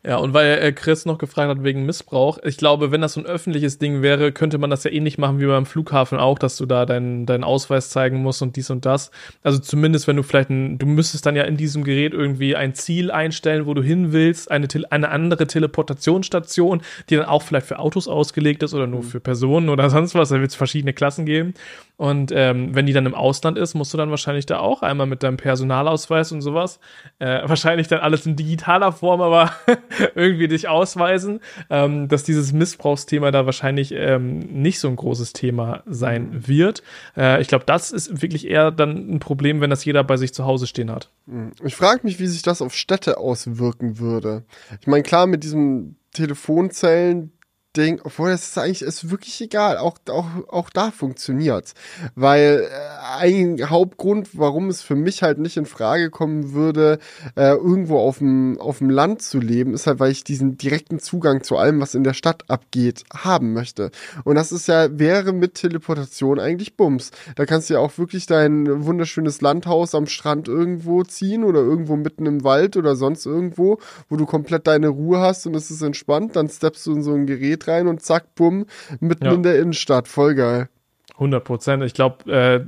Ja, 0.06 0.18
und 0.18 0.34
weil 0.34 0.58
äh, 0.58 0.72
Chris 0.72 1.06
noch 1.06 1.16
gefragt 1.16 1.48
hat 1.48 1.64
wegen 1.64 1.86
Missbrauch, 1.86 2.36
ich 2.44 2.58
glaube, 2.58 2.92
wenn 2.92 3.00
das 3.00 3.14
so 3.14 3.20
ein 3.20 3.26
öffentliches 3.26 3.78
Ding 3.78 4.02
wäre, 4.02 4.32
könnte 4.32 4.58
man 4.58 4.68
das 4.68 4.84
ja 4.84 4.90
ähnlich 4.90 5.16
machen 5.16 5.40
wie 5.40 5.46
beim 5.46 5.64
Flughafen 5.64 6.18
auch, 6.18 6.38
dass 6.38 6.58
du 6.58 6.66
da 6.66 6.84
deinen 6.84 7.24
deinen 7.24 7.42
Ausweis 7.42 7.88
zeigen 7.88 8.20
musst 8.20 8.42
und 8.42 8.56
dies 8.56 8.68
und 8.68 8.84
das. 8.84 9.10
Also 9.42 9.60
zumindest, 9.60 10.06
wenn 10.06 10.16
du 10.16 10.22
vielleicht 10.22 10.50
ein, 10.50 10.76
du 10.76 10.84
müsstest 10.84 11.24
dann 11.24 11.36
ja 11.36 11.44
in 11.44 11.56
diesem 11.56 11.84
Gerät 11.84 12.12
irgendwie 12.12 12.54
ein 12.54 12.74
Ziel 12.74 13.10
einstellen, 13.10 13.64
wo 13.64 13.72
du 13.72 13.82
hin 13.82 14.12
willst, 14.12 14.50
eine, 14.50 14.68
eine 14.90 15.08
andere 15.08 15.46
Teleportationsstation, 15.46 16.82
die 17.08 17.16
dann 17.16 17.24
auch 17.24 17.40
vielleicht 17.40 17.66
für 17.66 17.78
Autos 17.78 18.06
ausgelegt 18.06 18.62
ist 18.62 18.74
oder 18.74 18.86
nur 18.86 19.00
mhm. 19.00 19.06
für 19.06 19.20
Personen 19.20 19.70
oder 19.70 19.88
sonst 19.94 20.14
was, 20.14 20.28
da 20.28 20.38
wird 20.38 20.50
es 20.50 20.54
verschiedene 20.54 20.92
Klassen 20.92 21.24
geben. 21.24 21.54
Und 21.96 22.32
ähm, 22.34 22.74
wenn 22.74 22.86
die 22.86 22.92
dann 22.92 23.06
im 23.06 23.14
Ausland 23.14 23.56
ist, 23.56 23.74
musst 23.74 23.94
du 23.94 23.98
dann 23.98 24.10
wahrscheinlich 24.10 24.46
da 24.46 24.58
auch 24.58 24.82
einmal 24.82 25.06
mit 25.06 25.22
deinem 25.22 25.36
Personalausweis 25.36 26.32
und 26.32 26.42
sowas, 26.42 26.80
äh, 27.20 27.40
wahrscheinlich 27.48 27.86
dann 27.88 28.00
alles 28.00 28.26
in 28.26 28.34
digitaler 28.36 28.92
Form, 28.92 29.22
aber 29.22 29.52
irgendwie 30.14 30.48
dich 30.48 30.68
ausweisen, 30.68 31.40
ähm, 31.70 32.08
dass 32.08 32.22
dieses 32.22 32.52
Missbrauchsthema 32.52 33.30
da 33.30 33.46
wahrscheinlich 33.46 33.92
ähm, 33.92 34.38
nicht 34.38 34.78
so 34.80 34.88
ein 34.88 34.96
großes 34.96 35.32
Thema 35.32 35.82
sein 35.86 36.30
mhm. 36.30 36.48
wird. 36.48 36.82
Äh, 37.16 37.40
ich 37.40 37.48
glaube, 37.48 37.64
das 37.64 37.90
ist 37.90 38.22
wirklich 38.22 38.46
eher 38.46 38.70
dann 38.70 39.14
ein 39.14 39.20
Problem, 39.20 39.60
wenn 39.60 39.70
das 39.70 39.84
jeder 39.84 40.04
bei 40.04 40.16
sich 40.16 40.34
zu 40.34 40.44
Hause 40.44 40.66
stehen 40.66 40.90
hat. 40.90 41.10
Mhm. 41.26 41.52
Ich 41.64 41.76
frage 41.76 42.00
mich, 42.04 42.20
wie 42.20 42.26
sich 42.26 42.42
das 42.42 42.62
auf 42.62 42.74
Städte 42.74 43.18
auswirken 43.18 43.98
würde. 43.98 44.44
Ich 44.80 44.86
meine, 44.86 45.02
klar, 45.02 45.26
mit 45.26 45.44
diesem 45.44 45.96
Telefonzellen 46.12 47.32
Ding, 47.76 48.00
obwohl 48.04 48.30
das 48.30 48.44
ist 48.48 48.58
eigentlich 48.58 48.82
ist 48.82 49.10
wirklich 49.10 49.40
egal. 49.40 49.78
Auch, 49.78 49.98
auch, 50.08 50.26
auch 50.48 50.70
da 50.70 50.90
funktioniert's. 50.90 51.74
Weil 52.14 52.68
äh, 52.70 53.18
ein 53.18 53.70
Hauptgrund, 53.70 54.30
warum 54.38 54.68
es 54.68 54.82
für 54.82 54.94
mich 54.94 55.22
halt 55.22 55.38
nicht 55.38 55.56
in 55.56 55.66
Frage 55.66 56.10
kommen 56.10 56.52
würde, 56.52 56.98
äh, 57.36 57.50
irgendwo 57.50 57.98
auf 57.98 58.18
dem, 58.18 58.60
auf 58.60 58.78
dem 58.78 58.90
Land 58.90 59.22
zu 59.22 59.38
leben, 59.38 59.74
ist 59.74 59.86
halt, 59.86 59.98
weil 59.98 60.12
ich 60.12 60.24
diesen 60.24 60.56
direkten 60.56 61.00
Zugang 61.00 61.42
zu 61.42 61.56
allem, 61.56 61.80
was 61.80 61.94
in 61.94 62.04
der 62.04 62.14
Stadt 62.14 62.44
abgeht, 62.48 63.04
haben 63.12 63.52
möchte. 63.52 63.90
Und 64.24 64.36
das 64.36 64.52
ist 64.52 64.68
ja, 64.68 64.98
wäre 64.98 65.32
mit 65.32 65.54
Teleportation 65.54 66.38
eigentlich 66.38 66.76
Bums. 66.76 67.10
Da 67.36 67.46
kannst 67.46 67.70
du 67.70 67.74
ja 67.74 67.80
auch 67.80 67.98
wirklich 67.98 68.26
dein 68.26 68.84
wunderschönes 68.84 69.40
Landhaus 69.40 69.94
am 69.94 70.06
Strand 70.06 70.48
irgendwo 70.48 71.02
ziehen 71.02 71.44
oder 71.44 71.60
irgendwo 71.60 71.96
mitten 71.96 72.26
im 72.26 72.44
Wald 72.44 72.76
oder 72.76 72.94
sonst 72.94 73.26
irgendwo, 73.26 73.78
wo 74.08 74.16
du 74.16 74.26
komplett 74.26 74.66
deine 74.66 74.88
Ruhe 74.88 75.20
hast 75.20 75.46
und 75.46 75.54
es 75.54 75.70
ist 75.70 75.82
entspannt. 75.82 76.36
Dann 76.36 76.48
steppst 76.48 76.86
du 76.86 76.92
in 76.92 77.02
so 77.02 77.12
ein 77.12 77.26
Gerät 77.26 77.63
rein 77.68 77.86
und 77.88 78.02
zack, 78.02 78.34
bumm, 78.34 78.66
mitten 79.00 79.24
ja. 79.24 79.32
in 79.32 79.42
der 79.42 79.58
Innenstadt. 79.58 80.08
Voll 80.08 80.34
geil. 80.34 80.68
100 81.14 81.44
Prozent. 81.44 81.82
Ich 81.84 81.94
glaube, 81.94 82.30
äh, 82.30 82.64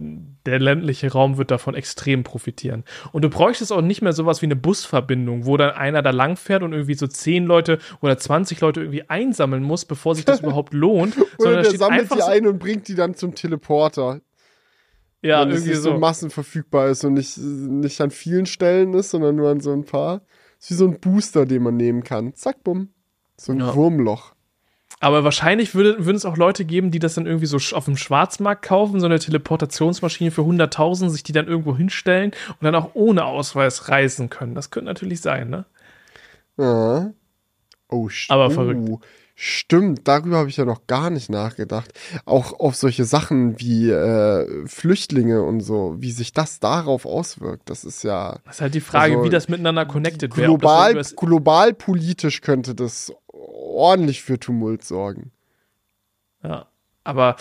der 0.46 0.60
ländliche 0.60 1.10
Raum 1.10 1.36
wird 1.36 1.50
davon 1.50 1.74
extrem 1.74 2.22
profitieren. 2.22 2.84
Und 3.10 3.22
du 3.22 3.28
bräuchtest 3.28 3.72
auch 3.72 3.80
nicht 3.80 4.02
mehr 4.02 4.12
sowas 4.12 4.40
wie 4.40 4.46
eine 4.46 4.54
Busverbindung, 4.54 5.46
wo 5.46 5.56
dann 5.56 5.70
einer 5.70 6.00
da 6.00 6.10
langfährt 6.10 6.62
und 6.62 6.72
irgendwie 6.72 6.94
so 6.94 7.08
10 7.08 7.44
Leute 7.44 7.78
oder 8.00 8.16
20 8.16 8.60
Leute 8.60 8.80
irgendwie 8.80 9.08
einsammeln 9.08 9.64
muss, 9.64 9.84
bevor 9.84 10.14
sich 10.14 10.24
das 10.24 10.40
überhaupt 10.42 10.74
lohnt. 10.74 11.16
oder 11.38 11.62
der 11.62 11.76
sammelt 11.76 12.14
die 12.14 12.22
ein 12.22 12.46
und 12.46 12.60
bringt 12.60 12.86
die 12.86 12.94
dann 12.94 13.14
zum 13.14 13.34
Teleporter. 13.34 14.20
Ja, 15.22 15.40
Wenn 15.40 15.50
irgendwie 15.50 15.72
es 15.72 15.82
so. 15.82 15.92
so 15.92 15.98
massenverfügbar 15.98 16.88
ist 16.88 17.04
und 17.04 17.14
nicht, 17.14 17.36
nicht 17.38 18.00
an 18.00 18.12
vielen 18.12 18.46
Stellen 18.46 18.94
ist, 18.94 19.10
sondern 19.10 19.34
nur 19.34 19.50
an 19.50 19.58
so 19.60 19.72
ein 19.72 19.84
paar. 19.84 20.20
Das 20.58 20.66
ist 20.66 20.70
wie 20.70 20.74
so 20.74 20.86
ein 20.86 21.00
Booster, 21.00 21.46
den 21.46 21.64
man 21.64 21.76
nehmen 21.76 22.04
kann. 22.04 22.34
Zack, 22.34 22.62
bumm. 22.62 22.90
So 23.36 23.52
ein 23.52 23.58
ja. 23.58 23.74
Wurmloch. 23.74 24.35
Aber 25.00 25.24
wahrscheinlich 25.24 25.74
würde, 25.74 26.04
würden 26.06 26.16
es 26.16 26.24
auch 26.24 26.36
Leute 26.36 26.64
geben, 26.64 26.90
die 26.90 26.98
das 26.98 27.14
dann 27.14 27.26
irgendwie 27.26 27.46
so 27.46 27.58
auf 27.76 27.84
dem 27.84 27.96
Schwarzmarkt 27.96 28.62
kaufen, 28.62 29.00
so 29.00 29.06
eine 29.06 29.18
Teleportationsmaschine 29.18 30.30
für 30.30 30.42
100.000, 30.42 31.10
sich 31.10 31.22
die 31.22 31.32
dann 31.32 31.48
irgendwo 31.48 31.76
hinstellen 31.76 32.30
und 32.48 32.64
dann 32.64 32.74
auch 32.74 32.90
ohne 32.94 33.26
Ausweis 33.26 33.88
reisen 33.88 34.30
können. 34.30 34.54
Das 34.54 34.70
könnte 34.70 34.86
natürlich 34.86 35.20
sein, 35.20 35.50
ne? 35.50 35.64
Ja. 36.56 37.12
Oh, 37.88 38.08
stimmt. 38.08 38.34
Aber 38.34 38.50
verrückt. 38.50 38.88
Stimmt, 39.38 40.08
darüber 40.08 40.38
habe 40.38 40.48
ich 40.48 40.56
ja 40.56 40.64
noch 40.64 40.86
gar 40.86 41.10
nicht 41.10 41.28
nachgedacht. 41.28 41.92
Auch 42.24 42.58
auf 42.58 42.74
solche 42.74 43.04
Sachen 43.04 43.60
wie 43.60 43.90
äh, 43.90 44.66
Flüchtlinge 44.66 45.42
und 45.42 45.60
so, 45.60 45.96
wie 45.98 46.10
sich 46.10 46.32
das 46.32 46.58
darauf 46.58 47.04
auswirkt. 47.04 47.68
Das 47.68 47.84
ist 47.84 48.02
ja. 48.02 48.38
Das 48.46 48.56
ist 48.56 48.60
halt 48.62 48.74
die 48.74 48.80
Frage, 48.80 49.16
also, 49.16 49.24
wie 49.26 49.28
das 49.28 49.50
miteinander 49.50 49.84
connected 49.84 50.34
wäre. 50.38 50.46
Global, 50.46 51.02
global 51.16 51.74
politisch 51.74 52.40
könnte 52.40 52.74
das 52.74 53.12
ordentlich 53.46 54.22
für 54.22 54.38
Tumult 54.38 54.84
sorgen. 54.84 55.32
Ja, 56.42 56.66
aber 57.04 57.36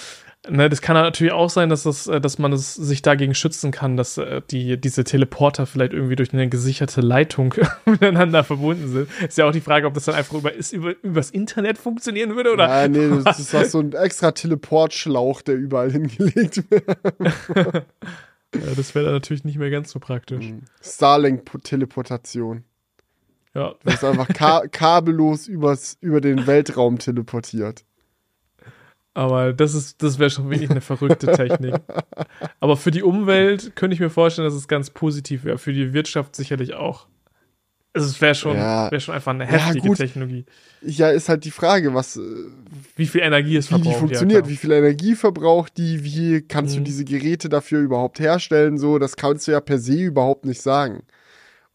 ne, 0.50 0.70
das 0.70 0.82
kann 0.82 0.96
natürlich 0.96 1.34
auch 1.34 1.50
sein, 1.50 1.70
dass, 1.70 1.84
das, 1.84 2.08
äh, 2.08 2.22
dass 2.22 2.38
man 2.38 2.54
es 2.54 2.76
sich 2.76 3.02
dagegen 3.02 3.34
schützen 3.34 3.72
kann, 3.72 3.98
dass 3.98 4.18
äh, 4.18 4.42
die, 4.50 4.80
diese 4.80 5.04
Teleporter 5.04 5.66
vielleicht 5.66 5.94
irgendwie 5.94 6.16
durch 6.16 6.34
eine 6.34 6.48
gesicherte 6.50 7.02
Leitung 7.02 7.56
miteinander 7.86 8.44
verbunden 8.44 8.88
sind. 8.88 9.10
Ist 9.28 9.38
ja 9.38 9.48
auch 9.48 9.52
die 9.52 9.62
Frage, 9.62 9.88
ob 9.88 9.94
das 9.96 10.06
dann 10.06 10.16
einfach 10.16 10.36
über, 10.36 10.54
ist, 10.54 10.72
über, 10.72 10.94
übers 11.02 11.32
Internet 11.32 11.78
funktionieren 11.78 12.36
würde 12.36 12.54
oder. 12.54 12.68
Nein, 12.68 12.92
nee, 12.92 13.24
das 13.24 13.40
ist 13.40 13.72
so 13.72 13.80
ein 13.80 13.94
extra 13.94 14.32
Teleportschlauch, 14.32 15.42
der 15.42 15.56
überall 15.56 15.92
hingelegt 15.92 16.64
wird. 16.70 16.86
ja, 18.56 18.74
das 18.76 18.94
wäre 18.94 19.06
dann 19.06 19.14
natürlich 19.16 19.44
nicht 19.44 19.58
mehr 19.58 19.72
ganz 19.72 19.92
so 19.92 20.00
praktisch. 20.00 20.46
Mhm. 20.46 20.62
Starlink-Teleportation. 20.82 22.64
Ja. 23.56 23.74
Du 23.84 23.92
wirst 23.92 24.04
einfach 24.04 24.28
ka 24.28 24.68
kabellos 24.68 25.48
übers, 25.48 25.98
über 26.02 26.22
den 26.22 26.46
Weltraum 26.46 27.00
teleportiert. 27.00 27.86
Aber 29.14 29.54
das 29.54 29.74
ist, 29.74 30.04
das 30.04 30.20
wäre 30.20 30.30
schon 30.30 30.50
wirklich 30.50 30.70
eine 30.70 30.82
verrückte 30.82 31.32
Technik. 31.32 31.76
Aber 32.60 32.76
für 32.76 32.92
die 32.92 33.02
Umwelt 33.02 33.74
könnte 33.76 33.94
ich 33.94 34.02
mir 34.02 34.10
vorstellen, 34.10 34.46
dass 34.46 34.54
es 34.54 34.68
ganz 34.68 34.90
positiv 34.90 35.46
wäre. 35.46 35.58
Für 35.58 35.72
die 35.72 35.94
Wirtschaft 35.94 36.36
sicherlich 36.36 36.74
auch. 36.74 37.08
Also 37.94 38.10
es 38.10 38.20
wäre 38.20 38.36
schon, 38.36 38.58
ja. 38.58 38.92
wär 38.92 39.00
schon 39.00 39.16
einfach 39.16 39.32
eine 39.32 39.46
heftige 39.46 39.88
ja, 39.88 39.96
Technologie. 39.96 40.46
Ja, 40.82 41.12
ist 41.12 41.30
halt 41.30 41.46
die 41.46 41.52
Frage, 41.52 41.94
was. 41.94 42.18
Äh, 42.18 42.22
wie 42.98 43.06
viel 43.06 43.22
Energie 43.22 43.56
es 43.56 43.68
verbraucht. 43.68 43.86
Wie 43.86 43.94
die 43.94 44.00
funktioniert, 44.00 44.46
ja, 44.48 44.52
wie 44.52 44.58
viel 44.58 44.72
Energie 44.74 45.16
verbraucht 45.16 45.78
die, 45.78 46.04
wie 46.04 46.42
kannst 46.42 46.74
mhm. 46.74 46.80
du 46.80 46.84
diese 46.84 47.06
Geräte 47.06 47.48
dafür 47.48 47.80
überhaupt 47.80 48.20
herstellen, 48.20 48.78
so, 48.78 49.00
das 49.00 49.16
kannst 49.16 49.48
du 49.48 49.54
ja 49.54 49.62
per 49.62 49.80
se 49.80 49.94
überhaupt 49.94 50.44
nicht 50.44 50.62
sagen. 50.62 51.04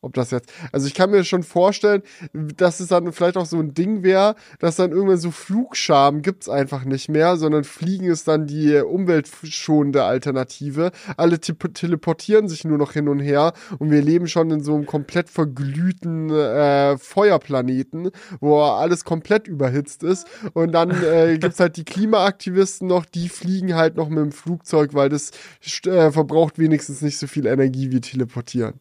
Ob 0.03 0.15
das 0.15 0.31
jetzt, 0.31 0.51
also 0.73 0.87
ich 0.87 0.95
kann 0.95 1.11
mir 1.11 1.25
schon 1.25 1.43
vorstellen, 1.43 2.03
dass 2.33 2.81
es 2.81 2.89
dann 2.89 3.13
vielleicht 3.13 3.37
auch 3.37 3.45
so 3.45 3.59
ein 3.59 3.75
Ding 3.75 4.03
wäre, 4.03 4.35
dass 4.59 4.77
dann 4.77 4.93
irgendwann 4.93 5.19
so 5.19 5.31
Flugscham 5.31 6.23
gibt's 6.23 6.49
einfach 6.49 6.85
nicht 6.87 7.11
mehr, 7.11 7.37
sondern 7.37 7.65
Fliegen 7.65 8.07
ist 8.07 8.27
dann 8.27 8.47
die 8.47 8.77
umweltschonende 8.77 10.05
Alternative. 10.05 10.93
Alle 11.19 11.39
teleportieren 11.39 12.49
sich 12.49 12.65
nur 12.65 12.79
noch 12.79 12.93
hin 12.93 13.09
und 13.09 13.21
her 13.21 13.53
und 13.79 13.91
wir 13.91 14.01
leben 14.01 14.27
schon 14.27 14.51
in 14.51 14.63
so 14.63 14.75
einem 14.75 14.87
komplett 14.87 15.29
verglühten 15.29 16.31
äh, 16.31 16.97
Feuerplaneten, 16.97 18.11
wo 18.41 18.59
alles 18.63 19.05
komplett 19.05 19.49
überhitzt 19.49 20.03
ist. 20.03 20.27
Und 20.55 20.73
dann 20.73 20.91
äh, 20.91 21.37
gibt's 21.41 21.61
halt 21.61 21.77
die 21.77 21.85
Klimaaktivisten 21.85 22.89
noch, 22.89 23.05
die 23.05 23.29
fliegen 23.29 23.75
halt 23.75 23.97
noch 23.97 24.09
mit 24.09 24.19
dem 24.19 24.33
Flugzeug, 24.33 24.95
weil 24.95 25.11
das 25.11 25.33
äh, 25.85 26.11
verbraucht 26.11 26.59
wenigstens 26.59 27.03
nicht 27.03 27.19
so 27.19 27.27
viel 27.27 27.45
Energie 27.45 27.91
wie 27.91 28.01
teleportieren. 28.01 28.81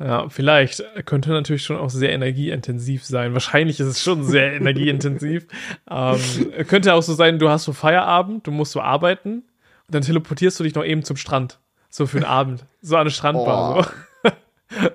Ja, 0.00 0.30
vielleicht 0.30 0.82
könnte 1.04 1.28
natürlich 1.30 1.62
schon 1.62 1.76
auch 1.76 1.90
sehr 1.90 2.10
energieintensiv 2.12 3.04
sein. 3.04 3.34
Wahrscheinlich 3.34 3.80
ist 3.80 3.86
es 3.86 4.02
schon 4.02 4.24
sehr 4.24 4.52
energieintensiv. 4.54 5.46
Ähm, 5.90 6.18
könnte 6.66 6.94
auch 6.94 7.02
so 7.02 7.12
sein, 7.12 7.38
du 7.38 7.50
hast 7.50 7.64
so 7.64 7.74
Feierabend, 7.74 8.46
du 8.46 8.50
musst 8.50 8.72
so 8.72 8.80
arbeiten 8.80 9.42
und 9.86 9.94
dann 9.94 10.02
teleportierst 10.02 10.58
du 10.58 10.64
dich 10.64 10.74
noch 10.74 10.84
eben 10.84 11.04
zum 11.04 11.16
Strand. 11.16 11.58
So 11.90 12.06
für 12.06 12.20
den 12.20 12.24
Abend. 12.24 12.64
So 12.80 12.96
an 12.96 13.02
eine 13.02 13.10
Strandbar. 13.10 13.78
Oh. 14.24 14.30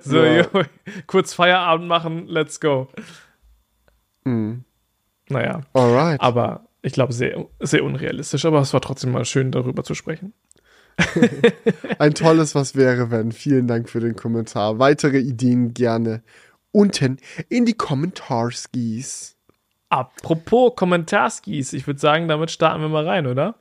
so 0.00 0.24
ja. 0.24 0.42
yo, 0.42 0.62
kurz 1.06 1.34
Feierabend 1.34 1.86
machen, 1.86 2.26
let's 2.26 2.58
go. 2.58 2.88
Mhm. 4.24 4.64
Naja. 5.28 5.60
Alright. 5.72 6.20
Aber 6.20 6.66
ich 6.82 6.92
glaube, 6.92 7.12
sehr, 7.12 7.46
sehr 7.60 7.84
unrealistisch. 7.84 8.44
Aber 8.44 8.60
es 8.60 8.72
war 8.72 8.80
trotzdem 8.80 9.12
mal 9.12 9.24
schön, 9.24 9.52
darüber 9.52 9.84
zu 9.84 9.94
sprechen. 9.94 10.32
Ein 11.98 12.14
tolles 12.14 12.54
Was 12.54 12.74
wäre, 12.74 13.10
wenn. 13.10 13.32
Vielen 13.32 13.66
Dank 13.66 13.88
für 13.88 14.00
den 14.00 14.16
Kommentar. 14.16 14.78
Weitere 14.78 15.18
Ideen 15.18 15.74
gerne 15.74 16.22
unten 16.72 17.18
in 17.48 17.66
die 17.66 17.74
Kommentarskis. 17.74 19.36
Apropos 19.88 20.74
Kommentarskis, 20.74 21.72
ich 21.72 21.86
würde 21.86 22.00
sagen, 22.00 22.28
damit 22.28 22.50
starten 22.50 22.82
wir 22.82 22.88
mal 22.88 23.06
rein, 23.06 23.26
oder? 23.26 23.54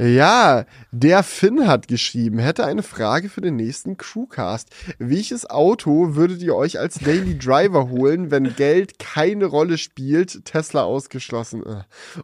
Ja, 0.00 0.64
der 0.92 1.22
Finn 1.22 1.66
hat 1.66 1.86
geschrieben, 1.86 2.38
hätte 2.38 2.64
eine 2.64 2.82
Frage 2.82 3.28
für 3.28 3.42
den 3.42 3.56
nächsten 3.56 3.98
Crewcast. 3.98 4.70
Welches 4.98 5.48
Auto 5.50 6.14
würdet 6.14 6.40
ihr 6.40 6.56
euch 6.56 6.78
als 6.78 6.98
Daily 6.98 7.36
Driver 7.36 7.90
holen, 7.90 8.30
wenn 8.30 8.56
Geld 8.56 8.98
keine 8.98 9.44
Rolle 9.44 9.76
spielt, 9.76 10.46
Tesla 10.46 10.84
ausgeschlossen? 10.84 11.62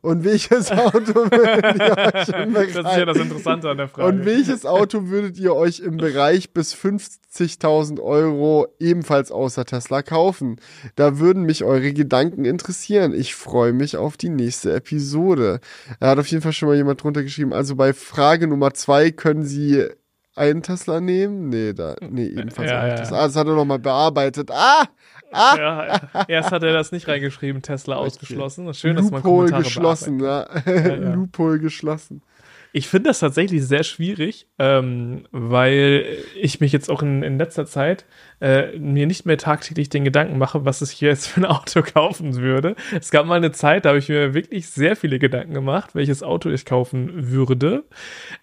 Und 0.01 0.25
welches 0.25 0.73
Auto 0.73 1.31
würdet 1.31 1.77
ihr 1.77 1.99
euch 2.15 2.29
im 2.29 2.53
Bereich, 2.55 2.73
Das 2.73 2.93
ist 2.93 2.99
ja 2.99 3.05
das 3.05 3.19
Interessante 3.19 3.69
an 3.69 3.77
der 3.77 3.89
Frage. 3.89 4.09
Und 4.09 4.25
welches 4.25 4.65
Auto 4.65 5.09
würdet 5.09 5.37
ihr 5.37 5.55
euch 5.55 5.81
im 5.81 5.99
Bereich 5.99 6.55
bis 6.55 6.75
50.000 6.75 8.01
Euro 8.01 8.69
ebenfalls 8.81 9.31
außer 9.31 9.67
Tesla 9.67 10.01
kaufen? 10.01 10.57
Da 10.95 11.19
würden 11.19 11.43
mich 11.43 11.63
eure 11.63 11.93
Gedanken 11.93 12.47
interessieren. 12.47 13.13
Ich 13.13 13.35
freue 13.35 13.75
mich 13.75 13.99
auf 13.99 14.17
die 14.17 14.31
nächste 14.31 14.73
Episode. 14.73 15.61
Da 16.01 16.09
hat 16.09 16.19
auf 16.19 16.29
jeden 16.29 16.43
Fall 16.43 16.55
schon 16.55 16.71
mal 16.71 16.77
jemand 16.77 17.03
drunter 17.03 17.23
geschrieben. 17.23 17.53
Also 17.53 17.66
bei 17.75 17.93
Frage 17.93 18.47
Nummer 18.47 18.75
zwei 18.75 19.11
können 19.11 19.43
Sie 19.43 19.85
einen 20.37 20.63
Tesla 20.63 21.01
nehmen? 21.01 21.49
Nee, 21.49 21.73
da, 21.73 21.97
nee, 22.01 22.27
ebenfalls 22.27 22.71
Ja, 22.71 22.81
einen 22.81 22.91
ja, 22.91 22.97
Tesla. 22.97 23.19
Ah, 23.19 23.27
das 23.27 23.37
hat 23.37 23.47
er 23.47 23.55
nochmal 23.55 23.79
bearbeitet. 23.79 24.51
Ah! 24.53 24.85
Ah! 25.33 25.57
Ja, 25.59 26.25
erst 26.29 26.53
hat 26.53 26.63
er 26.63 26.73
das 26.73 26.93
nicht 26.93 27.09
reingeschrieben, 27.09 27.63
Tesla 27.63 27.97
ausgeschlossen. 27.97 28.67
Das 28.67 28.77
ist 28.77 28.81
schön, 28.81 28.97
dass 28.97 29.11
man 29.11 29.23
Loophole 29.23 29.51
Kommentare 29.51 29.63
geschlossen, 29.65 30.21
ja. 30.21 30.47
ja. 30.65 31.15
Loophole 31.15 31.59
geschlossen. 31.59 32.23
Ich 32.77 32.89
finde 32.89 33.09
das 33.09 33.21
tatsächlich 33.21 33.67
sehr 33.67 33.85
schwierig, 33.85 34.49
ähm, 34.59 35.27
weil 35.31 36.05
ich 36.39 36.61
mich 36.61 36.73
jetzt 36.73 36.91
auch 36.91 37.01
in, 37.01 37.23
in 37.23 37.39
letzter 37.39 37.65
Zeit 37.65 38.05
äh, 38.39 38.79
mir 38.79 39.07
nicht 39.07 39.25
mehr 39.25 39.39
tagtäglich 39.39 39.89
den 39.89 40.05
Gedanken 40.05 40.37
mache, 40.37 40.67
was 40.67 40.83
ich 40.83 40.91
hier 40.91 41.09
jetzt 41.09 41.27
für 41.27 41.41
ein 41.41 41.47
Auto 41.47 41.81
kaufen 41.81 42.37
würde. 42.37 42.77
Es 43.01 43.11
gab 43.11 43.25
mal 43.25 43.37
eine 43.37 43.51
Zeit, 43.51 43.87
da 43.87 43.89
habe 43.89 43.99
ich 43.99 44.11
mir 44.11 44.35
wirklich 44.35 44.69
sehr 44.69 44.95
viele 44.95 45.19
Gedanken 45.19 45.55
gemacht, 45.55 45.95
welches 45.95 46.23
Auto 46.23 46.51
ich 46.51 46.67
kaufen 46.67 47.31
würde. 47.31 47.85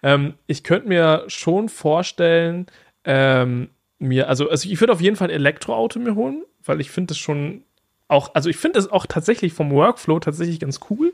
Ähm, 0.02 0.34
ich 0.48 0.64
könnte 0.64 0.88
mir 0.88 1.22
schon 1.28 1.68
vorstellen, 1.68 2.66
ähm, 3.04 3.68
mir, 4.00 4.28
also, 4.28 4.50
also 4.50 4.68
ich 4.68 4.80
würde 4.80 4.94
auf 4.94 5.00
jeden 5.00 5.14
Fall 5.14 5.28
ein 5.28 5.36
Elektroauto 5.36 6.00
mir 6.00 6.16
holen, 6.16 6.42
weil 6.64 6.80
ich 6.80 6.90
finde 6.90 7.12
es 7.12 7.18
schon 7.18 7.62
auch, 8.08 8.34
also 8.34 8.50
ich 8.50 8.56
finde 8.56 8.80
es 8.80 8.90
auch 8.90 9.06
tatsächlich 9.06 9.52
vom 9.52 9.70
Workflow 9.70 10.18
tatsächlich 10.18 10.58
ganz 10.58 10.80
cool. 10.90 11.12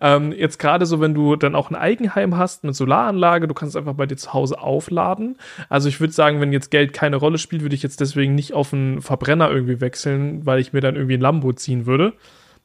Ähm, 0.00 0.32
jetzt 0.32 0.58
gerade 0.58 0.86
so, 0.86 1.00
wenn 1.00 1.14
du 1.14 1.36
dann 1.36 1.54
auch 1.54 1.70
ein 1.70 1.76
Eigenheim 1.76 2.36
hast 2.36 2.64
mit 2.64 2.74
Solaranlage, 2.74 3.48
du 3.48 3.54
kannst 3.54 3.76
einfach 3.76 3.94
bei 3.94 4.06
dir 4.06 4.16
zu 4.16 4.32
Hause 4.32 4.60
aufladen. 4.60 5.36
Also 5.68 5.88
ich 5.88 6.00
würde 6.00 6.12
sagen, 6.12 6.40
wenn 6.40 6.52
jetzt 6.52 6.70
Geld 6.70 6.92
keine 6.92 7.16
Rolle 7.16 7.38
spielt, 7.38 7.62
würde 7.62 7.74
ich 7.74 7.82
jetzt 7.82 8.00
deswegen 8.00 8.34
nicht 8.34 8.52
auf 8.52 8.72
einen 8.72 9.02
Verbrenner 9.02 9.50
irgendwie 9.50 9.80
wechseln, 9.80 10.44
weil 10.46 10.60
ich 10.60 10.72
mir 10.72 10.80
dann 10.80 10.96
irgendwie 10.96 11.14
ein 11.14 11.20
Lambo 11.20 11.52
ziehen 11.52 11.86
würde. 11.86 12.14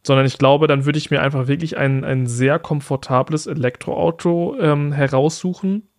Sondern 0.01 0.25
ich 0.25 0.37
glaube, 0.37 0.67
dann 0.67 0.85
würde 0.85 0.97
ich 0.97 1.11
mir 1.11 1.21
einfach 1.21 1.47
wirklich 1.47 1.77
ein, 1.77 2.05
ein 2.05 2.25
sehr 2.25 2.57
komfortables 2.57 3.47
Elektroauto 3.47 4.55
ähm, 4.59 4.93
heraussuchen, 4.93 5.89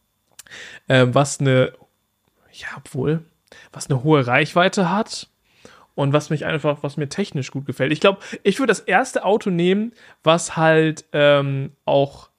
äh, 0.89 1.07
was 1.11 1.39
eine, 1.39 1.73
ja, 2.51 2.69
obwohl, 2.79 3.25
was 3.73 3.91
eine 3.91 4.03
hohe 4.03 4.27
Reichweite 4.27 4.91
hat 4.91 5.29
und 5.95 6.13
was 6.13 6.31
mich 6.31 6.45
einfach, 6.47 6.83
was 6.83 6.97
mir 6.97 7.09
technisch 7.09 7.51
gut 7.51 7.67
gefällt. 7.67 7.93
Ich 7.93 8.01
glaube, 8.01 8.21
ich 8.43 8.59
würde 8.59 8.71
das 8.71 8.81
erste 8.81 9.25
Auto 9.25 9.51
nehmen, 9.51 9.93
was 10.23 10.57
halt 10.57 11.05
ähm, 11.13 11.73
auch, 11.85 12.31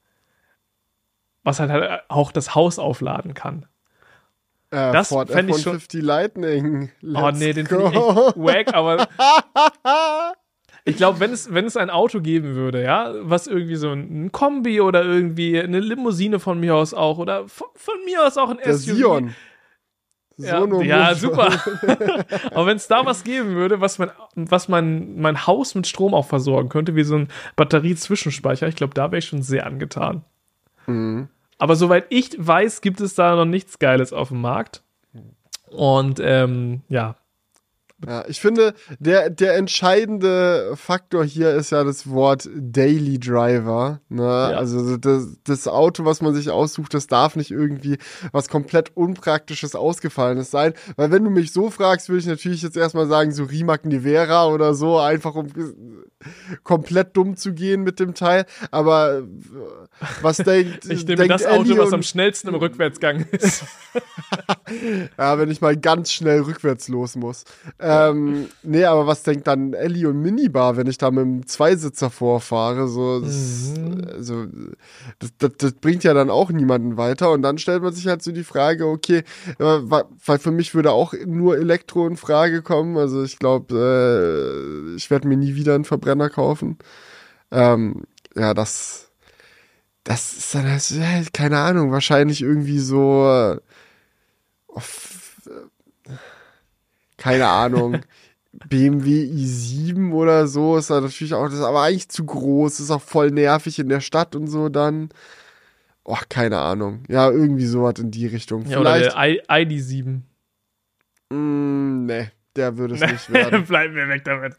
was 1.44 1.60
halt, 1.60 1.72
halt 1.72 2.02
auch 2.08 2.32
das 2.32 2.56
Haus 2.56 2.80
aufladen 2.80 3.34
kann. 3.34 3.66
Äh, 4.72 4.92
Das 4.94 5.10
Ford 5.10 5.30
fänd 5.30 5.50
ich 5.50 5.62
schon- 5.62 5.78
F-150 5.78 6.02
Lightning. 6.02 6.92
oh 7.04 7.06
Let's 7.28 7.40
nee, 7.40 7.54
den 7.54 7.68
finde 7.68 7.86
ich 7.90 7.94
echt 7.96 7.98
wack, 8.38 8.74
aber 8.74 9.08
ich 10.86 10.96
glaube, 10.98 11.20
wenn 11.20 11.32
es, 11.32 11.54
wenn 11.54 11.66
es 11.66 11.78
ein 11.78 11.90
Auto 11.90 12.22
geben 12.22 12.56
würde, 12.56 12.82
ja, 12.84 13.14
was 13.22 13.48
irgendwie 13.48 13.76
so 13.76 13.92
ein, 13.92 14.26
ein 14.26 14.32
Kombi 14.32 14.82
oder 14.82 15.04
irgendwie 15.04 15.60
eine 15.60 15.80
Limousine 15.80 16.40
von 16.40 16.60
mir 16.60 16.76
aus 16.76 16.94
auch 16.94 17.18
oder 17.18 17.48
von, 17.48 17.68
von 17.76 17.96
mir 18.06 18.26
aus 18.26 18.38
auch 18.38 18.50
ein 18.50 18.58
Der 18.64 18.74
SUV. 18.74 18.96
Sion. 18.96 19.36
Ja, 20.42 20.66
ja 20.82 21.16
super. 21.16 21.50
Aber 22.52 22.66
wenn 22.66 22.78
es 22.78 22.88
da 22.88 23.06
was 23.06 23.24
geben 23.24 23.56
würde, 23.56 23.82
was 23.82 24.00
mein, 24.00 24.12
was 24.36 24.68
mein, 24.68 25.20
mein 25.20 25.48
Haus 25.48 25.76
mit 25.76 25.88
Strom 25.88 26.14
auch 26.14 26.26
versorgen 26.26 26.70
könnte, 26.70 26.96
wie 26.96 27.04
so 27.04 27.16
ein 27.16 27.28
Batteriezwischenspeicher, 27.56 28.68
ich 28.68 28.76
glaube, 28.76 28.94
da 28.94 29.12
wäre 29.12 29.20
ich 29.20 29.26
schon 29.26 29.44
sehr 29.44 29.66
angetan. 29.66 30.24
Mhm. 30.88 31.30
Aber 31.58 31.76
soweit 31.76 32.06
ich 32.10 32.32
weiß, 32.38 32.82
gibt 32.82 33.02
es 33.02 33.14
da 33.14 33.36
noch 33.36 33.46
nichts 33.46 33.80
Geiles 33.80 34.14
auf 34.14 34.30
dem 34.30 34.42
Markt. 34.42 34.82
Und 35.70 36.20
ähm, 36.22 36.82
ja, 36.90 37.16
Ja, 38.08 38.26
ich 38.28 38.40
finde, 38.42 38.74
der, 39.00 39.30
der 39.30 39.56
entscheidende 39.56 40.74
Faktor 40.76 41.24
hier 41.24 41.52
ist 41.54 41.72
ja 41.72 41.84
das 41.84 42.10
Wort 42.10 42.50
Daily 42.56 43.20
Driver. 43.20 44.00
Ne? 44.10 44.28
Also 44.28 44.98
das, 44.98 45.28
das 45.44 45.68
Auto, 45.68 46.04
was 46.06 46.22
man 46.22 46.34
sich 46.34 46.50
aussucht, 46.50 46.94
das 46.94 47.08
darf 47.08 47.36
nicht 47.36 47.52
irgendwie 47.52 47.98
was 48.32 48.50
komplett 48.50 48.96
Unpraktisches, 48.96 49.76
Ausgefallenes 49.76 50.50
sein. 50.52 50.74
Weil 50.96 51.12
wenn 51.12 51.24
du 51.24 51.30
mich 51.30 51.54
so 51.54 51.70
fragst, 51.70 52.10
würde 52.10 52.20
ich 52.22 52.26
natürlich 52.28 52.62
jetzt 52.62 52.78
erstmal 52.78 53.08
sagen, 53.08 53.32
so 53.32 53.44
Rimac 53.44 53.86
Nivera 53.86 54.48
oder 54.48 54.74
so, 54.74 54.98
einfach 54.98 55.36
um 55.36 55.48
komplett 56.64 57.16
dumm 57.18 57.36
zu 57.36 57.54
gehen 57.54 57.84
mit 57.84 58.00
dem 58.00 58.14
Teil. 58.14 58.46
Aber 58.72 59.24
was 60.22 60.38
denkt, 60.38 60.86
ich 60.86 61.06
nehme 61.06 61.18
denkt 61.28 61.34
das 61.34 61.46
Auto, 61.46 61.62
Ellie 61.64 61.78
was 61.78 61.88
und- 61.88 61.94
am 61.96 62.04
schnellsten 62.04 62.48
im 62.50 62.56
Rückwärtsgang 62.56 63.26
ist. 63.32 63.64
Ja, 65.18 65.38
wenn 65.38 65.52
ich 65.52 65.60
mal 65.60 65.76
ganz 65.76 66.12
schnell 66.12 66.42
rückwärts 66.42 66.88
los 66.88 67.16
muss. 67.16 67.44
Ähm, 67.92 68.48
nee, 68.64 68.86
aber 68.86 69.08
was 69.08 69.24
denkt 69.24 69.48
dann 69.48 69.74
Ellie 69.74 70.08
und 70.08 70.22
Minibar, 70.22 70.78
wenn 70.78 70.88
ich 70.88 70.98
da 70.98 71.12
mit 71.12 71.24
dem 71.24 71.48
Zweisitzer 71.48 72.10
vorfahre? 72.10 72.88
So, 72.88 73.20
das, 73.20 73.74
also, 74.14 74.46
das, 75.20 75.32
das, 75.38 75.52
das 75.58 75.74
bringt 75.74 76.04
ja 76.04 76.14
dann 76.14 76.30
auch 76.30 76.50
niemanden 76.52 76.98
weiter. 76.98 77.32
Und 77.32 77.42
dann 77.42 77.58
stellt 77.58 77.84
man 77.84 77.94
sich 77.94 78.08
halt 78.08 78.24
so 78.24 78.32
die 78.32 78.44
Frage, 78.44 78.88
okay, 78.88 79.24
äh, 79.60 79.64
weil 79.64 80.40
für 80.40 80.52
mich 80.52 80.74
würde 80.76 80.92
auch 80.92 81.14
nur 81.26 81.58
Elektro 81.58 82.08
in 82.08 82.18
Frage 82.18 82.62
kommen. 82.62 82.98
Also 82.98 83.24
ich 83.24 83.40
glaube, 83.40 83.76
äh, 84.94 84.96
ich 84.96 85.10
werde 85.12 85.28
mir 85.28 85.38
nie 85.38 85.56
wieder 85.56 85.76
einen 85.76 85.86
Verbrenner 85.86 86.30
kaufen. 86.30 86.78
Ähm, 87.52 88.04
ja, 88.36 88.54
das, 88.54 89.12
das 90.04 90.34
ist 90.34 90.56
dann 90.56 90.70
halt, 90.70 91.34
keine 91.34 91.60
Ahnung, 91.60 91.92
wahrscheinlich 91.92 92.42
irgendwie 92.42 92.80
so, 92.80 93.28
äh, 93.28 93.58
auf, 94.74 95.11
keine 97.22 97.48
Ahnung, 97.48 98.00
BMW 98.68 99.24
i7 99.26 100.12
oder 100.12 100.48
so 100.48 100.76
ist 100.76 100.90
dann 100.90 101.04
natürlich 101.04 101.34
auch, 101.36 101.46
das 101.46 101.54
ist 101.54 101.62
aber 101.62 101.84
eigentlich 101.84 102.10
zu 102.10 102.26
groß, 102.26 102.80
ist 102.80 102.90
auch 102.92 103.02
voll 103.02 103.30
nervig 103.32 103.78
in 103.78 103.90
der 103.90 104.02
Stadt 104.02 104.36
und 104.36 104.48
so 104.48 104.70
dann. 104.70 105.10
Oh, 106.04 106.18
keine 106.30 106.58
Ahnung. 106.58 107.04
Ja, 107.08 107.30
irgendwie 107.30 107.68
sowas 107.68 107.94
in 108.00 108.10
die 108.10 108.26
Richtung. 108.26 108.66
Ja, 108.66 108.80
oder 108.80 108.96
Vielleicht, 108.96 109.16
der 109.16 109.60
I- 109.60 109.66
ID7. 109.68 110.22
mh, 111.30 112.14
nee, 112.14 112.28
der 112.56 112.78
würde 112.78 112.96
es 112.96 113.02
nicht 113.12 113.32
werden. 113.32 113.66
Bleiben 113.66 113.96
wir 113.96 114.08
weg 114.08 114.24
damit. 114.26 114.56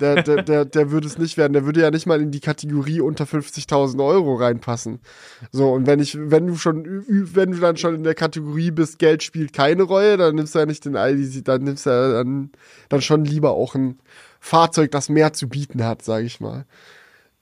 Der, 0.00 0.22
der, 0.22 0.42
der, 0.42 0.64
der 0.64 0.90
würde 0.90 1.06
es 1.06 1.18
nicht 1.18 1.36
werden. 1.36 1.52
Der 1.52 1.64
würde 1.64 1.80
ja 1.80 1.90
nicht 1.90 2.06
mal 2.06 2.20
in 2.20 2.30
die 2.30 2.40
Kategorie 2.40 3.00
unter 3.00 3.24
50.000 3.24 4.04
Euro 4.04 4.36
reinpassen. 4.36 5.00
So, 5.52 5.72
und 5.72 5.86
wenn 5.86 6.00
ich, 6.00 6.16
wenn 6.18 6.46
du 6.46 6.56
schon, 6.56 7.04
wenn 7.08 7.52
du 7.52 7.58
dann 7.58 7.76
schon 7.76 7.94
in 7.94 8.04
der 8.04 8.14
Kategorie 8.14 8.70
bist, 8.70 8.98
Geld 8.98 9.22
spielt 9.22 9.52
keine 9.52 9.82
Rolle, 9.82 10.16
dann 10.16 10.34
nimmst 10.34 10.54
du 10.54 10.58
ja 10.58 10.66
nicht 10.66 10.84
den 10.84 10.94
ID, 10.96 11.46
dann 11.46 11.64
nimmst 11.64 11.86
du 11.86 11.90
ja 11.90 12.12
dann, 12.12 12.50
dann 12.88 13.02
schon 13.02 13.24
lieber 13.24 13.50
auch 13.50 13.74
ein 13.74 13.98
Fahrzeug, 14.40 14.90
das 14.90 15.08
mehr 15.08 15.32
zu 15.32 15.48
bieten 15.48 15.84
hat, 15.84 16.02
sage 16.02 16.26
ich 16.26 16.40
mal. 16.40 16.66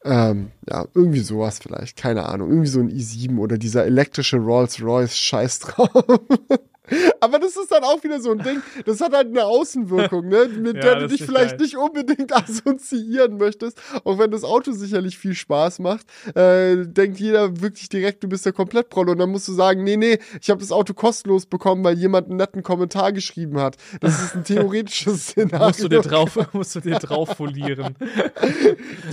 Ähm, 0.05 0.51
ja, 0.69 0.87
irgendwie 0.95 1.21
sowas 1.21 1.61
vielleicht, 1.61 1.97
keine 1.97 2.27
Ahnung. 2.27 2.51
Irgendwie 2.51 2.69
so 2.69 2.81
ein 2.81 2.91
i7 2.91 3.39
oder 3.39 3.57
dieser 3.57 3.85
elektrische 3.85 4.39
Rolls-Royce, 4.39 5.17
scheiß 5.17 5.61
drauf. 5.61 5.91
Aber 7.20 7.38
das 7.38 7.57
ist 7.57 7.70
dann 7.70 7.84
auch 7.84 8.03
wieder 8.05 8.20
so 8.20 8.32
ein 8.32 8.38
Ding, 8.38 8.62
das 8.84 9.01
hat 9.01 9.12
halt 9.12 9.28
eine 9.28 9.45
Außenwirkung, 9.45 10.28
ne? 10.28 10.49
mit 10.49 10.76
Ja, 10.76 10.82
der 10.82 10.97
du 11.01 11.09
dich 11.09 11.24
vielleicht 11.24 11.53
geil. 11.59 11.61
nicht 11.61 11.76
unbedingt 11.76 12.32
assoziieren 12.36 13.36
möchtest. 13.36 13.80
Auch 14.05 14.18
wenn 14.18 14.30
das 14.30 14.45
Auto 14.45 14.72
sicherlich 14.72 15.18
viel 15.18 15.34
Spaß 15.34 15.78
macht, 15.78 16.07
äh, 16.36 16.84
denkt 16.86 17.18
jeder 17.20 17.61
wirklich 17.61 17.88
direkt, 17.88 18.22
du 18.24 18.28
bist 18.28 18.45
der 18.47 18.53
Komplettprolle. 18.53 19.12
Und 19.12 19.18
dann 19.18 19.30
musst 19.30 19.49
du 19.49 19.53
sagen, 19.53 19.84
nee, 19.84 19.97
nee, 19.97 20.18
ich 20.40 20.51
habe 20.51 20.61
das 20.61 20.72
Auto 20.72 20.95
kostenlos 20.95 21.47
bekommen, 21.47 21.84
weil 21.84 21.99
jemand 21.99 22.28
einen 22.28 22.36
netten 22.36 22.62
Kommentar 22.62 23.12
geschrieben 23.12 23.61
hat. 23.61 23.76
Das 24.01 24.22
ist 24.22 24.34
ein 24.34 24.45
theoretisches 24.45 25.26
Szenario. 25.28 25.66
musst 25.68 25.82
du 25.82 25.88
dir 25.88 26.01
drauf, 26.03 26.38
musst 26.53 26.74
du 26.74 26.80
dir 26.80 26.99
drauf 26.99 27.36
folieren. 27.36 27.97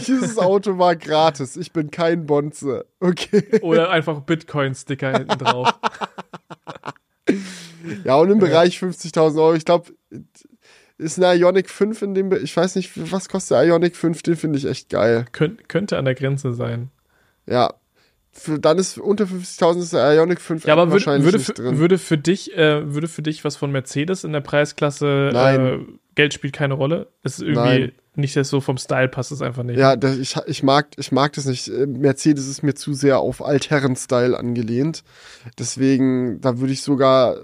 Dieses 0.07 0.37
Auto 0.37 0.77
war 0.77 0.95
gratis. 0.95 1.55
Ich 1.57 1.71
bin 1.71 1.91
kein 1.91 2.25
Bonze. 2.25 2.85
Okay. 2.99 3.59
Oder 3.61 3.89
einfach 3.91 4.21
Bitcoin-Sticker 4.21 5.11
hinten 5.17 5.37
drauf. 5.37 5.73
Ja, 8.03 8.15
und 8.15 8.29
im 8.31 8.39
Bereich 8.39 8.77
50.000 8.77 9.37
Euro, 9.37 9.53
ich 9.53 9.65
glaube, 9.65 9.91
ist 10.97 11.21
eine 11.21 11.39
Ionic 11.39 11.69
5 11.69 12.01
in 12.01 12.13
dem, 12.13 12.29
Be 12.29 12.39
ich 12.39 12.55
weiß 12.55 12.75
nicht, 12.75 12.91
was 13.11 13.29
kostet 13.29 13.57
der 13.57 13.65
Ionic 13.65 13.95
5, 13.95 14.21
den 14.21 14.35
finde 14.35 14.59
ich 14.59 14.65
echt 14.65 14.89
geil. 14.89 15.25
Könnt, 15.31 15.69
könnte 15.69 15.97
an 15.97 16.05
der 16.05 16.15
Grenze 16.15 16.53
sein. 16.53 16.91
Ja. 17.47 17.73
Für, 18.31 18.59
dann 18.59 18.77
ist 18.77 18.97
unter 18.97 19.25
50.000 19.25 19.79
ist 19.79 19.93
der 19.93 20.13
Ionic 20.13 20.39
5 20.39 20.65
Ja, 20.65 20.73
aber 20.73 20.91
wahrscheinlich 20.91 21.23
würde, 21.23 21.37
nicht 21.37 21.47
für, 21.47 21.53
drin. 21.53 21.77
würde 21.79 21.97
für 21.97 22.17
dich, 22.17 22.55
äh, 22.55 22.93
würde 22.93 23.07
für 23.07 23.21
dich 23.21 23.43
was 23.43 23.55
von 23.55 23.71
Mercedes 23.71 24.23
in 24.23 24.33
der 24.33 24.41
Preisklasse. 24.41 25.31
Äh, 25.33 25.93
Geld 26.15 26.33
spielt 26.33 26.53
keine 26.53 26.73
Rolle? 26.73 27.07
Ist 27.23 27.41
irgendwie. 27.41 27.55
Nein. 27.55 27.91
nicht 28.15 28.33
so 28.33 28.61
vom 28.61 28.77
Style 28.77 29.07
passt 29.07 29.31
es 29.31 29.41
einfach 29.41 29.63
nicht. 29.63 29.79
Ja, 29.79 29.95
das, 29.95 30.17
ich, 30.17 30.35
ich, 30.47 30.63
mag, 30.63 30.89
ich 30.97 31.11
mag 31.11 31.33
das 31.33 31.45
nicht. 31.45 31.69
Äh, 31.69 31.87
Mercedes 31.87 32.47
ist 32.47 32.61
mir 32.61 32.75
zu 32.75 32.93
sehr 32.93 33.19
auf 33.19 33.43
Altherren-Style 33.43 34.37
angelehnt. 34.37 35.03
Deswegen, 35.57 36.41
da 36.41 36.59
würde 36.59 36.73
ich 36.73 36.81
sogar, 36.81 37.37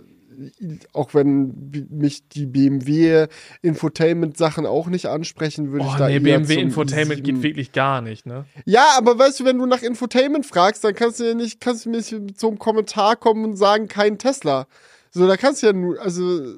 auch 0.93 1.13
wenn 1.13 1.87
mich 1.89 2.27
die 2.27 2.45
BMW 2.45 3.27
Infotainment-Sachen 3.61 4.65
auch 4.65 4.87
nicht 4.87 5.07
ansprechen, 5.07 5.71
würde 5.71 5.85
oh, 5.85 5.89
ich 5.91 5.95
da 5.95 6.07
nee, 6.07 6.19
BMW 6.19 6.55
zum 6.55 6.63
Infotainment 6.63 7.19
i7 7.21 7.23
geht 7.23 7.43
wirklich 7.43 7.71
gar 7.71 8.01
nicht, 8.01 8.25
ne? 8.25 8.45
Ja, 8.65 8.85
aber 8.97 9.17
weißt 9.17 9.39
du, 9.39 9.45
wenn 9.45 9.57
du 9.57 9.65
nach 9.65 9.81
Infotainment 9.81 10.45
fragst, 10.45 10.83
dann 10.83 10.95
kannst 10.95 11.19
du 11.19 11.25
ja 11.25 11.33
nicht, 11.33 11.61
kannst 11.61 11.85
du 11.85 11.89
nicht 11.89 12.13
einem 12.13 12.59
Kommentar 12.59 13.15
kommen 13.15 13.45
und 13.45 13.55
sagen, 13.55 13.87
kein 13.87 14.17
Tesla. 14.17 14.67
So, 15.11 15.27
da 15.27 15.37
kannst 15.37 15.63
du 15.63 15.67
ja 15.67 15.73
nur, 15.73 16.01
also, 16.01 16.55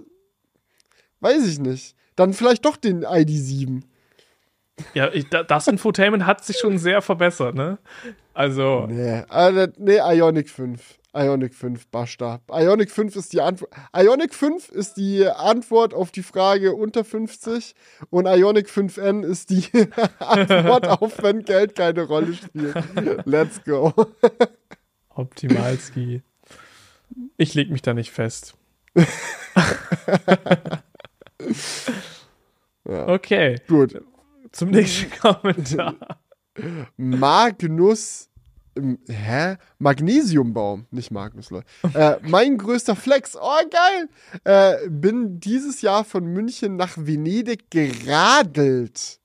weiß 1.19 1.47
ich 1.47 1.59
nicht. 1.59 1.95
Dann 2.15 2.33
vielleicht 2.33 2.65
doch 2.65 2.77
den 2.77 3.05
ID7. 3.05 3.83
Ja, 4.93 5.11
ich, 5.11 5.29
da- 5.29 5.43
das 5.43 5.67
Infotainment 5.67 6.25
hat 6.25 6.43
sich 6.43 6.57
schon 6.57 6.77
sehr 6.77 7.01
verbessert, 7.01 7.55
ne? 7.55 7.77
Also, 8.33 8.87
Nee, 8.87 9.23
äh, 9.29 9.67
nee, 9.77 9.97
Ionic 9.97 10.49
5. 10.49 10.99
Ionic 11.17 11.53
5, 11.53 11.87
basta. 11.87 12.39
Ionic 12.51 12.91
5 12.91 13.15
ist 13.15 13.33
die 13.33 13.41
Antwort. 13.41 13.71
Ionic 13.95 14.33
5 14.33 14.69
ist 14.69 14.97
die 14.97 15.25
Antwort 15.27 15.93
auf 15.93 16.11
die 16.11 16.23
Frage 16.23 16.73
unter 16.73 17.03
50 17.03 17.75
und 18.09 18.25
Ionic 18.27 18.67
5N 18.69 19.23
ist 19.23 19.49
die 19.49 19.65
Antwort 20.19 20.87
auf, 20.87 21.21
wenn 21.23 21.43
Geld 21.43 21.75
keine 21.75 22.03
Rolle 22.03 22.33
spielt. 22.33 22.75
Let's 23.25 23.63
go. 23.63 23.93
Optimalski. 25.09 26.21
Ich 27.37 27.53
leg 27.53 27.71
mich 27.71 27.81
da 27.81 27.93
nicht 27.93 28.11
fest. 28.11 28.55
Ja. 32.89 33.09
Okay, 33.09 33.59
Gut. 33.67 34.01
zum 34.53 34.69
nächsten 34.69 35.11
Kommentar. 35.19 35.95
Magnus. 36.95 38.29
Hä? 39.07 39.57
Magnesiumbaum, 39.79 40.85
nicht 40.91 41.11
Magnus, 41.11 41.49
Leute. 41.51 41.65
Äh, 41.93 42.17
mein 42.21 42.57
größter 42.57 42.95
Flex. 42.95 43.35
Oh, 43.35 43.59
geil. 43.69 44.09
Äh, 44.43 44.89
bin 44.89 45.39
dieses 45.39 45.81
Jahr 45.81 46.03
von 46.03 46.25
München 46.25 46.75
nach 46.75 46.97
Venedig 46.97 47.69
geradelt. 47.71 49.19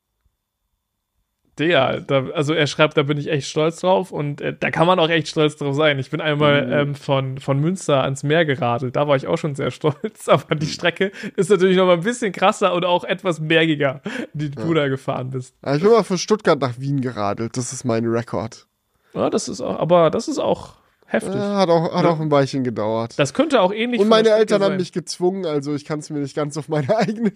Der, 1.59 2.01
da, 2.01 2.29
also 2.31 2.55
er 2.55 2.67
schreibt, 2.67 2.97
da 2.97 3.03
bin 3.03 3.19
ich 3.19 3.29
echt 3.29 3.47
stolz 3.47 3.81
drauf 3.81 4.11
und 4.11 4.41
äh, 4.41 4.57
da 4.59 4.71
kann 4.71 4.87
man 4.87 4.99
auch 4.99 5.11
echt 5.11 5.29
stolz 5.29 5.55
drauf 5.57 5.77
sein. 5.77 5.99
Ich 5.99 6.09
bin 6.11 6.23
einmal 6.23 6.67
Mhm. 6.67 6.73
ähm, 6.73 6.95
von, 6.95 7.39
von 7.39 7.59
Münster 7.61 8.03
ans 8.03 8.23
Meer 8.23 8.47
geradelt, 8.47 8.97
da 8.97 9.07
war 9.07 9.17
ich 9.17 9.27
auch 9.27 9.37
schon 9.37 9.55
sehr 9.55 9.71
stolz, 9.71 10.29
aber 10.29 10.55
die 10.55 10.67
Strecke 10.67 11.13
ist 11.37 11.51
natürlich 11.51 11.77
noch 11.77 11.85
mal 11.85 11.99
ein 11.99 12.01
bisschen 12.05 12.33
krasser 12.33 12.73
und 12.73 12.87
auch 12.87 13.05
etwas 13.05 13.47
bergiger, 13.47 14.01
die 14.33 14.51
du 14.51 14.73
da 14.73 14.89
gefahren 14.89 15.29
bist. 15.29 15.55
Ja, 15.63 15.77
ich 15.77 15.83
bin 15.83 15.91
mal 15.93 16.05
von 16.05 16.17
Stuttgart 16.17 16.59
nach 16.59 16.81
Wien 16.81 17.03
geradelt. 17.03 17.55
Das 17.59 17.75
ist 17.75 17.85
mein 17.85 18.07
Rekord. 18.07 18.67
Ja, 19.15 19.31
das 19.31 19.49
ist 19.49 19.61
auch, 19.61 19.79
aber 19.79 20.11
das 20.11 20.29
ist 20.29 20.39
auch 20.39 20.75
heftig. 21.07 21.35
Ja, 21.35 21.57
hat 21.57 21.69
auch, 21.69 21.95
hat 21.95 22.05
Ja. 22.05 22.11
auch 22.11 22.21
ein 22.21 22.31
Weilchen 22.31 22.65
gedauert. 22.65 23.19
Das 23.19 23.35
könnte 23.35 23.61
auch 23.61 23.73
ähnlich 23.73 24.01
Und 24.01 24.09
von 24.09 24.17
der 24.25 24.33
meine 24.33 24.41
Eltern 24.41 24.63
haben 24.63 24.71
sein. 24.73 24.79
mich 24.79 24.93
gezwungen, 24.93 25.45
also 25.47 25.75
ich 25.75 25.85
kann 25.85 25.99
es 25.99 26.09
mir 26.11 26.21
nicht 26.21 26.35
ganz 26.35 26.57
auf 26.57 26.69
meine 26.69 26.97
eigene. 26.97 27.33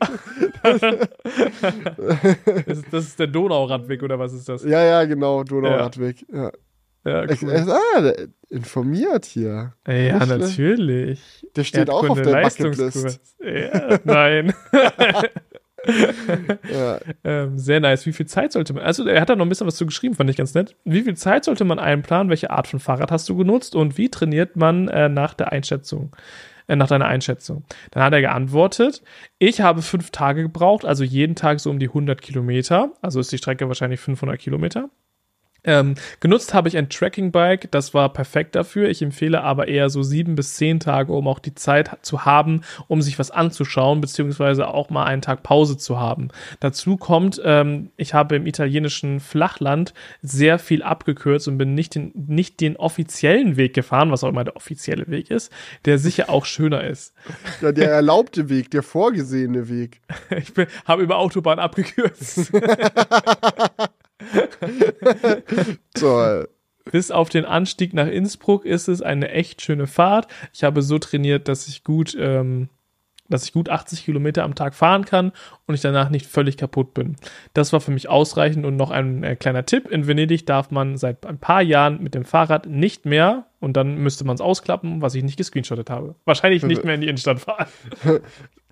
Das 0.63 0.83
ist, 2.79 2.85
das 2.93 3.05
ist 3.09 3.19
der 3.19 3.27
Donauradweg 3.27 4.03
oder 4.03 4.19
was 4.19 4.33
ist 4.33 4.49
das? 4.49 4.65
ja, 4.65 4.83
ja, 4.83 5.05
genau, 5.05 5.45
Donauradweg. 5.45 6.25
Ja. 6.33 6.51
Ja, 7.05 7.25
cool. 7.41 7.53
Ah, 7.71 8.13
informiert 8.49 9.27
hier. 9.27 9.75
ja 9.87 10.19
Nicht 10.19 10.27
natürlich. 10.29 11.47
Der 11.55 11.63
steht 11.63 11.89
auch 11.89 12.09
auf 12.09 12.21
der 12.21 12.43
Bucketlist. 12.43 12.61
Leistungskurs. 12.81 13.21
Ja, 13.41 13.99
nein. 14.03 14.53
Ähm, 17.25 17.59
sehr 17.59 17.81
nice. 17.81 18.07
Wie 18.07 18.13
viel 18.13 18.27
Zeit 18.27 18.53
sollte 18.53 18.73
man, 18.75 18.83
also 18.83 19.07
er 19.07 19.21
hat 19.21 19.29
da 19.29 19.37
noch 19.37 19.45
ein 19.45 19.49
bisschen 19.49 19.67
was 19.67 19.77
zu 19.77 19.87
geschrieben, 19.87 20.15
fand 20.15 20.31
ich 20.31 20.37
ganz 20.37 20.55
nett. 20.55 20.77
Wie 20.85 21.03
viel 21.03 21.17
Zeit 21.17 21.45
sollte 21.45 21.65
man 21.65 21.79
einplanen? 21.79 22.31
Welche 22.31 22.51
Art 22.51 22.67
von 22.69 22.81
Fahrrad 22.81 23.11
hast 23.11 23.29
du 23.29 23.37
genutzt? 23.37 23.75
Und 23.75 23.99
wie 23.99 24.09
trainiert 24.09 24.57
man 24.57 24.89
äh, 24.89 25.09
nach 25.09 25.35
der 25.35 25.53
Einschätzung? 25.53 26.15
Äh, 26.69 26.77
nach 26.77 26.89
deiner 26.89 27.07
Einschätzung. 27.07 27.65
Dann 27.91 28.03
hat 28.03 28.13
er 28.13 28.21
geantwortet, 28.21 29.03
ich 29.39 29.61
habe 29.61 29.83
fünf 29.83 30.11
Tage 30.11 30.43
gebraucht, 30.43 30.85
also 30.85 31.05
jeden 31.05 31.37
Tag 31.37 31.61
so 31.61 31.71
um 31.71 31.79
die 31.79 31.89
100 31.89 32.21
Kilometer. 32.21 32.93
Also 33.03 33.21
ist 33.21 33.31
die 33.31 33.39
Strecke 33.39 33.69
wahrscheinlich 33.69 34.01
500 34.01 34.39
Kilometer. 34.39 34.91
Ähm, 35.67 35.97
genutzt 36.21 36.55
habe 36.55 36.69
ich 36.69 36.77
ein 36.77 36.89
Tracking-Bike, 36.89 37.71
das 37.73 37.93
war 37.93 38.13
perfekt 38.13 38.55
dafür. 38.55 38.89
Ich 38.89 39.03
empfehle 39.03 39.43
aber 39.43 39.69
eher 39.69 39.91
so 39.91 40.03
sieben 40.03 40.37
bis 40.37 40.55
zehn 40.55 40.81
Tage, 40.81 41.13
um 41.13 41.27
auch 41.29 41.41
die 41.41 41.55
Zeit 41.55 41.91
zu 42.03 42.25
haben, 42.25 42.63
um 42.89 43.03
sich 43.03 43.19
was 43.19 43.31
anzuschauen, 43.31 44.01
beziehungsweise 44.01 44.69
auch 44.69 44.91
mal 44.91 45.05
einen 45.05 45.23
Tag 45.23 45.43
Pause 45.43 45.77
zu 45.77 45.99
haben. 45.99 46.29
Dazu 46.61 46.97
kommt, 46.97 47.41
ähm, 47.45 47.91
ich 47.97 48.15
habe 48.15 48.37
im 48.37 48.47
italienischen 48.47 49.21
Flachland 49.21 49.93
sehr 50.23 50.59
viel 50.59 50.83
abgekürzt 50.83 51.49
und 51.49 51.59
bin 51.59 51.75
nicht 51.75 51.97
den, 51.97 52.13
nicht 52.15 52.61
den 52.61 52.77
offiziellen 52.77 53.57
Weg 53.57 53.75
gefahren, 53.75 54.13
was 54.13 54.23
auch 54.23 54.29
immer 54.29 54.45
der 54.45 54.57
offizielle 54.57 55.09
Weg 55.09 55.31
ist, 55.31 55.53
der 55.85 55.99
sicher 55.99 56.31
auch 56.31 56.45
schöner 56.45 56.85
ist. 56.85 57.13
ja, 57.61 57.73
der 57.73 57.91
erlaubte 57.91 58.49
Weg, 58.49 58.71
der 58.71 58.83
vorgesehene 58.83 59.69
Weg. 59.69 60.01
Ich 60.37 60.53
habe 60.85 61.03
über 61.03 61.19
Autobahn 61.19 61.59
abgekürzt. 61.59 62.53
Toll. 65.95 66.49
Bis 66.91 67.11
auf 67.11 67.29
den 67.29 67.45
Anstieg 67.45 67.95
nach 67.95 68.07
Innsbruck 68.07 68.65
ist 68.65 68.89
es 68.89 69.03
eine 69.03 69.31
echt 69.31 69.61
schöne 69.61 69.87
Fahrt. 69.87 70.29
Ich 70.53 70.63
habe 70.63 70.83
so 70.83 70.99
trainiert, 70.99 71.49
dass 71.49 71.67
ich 71.67 71.83
gut, 71.83 72.17
ähm, 72.19 72.69
dass 73.29 73.45
ich 73.45 73.53
gut 73.53 73.69
80 73.69 74.05
Kilometer 74.05 74.45
am 74.45 74.55
Tag 74.55 74.73
fahren 74.75 75.05
kann 75.05 75.33
und 75.67 75.75
ich 75.75 75.81
danach 75.81 76.11
nicht 76.11 76.27
völlig 76.27 76.57
kaputt 76.57 76.95
bin. 76.95 77.17
Das 77.55 77.73
war 77.73 77.81
für 77.81 77.91
mich 77.91 78.09
ausreichend 78.09 78.65
und 78.65 78.77
noch 78.77 78.93
ein 78.93 79.25
äh, 79.25 79.35
kleiner 79.35 79.67
Tipp. 79.67 79.91
In 79.91 80.07
Venedig 80.07 80.47
darf 80.47 80.71
man 80.71 80.97
seit 80.97 81.27
ein 81.27 81.39
paar 81.39 81.61
Jahren 81.61 82.01
mit 82.01 82.15
dem 82.15 82.25
Fahrrad 82.25 82.67
nicht 82.67 83.05
mehr 83.05 83.47
und 83.59 83.77
dann 83.77 83.97
müsste 83.97 84.25
man 84.25 84.37
es 84.37 84.41
ausklappen, 84.41 85.03
was 85.03 85.17
ich 85.17 85.25
nicht 85.25 85.39
gescreenshottet 85.39 85.91
habe. 85.91 86.15
Wahrscheinlich 86.25 86.63
nicht 86.63 86.85
mehr 86.85 86.95
in 86.95 87.01
die 87.01 87.09
Innenstadt 87.09 87.41
fahren. 87.41 87.67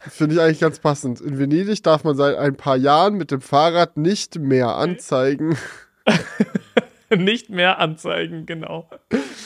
Finde 0.08 0.34
ich 0.34 0.40
eigentlich 0.40 0.60
ganz 0.60 0.78
passend. 0.78 1.20
In 1.20 1.38
Venedig 1.38 1.82
darf 1.82 2.04
man 2.04 2.16
seit 2.16 2.36
ein 2.36 2.56
paar 2.56 2.76
Jahren 2.76 3.14
mit 3.14 3.30
dem 3.30 3.40
Fahrrad 3.40 3.96
nicht 3.96 4.38
mehr 4.38 4.76
anzeigen. 4.76 5.56
nicht 7.10 7.50
mehr 7.50 7.78
anzeigen, 7.78 8.46
genau. 8.46 8.88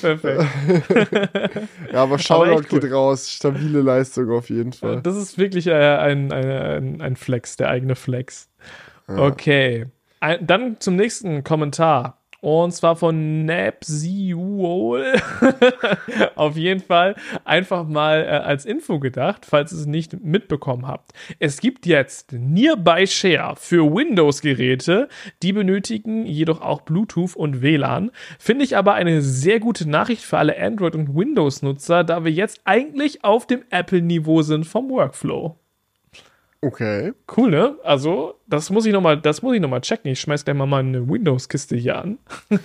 Perfekt. 0.00 0.44
Ja, 1.92 2.02
aber 2.02 2.18
Shoutout 2.18 2.66
cool. 2.72 2.80
geht 2.80 2.92
raus. 2.92 3.30
Stabile 3.30 3.80
Leistung 3.80 4.30
auf 4.30 4.50
jeden 4.50 4.72
Fall. 4.72 5.00
Das 5.02 5.16
ist 5.16 5.38
wirklich 5.38 5.66
äh, 5.66 5.72
ein, 5.72 6.32
ein, 6.32 6.50
ein, 6.50 7.00
ein 7.00 7.16
Flex, 7.16 7.56
der 7.56 7.70
eigene 7.70 7.96
Flex. 7.96 8.50
Okay. 9.06 9.86
Ein, 10.20 10.46
dann 10.46 10.76
zum 10.80 10.96
nächsten 10.96 11.44
Kommentar. 11.44 12.17
Und 12.40 12.72
zwar 12.72 12.94
von 12.94 13.44
Napsiol. 13.46 15.14
Auf 16.36 16.56
jeden 16.56 16.80
Fall 16.80 17.16
einfach 17.44 17.86
mal 17.86 18.22
äh, 18.22 18.28
als 18.28 18.64
Info 18.64 19.00
gedacht, 19.00 19.44
falls 19.44 19.72
ihr 19.72 19.78
es 19.78 19.86
nicht 19.86 20.22
mitbekommen 20.22 20.86
habt. 20.86 21.12
Es 21.40 21.60
gibt 21.60 21.84
jetzt 21.84 22.32
Nearby 22.32 23.08
Share 23.08 23.56
für 23.56 23.92
Windows-Geräte, 23.92 25.08
die 25.42 25.52
benötigen 25.52 26.26
jedoch 26.26 26.60
auch 26.60 26.82
Bluetooth 26.82 27.34
und 27.34 27.60
WLAN. 27.60 28.12
Finde 28.38 28.64
ich 28.64 28.76
aber 28.76 28.94
eine 28.94 29.20
sehr 29.20 29.58
gute 29.58 29.88
Nachricht 29.88 30.22
für 30.22 30.38
alle 30.38 30.56
Android- 30.58 30.94
und 30.94 31.16
Windows-Nutzer, 31.16 32.04
da 32.04 32.24
wir 32.24 32.32
jetzt 32.32 32.60
eigentlich 32.64 33.24
auf 33.24 33.48
dem 33.48 33.64
Apple-Niveau 33.70 34.42
sind 34.42 34.64
vom 34.64 34.88
Workflow. 34.90 35.58
Okay. 36.60 37.12
Cool, 37.36 37.50
ne? 37.50 37.76
Also, 37.84 38.34
das 38.48 38.70
muss 38.70 38.84
ich 38.84 38.92
nochmal, 38.92 39.20
das 39.20 39.42
muss 39.42 39.54
ich 39.54 39.60
noch 39.60 39.68
mal 39.68 39.80
checken. 39.80 40.10
Ich 40.10 40.20
schmeiß 40.20 40.44
gleich 40.44 40.56
mal 40.56 40.66
meine 40.66 41.08
Windows-Kiste 41.08 41.76
hier 41.76 41.98
an. 41.98 42.18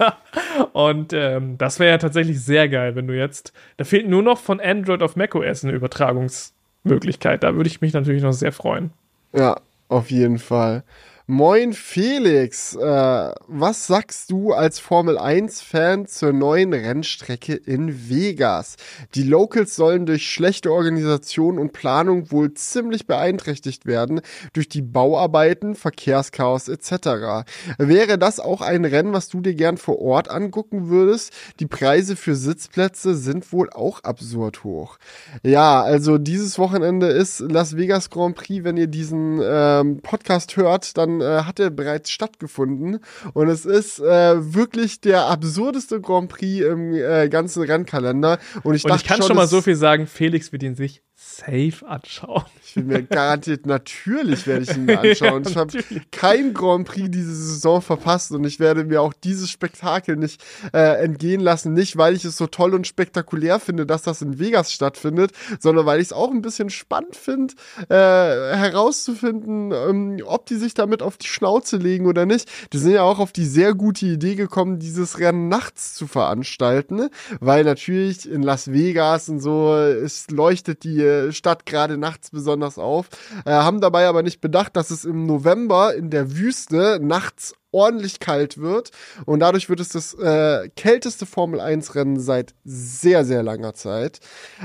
Und 0.73 1.13
ähm, 1.13 1.59
das 1.59 1.79
wäre 1.79 1.91
ja 1.91 1.97
tatsächlich 1.99 2.43
sehr 2.43 2.69
geil, 2.69 2.95
wenn 2.95 3.07
du 3.07 3.15
jetzt. 3.15 3.53
Da 3.77 3.83
fehlt 3.83 4.07
nur 4.07 4.23
noch 4.23 4.39
von 4.39 4.59
Android 4.59 5.03
auf 5.03 5.15
macOS 5.15 5.63
eine 5.63 5.73
Übertragungsmöglichkeit. 5.73 7.43
Da 7.43 7.55
würde 7.55 7.67
ich 7.67 7.81
mich 7.81 7.93
natürlich 7.93 8.23
noch 8.23 8.33
sehr 8.33 8.51
freuen. 8.51 8.89
Ja, 9.31 9.61
auf 9.89 10.09
jeden 10.09 10.39
Fall. 10.39 10.83
Moin 11.25 11.71
Felix, 11.71 12.75
äh, 12.75 13.31
was 13.47 13.87
sagst 13.87 14.29
du 14.29 14.51
als 14.51 14.79
Formel 14.79 15.17
1-Fan 15.17 16.05
zur 16.05 16.33
neuen 16.33 16.73
Rennstrecke 16.73 17.53
in 17.53 18.09
Vegas? 18.09 18.75
Die 19.15 19.23
Locals 19.23 19.77
sollen 19.77 20.05
durch 20.05 20.29
schlechte 20.29 20.69
Organisation 20.69 21.59
und 21.59 21.71
Planung 21.71 22.29
wohl 22.29 22.53
ziemlich 22.55 23.07
beeinträchtigt 23.07 23.85
werden 23.85 24.19
durch 24.51 24.67
die 24.67 24.81
Bauarbeiten, 24.81 25.75
Verkehrschaos 25.75 26.67
etc. 26.67 27.47
Wäre 27.77 28.17
das 28.17 28.41
auch 28.41 28.59
ein 28.59 28.83
Rennen, 28.83 29.13
was 29.13 29.29
du 29.29 29.39
dir 29.39 29.55
gern 29.55 29.77
vor 29.77 30.01
Ort 30.01 30.29
angucken 30.29 30.89
würdest? 30.89 31.31
Die 31.61 31.67
Preise 31.67 32.17
für 32.17 32.35
Sitzplätze 32.35 33.15
sind 33.15 33.53
wohl 33.53 33.69
auch 33.69 34.03
absurd 34.03 34.65
hoch. 34.65 34.97
Ja, 35.41 35.83
also 35.83 36.17
dieses 36.17 36.59
Wochenende 36.59 37.07
ist 37.07 37.39
Las 37.39 37.77
Vegas 37.77 38.09
Grand 38.09 38.35
Prix. 38.35 38.65
Wenn 38.65 38.75
ihr 38.75 38.87
diesen 38.87 39.39
ähm, 39.41 40.01
Podcast 40.01 40.57
hört, 40.57 40.97
dann 40.97 41.12
äh, 41.21 41.43
hat 41.43 41.59
er 41.59 41.69
bereits 41.69 42.11
stattgefunden. 42.11 42.99
Und 43.33 43.47
es 43.49 43.65
ist 43.65 43.99
äh, 43.99 44.53
wirklich 44.53 45.01
der 45.01 45.25
absurdeste 45.25 46.01
Grand 46.01 46.29
Prix 46.29 46.65
im 46.65 46.93
äh, 46.93 47.29
ganzen 47.29 47.63
Rennkalender. 47.63 48.39
Und 48.63 48.75
ich 48.75 48.83
Und 48.83 48.91
dachte 48.91 49.03
ich 49.03 49.07
kann 49.09 49.21
schon 49.21 49.35
mal 49.35 49.45
es- 49.45 49.49
so 49.49 49.61
viel 49.61 49.75
sagen, 49.75 50.07
Felix 50.07 50.51
wird 50.51 50.63
ihn 50.63 50.75
sich 50.75 51.01
safe 51.45 51.87
anschauen. 51.87 52.43
Ich 52.65 52.75
will 52.75 52.83
mir 52.83 53.03
garantiert, 53.03 53.65
natürlich 53.65 54.47
werde 54.47 54.63
ich 54.63 54.75
ihn 54.75 54.85
mir 54.85 54.99
anschauen. 55.01 55.43
ja, 55.43 55.49
ich 55.49 55.55
habe 55.55 55.71
kein 56.11 56.53
Grand 56.53 56.87
Prix 56.87 57.09
diese 57.11 57.35
Saison 57.35 57.81
verpasst 57.81 58.31
und 58.31 58.43
ich 58.45 58.59
werde 58.59 58.83
mir 58.83 59.01
auch 59.01 59.13
dieses 59.13 59.49
Spektakel 59.49 60.15
nicht 60.15 60.43
äh, 60.73 61.03
entgehen 61.03 61.41
lassen. 61.41 61.73
Nicht, 61.73 61.97
weil 61.97 62.15
ich 62.15 62.25
es 62.25 62.37
so 62.37 62.47
toll 62.47 62.73
und 62.73 62.87
spektakulär 62.87 63.59
finde, 63.59 63.85
dass 63.85 64.03
das 64.03 64.21
in 64.21 64.39
Vegas 64.39 64.71
stattfindet, 64.71 65.31
sondern 65.59 65.85
weil 65.85 65.99
ich 65.99 66.07
es 66.07 66.13
auch 66.13 66.31
ein 66.31 66.41
bisschen 66.41 66.69
spannend 66.69 67.15
finde, 67.15 67.53
äh, 67.89 67.95
herauszufinden, 67.95 69.71
ähm, 69.71 70.21
ob 70.25 70.45
die 70.45 70.55
sich 70.55 70.73
damit 70.73 71.01
auf 71.01 71.17
die 71.17 71.27
Schnauze 71.27 71.77
legen 71.77 72.07
oder 72.07 72.25
nicht. 72.25 72.49
Die 72.71 72.77
sind 72.77 72.91
ja 72.93 73.03
auch 73.03 73.19
auf 73.19 73.31
die 73.31 73.45
sehr 73.45 73.73
gute 73.73 74.05
Idee 74.05 74.35
gekommen, 74.35 74.79
dieses 74.79 75.19
Rennen 75.19 75.49
nachts 75.49 75.93
zu 75.93 76.07
veranstalten, 76.07 77.09
weil 77.39 77.63
natürlich 77.63 78.29
in 78.29 78.43
Las 78.43 78.71
Vegas 78.71 79.29
und 79.29 79.39
so, 79.39 79.75
es 79.75 80.29
leuchtet 80.29 80.83
die 80.83 81.01
äh, 81.01 81.32
Stadt 81.33 81.65
gerade 81.65 81.97
nachts 81.97 82.31
besonders 82.31 82.77
auf, 82.77 83.07
äh, 83.45 83.51
haben 83.51 83.81
dabei 83.81 84.07
aber 84.07 84.23
nicht 84.23 84.41
bedacht, 84.41 84.75
dass 84.75 84.91
es 84.91 85.05
im 85.05 85.25
November 85.25 85.95
in 85.95 86.09
der 86.09 86.35
Wüste 86.35 86.99
nachts 87.01 87.53
ordentlich 87.73 88.19
kalt 88.19 88.57
wird. 88.57 88.91
Und 89.25 89.39
dadurch 89.39 89.69
wird 89.69 89.79
es 89.79 89.89
das 89.89 90.13
äh, 90.13 90.69
kälteste 90.75 91.25
Formel 91.25 91.59
1 91.59 91.95
Rennen 91.95 92.19
seit 92.19 92.53
sehr, 92.63 93.25
sehr 93.25 93.43
langer 93.43 93.73
Zeit. 93.73 94.19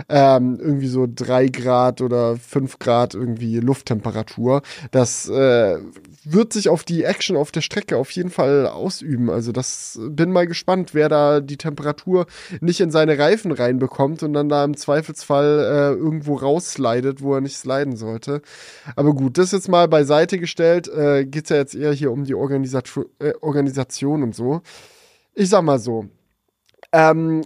Ähm, 0.09 0.59
irgendwie 0.61 0.89
so 0.89 1.07
drei 1.13 1.49
Grad 1.49 2.01
oder 2.01 2.37
fünf 2.37 2.79
Grad 2.79 3.15
irgendwie 3.15 3.59
Lufttemperatur. 3.59 4.63
Das 4.91 5.29
äh, 5.29 5.79
wird 6.25 6.53
sich 6.53 6.69
auf 6.69 6.85
die 6.85 7.05
Action 7.05 7.37
auf 7.37 7.51
der 7.51 7.63
Strecke 7.63 7.97
auf 7.97 8.11
jeden 8.11 8.31
Fall 8.31 8.67
ausüben. 8.67 9.31
Also 9.31 9.53
das 9.53 9.99
bin 10.01 10.31
mal 10.31 10.47
gespannt, 10.47 10.95
wer 10.95 11.09
da 11.09 11.41
die 11.41 11.57
Temperatur 11.57 12.27
nicht 12.61 12.81
in 12.81 12.91
seine 12.91 13.19
Reifen 13.19 13.53
reinbekommt 13.53 14.23
und 14.23 14.35
dann 14.35 14.49
da 14.49 14.65
im 14.65 14.77
Zweifelsfall 14.77 15.95
äh, 15.95 15.99
irgendwo 15.99 16.37
rausslidet, 16.37 17.23
wo 17.23 17.35
er 17.35 17.41
nicht 17.41 17.57
sliden 17.57 17.97
sollte. 17.97 18.43
Aber 18.97 19.15
gut, 19.15 19.39
das 19.39 19.53
jetzt 19.53 19.69
mal 19.69 19.89
beiseite 19.89 20.39
gestellt. 20.39 20.89
Äh, 20.89 21.25
Geht 21.25 21.51
ja 21.51 21.57
jetzt 21.57 21.75
eher 21.75 21.93
hier 21.93 22.13
um 22.13 22.25
die 22.25 22.35
Organisation 22.35 22.98
äh, 23.19 23.33
Organisation 23.41 24.23
und 24.23 24.35
so. 24.35 24.63
Ich 25.35 25.49
sag 25.49 25.63
mal 25.63 25.79
so. 25.79 26.07
Ähm, 26.93 27.43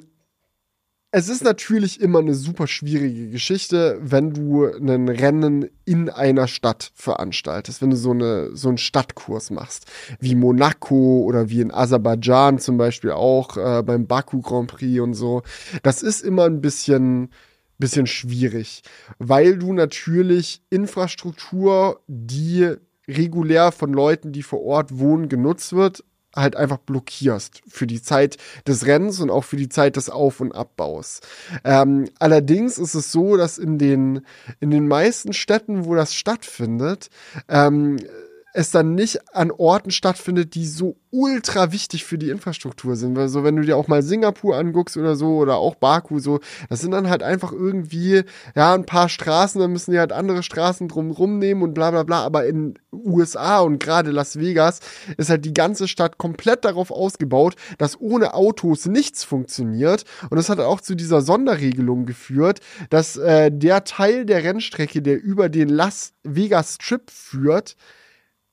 es 1.15 1.29
ist 1.29 1.45
natürlich 1.45 2.01
immer 2.01 2.20
eine 2.20 2.35
super 2.35 2.66
schwierige 2.66 3.29
Geschichte, 3.29 3.99
wenn 4.01 4.33
du 4.33 4.65
ein 4.65 5.11
Rennen 5.11 5.69
in 5.85 6.09
einer 6.09 6.49
Stadt 6.49 6.91
veranstaltest, 6.95 7.83
wenn 7.83 7.91
du 7.91 7.97
so, 7.97 8.12
eine, 8.12 8.57
so 8.57 8.69
einen 8.69 8.79
Stadtkurs 8.79 9.51
machst, 9.51 9.85
wie 10.20 10.35
Monaco 10.35 11.20
oder 11.24 11.51
wie 11.51 11.61
in 11.61 11.70
Aserbaidschan 11.70 12.59
zum 12.59 12.79
Beispiel 12.79 13.11
auch 13.11 13.59
äh, 13.59 13.83
beim 13.83 14.07
Baku 14.07 14.41
Grand 14.41 14.70
Prix 14.70 15.01
und 15.01 15.12
so. 15.12 15.43
Das 15.83 16.03
ist 16.03 16.23
immer 16.23 16.45
ein 16.45 16.62
bisschen, 16.62 17.29
bisschen 17.77 18.07
schwierig, 18.07 18.83
weil 19.19 19.59
du 19.59 19.74
natürlich 19.74 20.62
Infrastruktur, 20.70 22.01
die 22.07 22.77
regulär 23.09 23.73
von 23.73 23.93
Leuten, 23.93 24.33
die 24.33 24.43
vor 24.43 24.62
Ort 24.62 24.99
wohnen, 24.99 25.29
genutzt 25.29 25.73
wird, 25.73 26.05
halt 26.35 26.57
einfach 26.57 26.79
blockierst 26.79 27.62
für 27.69 27.87
die 27.87 28.03
Zeit 28.03 28.39
des 28.66 28.87
Rennens 28.87 29.20
und 29.20 29.31
auch 29.31 29.45
für 29.45 29.57
die 29.57 29.69
Zeit 29.69 29.97
des 29.97 30.09
Auf- 30.09 30.41
und 30.41 30.53
Abbaus. 30.53 31.20
Ähm, 31.65 32.09
allerdings 32.19 32.79
ist 32.79 32.95
es 32.95 33.12
so, 33.12 33.37
dass 33.37 33.59
in 33.59 33.79
den, 33.79 34.24
in 34.61 34.70
den 34.70 34.89
meisten 34.89 35.33
Städten, 35.33 35.85
wo 35.85 35.95
das 35.95 36.15
stattfindet, 36.15 37.11
ähm, 37.49 37.99
es 38.53 38.70
dann 38.70 38.95
nicht 38.95 39.20
an 39.35 39.51
Orten 39.51 39.91
stattfindet, 39.91 40.55
die 40.55 40.66
so 40.66 40.97
ultra 41.11 41.73
wichtig 41.73 42.05
für 42.05 42.19
die 42.19 42.31
Infrastruktur 42.31 42.97
sind. 42.97 43.16
Weil 43.16 43.29
so, 43.29 43.45
wenn 43.45 43.57
du 43.57 43.62
dir 43.62 43.77
auch 43.77 43.89
mal 43.89 44.03
Singapur 44.03 44.57
anguckst 44.57 44.97
oder 44.97 45.16
so, 45.16 45.37
oder 45.37 45.57
auch 45.57 45.74
Baku, 45.74 46.19
so, 46.19 46.41
das 46.69 46.81
sind 46.81 46.91
dann 46.91 47.09
halt 47.09 47.23
einfach 47.23 47.53
irgendwie, 47.53 48.24
ja, 48.55 48.74
ein 48.74 48.87
paar 48.87 49.09
Straßen, 49.09 49.61
dann 49.61 49.73
müssen 49.73 49.93
die 49.93 49.99
halt 49.99 50.12
andere 50.12 50.43
Straßen 50.43 50.89
drumrum 50.89 51.39
nehmen 51.39 51.62
und 51.62 51.74
bla 51.74 51.91
bla 51.91 52.03
bla. 52.03 52.23
Aber 52.23 52.47
in 52.47 52.79
USA 52.93 53.61
und 53.61 53.79
gerade 53.79 54.11
Las 54.11 54.39
Vegas 54.39 54.81
ist 55.16 55.31
halt 55.31 55.45
die 55.45 55.55
ganze 55.55 55.89
Stadt 55.89 56.19
komplett 56.19 56.65
darauf 56.65 56.91
ausgebaut, 56.91 57.57
dass 57.79 58.01
ohne 58.01 58.35
Autos 58.35 58.87
nichts 58.87 59.24
funktioniert. 59.24 60.05
Und 60.29 60.37
das 60.37 60.51
hat 60.51 60.61
auch 60.61 60.81
zu 60.81 60.95
dieser 60.95 61.23
Sonderregelung 61.23 62.05
geführt, 62.05 62.61
dass 62.91 63.16
äh, 63.16 63.51
der 63.51 63.85
Teil 63.85 64.27
der 64.27 64.45
Rennstrecke, 64.45 65.01
der 65.01 65.23
über 65.23 65.49
den 65.49 65.69
Las 65.69 66.12
Vegas 66.23 66.74
Strip 66.74 67.11
führt, 67.11 67.77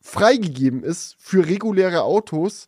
freigegeben 0.09 0.83
ist 0.83 1.15
für 1.19 1.45
reguläre 1.45 2.03
Autos, 2.03 2.65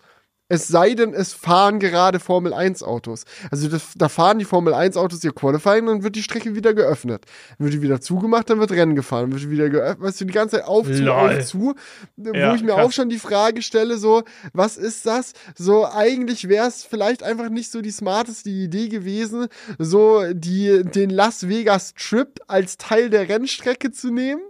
es 0.52 0.68
sei 0.68 0.96
denn, 0.96 1.14
es 1.14 1.32
fahren 1.32 1.80
gerade 1.80 2.20
Formel 2.20 2.54
1 2.54 2.84
Autos. 2.84 3.24
Also 3.52 3.70
das, 3.70 3.94
da 3.96 4.10
fahren 4.10 4.38
die 4.38 4.44
Formel 4.44 4.74
1 4.74 4.98
Autos 4.98 5.24
ihr 5.24 5.32
Qualifying, 5.32 5.86
dann 5.86 6.04
wird 6.04 6.18
die 6.18 6.24
Strecke 6.24 6.56
wieder 6.56 6.74
geöffnet. 6.74 7.24
Dann 7.58 7.68
wird 7.68 7.76
die 7.76 7.82
wieder 7.82 8.02
zugemacht, 8.02 8.50
dann 8.50 8.60
wird 8.60 8.72
Rennen 8.72 8.96
gefahren, 8.96 9.32
dann 9.32 9.40
wird 9.40 9.50
wieder 9.50 9.70
geöffnet, 9.70 10.06
weißt 10.06 10.20
du, 10.20 10.26
die 10.26 10.34
ganze 10.34 10.58
Zeit 10.58 10.68
auf 10.68 10.88
zu, 10.88 11.04
Lol. 11.04 11.38
auf 11.38 11.46
zu, 11.46 11.74
ja, 12.18 12.52
wo 12.52 12.56
ich 12.56 12.64
mir 12.64 12.74
krass. 12.74 12.86
auch 12.86 12.92
schon 12.92 13.08
die 13.08 13.18
Frage 13.18 13.62
stelle, 13.62 13.98
so, 13.98 14.24
was 14.52 14.76
ist 14.76 15.06
das? 15.06 15.32
So, 15.58 15.88
eigentlich 15.88 16.50
wäre 16.50 16.68
es 16.68 16.84
vielleicht 16.84 17.24
einfach 17.24 17.48
nicht 17.48 17.72
so 17.72 17.80
die 17.80 17.92
smarteste 17.92 18.50
Idee 18.50 18.90
gewesen, 18.90 19.48
so 19.80 20.34
die, 20.34 20.84
den 20.84 21.12
Las 21.12 21.48
Vegas 21.48 21.94
Trip 21.94 22.42
als 22.48 22.78
Teil 22.78 23.10
der 23.10 23.30
Rennstrecke 23.30 23.92
zu 23.92 24.12
nehmen 24.12 24.42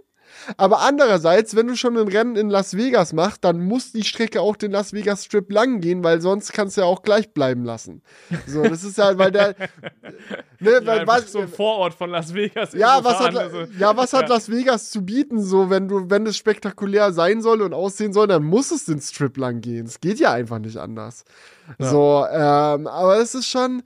aber 0.56 0.80
andererseits, 0.80 1.56
wenn 1.56 1.66
du 1.66 1.76
schon 1.76 1.96
ein 1.96 2.08
Rennen 2.08 2.36
in 2.36 2.50
Las 2.50 2.76
Vegas 2.76 3.12
machst, 3.12 3.44
dann 3.44 3.60
muss 3.60 3.92
die 3.92 4.04
Strecke 4.04 4.40
auch 4.40 4.56
den 4.56 4.72
Las 4.72 4.92
Vegas 4.92 5.24
Strip 5.24 5.50
lang 5.52 5.80
gehen, 5.80 6.02
weil 6.04 6.20
sonst 6.20 6.52
kannst 6.52 6.76
du 6.76 6.82
ja 6.82 6.86
auch 6.86 7.02
gleich 7.02 7.32
bleiben 7.32 7.64
lassen. 7.64 8.02
So, 8.46 8.62
das 8.62 8.84
ist 8.84 8.98
ja, 8.98 9.16
weil 9.18 9.30
der. 9.30 9.54
Ne, 10.60 10.72
ja, 10.72 10.86
weil, 10.86 11.06
was, 11.06 11.32
so 11.32 11.40
ein 11.40 11.48
Vorort 11.48 11.94
von 11.94 12.10
Las 12.10 12.32
Vegas. 12.34 12.72
Ja, 12.72 13.02
was 13.02 13.18
hat, 13.18 13.36
also. 13.36 13.64
ja, 13.78 13.96
was 13.96 14.12
hat 14.12 14.28
ja. 14.28 14.34
Las 14.34 14.48
Vegas 14.50 14.90
zu 14.90 15.04
bieten? 15.04 15.42
So, 15.42 15.70
wenn 15.70 15.88
du, 15.88 16.08
wenn 16.08 16.26
es 16.26 16.36
spektakulär 16.36 17.12
sein 17.12 17.42
soll 17.42 17.62
und 17.62 17.74
aussehen 17.74 18.12
soll, 18.12 18.28
dann 18.28 18.44
muss 18.44 18.70
es 18.70 18.84
den 18.84 19.00
Strip 19.00 19.36
lang 19.36 19.60
gehen. 19.60 19.86
Es 19.86 20.00
geht 20.00 20.18
ja 20.20 20.32
einfach 20.32 20.58
nicht 20.58 20.76
anders. 20.76 21.24
Ja. 21.78 21.86
So, 21.86 22.26
ähm, 22.30 22.86
aber 22.86 23.18
es 23.18 23.34
ist 23.34 23.48
schon. 23.48 23.82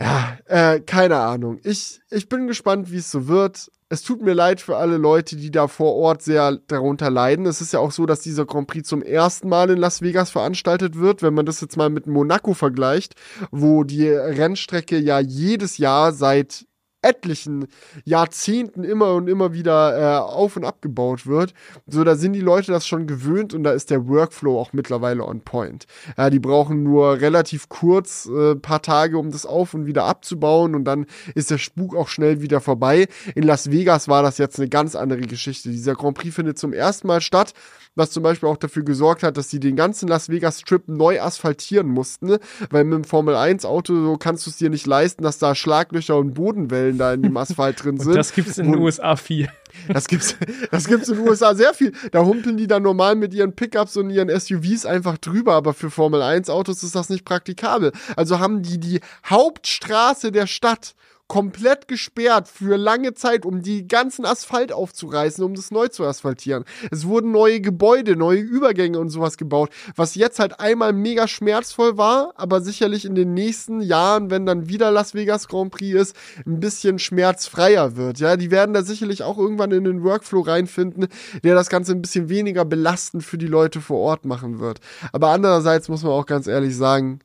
Ja, 0.00 0.38
äh, 0.46 0.80
keine 0.80 1.16
Ahnung. 1.16 1.60
Ich, 1.62 2.00
ich 2.10 2.28
bin 2.28 2.46
gespannt, 2.46 2.90
wie 2.90 2.96
es 2.96 3.10
so 3.10 3.28
wird 3.28 3.70
es 3.92 4.02
tut 4.02 4.22
mir 4.22 4.34
leid 4.34 4.60
für 4.60 4.76
alle 4.76 4.98
Leute, 4.98 5.34
die 5.34 5.50
da 5.50 5.66
vor 5.66 5.96
Ort 5.96 6.22
sehr 6.22 6.58
darunter 6.68 7.10
leiden. 7.10 7.44
Es 7.44 7.60
ist 7.60 7.72
ja 7.72 7.80
auch 7.80 7.90
so, 7.90 8.06
dass 8.06 8.20
dieser 8.20 8.46
Grand 8.46 8.68
Prix 8.68 8.88
zum 8.88 9.02
ersten 9.02 9.48
Mal 9.48 9.68
in 9.68 9.78
Las 9.78 10.00
Vegas 10.00 10.30
veranstaltet 10.30 10.96
wird. 10.96 11.22
Wenn 11.22 11.34
man 11.34 11.44
das 11.44 11.60
jetzt 11.60 11.76
mal 11.76 11.90
mit 11.90 12.06
Monaco 12.06 12.54
vergleicht, 12.54 13.16
wo 13.50 13.82
die 13.82 14.08
Rennstrecke 14.08 14.96
ja 14.96 15.18
jedes 15.18 15.76
Jahr 15.76 16.12
seit 16.12 16.66
etlichen 17.02 17.66
Jahrzehnten 18.04 18.84
immer 18.84 19.14
und 19.14 19.28
immer 19.28 19.52
wieder 19.52 19.98
äh, 19.98 20.18
auf 20.18 20.56
und 20.56 20.64
abgebaut 20.64 21.26
wird. 21.26 21.54
So, 21.86 22.04
da 22.04 22.14
sind 22.14 22.34
die 22.34 22.40
Leute 22.40 22.72
das 22.72 22.86
schon 22.86 23.06
gewöhnt 23.06 23.54
und 23.54 23.64
da 23.64 23.72
ist 23.72 23.90
der 23.90 24.06
Workflow 24.08 24.58
auch 24.58 24.72
mittlerweile 24.72 25.24
on 25.24 25.40
point. 25.40 25.86
Ja, 26.16 26.30
die 26.30 26.38
brauchen 26.38 26.82
nur 26.82 27.20
relativ 27.20 27.68
kurz 27.68 28.26
äh, 28.26 28.54
paar 28.56 28.82
Tage, 28.82 29.18
um 29.18 29.30
das 29.30 29.46
auf 29.46 29.74
und 29.74 29.86
wieder 29.86 30.04
abzubauen 30.04 30.74
und 30.74 30.84
dann 30.84 31.06
ist 31.34 31.50
der 31.50 31.58
Spuk 31.58 31.96
auch 31.96 32.08
schnell 32.08 32.42
wieder 32.42 32.60
vorbei. 32.60 33.08
In 33.34 33.44
Las 33.44 33.70
Vegas 33.70 34.08
war 34.08 34.22
das 34.22 34.38
jetzt 34.38 34.58
eine 34.58 34.68
ganz 34.68 34.94
andere 34.94 35.22
Geschichte. 35.22 35.70
Dieser 35.70 35.94
Grand 35.94 36.16
Prix 36.18 36.34
findet 36.34 36.58
zum 36.58 36.72
ersten 36.72 37.06
Mal 37.06 37.20
statt 37.20 37.54
was 37.94 38.10
zum 38.10 38.22
Beispiel 38.22 38.48
auch 38.48 38.56
dafür 38.56 38.84
gesorgt 38.84 39.22
hat, 39.22 39.36
dass 39.36 39.50
sie 39.50 39.60
den 39.60 39.76
ganzen 39.76 40.08
Las 40.08 40.28
Vegas 40.28 40.60
Strip 40.60 40.88
neu 40.88 41.20
asphaltieren 41.20 41.88
mussten, 41.88 42.36
weil 42.70 42.84
mit 42.84 42.94
dem 42.94 43.04
Formel 43.04 43.34
1 43.34 43.64
Auto 43.64 43.94
so 43.94 44.16
kannst 44.16 44.46
du 44.46 44.50
es 44.50 44.56
dir 44.56 44.70
nicht 44.70 44.86
leisten, 44.86 45.22
dass 45.22 45.38
da 45.38 45.54
Schlaglöcher 45.54 46.16
und 46.16 46.34
Bodenwellen 46.34 46.89
da 46.98 47.12
in 47.12 47.22
dem 47.22 47.36
Asphalt 47.36 47.82
drin 47.82 47.98
sind. 47.98 48.14
das 48.14 48.32
gibt's 48.32 48.58
in 48.58 48.72
den 48.72 48.80
USA 48.80 49.16
viel. 49.16 49.48
Das 49.88 50.08
gibt's, 50.08 50.36
das 50.70 50.86
gibt's 50.86 51.08
in 51.08 51.16
den 51.16 51.28
USA 51.28 51.54
sehr 51.54 51.74
viel. 51.74 51.92
Da 52.12 52.24
humpeln 52.24 52.56
die 52.56 52.66
dann 52.66 52.82
normal 52.82 53.14
mit 53.14 53.34
ihren 53.34 53.54
Pickups 53.54 53.96
und 53.96 54.10
ihren 54.10 54.28
SUVs 54.28 54.86
einfach 54.86 55.18
drüber, 55.18 55.54
aber 55.54 55.74
für 55.74 55.90
Formel 55.90 56.22
1 56.22 56.50
Autos 56.50 56.82
ist 56.82 56.94
das 56.94 57.08
nicht 57.08 57.24
praktikabel. 57.24 57.92
Also 58.16 58.38
haben 58.38 58.62
die 58.62 58.78
die 58.78 59.00
Hauptstraße 59.26 60.32
der 60.32 60.46
Stadt 60.46 60.94
komplett 61.30 61.86
gesperrt 61.86 62.48
für 62.48 62.76
lange 62.76 63.14
Zeit, 63.14 63.46
um 63.46 63.62
die 63.62 63.86
ganzen 63.86 64.24
Asphalt 64.24 64.72
aufzureißen, 64.72 65.44
um 65.44 65.54
das 65.54 65.70
neu 65.70 65.86
zu 65.86 66.04
asphaltieren. 66.04 66.64
Es 66.90 67.06
wurden 67.06 67.30
neue 67.30 67.60
Gebäude, 67.60 68.16
neue 68.16 68.40
Übergänge 68.40 68.98
und 68.98 69.10
sowas 69.10 69.36
gebaut, 69.36 69.70
was 69.94 70.16
jetzt 70.16 70.40
halt 70.40 70.58
einmal 70.58 70.92
mega 70.92 71.28
schmerzvoll 71.28 71.96
war, 71.96 72.32
aber 72.34 72.60
sicherlich 72.60 73.04
in 73.04 73.14
den 73.14 73.32
nächsten 73.32 73.80
Jahren, 73.80 74.28
wenn 74.30 74.44
dann 74.44 74.68
wieder 74.68 74.90
Las 74.90 75.14
Vegas 75.14 75.46
Grand 75.46 75.70
Prix 75.70 76.00
ist, 76.00 76.16
ein 76.44 76.58
bisschen 76.58 76.98
schmerzfreier 76.98 77.94
wird. 77.94 78.18
Ja, 78.18 78.36
die 78.36 78.50
werden 78.50 78.74
da 78.74 78.82
sicherlich 78.82 79.22
auch 79.22 79.38
irgendwann 79.38 79.70
in 79.70 79.84
den 79.84 80.02
Workflow 80.02 80.40
reinfinden, 80.40 81.06
der 81.44 81.54
das 81.54 81.68
Ganze 81.68 81.92
ein 81.92 82.02
bisschen 82.02 82.28
weniger 82.28 82.64
belastend 82.64 83.22
für 83.22 83.38
die 83.38 83.46
Leute 83.46 83.80
vor 83.80 83.98
Ort 84.00 84.24
machen 84.24 84.58
wird. 84.58 84.80
Aber 85.12 85.28
andererseits 85.28 85.88
muss 85.88 86.02
man 86.02 86.10
auch 86.10 86.26
ganz 86.26 86.48
ehrlich 86.48 86.76
sagen, 86.76 87.20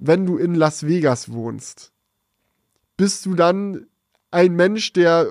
wenn 0.00 0.26
du 0.26 0.36
in 0.36 0.56
Las 0.56 0.84
Vegas 0.84 1.30
wohnst, 1.30 1.92
bist 2.98 3.24
du 3.24 3.34
dann 3.34 3.86
ein 4.30 4.54
Mensch, 4.54 4.92
der 4.92 5.26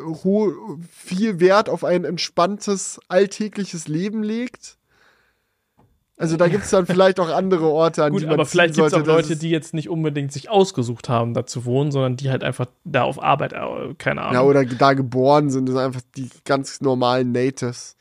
viel 0.90 1.40
Wert 1.40 1.70
auf 1.70 1.84
ein 1.84 2.04
entspanntes, 2.04 3.00
alltägliches 3.10 3.88
Leben 3.88 4.24
legt? 4.24 4.78
Also 6.20 6.36
da 6.36 6.48
gibt 6.48 6.64
es 6.64 6.72
dann 6.72 6.88
vielleicht 6.88 7.20
auch 7.20 7.30
andere 7.30 7.68
Orte, 7.68 8.04
an 8.04 8.12
Gut, 8.12 8.22
die 8.22 8.26
man 8.26 8.34
aber 8.34 8.48
vielleicht 8.48 8.74
gibt 8.74 8.88
es 8.88 8.94
auch 8.96 9.06
Leute, 9.06 9.36
die 9.36 9.52
jetzt 9.52 9.76
nicht 9.76 9.88
unbedingt 9.88 10.34
sich 10.34 10.50
ausgesucht 10.50 11.10
haben, 11.10 11.36
da 11.36 11.46
zu 11.46 11.64
wohnen, 11.64 11.92
sondern 11.92 12.18
die 12.18 12.32
halt 12.32 12.44
einfach 12.44 12.66
da 12.86 13.04
auf 13.04 13.22
Arbeit, 13.22 13.54
äh, 13.54 13.94
keine 14.00 14.24
Ahnung. 14.24 14.34
Ja, 14.34 14.42
oder 14.42 14.66
da 14.66 14.94
geboren 14.94 15.52
sind, 15.52 15.68
das 15.68 15.76
sind 15.76 15.84
einfach 15.84 16.02
die 16.16 16.30
ganz 16.44 16.82
normalen 16.82 17.32
Natives. 17.32 17.98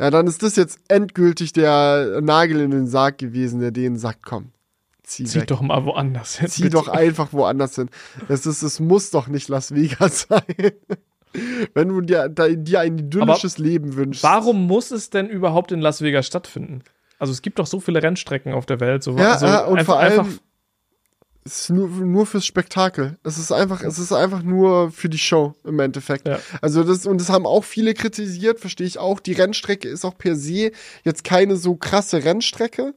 Ja, 0.00 0.10
dann 0.10 0.26
ist 0.26 0.42
das 0.42 0.56
jetzt 0.56 0.80
endgültig 0.88 1.52
der 1.52 2.20
Nagel 2.22 2.60
in 2.60 2.72
den 2.72 2.88
Sarg 2.88 3.18
gewesen, 3.18 3.60
der 3.60 3.70
denen 3.70 3.98
sagt, 3.98 4.24
komm, 4.24 4.50
zieh, 5.10 5.24
Zieh 5.24 5.46
doch 5.46 5.60
mal 5.60 5.84
woanders 5.84 6.38
hin. 6.38 6.48
zieh 6.48 6.62
bitte. 6.64 6.76
doch 6.76 6.88
einfach 6.88 7.32
woanders 7.32 7.74
hin. 7.74 7.90
Das 8.28 8.46
ist, 8.46 8.62
es 8.62 8.80
muss 8.80 9.10
doch 9.10 9.28
nicht 9.28 9.48
Las 9.48 9.74
Vegas 9.74 10.22
sein. 10.28 10.42
Wenn 11.74 11.88
du 11.88 12.00
dir, 12.00 12.28
dir 12.28 12.80
ein 12.80 12.98
idyllisches 12.98 13.58
Leben 13.58 13.94
wünschst. 13.94 14.22
Warum 14.22 14.66
muss 14.66 14.90
es 14.90 15.10
denn 15.10 15.28
überhaupt 15.28 15.70
in 15.72 15.80
Las 15.80 16.02
Vegas 16.02 16.26
stattfinden? 16.26 16.82
Also 17.18 17.32
es 17.32 17.42
gibt 17.42 17.58
doch 17.58 17.66
so 17.66 17.80
viele 17.80 18.02
Rennstrecken 18.02 18.52
auf 18.54 18.66
der 18.66 18.80
Welt. 18.80 19.02
So, 19.02 19.16
Ja, 19.16 19.32
also 19.32 19.46
ja, 19.46 19.64
und 19.64 19.78
einfach, 19.78 19.94
vor 19.94 20.00
allem 20.00 20.38
es 21.44 21.62
ist 21.62 21.70
nur, 21.70 21.88
nur 21.88 22.26
fürs 22.26 22.44
Spektakel. 22.44 23.18
Es 23.24 23.38
ist 23.38 23.50
einfach, 23.50 23.82
es 23.82 23.98
ist 23.98 24.12
einfach 24.12 24.42
nur 24.42 24.90
für 24.90 25.08
die 25.08 25.18
Show 25.18 25.54
im 25.64 25.80
Endeffekt. 25.80 26.28
Ja. 26.28 26.38
Also 26.60 26.84
das, 26.84 27.06
und 27.06 27.18
das 27.20 27.30
haben 27.30 27.46
auch 27.46 27.64
viele 27.64 27.94
kritisiert, 27.94 28.60
verstehe 28.60 28.86
ich 28.86 28.98
auch. 28.98 29.20
Die 29.20 29.32
Rennstrecke 29.32 29.88
ist 29.88 30.04
auch 30.04 30.18
per 30.18 30.36
se 30.36 30.70
jetzt 31.02 31.24
keine 31.24 31.56
so 31.56 31.76
krasse 31.76 32.24
Rennstrecke. 32.24 32.94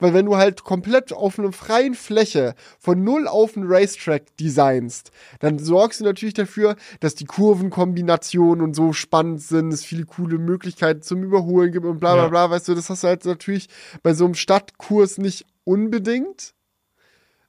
Weil 0.00 0.14
wenn 0.14 0.26
du 0.26 0.36
halt 0.36 0.64
komplett 0.64 1.12
auf 1.12 1.38
einer 1.38 1.52
freien 1.52 1.94
Fläche 1.94 2.54
von 2.78 3.04
null 3.04 3.28
auf 3.28 3.56
einen 3.56 3.70
Racetrack 3.70 4.36
designst, 4.38 5.12
dann 5.40 5.58
sorgst 5.58 6.00
du 6.00 6.04
natürlich 6.04 6.34
dafür, 6.34 6.76
dass 7.00 7.14
die 7.14 7.26
Kurvenkombinationen 7.26 8.64
und 8.64 8.74
so 8.74 8.92
spannend 8.92 9.42
sind, 9.42 9.72
es 9.72 9.84
viele 9.84 10.06
coole 10.06 10.38
Möglichkeiten 10.38 11.02
zum 11.02 11.22
Überholen 11.22 11.70
gibt 11.72 11.86
und 11.86 12.00
bla 12.00 12.14
bla 12.14 12.24
Ja. 12.24 12.28
bla, 12.28 12.50
weißt 12.50 12.68
du, 12.68 12.74
das 12.74 12.90
hast 12.90 13.04
du 13.04 13.08
halt 13.08 13.24
natürlich 13.24 13.68
bei 14.02 14.14
so 14.14 14.24
einem 14.24 14.34
Stadtkurs 14.34 15.18
nicht 15.18 15.46
unbedingt. 15.64 16.54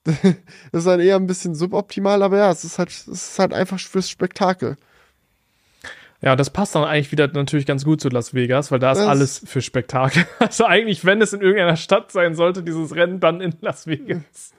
Das 0.71 0.79
ist 0.79 0.87
dann 0.87 0.99
eher 0.99 1.15
ein 1.15 1.27
bisschen 1.27 1.53
suboptimal, 1.55 2.23
aber 2.23 2.37
ja, 2.37 2.51
es 2.51 2.63
ist 2.63 2.79
halt, 2.79 2.89
es 2.89 3.07
ist 3.07 3.39
halt 3.39 3.53
einfach 3.53 3.79
fürs 3.79 4.09
Spektakel. 4.09 4.77
Ja, 6.23 6.35
das 6.35 6.52
passt 6.52 6.76
dann 6.76 6.84
eigentlich 6.84 7.11
wieder 7.11 7.27
natürlich 7.27 7.65
ganz 7.65 7.84
gut 7.84 7.99
zu 7.99 8.10
Las 8.10 8.34
Vegas, 8.35 8.72
weil 8.72 8.77
da 8.80 8.91
ist 8.91 8.99
Das- 8.99 9.07
alles 9.07 9.41
für 9.45 9.61
Spektakel. 9.61 10.23
Also 10.39 10.65
eigentlich, 10.65 11.03
wenn 11.06 11.22
es 11.22 11.34
in 11.34 11.41
irgendeiner 11.41 11.76
Stadt 11.77 12.11
sein 12.11 12.35
sollte, 12.35 12.61
dieses 12.64 12.95
Rennen 12.95 13.19
dann 13.19 13.41
in 13.41 13.56
Las 13.61 13.88
Vegas. 13.88 14.53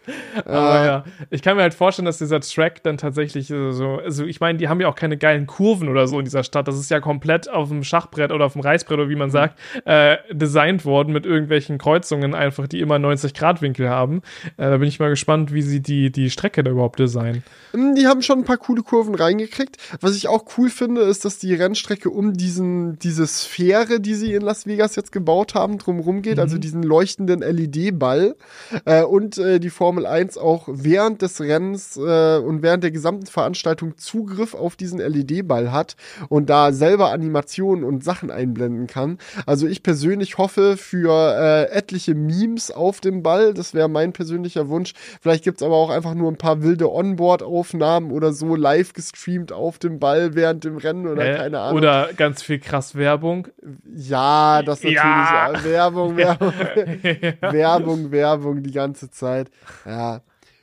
Aber 0.44 0.84
ja, 0.84 1.04
ich 1.30 1.42
kann 1.42 1.56
mir 1.56 1.62
halt 1.62 1.74
vorstellen, 1.74 2.06
dass 2.06 2.18
dieser 2.18 2.40
Track 2.40 2.82
dann 2.82 2.96
tatsächlich 2.96 3.50
äh, 3.50 3.70
so, 3.72 4.00
also 4.04 4.24
ich 4.24 4.40
meine, 4.40 4.58
die 4.58 4.68
haben 4.68 4.80
ja 4.80 4.88
auch 4.88 4.96
keine 4.96 5.16
geilen 5.16 5.46
Kurven 5.46 5.88
oder 5.88 6.08
so 6.08 6.18
in 6.18 6.24
dieser 6.24 6.42
Stadt. 6.42 6.66
Das 6.66 6.76
ist 6.76 6.90
ja 6.90 6.98
komplett 7.00 7.48
auf 7.48 7.68
dem 7.68 7.84
Schachbrett 7.84 8.32
oder 8.32 8.46
auf 8.46 8.54
dem 8.54 8.62
Reißbrett 8.62 8.98
oder 8.98 9.08
wie 9.08 9.14
man 9.16 9.30
sagt, 9.30 9.58
äh, 9.84 10.16
designt 10.32 10.84
worden 10.84 11.12
mit 11.12 11.24
irgendwelchen 11.26 11.78
Kreuzungen 11.78 12.34
einfach, 12.34 12.66
die 12.66 12.80
immer 12.80 12.98
90 12.98 13.34
Grad 13.34 13.62
Winkel 13.62 13.88
haben. 13.88 14.22
Äh, 14.56 14.70
da 14.70 14.76
bin 14.78 14.88
ich 14.88 14.98
mal 14.98 15.10
gespannt, 15.10 15.52
wie 15.52 15.62
sie 15.62 15.80
die, 15.80 16.10
die 16.10 16.30
Strecke 16.30 16.64
da 16.64 16.70
überhaupt 16.72 16.98
designen. 16.98 17.44
Mm, 17.72 17.94
Die 17.94 18.06
haben 18.08 18.22
schon 18.22 18.40
ein 18.40 18.44
paar 18.44 18.56
coole 18.58 18.82
Kurven 18.82 19.14
reingekriegt. 19.14 19.76
Was 20.00 20.16
ich 20.16 20.26
auch 20.26 20.44
cool 20.58 20.68
finde, 20.70 21.02
ist, 21.02 21.24
dass 21.24 21.38
die 21.38 21.51
Rennstrecke 21.54 22.10
um 22.10 22.34
diesen, 22.34 22.98
diese 22.98 23.26
Sphäre, 23.26 24.00
die 24.00 24.14
sie 24.14 24.34
in 24.34 24.42
Las 24.42 24.66
Vegas 24.66 24.96
jetzt 24.96 25.12
gebaut 25.12 25.54
haben, 25.54 25.78
drumherum 25.78 26.22
geht, 26.22 26.38
also 26.38 26.58
diesen 26.58 26.82
leuchtenden 26.82 27.40
LED-Ball. 27.40 28.36
Äh, 28.84 29.02
und 29.02 29.38
äh, 29.38 29.60
die 29.60 29.70
Formel 29.70 30.06
1 30.06 30.38
auch 30.38 30.68
während 30.70 31.22
des 31.22 31.40
Rennens 31.40 31.96
äh, 31.96 32.38
und 32.38 32.62
während 32.62 32.84
der 32.84 32.90
gesamten 32.90 33.26
Veranstaltung 33.26 33.96
Zugriff 33.96 34.54
auf 34.54 34.76
diesen 34.76 34.98
LED-Ball 34.98 35.72
hat 35.72 35.96
und 36.28 36.50
da 36.50 36.72
selber 36.72 37.10
Animationen 37.10 37.84
und 37.84 38.04
Sachen 38.04 38.30
einblenden 38.30 38.86
kann. 38.86 39.18
Also 39.46 39.66
ich 39.66 39.82
persönlich 39.82 40.38
hoffe 40.38 40.76
für 40.76 41.12
äh, 41.12 41.70
etliche 41.76 42.14
Memes 42.14 42.70
auf 42.70 43.00
dem 43.00 43.22
Ball. 43.22 43.54
Das 43.54 43.74
wäre 43.74 43.88
mein 43.88 44.12
persönlicher 44.12 44.68
Wunsch. 44.68 44.92
Vielleicht 45.20 45.44
gibt's 45.44 45.62
aber 45.62 45.76
auch 45.76 45.90
einfach 45.90 46.14
nur 46.14 46.30
ein 46.30 46.38
paar 46.38 46.62
wilde 46.62 46.90
Onboard-Aufnahmen 46.90 48.10
oder 48.12 48.32
so 48.32 48.54
live 48.54 48.92
gestreamt 48.92 49.52
auf 49.52 49.78
dem 49.78 49.98
Ball 49.98 50.34
während 50.34 50.64
dem 50.64 50.76
Rennen 50.76 51.06
oder 51.06 51.22
Äh, 51.24 51.38
keine 51.42 51.60
Ahnung. 51.60 51.78
Oder 51.78 52.10
ganz 52.16 52.42
viel 52.42 52.58
krass 52.58 52.94
Werbung. 52.94 53.48
ja, 53.94 54.62
das 54.62 54.82
natürlich. 54.82 54.96
Ja. 54.96 55.52
Ja. 55.52 55.64
Werbung, 55.64 56.16
Werbung, 56.16 56.52
Werbung, 57.52 58.10
Werbung 58.12 58.62
die 58.62 58.70
ganze 58.72 59.10
Zeit. 59.10 59.50
Ja. 59.84 60.20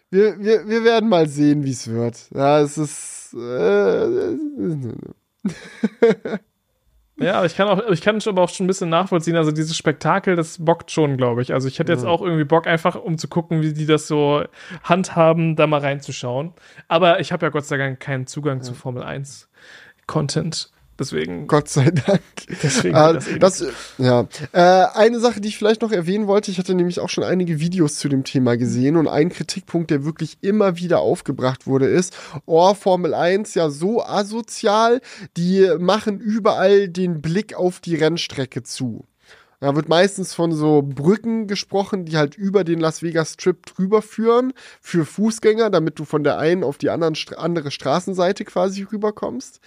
Wir, 0.09 0.39
wir, 0.39 0.67
wir 0.67 0.83
werden 0.83 1.09
mal 1.09 1.27
sehen, 1.27 1.63
wie 1.65 1.71
es 1.71 1.87
wird. 1.87 2.29
Ja, 2.33 2.61
es 2.61 2.77
ist. 2.77 3.33
Äh, 3.33 4.27
Ja, 7.21 7.33
aber 7.33 7.45
ich 7.45 7.57
kann 7.57 7.67
auch, 7.67 7.85
ich 7.89 8.01
kann 8.01 8.15
es 8.15 8.27
aber 8.29 8.41
auch 8.41 8.49
schon 8.49 8.63
ein 8.63 8.67
bisschen 8.67 8.87
nachvollziehen. 8.89 9.35
Also 9.35 9.51
dieses 9.51 9.75
Spektakel, 9.75 10.37
das 10.37 10.63
bockt 10.63 10.89
schon, 10.89 11.17
glaube 11.17 11.41
ich. 11.41 11.53
Also 11.53 11.67
ich 11.67 11.77
hätte 11.77 11.91
jetzt 11.91 12.05
auch 12.05 12.21
irgendwie 12.21 12.45
Bock, 12.45 12.65
einfach 12.65 12.95
um 12.95 13.17
zu 13.17 13.27
gucken, 13.27 13.61
wie 13.61 13.73
die 13.73 13.85
das 13.85 14.07
so 14.07 14.45
handhaben, 14.83 15.57
da 15.57 15.67
mal 15.67 15.81
reinzuschauen. 15.81 16.53
Aber 16.87 17.19
ich 17.19 17.33
habe 17.33 17.45
ja 17.45 17.49
Gott 17.49 17.65
sei 17.65 17.75
Dank 17.75 17.99
keinen 17.99 18.25
Zugang 18.25 18.61
zu 18.61 18.73
Formel 18.73 19.03
1 19.03 19.48
Content. 20.09 20.71
Deswegen, 20.99 21.47
Gott 21.47 21.69
sei 21.69 21.91
Dank. 21.91 22.21
deswegen 22.61 22.95
Äh, 22.95 23.13
das 23.39 23.59
das, 23.59 23.65
ja. 23.97 24.27
Äh, 24.51 24.87
eine 24.95 25.19
Sache, 25.19 25.39
die 25.39 25.47
ich 25.47 25.57
vielleicht 25.57 25.81
noch 25.81 25.93
erwähnen 25.93 26.27
wollte, 26.27 26.51
ich 26.51 26.57
hatte 26.57 26.75
nämlich 26.75 26.99
auch 26.99 27.07
schon 27.07 27.23
einige 27.23 27.59
Videos 27.59 27.95
zu 27.99 28.09
dem 28.09 28.25
Thema 28.25 28.57
gesehen 28.57 28.97
und 28.97 29.07
ein 29.07 29.29
Kritikpunkt, 29.29 29.91
der 29.91 30.03
wirklich 30.03 30.39
immer 30.41 30.77
wieder 30.77 30.99
aufgebracht 30.99 31.67
wurde, 31.67 31.85
ist, 31.85 32.17
oh, 32.45 32.73
Formel 32.73 33.13
1 33.13 33.53
ja 33.53 33.69
so 33.69 34.03
asozial, 34.03 34.99
die 35.37 35.69
machen 35.79 36.19
überall 36.19 36.89
den 36.89 37.21
Blick 37.21 37.53
auf 37.53 37.79
die 37.79 37.95
Rennstrecke 37.95 38.63
zu. 38.63 39.05
Da 39.59 39.75
wird 39.75 39.89
meistens 39.89 40.33
von 40.33 40.53
so 40.53 40.81
Brücken 40.81 41.47
gesprochen, 41.47 42.05
die 42.05 42.15
halt 42.15 42.35
über 42.35 42.63
den 42.63 42.79
Las 42.79 43.03
Vegas 43.03 43.33
Strip 43.33 43.65
drüber 43.65 44.01
führen 44.01 44.53
für 44.79 45.05
Fußgänger, 45.05 45.69
damit 45.69 45.99
du 45.99 46.05
von 46.05 46.23
der 46.23 46.39
einen 46.39 46.63
auf 46.63 46.77
die 46.77 46.89
anderen, 46.89 47.15
andere 47.35 47.69
Straßenseite 47.69 48.45
quasi 48.45 48.83
rüberkommst. 48.83 49.59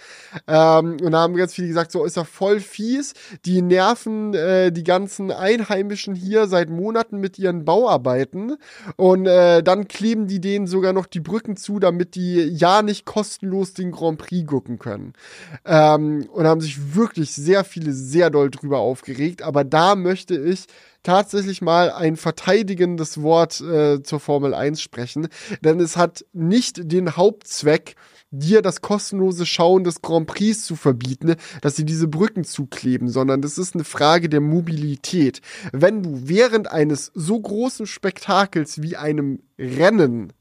Ähm, 0.47 0.97
und 0.99 1.11
da 1.11 1.19
haben 1.19 1.35
ganz 1.35 1.53
viele 1.53 1.67
gesagt, 1.67 1.91
so 1.91 2.05
ist 2.05 2.17
er 2.17 2.25
voll 2.25 2.59
fies. 2.59 3.13
Die 3.45 3.61
nerven 3.61 4.33
äh, 4.33 4.71
die 4.71 4.83
ganzen 4.83 5.29
Einheimischen 5.29 6.15
hier 6.15 6.47
seit 6.47 6.71
Monaten 6.71 7.19
mit 7.19 7.37
ihren 7.37 7.63
Bauarbeiten. 7.63 8.57
Und 8.95 9.27
äh, 9.27 9.61
dann 9.61 9.87
kleben 9.87 10.25
die 10.25 10.41
denen 10.41 10.65
sogar 10.65 10.93
noch 10.93 11.05
die 11.05 11.19
Brücken 11.19 11.55
zu, 11.55 11.77
damit 11.79 12.15
die 12.15 12.41
ja 12.41 12.81
nicht 12.81 13.05
kostenlos 13.05 13.73
den 13.73 13.91
Grand 13.91 14.17
Prix 14.17 14.47
gucken 14.47 14.79
können. 14.79 15.13
Ähm, 15.65 16.27
und 16.31 16.47
haben 16.47 16.61
sich 16.61 16.95
wirklich 16.95 17.31
sehr 17.31 17.63
viele 17.63 17.91
sehr 17.91 18.31
doll 18.31 18.49
drüber 18.49 18.79
aufgeregt. 18.79 19.43
Aber 19.43 19.63
da 19.63 19.82
möchte 19.95 20.35
ich 20.35 20.65
tatsächlich 21.03 21.61
mal 21.61 21.91
ein 21.91 22.15
verteidigendes 22.15 23.21
Wort 23.21 23.59
äh, 23.61 24.01
zur 24.01 24.19
Formel 24.19 24.53
1 24.53 24.81
sprechen, 24.81 25.27
denn 25.61 25.79
es 25.79 25.97
hat 25.97 26.25
nicht 26.33 26.91
den 26.91 27.17
Hauptzweck, 27.17 27.95
dir 28.31 28.63
das 28.63 28.81
kostenlose 28.81 29.45
Schauen 29.45 29.83
des 29.83 30.01
Grand 30.01 30.25
Prix 30.25 30.65
zu 30.65 30.75
verbieten, 30.75 31.35
dass 31.61 31.75
sie 31.75 31.85
diese 31.85 32.07
Brücken 32.07 32.43
zukleben, 32.43 33.07
sondern 33.07 33.41
das 33.41 33.59
ist 33.59 33.75
eine 33.75 33.83
Frage 33.83 34.27
der 34.27 34.41
Mobilität. 34.41 35.41
Wenn 35.71 36.01
du 36.01 36.21
während 36.27 36.71
eines 36.71 37.11
so 37.13 37.39
großen 37.39 37.85
Spektakels 37.85 38.81
wie 38.81 38.97
einem 38.97 39.43
Rennen 39.59 40.33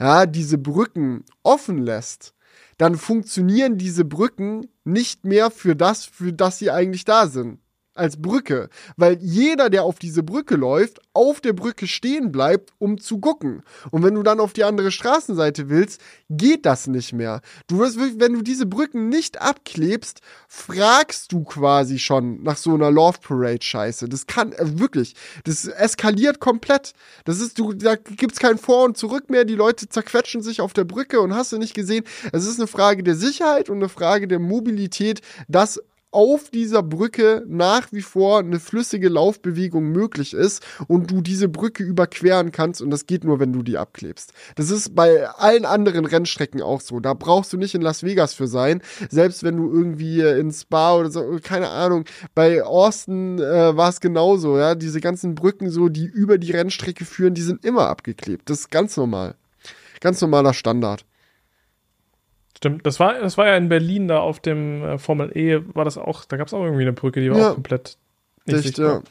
ja, 0.00 0.26
diese 0.26 0.58
Brücken 0.58 1.24
offen 1.44 1.78
lässt, 1.78 2.34
dann 2.76 2.96
funktionieren 2.96 3.78
diese 3.78 4.04
Brücken 4.04 4.68
nicht 4.84 5.24
mehr 5.24 5.50
für 5.50 5.76
das, 5.76 6.04
für 6.04 6.32
das 6.32 6.58
sie 6.58 6.70
eigentlich 6.70 7.04
da 7.04 7.26
sind. 7.26 7.60
Als 7.98 8.20
Brücke. 8.20 8.68
Weil 8.96 9.18
jeder, 9.20 9.70
der 9.70 9.84
auf 9.84 9.98
diese 9.98 10.22
Brücke 10.22 10.54
läuft, 10.56 11.00
auf 11.12 11.40
der 11.40 11.52
Brücke 11.52 11.86
stehen 11.86 12.30
bleibt, 12.30 12.72
um 12.78 12.98
zu 12.98 13.18
gucken. 13.18 13.62
Und 13.90 14.02
wenn 14.04 14.14
du 14.14 14.22
dann 14.22 14.40
auf 14.40 14.52
die 14.52 14.64
andere 14.64 14.90
Straßenseite 14.90 15.68
willst, 15.68 16.00
geht 16.30 16.64
das 16.64 16.86
nicht 16.86 17.12
mehr. 17.12 17.40
Du 17.66 17.78
wirst 17.78 17.98
wenn 17.98 18.32
du 18.34 18.42
diese 18.42 18.66
Brücken 18.66 19.08
nicht 19.08 19.40
abklebst, 19.40 20.20
fragst 20.46 21.32
du 21.32 21.44
quasi 21.44 21.98
schon 21.98 22.42
nach 22.42 22.56
so 22.56 22.74
einer 22.74 22.90
Love 22.90 23.18
Parade 23.20 23.62
Scheiße. 23.62 24.08
Das 24.08 24.26
kann, 24.26 24.52
äh, 24.52 24.78
wirklich, 24.78 25.14
das 25.44 25.66
eskaliert 25.66 26.40
komplett. 26.40 26.92
Das 27.24 27.40
ist, 27.40 27.58
du, 27.58 27.72
da 27.72 27.96
gibt's 27.96 28.38
kein 28.38 28.58
Vor 28.58 28.84
und 28.84 28.96
Zurück 28.96 29.30
mehr. 29.30 29.44
Die 29.44 29.54
Leute 29.54 29.88
zerquetschen 29.88 30.42
sich 30.42 30.60
auf 30.60 30.72
der 30.72 30.84
Brücke 30.84 31.20
und 31.20 31.34
hast 31.34 31.52
du 31.52 31.58
nicht 31.58 31.74
gesehen. 31.74 32.04
Es 32.32 32.46
ist 32.46 32.58
eine 32.58 32.66
Frage 32.68 33.02
der 33.02 33.16
Sicherheit 33.16 33.68
und 33.68 33.78
eine 33.78 33.88
Frage 33.88 34.28
der 34.28 34.38
Mobilität, 34.38 35.20
dass 35.48 35.80
auf 36.10 36.50
dieser 36.50 36.82
Brücke 36.82 37.44
nach 37.46 37.92
wie 37.92 38.00
vor 38.00 38.38
eine 38.38 38.60
flüssige 38.60 39.08
Laufbewegung 39.08 39.84
möglich 39.84 40.32
ist 40.32 40.64
und 40.86 41.10
du 41.10 41.20
diese 41.20 41.48
Brücke 41.48 41.82
überqueren 41.82 42.50
kannst 42.50 42.80
und 42.80 42.90
das 42.90 43.06
geht 43.06 43.24
nur, 43.24 43.40
wenn 43.40 43.52
du 43.52 43.62
die 43.62 43.76
abklebst. 43.76 44.32
Das 44.56 44.70
ist 44.70 44.94
bei 44.94 45.28
allen 45.28 45.64
anderen 45.64 46.06
Rennstrecken 46.06 46.62
auch 46.62 46.80
so. 46.80 47.00
Da 47.00 47.14
brauchst 47.14 47.52
du 47.52 47.58
nicht 47.58 47.74
in 47.74 47.82
Las 47.82 48.02
Vegas 48.02 48.32
für 48.32 48.46
sein, 48.46 48.82
selbst 49.10 49.42
wenn 49.42 49.56
du 49.56 49.70
irgendwie 49.70 50.20
in 50.22 50.50
Spa 50.50 50.94
oder 50.94 51.10
so, 51.10 51.38
keine 51.42 51.68
Ahnung, 51.68 52.04
bei 52.34 52.62
Austin 52.62 53.38
äh, 53.38 53.76
war 53.76 53.90
es 53.90 54.00
genauso, 54.00 54.58
ja, 54.58 54.74
diese 54.74 55.00
ganzen 55.00 55.34
Brücken 55.34 55.70
so, 55.70 55.88
die 55.88 56.06
über 56.06 56.38
die 56.38 56.52
Rennstrecke 56.52 57.04
führen, 57.04 57.34
die 57.34 57.42
sind 57.42 57.64
immer 57.64 57.88
abgeklebt. 57.88 58.48
Das 58.48 58.60
ist 58.60 58.70
ganz 58.70 58.96
normal. 58.96 59.34
Ganz 60.00 60.20
normaler 60.20 60.54
Standard. 60.54 61.04
Stimmt, 62.58 62.84
das 62.84 62.98
war, 62.98 63.14
das 63.20 63.38
war 63.38 63.46
ja 63.46 63.56
in 63.56 63.68
Berlin 63.68 64.08
da 64.08 64.18
auf 64.18 64.40
dem 64.40 64.82
äh, 64.82 64.98
Formel 64.98 65.30
E, 65.36 65.60
war 65.76 65.84
das 65.84 65.96
auch, 65.96 66.24
da 66.24 66.36
gab 66.36 66.48
es 66.48 66.52
auch 66.54 66.64
irgendwie 66.64 66.82
eine 66.82 66.92
Brücke, 66.92 67.20
die 67.20 67.30
war 67.30 67.38
Ja. 67.38 67.50
auch 67.50 67.54
komplett 67.54 67.96
nicht 68.46 68.64
Dicht, 68.64 68.76
sichtbar. 68.76 69.04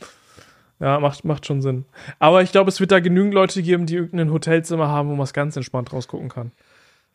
Ja, 0.81 0.99
macht, 0.99 1.23
macht 1.23 1.45
schon 1.45 1.61
Sinn. 1.61 1.85
Aber 2.19 2.41
ich 2.41 2.51
glaube, 2.51 2.67
es 2.69 2.81
wird 2.81 2.91
da 2.91 2.99
genügend 2.99 3.33
Leute 3.33 3.63
geben, 3.63 3.85
die 3.85 3.95
irgendein 3.95 4.33
Hotelzimmer 4.33 4.89
haben, 4.89 5.07
wo 5.07 5.13
man 5.13 5.23
es 5.23 5.31
ganz 5.31 5.55
entspannt 5.55 5.93
rausgucken 5.93 6.27
kann. 6.27 6.51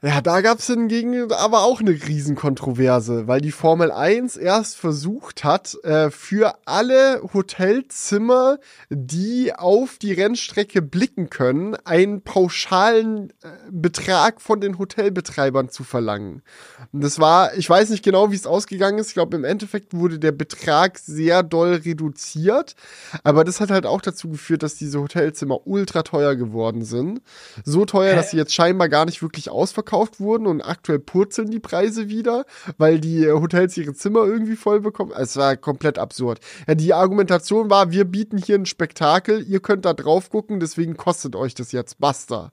Ja, 0.05 0.21
da 0.21 0.41
gab's 0.41 0.67
hingegen 0.67 1.31
aber 1.31 1.63
auch 1.63 1.79
eine 1.79 1.93
Riesenkontroverse, 1.93 3.29
weil 3.29 3.41
die 3.41 3.53
Formel 3.53 3.93
1 3.93 4.37
erst 4.37 4.77
versucht 4.77 5.45
hat, 5.45 5.79
äh, 5.85 6.11
für 6.11 6.57
alle 6.65 7.23
Hotelzimmer, 7.33 8.59
die 8.91 9.55
auf 9.55 9.99
die 9.99 10.13
Rennstrecke 10.13 10.83
blicken 10.83 11.31
können, 11.31 11.77
einen 11.85 12.23
pauschalen 12.23 13.31
äh, 13.45 13.51
Betrag 13.71 14.41
von 14.41 14.61
den 14.61 14.77
Hotelbetreibern 14.77 15.69
zu 15.69 15.85
verlangen. 15.85 16.43
Und 16.91 17.05
das 17.05 17.21
war, 17.21 17.55
ich 17.55 17.71
weiß 17.71 17.91
nicht 17.91 18.05
genau, 18.05 18.33
wie 18.33 18.37
es 18.37 18.45
ausgegangen 18.45 18.99
ist. 18.99 19.09
Ich 19.09 19.15
glaube, 19.15 19.37
im 19.37 19.45
Endeffekt 19.45 19.95
wurde 19.95 20.19
der 20.19 20.33
Betrag 20.33 20.99
sehr 20.99 21.45
doll 21.45 21.75
reduziert. 21.75 22.75
Aber 23.23 23.45
das 23.45 23.61
hat 23.61 23.71
halt 23.71 23.87
auch 23.87 24.01
dazu 24.01 24.31
geführt, 24.31 24.65
dass 24.65 24.75
diese 24.75 25.01
Hotelzimmer 25.01 25.65
ultra 25.65 26.03
teuer 26.03 26.35
geworden 26.35 26.85
sind. 26.85 27.23
So 27.65 27.85
teuer, 27.85 28.17
dass 28.17 28.33
sie 28.33 28.37
jetzt 28.37 28.53
scheinbar 28.53 28.89
gar 28.89 29.05
nicht 29.05 29.23
wirklich 29.23 29.49
ausverkauft 29.49 29.92
verkauft 29.93 30.21
wurden 30.21 30.47
und 30.47 30.63
aktuell 30.63 30.99
purzeln 30.99 31.51
die 31.51 31.61
Preise 31.61 32.09
wieder, 32.09 32.47
weil 32.79 32.99
die 32.99 33.31
Hotels 33.31 33.77
ihre 33.77 33.93
Zimmer 33.93 34.25
irgendwie 34.25 34.57
voll 34.57 34.81
bekommen. 34.81 35.13
Es 35.17 35.37
war 35.37 35.57
komplett 35.57 35.99
absurd. 35.99 36.41
Ja, 36.67 36.75
die 36.75 36.95
Argumentation 36.95 37.69
war, 37.69 37.91
wir 37.91 38.07
bieten 38.07 38.39
hier 38.39 38.57
ein 38.57 38.67
Spektakel, 38.67 39.45
ihr 39.47 39.61
könnt 39.61 39.85
da 39.85 39.93
drauf 39.93 40.31
gucken, 40.31 40.61
deswegen 40.61 40.97
kostet 40.97 41.37
euch 41.37 41.55
das 41.55 41.73
jetzt. 41.73 42.01
Basta. 42.01 42.53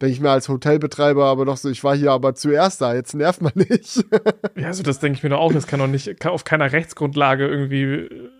Denke 0.00 0.14
ich 0.14 0.20
mir 0.20 0.30
als 0.30 0.48
Hotelbetreiber 0.48 1.26
aber 1.26 1.44
doch 1.44 1.58
so, 1.58 1.68
ich 1.68 1.84
war 1.84 1.94
hier 1.94 2.12
aber 2.12 2.34
zuerst 2.34 2.80
da, 2.80 2.94
jetzt 2.94 3.14
nervt 3.14 3.42
man 3.42 3.52
nicht. 3.54 4.04
ja, 4.56 4.68
also 4.68 4.82
das 4.82 4.98
denke 4.98 5.18
ich 5.18 5.22
mir 5.22 5.28
doch 5.28 5.40
auch, 5.40 5.52
das 5.52 5.66
kann 5.66 5.78
doch 5.78 5.86
nicht 5.86 6.18
kann 6.20 6.32
auf 6.32 6.44
keiner 6.44 6.72
Rechtsgrundlage 6.72 7.46
irgendwie. 7.46 7.82
Äh, 7.82 8.30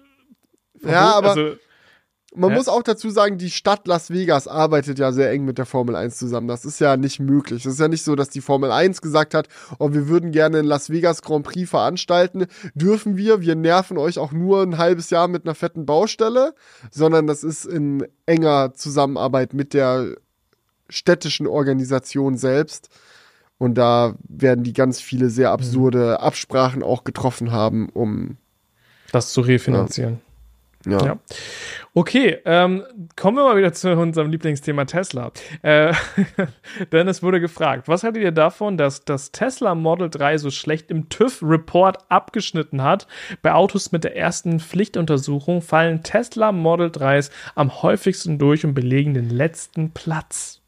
ja, 0.84 1.12
aber. 1.12 1.30
Also, 1.30 1.56
man 2.34 2.50
Hä? 2.50 2.56
muss 2.56 2.68
auch 2.68 2.82
dazu 2.82 3.10
sagen, 3.10 3.38
die 3.38 3.50
Stadt 3.50 3.86
Las 3.86 4.10
Vegas 4.10 4.48
arbeitet 4.48 4.98
ja 4.98 5.12
sehr 5.12 5.30
eng 5.30 5.44
mit 5.44 5.58
der 5.58 5.66
Formel 5.66 5.96
1 5.96 6.16
zusammen. 6.16 6.48
Das 6.48 6.64
ist 6.64 6.80
ja 6.80 6.96
nicht 6.96 7.20
möglich. 7.20 7.66
Es 7.66 7.74
ist 7.74 7.80
ja 7.80 7.88
nicht 7.88 8.04
so, 8.04 8.16
dass 8.16 8.30
die 8.30 8.40
Formel 8.40 8.70
1 8.72 9.02
gesagt 9.02 9.34
hat, 9.34 9.48
oh, 9.78 9.92
wir 9.92 10.08
würden 10.08 10.32
gerne 10.32 10.60
in 10.60 10.64
Las 10.64 10.90
Vegas 10.90 11.22
Grand 11.22 11.44
Prix 11.44 11.68
veranstalten. 11.68 12.46
Dürfen 12.74 13.16
wir? 13.16 13.40
Wir 13.40 13.54
nerven 13.54 13.98
euch 13.98 14.18
auch 14.18 14.32
nur 14.32 14.62
ein 14.62 14.78
halbes 14.78 15.10
Jahr 15.10 15.28
mit 15.28 15.44
einer 15.44 15.54
fetten 15.54 15.84
Baustelle. 15.84 16.54
Sondern 16.90 17.26
das 17.26 17.44
ist 17.44 17.66
in 17.66 18.06
enger 18.26 18.72
Zusammenarbeit 18.74 19.52
mit 19.52 19.74
der 19.74 20.16
städtischen 20.88 21.46
Organisation 21.46 22.36
selbst. 22.36 22.88
Und 23.58 23.74
da 23.74 24.14
werden 24.28 24.64
die 24.64 24.72
ganz 24.72 25.00
viele 25.00 25.30
sehr 25.30 25.50
absurde 25.50 26.20
Absprachen 26.20 26.82
auch 26.82 27.04
getroffen 27.04 27.52
haben, 27.52 27.88
um 27.90 28.38
das 29.12 29.32
zu 29.32 29.42
refinanzieren. 29.42 30.14
Ja. 30.14 30.31
Ja. 30.86 31.04
ja. 31.04 31.18
Okay, 31.94 32.38
ähm, 32.44 32.84
kommen 33.16 33.36
wir 33.36 33.44
mal 33.44 33.56
wieder 33.56 33.72
zu 33.72 33.92
unserem 33.92 34.30
Lieblingsthema 34.30 34.84
Tesla. 34.86 35.30
Äh, 35.62 35.92
denn 36.92 37.06
es 37.06 37.22
wurde 37.22 37.40
gefragt, 37.40 37.86
was 37.86 38.02
haltet 38.02 38.22
ihr 38.22 38.32
davon, 38.32 38.78
dass 38.78 39.04
das 39.04 39.30
Tesla 39.30 39.74
Model 39.74 40.08
3 40.08 40.38
so 40.38 40.50
schlecht 40.50 40.90
im 40.90 41.08
TÜV-Report 41.08 42.10
abgeschnitten 42.10 42.82
hat? 42.82 43.06
Bei 43.42 43.52
Autos 43.52 43.92
mit 43.92 44.04
der 44.04 44.16
ersten 44.16 44.58
Pflichtuntersuchung 44.58 45.60
fallen 45.60 46.02
Tesla 46.02 46.50
Model 46.50 46.88
3s 46.88 47.30
am 47.54 47.82
häufigsten 47.82 48.38
durch 48.38 48.64
und 48.64 48.74
belegen 48.74 49.14
den 49.14 49.28
letzten 49.28 49.90
Platz. 49.90 50.60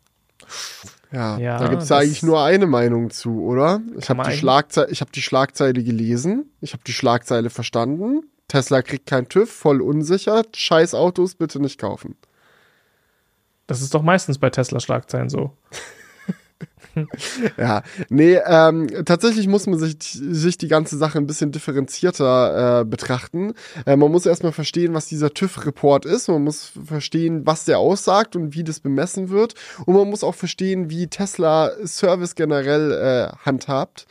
Ja, 1.11 1.39
ja 1.39 1.59
da 1.59 1.69
gibt 1.69 1.83
es 1.83 1.93
eigentlich 1.93 2.23
nur 2.23 2.43
eine 2.43 2.67
Meinung 2.67 3.11
zu, 3.11 3.43
oder? 3.45 3.81
Ich 3.99 4.11
habe 4.11 4.25
die, 4.25 4.37
Schlagze 4.37 4.89
hab 4.91 5.13
die 5.13 5.23
Schlagzeile 5.23 5.83
gelesen, 5.83 6.51
ich 6.61 6.73
habe 6.73 6.83
die 6.87 6.93
Schlagzeile 6.93 7.51
verstanden 7.51 8.25
Tesla 8.49 8.83
kriegt 8.83 9.07
kein 9.07 9.29
TÜV, 9.29 9.51
voll 9.51 9.81
unsicher, 9.81 10.43
scheiß 10.55 10.95
Autos 10.95 11.35
bitte 11.35 11.61
nicht 11.61 11.81
kaufen. 11.81 12.17
Das 13.67 13.81
ist 13.81 13.95
doch 13.95 14.03
meistens 14.03 14.39
bei 14.39 14.51
Tesla-Schlagzeilen 14.51 15.31
so. 15.31 15.57
ja, 17.59 17.83
nee, 18.09 18.39
ähm, 18.47 18.89
tatsächlich 19.05 19.49
muss 19.49 19.67
man 19.67 19.79
sich, 19.79 19.97
sich 20.01 20.59
die 20.59 20.69
ganze 20.69 20.97
Sache 20.97 21.19
ein 21.19 21.27
bisschen 21.27 21.53
differenzierter 21.53 22.81
äh, 22.81 22.85
betrachten. 22.85 23.55
Äh, 23.87 23.97
man 23.97 24.11
muss 24.13 24.27
erstmal 24.27 24.53
verstehen, 24.53 24.95
was 24.95 25.07
dieser 25.07 25.33
TÜV-Report 25.33 26.05
ist. 26.05 26.29
Man 26.29 26.45
muss 26.45 26.73
verstehen, 26.85 27.47
was 27.47 27.65
der 27.65 27.79
aussagt 27.79 28.37
und 28.37 28.55
wie 28.55 28.65
das 28.65 28.81
bemessen 28.81 29.31
wird. 29.31 29.55
Und 29.87 29.95
man 29.95 30.09
muss 30.09 30.25
auch 30.25 30.35
verstehen, 30.35 30.91
wie 30.91 31.09
Tesla 31.09 31.73
Service 31.85 32.35
generell 32.35 32.93
äh, 32.93 33.37
handhabt. 33.45 34.07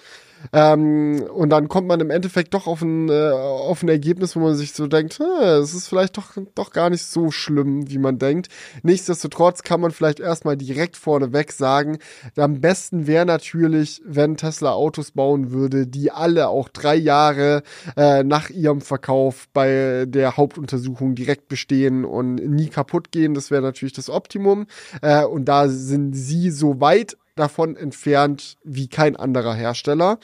Ähm, 0.51 1.23
und 1.33 1.49
dann 1.49 1.67
kommt 1.67 1.87
man 1.87 1.99
im 1.99 2.09
Endeffekt 2.09 2.53
doch 2.53 2.67
auf 2.67 2.81
ein, 2.81 3.09
äh, 3.09 3.31
auf 3.31 3.83
ein 3.83 3.89
Ergebnis, 3.89 4.35
wo 4.35 4.39
man 4.39 4.55
sich 4.55 4.73
so 4.73 4.87
denkt, 4.87 5.19
es 5.19 5.73
ist 5.73 5.87
vielleicht 5.87 6.17
doch, 6.17 6.31
doch 6.55 6.71
gar 6.71 6.89
nicht 6.89 7.05
so 7.05 7.31
schlimm, 7.31 7.89
wie 7.89 7.97
man 7.97 8.19
denkt. 8.19 8.49
Nichtsdestotrotz 8.81 9.63
kann 9.63 9.81
man 9.81 9.91
vielleicht 9.91 10.19
erstmal 10.19 10.57
direkt 10.57 10.97
vorneweg 10.97 11.51
sagen, 11.51 11.99
am 12.35 12.61
besten 12.61 13.07
wäre 13.07 13.25
natürlich, 13.25 14.01
wenn 14.05 14.37
Tesla 14.37 14.73
Autos 14.73 15.11
bauen 15.11 15.51
würde, 15.51 15.87
die 15.87 16.11
alle 16.11 16.49
auch 16.49 16.69
drei 16.69 16.95
Jahre 16.95 17.63
äh, 17.95 18.23
nach 18.23 18.49
ihrem 18.49 18.81
Verkauf 18.81 19.47
bei 19.53 20.05
der 20.07 20.37
Hauptuntersuchung 20.37 21.15
direkt 21.15 21.47
bestehen 21.47 22.05
und 22.05 22.35
nie 22.35 22.67
kaputt 22.67 23.11
gehen. 23.11 23.33
Das 23.33 23.51
wäre 23.51 23.61
natürlich 23.61 23.93
das 23.93 24.09
Optimum. 24.09 24.67
Äh, 25.01 25.23
und 25.25 25.45
da 25.45 25.67
sind 25.67 26.13
sie 26.13 26.49
so 26.51 26.79
weit 26.79 27.17
davon 27.35 27.75
entfernt 27.75 28.57
wie 28.63 28.87
kein 28.87 29.15
anderer 29.15 29.53
Hersteller, 29.53 30.19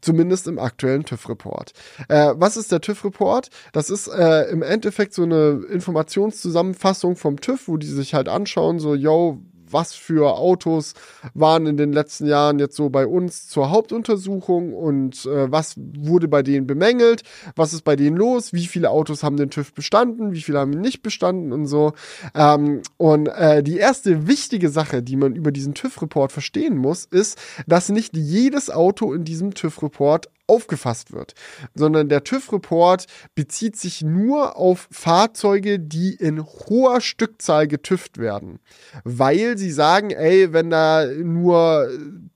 zumindest 0.00 0.48
im 0.48 0.58
aktuellen 0.58 1.04
TÜV-Report. 1.04 1.72
Äh, 2.08 2.34
was 2.36 2.56
ist 2.56 2.72
der 2.72 2.80
TÜV-Report? 2.80 3.50
Das 3.72 3.90
ist 3.90 4.08
äh, 4.08 4.44
im 4.50 4.62
Endeffekt 4.62 5.14
so 5.14 5.22
eine 5.22 5.62
Informationszusammenfassung 5.70 7.16
vom 7.16 7.40
TÜV, 7.40 7.68
wo 7.68 7.76
die 7.76 7.86
sich 7.86 8.14
halt 8.14 8.28
anschauen, 8.28 8.78
so, 8.78 8.94
yo, 8.94 9.40
was 9.74 9.92
für 9.92 10.38
Autos 10.38 10.94
waren 11.34 11.66
in 11.66 11.76
den 11.76 11.92
letzten 11.92 12.26
Jahren 12.26 12.58
jetzt 12.58 12.76
so 12.76 12.88
bei 12.88 13.06
uns 13.06 13.46
zur 13.48 13.70
Hauptuntersuchung 13.70 14.72
und 14.72 15.26
äh, 15.26 15.52
was 15.52 15.74
wurde 15.76 16.28
bei 16.28 16.42
denen 16.42 16.66
bemängelt, 16.66 17.22
was 17.56 17.74
ist 17.74 17.82
bei 17.82 17.96
denen 17.96 18.16
los, 18.16 18.54
wie 18.54 18.66
viele 18.66 18.88
Autos 18.88 19.22
haben 19.22 19.36
den 19.36 19.50
TÜV 19.50 19.74
bestanden, 19.74 20.32
wie 20.32 20.40
viele 20.40 20.60
haben 20.60 20.72
ihn 20.72 20.80
nicht 20.80 21.02
bestanden 21.02 21.52
und 21.52 21.66
so. 21.66 21.92
Ähm, 22.34 22.80
und 22.96 23.26
äh, 23.26 23.62
die 23.62 23.76
erste 23.76 24.26
wichtige 24.26 24.70
Sache, 24.70 25.02
die 25.02 25.16
man 25.16 25.34
über 25.34 25.52
diesen 25.52 25.74
TÜV-Report 25.74 26.32
verstehen 26.32 26.78
muss, 26.78 27.04
ist, 27.04 27.38
dass 27.66 27.90
nicht 27.90 28.16
jedes 28.16 28.70
Auto 28.70 29.12
in 29.12 29.24
diesem 29.24 29.52
TÜV-Report 29.52 30.30
aufgefasst 30.46 31.12
wird, 31.12 31.34
sondern 31.74 32.08
der 32.08 32.24
TÜV-Report 32.24 33.06
bezieht 33.34 33.76
sich 33.76 34.02
nur 34.02 34.56
auf 34.56 34.88
Fahrzeuge, 34.90 35.80
die 35.80 36.14
in 36.14 36.44
hoher 36.44 37.00
Stückzahl 37.00 37.66
getüft 37.66 38.18
werden, 38.18 38.60
weil 39.04 39.56
sie 39.56 39.70
sagen, 39.70 40.10
ey, 40.10 40.52
wenn 40.52 40.70
da 40.70 41.06
nur 41.06 41.88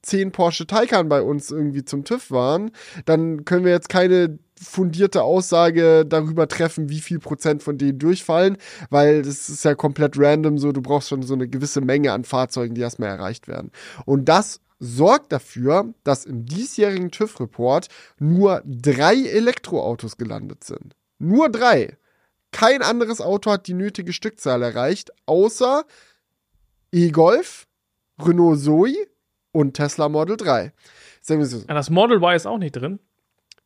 10 0.03 0.33
Porsche 0.33 0.67
Taycan 0.67 1.09
bei 1.09 1.21
uns 1.23 1.51
irgendwie 1.51 1.85
zum 1.85 2.05
TÜV 2.05 2.31
waren, 2.31 2.71
dann 3.05 3.45
können 3.45 3.65
wir 3.65 3.73
jetzt 3.73 3.89
keine 3.89 4.39
fundierte 4.61 5.23
Aussage 5.23 6.05
darüber 6.05 6.49
treffen, 6.49 6.89
wie 6.89 7.01
viel 7.01 7.19
Prozent 7.19 7.63
von 7.63 7.79
denen 7.79 7.99
durchfallen, 7.99 8.57
weil 8.91 9.23
das 9.23 9.49
ist 9.49 9.65
ja 9.65 9.75
komplett 9.75 10.15
random 10.17 10.59
so, 10.59 10.73
du 10.73 10.83
brauchst 10.83 11.09
schon 11.09 11.23
so 11.23 11.35
eine 11.35 11.49
gewisse 11.49 11.81
Menge 11.81 12.13
an 12.13 12.25
Fahrzeugen, 12.25 12.75
die 12.75 12.81
erstmal 12.81 13.11
erreicht 13.11 13.49
werden. 13.49 13.71
Und 14.05 14.29
das 14.29 14.61
sorgt 14.79 15.33
dafür, 15.33 15.93
dass 16.05 16.25
im 16.25 16.47
diesjährigen 16.47 17.11
TÜV-Report 17.11 17.89
nur 18.19 18.63
drei 18.65 19.15
Elektroautos 19.15 20.17
gelandet 20.17 20.65
sind. 20.65 20.95
Nur 21.19 21.49
drei. 21.49 21.97
Kein 22.53 22.83
anderes 22.83 23.21
Auto 23.21 23.51
hat 23.51 23.67
die 23.67 23.75
nötige 23.75 24.13
Stückzahl 24.13 24.63
erreicht, 24.63 25.11
außer 25.27 25.85
E-Golf, 26.93 27.67
Renault 28.21 28.61
Zoe 28.61 29.07
und 29.53 29.75
Tesla 29.75 30.09
Model 30.09 30.37
3. 30.37 30.73
Das 31.67 31.91
Model 31.91 32.19
Y 32.23 32.35
ist 32.35 32.47
auch 32.47 32.59
nicht 32.59 32.73
drin. 32.73 33.01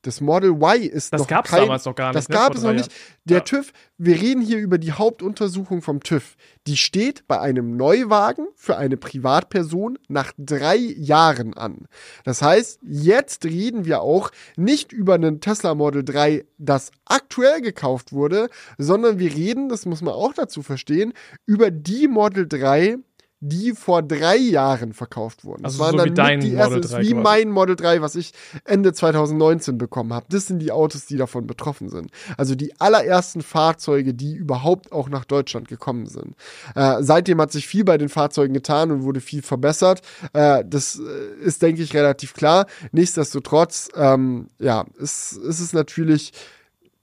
Das 0.03 0.21
Model 0.21 0.51
Y 0.51 0.83
ist 0.83 1.13
das 1.13 1.23
noch 1.23 1.29
gab's 1.29 1.51
kein, 1.51 1.61
damals 1.61 1.85
noch 1.85 1.95
gar 1.95 2.09
nicht. 2.09 2.17
Das 2.17 2.29
ne? 2.29 2.35
gab 2.35 2.55
es 2.55 2.63
noch 2.63 2.73
nicht. 2.73 2.93
Der 3.25 3.39
ja. 3.39 3.45
TÜV, 3.45 3.73
wir 3.99 4.21
reden 4.21 4.43
hier 4.43 4.59
über 4.59 4.79
die 4.79 4.93
Hauptuntersuchung 4.93 5.81
vom 5.81 6.01
TÜV. 6.01 6.37
Die 6.67 6.77
steht 6.77 7.27
bei 7.29 7.41
einem 7.41 7.77
Neuwagen 7.77 8.47
für 8.57 8.77
eine 8.77 8.97
Privatperson 8.97 9.99
nach 10.09 10.33
drei 10.37 10.77
Jahren 10.77 11.55
an. 11.55 11.87
Das 12.25 12.43
heißt, 12.43 12.81
jetzt 12.83 13.45
reden 13.45 13.85
wir 13.85 14.03
auch 14.03 14.31
nicht 14.57 14.93
über 14.93 15.15
einen 15.15 15.41
Tesla 15.41 15.75
Model 15.75 16.05
3, 16.05 16.45
das 16.59 16.91
aktuell 17.05 17.61
gekauft 17.61 18.13
wurde, 18.13 18.49
sondern 18.79 19.21
wir 19.21 19.33
reden, 19.33 19.69
das 19.69 19.87
muss 19.87 20.03
man 20.03 20.15
auch 20.15 20.35
dazu 20.35 20.63
verstehen, 20.63 21.13
über 21.47 21.71
die 21.71 22.09
Model 22.09 22.49
3, 22.49 22.99
die 23.45 23.73
vor 23.73 24.03
drei 24.03 24.37
Jahren 24.37 24.93
verkauft 24.93 25.45
wurden. 25.45 25.65
Also 25.65 25.79
das 25.79 25.85
waren 25.85 25.99
so 25.99 26.05
dann 26.05 26.15
dein 26.15 26.41
die 26.41 26.55
ersten, 26.55 26.75
Model 26.75 26.91
3 26.91 27.03
wie 27.03 27.15
mein 27.15 27.51
Model 27.51 27.75
3, 27.75 28.01
was 28.01 28.15
ich 28.15 28.33
Ende 28.65 28.93
2019 28.93 29.79
bekommen 29.79 30.13
habe. 30.13 30.27
Das 30.29 30.47
sind 30.47 30.61
die 30.61 30.71
Autos, 30.71 31.07
die 31.07 31.17
davon 31.17 31.49
betroffen 31.49 31.89
sind. 31.89 32.13
Also 32.37 32.55
die 32.55 32.81
allerersten 32.81 33.43
Fahrzeuge, 33.43 34.15
die 34.15 34.37
überhaupt 34.37 34.93
auch 34.93 35.09
nach 35.09 35.25
Deutschland 35.25 35.67
gekommen 35.67 36.07
sind. 36.07 36.37
Äh, 36.77 36.99
seitdem 37.01 37.41
hat 37.41 37.51
sich 37.51 37.67
viel 37.67 37.83
bei 37.83 37.99
den 37.99 38.09
Fahrzeugen 38.09 38.55
getan 38.55 38.93
und 38.93 39.03
wurde 39.03 39.21
viel 39.21 39.43
verbessert. 39.43 40.03
Äh, 40.35 40.65
das 40.65 41.01
äh, 41.01 41.45
ist, 41.45 41.63
denke 41.63 41.83
ich, 41.83 41.95
relativ 41.95 42.35
klar. 42.35 42.67
Nichtsdestotrotz, 42.93 43.89
ähm, 43.97 44.51
ja, 44.61 44.85
ist, 44.99 45.33
ist 45.33 45.59
es 45.59 45.73
natürlich 45.73 46.33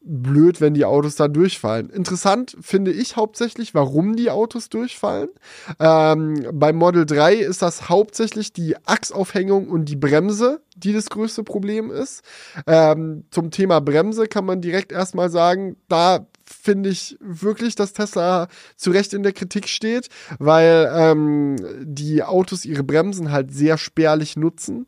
blöd, 0.01 0.61
wenn 0.61 0.73
die 0.73 0.85
Autos 0.85 1.15
da 1.15 1.27
durchfallen. 1.27 1.89
Interessant 1.89 2.55
finde 2.61 2.91
ich 2.91 3.15
hauptsächlich, 3.15 3.73
warum 3.73 4.15
die 4.15 4.29
Autos 4.29 4.69
durchfallen. 4.69 5.29
Ähm, 5.79 6.47
beim 6.53 6.77
Model 6.77 7.05
3 7.05 7.35
ist 7.35 7.61
das 7.61 7.89
hauptsächlich 7.89 8.53
die 8.53 8.75
Achsaufhängung 8.85 9.67
und 9.67 9.85
die 9.85 9.97
Bremse, 9.97 10.61
die 10.77 10.93
das 10.93 11.09
größte 11.09 11.43
Problem 11.43 11.91
ist. 11.91 12.23
Ähm, 12.65 13.25
zum 13.29 13.51
Thema 13.51 13.81
Bremse 13.81 14.27
kann 14.27 14.45
man 14.45 14.61
direkt 14.61 14.91
erstmal 14.91 15.29
sagen, 15.29 15.75
da 15.89 16.27
finde 16.45 16.89
ich 16.89 17.17
wirklich, 17.19 17.75
dass 17.75 17.93
Tesla 17.93 18.47
zu 18.75 18.91
Recht 18.91 19.13
in 19.13 19.21
der 19.23 19.33
Kritik 19.33 19.67
steht, 19.67 20.09
weil 20.39 20.89
ähm, 20.91 21.57
die 21.81 22.23
Autos 22.23 22.65
ihre 22.65 22.83
Bremsen 22.83 23.31
halt 23.31 23.53
sehr 23.53 23.77
spärlich 23.77 24.35
nutzen 24.35 24.87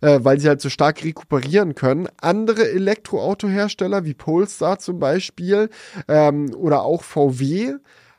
äh, 0.00 0.20
weil 0.22 0.40
sie 0.40 0.48
halt 0.48 0.60
so 0.60 0.68
stark 0.68 1.04
rekuperieren 1.04 1.74
können. 1.74 2.08
Andere 2.20 2.70
Elektroautohersteller 2.70 4.04
wie 4.04 4.14
Polestar 4.14 4.78
zum 4.78 4.98
Beispiel 4.98 5.70
ähm, 6.08 6.54
oder 6.54 6.82
auch 6.82 7.02
VW 7.02 7.74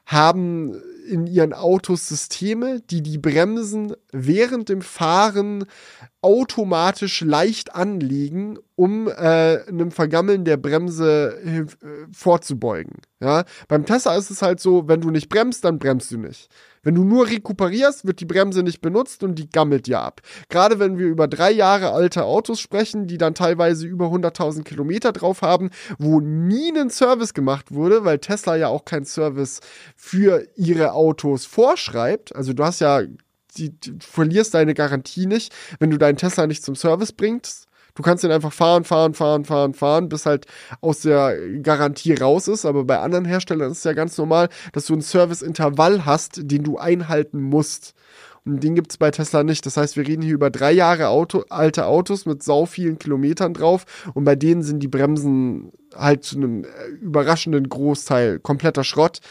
haben 0.06 0.82
in 1.08 1.28
ihren 1.28 1.54
Autos 1.54 2.08
Systeme, 2.08 2.82
die 2.82 3.02
die 3.02 3.18
Bremsen 3.18 3.94
während 4.12 4.70
dem 4.70 4.82
Fahren 4.82 5.66
automatisch 6.22 7.22
leicht 7.22 7.76
anlegen, 7.76 8.58
um 8.76 9.08
äh, 9.08 9.12
einem 9.68 9.92
Vergammeln 9.92 10.46
der 10.46 10.58
Bremse 10.58 11.38
äh, 11.44 11.66
vorzubeugen. 12.12 12.96
Ja? 13.22 13.46
Beim 13.68 13.86
Tesla 13.86 14.16
ist 14.16 14.30
es 14.30 14.42
halt 14.42 14.60
so, 14.60 14.88
wenn 14.88 15.02
du 15.02 15.10
nicht 15.10 15.30
bremst, 15.30 15.64
dann 15.64 15.80
bremst 15.80 16.12
du 16.12 16.18
nicht. 16.18 16.50
Wenn 16.88 16.96
du 16.96 17.04
nur 17.04 17.28
rekuperierst, 17.28 18.08
wird 18.08 18.22
die 18.22 18.26
Bremse 18.26 18.64
nicht 18.64 18.80
benutzt 18.80 19.22
und 19.22 19.36
die 19.36 19.50
gammelt 19.50 19.88
dir 19.88 20.00
ab. 20.00 20.22
Gerade 20.48 20.80
wenn 20.80 20.98
wir 20.98 21.08
über 21.08 21.28
drei 21.28 21.52
Jahre 21.52 21.92
alte 21.92 22.24
Autos 22.24 22.62
sprechen, 22.62 23.08
die 23.08 23.18
dann 23.18 23.36
teilweise 23.36 23.86
über 23.86 24.06
100.000 24.06 24.64
Kilometer 24.64 25.12
drauf 25.12 25.42
haben, 25.42 25.70
wo 26.00 26.22
nie 26.22 26.72
ein 26.72 26.90
Service 26.90 27.34
gemacht 27.34 27.74
wurde, 27.74 28.06
weil 28.06 28.20
Tesla 28.20 28.56
ja 28.56 28.70
auch 28.70 28.86
keinen 28.86 29.04
Service 29.04 29.60
für 29.98 30.48
ihre 30.56 30.94
Autos 30.94 31.46
vorschreibt. 31.46 32.34
Also 32.34 32.54
du 32.54 32.64
hast 32.64 32.80
ja 32.80 33.02
die, 33.58 33.78
du 33.78 33.98
verlierst 34.00 34.54
deine 34.54 34.74
Garantie 34.74 35.26
nicht, 35.26 35.54
wenn 35.80 35.90
du 35.90 35.98
deinen 35.98 36.16
Tesla 36.16 36.48
nicht 36.48 36.64
zum 36.64 36.78
Service 36.78 37.12
bringst. 37.12 37.68
Du 37.98 38.04
kannst 38.04 38.24
den 38.24 38.32
einfach 38.32 38.54
fahren, 38.54 38.84
fahren, 38.84 39.16
fahren, 39.16 39.44
fahren, 39.44 39.74
fahren, 39.74 40.08
bis 40.08 40.28
halt 40.28 40.46
aus 40.82 41.00
der 41.00 41.36
Garantie 41.64 42.14
raus 42.14 42.48
ist. 42.48 42.64
Aber 42.64 42.84
bei 42.84 43.00
anderen 43.00 43.26
Herstellern 43.26 43.72
ist 43.72 43.80
es 43.80 43.84
ja 43.86 43.94
ganz 43.94 44.16
normal, 44.20 44.50
dass 44.72 44.86
du 44.86 44.94
ein 44.94 45.02
Serviceintervall 45.02 46.06
hast, 46.06 46.42
den 46.44 46.64
du 46.64 46.78
einhalten 46.78 47.42
musst. 47.42 47.96
Und 48.46 48.64
den 48.64 48.76
gibt 48.76 48.92
es 48.92 48.98
bei 49.00 49.10
Tesla 49.10 49.44
nicht. 49.44 49.66
Das 49.66 49.78
heißt, 49.78 49.98
wir 49.98 50.08
reden 50.08 50.22
hier 50.22 50.36
über 50.36 50.52
drei 50.52 50.72
Jahre 50.74 51.08
Auto, 51.08 51.44
alte 51.50 51.88
Autos 51.88 52.28
mit 52.28 52.44
sau 52.44 52.68
vielen 52.68 53.00
Kilometern 53.00 53.56
drauf. 53.56 53.86
Und 54.14 54.26
bei 54.26 54.36
denen 54.36 54.62
sind 54.62 54.82
die 54.82 54.88
Bremsen 54.88 55.72
halt 55.96 56.24
zu 56.24 56.36
einem 56.36 56.66
äh, 56.66 56.90
überraschenden 57.02 57.68
Großteil 57.68 58.38
kompletter 58.38 58.84
Schrott, 58.84 59.22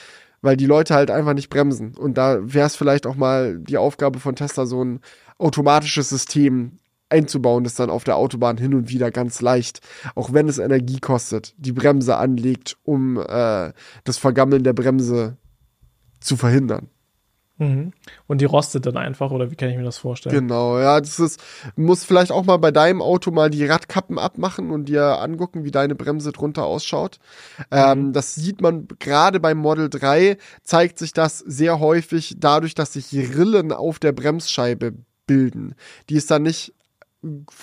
weil 0.43 0.57
die 0.57 0.67
Leute 0.67 0.97
halt 0.97 1.13
einfach 1.13 1.35
nicht 1.35 1.51
bremsen. 1.51 1.95
Und 1.97 2.19
da 2.19 2.39
wäre 2.43 2.67
es 2.67 2.75
vielleicht 2.75 3.07
auch 3.07 3.15
mal 3.15 3.59
die 3.61 3.79
Aufgabe 3.79 4.19
von 4.19 4.35
Tesla, 4.35 4.67
so 4.67 4.85
ein 4.85 4.99
automatisches 5.39 6.09
System 6.09 6.81
einzubauen, 7.09 7.65
das 7.65 7.75
dann 7.75 7.91
auf 7.91 8.05
der 8.05 8.17
Autobahn 8.17 8.57
hin 8.57 8.75
und 8.75 8.89
wieder 8.89 9.11
ganz 9.11 9.41
leicht, 9.41 9.81
auch 10.15 10.33
wenn 10.33 10.49
es 10.49 10.59
Energie 10.59 10.99
kostet, 10.99 11.55
die 11.59 11.73
Bremse 11.73 12.17
anlegt, 12.17 12.77
um 12.85 13.19
äh, 13.19 13.73
das 14.05 14.19
Vergammeln 14.19 14.65
der 14.65 14.73
Bremse 14.73 15.37
zu 16.21 16.37
verhindern. 16.37 16.89
Mhm. 17.59 17.93
Und 18.27 18.41
die 18.43 18.45
rostet 18.45 18.85
dann 18.85 18.99
einfach, 18.99 19.31
oder 19.31 19.51
wie 19.51 19.57
kann 19.57 19.71
ich 19.71 19.77
mir 19.77 19.85
das 19.85 19.99
vorstellen? 19.99 20.35
Genau, 20.35 20.79
ja, 20.79 21.01
das 21.01 21.19
ist, 21.19 21.43
muss 21.75 22.05
vielleicht 22.05 22.31
auch 22.31 22.45
mal 22.45 22.59
bei 22.59 22.71
deinem 22.71 23.01
Auto 23.01 23.31
mal 23.31 23.49
die 23.49 23.65
Radkappen 23.65 24.19
abmachen 24.19 24.71
und 24.71 24.87
dir 24.87 25.21
angucken, 25.21 25.65
wie 25.65 25.71
deine 25.71 25.95
Bremse 25.95 26.33
drunter 26.33 26.65
ausschaut. 26.65 27.19
Ähm, 27.71 28.01
mhm. 28.01 28.07
Ähm, 28.07 28.13
das 28.13 28.35
sieht 28.35 28.61
man 28.61 28.89
gerade 28.99 29.41
beim 29.41 29.59
Model 29.59 29.89
3, 29.89 30.37
zeigt 30.63 30.99
sich 30.99 31.13
das 31.13 31.39
sehr 31.39 31.81
häufig 31.81 32.37
dadurch, 32.39 32.75
dass 32.75 32.93
sich 32.93 33.15
Rillen 33.15 33.73
auf 33.73 33.99
der 33.99 34.13
Bremsscheibe 34.13 34.93
bilden. 35.27 35.75
Die 36.11 36.17
ist 36.17 36.31
dann 36.31 36.43
nicht 36.43 36.75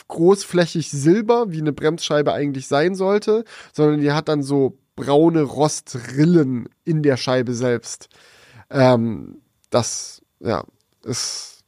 großflächig 0.07 0.91
silber, 0.91 1.45
wie 1.49 1.61
eine 1.61 1.73
Bremsscheibe 1.73 2.33
eigentlich 2.33 2.67
sein 2.67 2.95
sollte, 2.95 3.43
sondern 3.71 4.01
die 4.01 4.11
hat 4.11 4.27
dann 4.27 4.43
so 4.43 4.77
braune 4.95 5.41
Rostrillen 5.41 6.69
in 6.83 7.03
der 7.03 7.17
Scheibe 7.17 7.53
selbst. 7.53 8.09
Ähm, 8.69 9.41
das, 9.69 10.21
ja, 10.39 10.63
ist, 11.03 11.63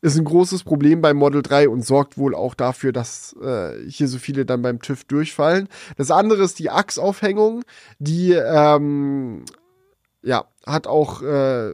ist 0.00 0.16
ein 0.16 0.24
großes 0.24 0.64
Problem 0.64 1.00
beim 1.00 1.16
Model 1.16 1.42
3 1.42 1.68
und 1.68 1.84
sorgt 1.84 2.18
wohl 2.18 2.34
auch 2.34 2.54
dafür, 2.54 2.92
dass 2.92 3.34
äh, 3.42 3.78
hier 3.88 4.08
so 4.08 4.18
viele 4.18 4.46
dann 4.46 4.62
beim 4.62 4.80
TÜV 4.80 5.04
durchfallen. 5.04 5.68
Das 5.96 6.10
andere 6.10 6.42
ist 6.42 6.58
die 6.58 6.70
Achsaufhängung, 6.70 7.62
die 7.98 8.32
ähm, 8.32 9.44
ja, 10.22 10.46
hat 10.66 10.86
auch 10.86 11.22
äh, 11.22 11.72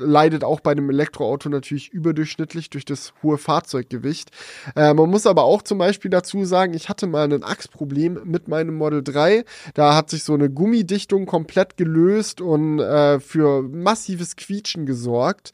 leidet 0.00 0.44
auch 0.44 0.60
bei 0.60 0.72
einem 0.72 0.90
Elektroauto 0.90 1.48
natürlich 1.48 1.90
überdurchschnittlich 1.90 2.70
durch 2.70 2.84
das 2.84 3.12
hohe 3.22 3.38
Fahrzeuggewicht. 3.38 4.30
Äh, 4.76 4.94
man 4.94 5.10
muss 5.10 5.26
aber 5.26 5.44
auch 5.44 5.62
zum 5.62 5.78
Beispiel 5.78 6.10
dazu 6.10 6.44
sagen, 6.44 6.74
ich 6.74 6.88
hatte 6.88 7.06
mal 7.06 7.30
ein 7.32 7.44
Achsproblem 7.44 8.20
mit 8.24 8.48
meinem 8.48 8.74
Model 8.74 9.02
3. 9.02 9.44
Da 9.74 9.94
hat 9.94 10.10
sich 10.10 10.24
so 10.24 10.34
eine 10.34 10.50
Gummidichtung 10.50 11.26
komplett 11.26 11.76
gelöst 11.76 12.40
und 12.40 12.80
äh, 12.80 13.20
für 13.20 13.62
massives 13.62 14.36
Quietschen 14.36 14.86
gesorgt. 14.86 15.52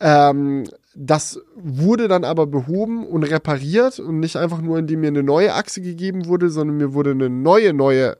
Ähm, 0.00 0.64
das 0.94 1.40
wurde 1.54 2.08
dann 2.08 2.24
aber 2.24 2.46
behoben 2.46 3.06
und 3.06 3.22
repariert 3.22 4.00
und 4.00 4.18
nicht 4.20 4.36
einfach 4.36 4.60
nur, 4.60 4.78
indem 4.78 5.00
mir 5.00 5.08
eine 5.08 5.22
neue 5.22 5.54
Achse 5.54 5.80
gegeben 5.80 6.26
wurde, 6.26 6.50
sondern 6.50 6.76
mir 6.76 6.92
wurde 6.92 7.12
eine 7.12 7.30
neue, 7.30 7.72
neue 7.72 8.16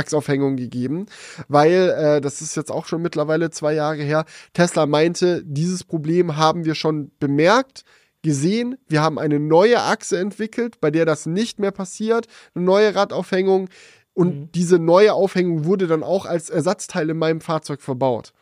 Achsaufhängung 0.00 0.56
gegeben, 0.56 1.06
weil 1.48 1.90
äh, 1.90 2.20
das 2.20 2.40
ist 2.40 2.56
jetzt 2.56 2.72
auch 2.72 2.86
schon 2.86 3.02
mittlerweile 3.02 3.50
zwei 3.50 3.74
Jahre 3.74 4.02
her. 4.02 4.24
Tesla 4.52 4.86
meinte, 4.86 5.42
dieses 5.44 5.84
Problem 5.84 6.36
haben 6.36 6.64
wir 6.64 6.74
schon 6.74 7.12
bemerkt, 7.20 7.84
gesehen. 8.22 8.76
Wir 8.88 9.02
haben 9.02 9.18
eine 9.18 9.40
neue 9.40 9.82
Achse 9.82 10.18
entwickelt, 10.18 10.80
bei 10.80 10.90
der 10.90 11.04
das 11.04 11.26
nicht 11.26 11.58
mehr 11.58 11.70
passiert, 11.70 12.26
eine 12.54 12.64
neue 12.64 12.94
Radaufhängung. 12.94 13.68
Und 14.12 14.34
mhm. 14.34 14.52
diese 14.52 14.78
neue 14.78 15.14
Aufhängung 15.14 15.64
wurde 15.64 15.86
dann 15.86 16.02
auch 16.02 16.26
als 16.26 16.50
Ersatzteil 16.50 17.08
in 17.10 17.16
meinem 17.16 17.40
Fahrzeug 17.40 17.80
verbaut. 17.80 18.32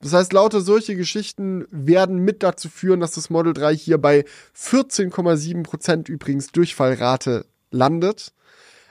Das 0.00 0.12
heißt, 0.12 0.32
lauter 0.32 0.60
solche 0.60 0.94
Geschichten 0.94 1.66
werden 1.70 2.18
mit 2.18 2.42
dazu 2.42 2.68
führen, 2.68 3.00
dass 3.00 3.12
das 3.12 3.30
Model 3.30 3.52
3 3.52 3.76
hier 3.76 3.98
bei 3.98 4.24
14,7% 4.56 6.08
übrigens 6.08 6.52
Durchfallrate 6.52 7.46
landet. 7.70 8.32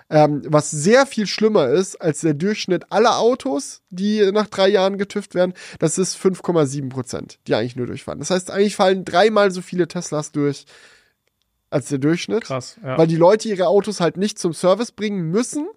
Ähm, 0.09 0.41
was 0.45 0.71
sehr 0.71 1.05
viel 1.05 1.27
schlimmer 1.27 1.67
ist 1.67 1.97
als 1.97 2.21
der 2.21 2.33
Durchschnitt 2.33 2.91
aller 2.91 3.19
Autos, 3.19 3.81
die 3.89 4.31
nach 4.31 4.47
drei 4.47 4.69
Jahren 4.69 4.97
getüft 4.97 5.35
werden. 5.35 5.53
Das 5.79 5.97
ist 5.97 6.15
5,7 6.15 6.89
Prozent, 6.89 7.39
die 7.45 7.55
eigentlich 7.55 7.75
nur 7.75 7.87
durchfahren. 7.87 8.19
Das 8.19 8.29
heißt, 8.29 8.49
eigentlich 8.49 8.77
fallen 8.77 9.03
dreimal 9.03 9.51
so 9.51 9.61
viele 9.61 9.87
Teslas 9.87 10.31
durch 10.31 10.65
als 11.69 11.89
der 11.89 11.97
Durchschnitt. 11.97 12.45
Krass, 12.45 12.77
ja. 12.81 12.97
Weil 12.97 13.07
die 13.07 13.17
Leute 13.17 13.49
ihre 13.49 13.67
Autos 13.67 13.99
halt 13.99 14.15
nicht 14.15 14.39
zum 14.39 14.53
Service 14.53 14.91
bringen 14.91 15.29
müssen. 15.29 15.67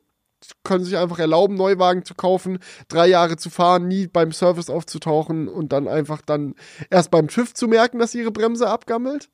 Können 0.65 0.85
sich 0.85 0.97
einfach 0.97 1.19
erlauben, 1.19 1.57
Neuwagen 1.57 2.05
zu 2.05 2.15
kaufen, 2.15 2.61
drei 2.89 3.09
Jahre 3.09 3.37
zu 3.37 3.51
fahren, 3.51 3.89
nie 3.89 4.07
beim 4.07 4.33
Service 4.33 4.71
aufzutauchen 4.71 5.49
und 5.49 5.73
dann 5.73 5.87
einfach 5.87 6.23
dann 6.23 6.55
erst 6.89 7.11
beim 7.11 7.29
TÜV 7.29 7.53
zu 7.53 7.69
merken, 7.69 7.99
dass 7.99 8.15
ihre 8.15 8.31
Bremse 8.31 8.69
abgammelt. 8.69 9.29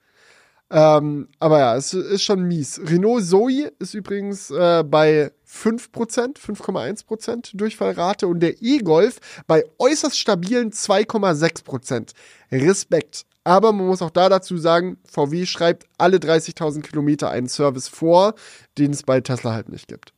Ähm, 0.71 1.29
aber 1.39 1.61
ja, 1.61 1.77
es 1.77 1.95
ist 1.95 2.23
schon 2.23 2.43
mies. 2.43 2.81
Renault 2.85 3.25
Zoe 3.25 3.73
ist 3.79 3.95
übrigens 3.95 4.51
äh, 4.51 4.83
bei 4.85 5.31
5%, 5.49 6.39
5,1% 6.39 7.57
Durchfallrate 7.57 8.27
und 8.27 8.41
der 8.41 8.61
E-Golf 8.61 9.19
bei 9.47 9.65
äußerst 9.79 10.19
stabilen 10.19 10.73
2,6%. 10.73 12.13
Respekt. 12.51 13.27
Aber 13.45 13.73
man 13.73 13.87
muss 13.87 14.03
auch 14.03 14.11
da 14.11 14.29
dazu 14.29 14.59
sagen, 14.59 14.99
VW 15.05 15.47
schreibt 15.47 15.87
alle 15.99 16.17
30.000 16.17 16.83
Kilometer 16.83 17.31
einen 17.31 17.49
Service 17.49 17.87
vor, 17.87 18.35
den 18.77 18.91
es 18.91 19.05
bei 19.05 19.21
Tesla 19.21 19.53
halt 19.53 19.69
nicht 19.69 19.87
gibt. 19.87 20.13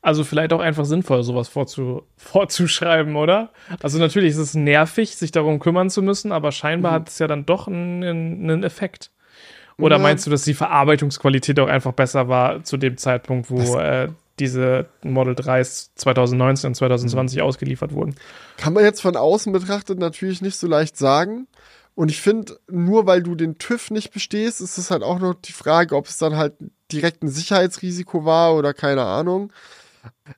Also 0.00 0.24
vielleicht 0.24 0.54
auch 0.54 0.60
einfach 0.60 0.86
sinnvoll, 0.86 1.22
sowas 1.24 1.48
vorzu 1.48 2.04
vorzuschreiben, 2.16 3.16
oder? 3.16 3.50
Also 3.82 3.98
natürlich 3.98 4.30
ist 4.30 4.38
es 4.38 4.54
nervig, 4.54 5.16
sich 5.16 5.32
darum 5.32 5.58
kümmern 5.58 5.90
zu 5.90 6.00
müssen, 6.00 6.32
aber 6.32 6.52
scheinbar 6.52 6.92
mhm. 6.92 6.94
hat 6.94 7.08
es 7.10 7.18
ja 7.18 7.26
dann 7.26 7.44
doch 7.44 7.66
einen, 7.66 8.02
einen 8.02 8.62
Effekt. 8.62 9.10
Oder 9.78 9.96
ja. 9.96 10.02
meinst 10.02 10.26
du, 10.26 10.30
dass 10.30 10.42
die 10.42 10.54
Verarbeitungsqualität 10.54 11.58
auch 11.60 11.68
einfach 11.68 11.92
besser 11.92 12.28
war 12.28 12.64
zu 12.64 12.76
dem 12.76 12.96
Zeitpunkt, 12.96 13.50
wo 13.50 13.78
äh, 13.78 14.08
diese 14.38 14.86
Model 15.02 15.34
3s 15.34 15.90
2019 15.94 16.68
und 16.68 16.74
2020 16.74 17.38
mhm. 17.38 17.44
ausgeliefert 17.44 17.92
wurden? 17.92 18.14
Kann 18.56 18.72
man 18.72 18.84
jetzt 18.84 19.00
von 19.00 19.16
außen 19.16 19.52
betrachtet 19.52 19.98
natürlich 19.98 20.42
nicht 20.42 20.56
so 20.56 20.66
leicht 20.66 20.96
sagen. 20.96 21.46
Und 21.94 22.10
ich 22.10 22.20
finde, 22.20 22.58
nur 22.68 23.06
weil 23.06 23.22
du 23.22 23.34
den 23.34 23.58
TÜV 23.58 23.90
nicht 23.90 24.12
bestehst, 24.12 24.60
ist 24.60 24.78
es 24.78 24.90
halt 24.90 25.02
auch 25.02 25.18
noch 25.18 25.34
die 25.34 25.52
Frage, 25.52 25.96
ob 25.96 26.06
es 26.06 26.18
dann 26.18 26.36
halt 26.36 26.54
direkt 26.92 27.22
ein 27.22 27.28
Sicherheitsrisiko 27.28 28.24
war 28.24 28.54
oder 28.54 28.72
keine 28.72 29.02
Ahnung. 29.02 29.52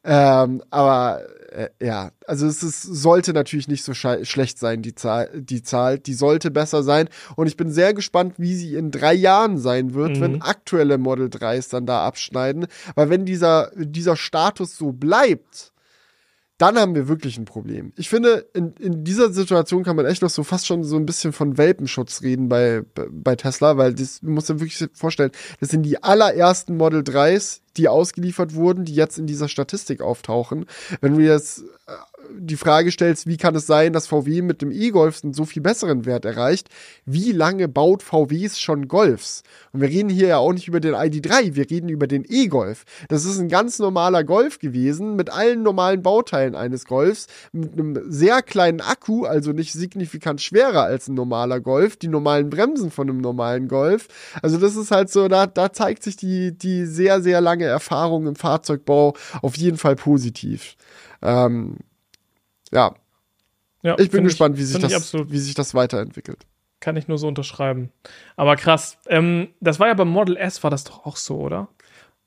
Ähm, 0.04 0.62
aber 0.70 1.20
äh, 1.50 1.70
ja, 1.80 2.12
also 2.26 2.46
es 2.46 2.62
ist, 2.62 2.82
sollte 2.82 3.32
natürlich 3.32 3.68
nicht 3.68 3.84
so 3.84 3.94
schlecht 3.94 4.58
sein, 4.58 4.82
die 4.82 4.94
Zahl, 4.94 5.30
die 5.34 5.62
Zahl, 5.62 5.98
die 5.98 6.14
sollte 6.14 6.50
besser 6.50 6.82
sein. 6.82 7.08
Und 7.36 7.46
ich 7.46 7.56
bin 7.56 7.70
sehr 7.70 7.94
gespannt, 7.94 8.34
wie 8.38 8.54
sie 8.54 8.74
in 8.74 8.90
drei 8.90 9.14
Jahren 9.14 9.58
sein 9.58 9.94
wird, 9.94 10.16
mhm. 10.16 10.20
wenn 10.20 10.42
aktuelle 10.42 10.98
Model 10.98 11.26
3s 11.26 11.70
dann 11.70 11.86
da 11.86 12.06
abschneiden. 12.06 12.66
Weil 12.94 13.10
wenn 13.10 13.24
dieser, 13.24 13.70
dieser 13.76 14.16
Status 14.16 14.76
so 14.76 14.92
bleibt, 14.92 15.69
dann 16.60 16.78
haben 16.78 16.94
wir 16.94 17.08
wirklich 17.08 17.38
ein 17.38 17.46
Problem. 17.46 17.94
Ich 17.96 18.10
finde, 18.10 18.46
in, 18.52 18.74
in 18.74 19.02
dieser 19.02 19.32
Situation 19.32 19.82
kann 19.82 19.96
man 19.96 20.04
echt 20.04 20.20
noch 20.20 20.28
so 20.28 20.44
fast 20.44 20.66
schon 20.66 20.84
so 20.84 20.96
ein 20.96 21.06
bisschen 21.06 21.32
von 21.32 21.56
Welpenschutz 21.56 22.20
reden 22.20 22.50
bei, 22.50 22.82
bei 23.10 23.34
Tesla, 23.34 23.78
weil 23.78 23.94
das, 23.94 24.20
musst 24.20 24.50
dir 24.50 24.60
wirklich 24.60 24.90
vorstellen, 24.92 25.30
das 25.60 25.70
sind 25.70 25.84
die 25.84 26.02
allerersten 26.02 26.76
Model 26.76 27.00
3s, 27.00 27.60
die 27.78 27.88
ausgeliefert 27.88 28.54
wurden, 28.54 28.84
die 28.84 28.94
jetzt 28.94 29.18
in 29.18 29.26
dieser 29.26 29.48
Statistik 29.48 30.02
auftauchen. 30.02 30.66
Wenn 31.00 31.14
du 31.14 31.22
jetzt 31.22 31.60
äh, 31.86 31.92
die 32.38 32.56
Frage 32.56 32.90
stellst, 32.90 33.26
wie 33.26 33.36
kann 33.36 33.54
es 33.54 33.66
sein, 33.66 33.92
dass 33.92 34.06
VW 34.06 34.42
mit 34.42 34.62
dem 34.62 34.70
E-Golf 34.70 35.22
einen 35.22 35.34
so 35.34 35.44
viel 35.44 35.62
besseren 35.62 36.06
Wert 36.06 36.24
erreicht, 36.24 36.68
wie 37.04 37.32
lange 37.32 37.68
baut 37.68 38.02
VWs 38.02 38.58
schon 38.60 38.88
Golfs? 38.88 39.42
Und 39.72 39.80
wir 39.80 39.88
reden 39.88 40.08
hier 40.08 40.28
ja 40.28 40.38
auch 40.38 40.52
nicht 40.52 40.68
über 40.68 40.80
den 40.80 40.94
ID3, 40.94 41.54
wir 41.54 41.70
reden 41.70 41.88
über 41.88 42.06
den 42.06 42.24
E-Golf. 42.28 42.84
Das 43.08 43.24
ist 43.24 43.38
ein 43.38 43.48
ganz 43.48 43.78
normaler 43.78 44.24
Golf 44.24 44.58
gewesen, 44.58 45.16
mit 45.16 45.30
allen 45.30 45.62
normalen 45.62 46.02
Bauteilen 46.02 46.54
eines 46.54 46.84
Golfs, 46.84 47.26
mit 47.52 47.72
einem 47.72 47.98
sehr 48.08 48.42
kleinen 48.42 48.80
Akku, 48.80 49.24
also 49.24 49.52
nicht 49.52 49.72
signifikant 49.72 50.40
schwerer 50.40 50.82
als 50.82 51.08
ein 51.08 51.14
normaler 51.14 51.60
Golf, 51.60 51.96
die 51.96 52.08
normalen 52.08 52.50
Bremsen 52.50 52.90
von 52.90 53.08
einem 53.08 53.20
normalen 53.20 53.68
Golf. 53.68 54.08
Also 54.42 54.58
das 54.58 54.76
ist 54.76 54.90
halt 54.90 55.10
so, 55.10 55.28
da, 55.28 55.46
da 55.46 55.72
zeigt 55.72 56.02
sich 56.02 56.16
die, 56.16 56.56
die 56.56 56.86
sehr, 56.86 57.20
sehr 57.20 57.40
lange 57.40 57.64
Erfahrung 57.64 58.26
im 58.26 58.36
Fahrzeugbau 58.36 59.14
auf 59.42 59.56
jeden 59.56 59.76
Fall 59.76 59.96
positiv. 59.96 60.76
Ähm, 61.22 61.76
ja. 62.72 62.94
ja 63.82 63.98
ich 63.98 64.10
bin 64.10 64.24
gespannt, 64.24 64.56
ich, 64.56 64.60
wie, 64.60 64.64
sich 64.64 64.80
das, 64.80 65.14
wie 65.14 65.38
sich 65.38 65.54
das 65.54 65.74
weiterentwickelt. 65.74 66.46
Kann 66.80 66.96
ich 66.96 67.08
nur 67.08 67.18
so 67.18 67.28
unterschreiben. 67.28 67.90
Aber 68.36 68.56
krass. 68.56 68.96
Ähm, 69.06 69.48
das 69.60 69.78
war 69.80 69.88
ja 69.88 69.94
beim 69.94 70.08
Model 70.08 70.36
S, 70.36 70.62
war 70.62 70.70
das 70.70 70.84
doch 70.84 71.04
auch 71.04 71.16
so, 71.16 71.38
oder? 71.38 71.68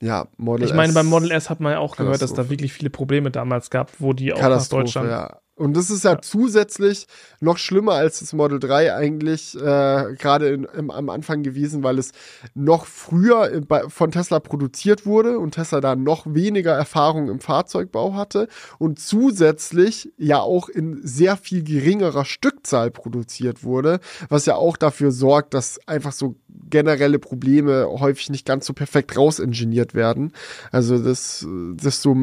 Ja, 0.01 0.27
Model 0.37 0.65
S. 0.65 0.71
Ich 0.71 0.75
meine, 0.75 0.93
beim 0.93 1.07
Model 1.07 1.31
S 1.31 1.49
hat 1.49 1.59
man 1.59 1.73
ja 1.73 1.79
auch 1.79 1.95
gehört, 1.95 2.21
dass 2.21 2.33
da 2.33 2.49
wirklich 2.49 2.73
viele 2.73 2.89
Probleme 2.89 3.31
damals 3.31 3.69
gab, 3.69 3.91
wo 3.99 4.13
die 4.13 4.33
auch 4.33 4.41
nach 4.41 4.67
Deutschland. 4.67 5.09
Ja. 5.09 5.39
Und 5.55 5.77
das 5.77 5.91
ist 5.91 6.03
ja, 6.03 6.13
ja, 6.13 6.21
zusätzlich 6.21 7.05
noch 7.39 7.59
schlimmer 7.59 7.93
als 7.93 8.19
das 8.19 8.33
Model 8.33 8.59
3 8.59 8.95
eigentlich 8.95 9.55
äh, 9.55 10.15
gerade 10.17 10.67
am 10.73 11.09
Anfang 11.09 11.43
gewesen, 11.43 11.83
weil 11.83 11.99
es 11.99 12.11
noch 12.55 12.87
früher 12.87 13.61
bei, 13.61 13.87
von 13.87 14.09
Tesla 14.09 14.39
produziert 14.39 15.05
wurde 15.05 15.37
und 15.37 15.51
Tesla 15.51 15.79
da 15.79 15.95
noch 15.95 16.25
weniger 16.27 16.73
Erfahrung 16.73 17.29
im 17.29 17.39
Fahrzeugbau 17.39 18.15
hatte 18.15 18.47
und 18.79 18.99
zusätzlich 18.99 20.11
ja 20.17 20.39
auch 20.39 20.69
in 20.69 20.99
sehr 21.03 21.37
viel 21.37 21.63
geringerer 21.63 22.25
Stückzahl 22.25 22.89
produziert 22.89 23.63
wurde, 23.63 23.99
was 24.29 24.47
ja 24.47 24.55
auch 24.55 24.75
dafür 24.75 25.11
sorgt, 25.11 25.53
dass 25.53 25.79
einfach 25.87 26.13
so 26.13 26.35
generelle 26.69 27.19
Probleme 27.19 27.87
häufig 27.87 28.31
nicht 28.31 28.47
ganz 28.47 28.65
so 28.65 28.73
perfekt 28.73 29.15
rausingeniert 29.15 29.93
werden. 29.93 30.33
Also 30.71 30.97
das, 30.97 31.45
das 31.75 32.01
so 32.01 32.15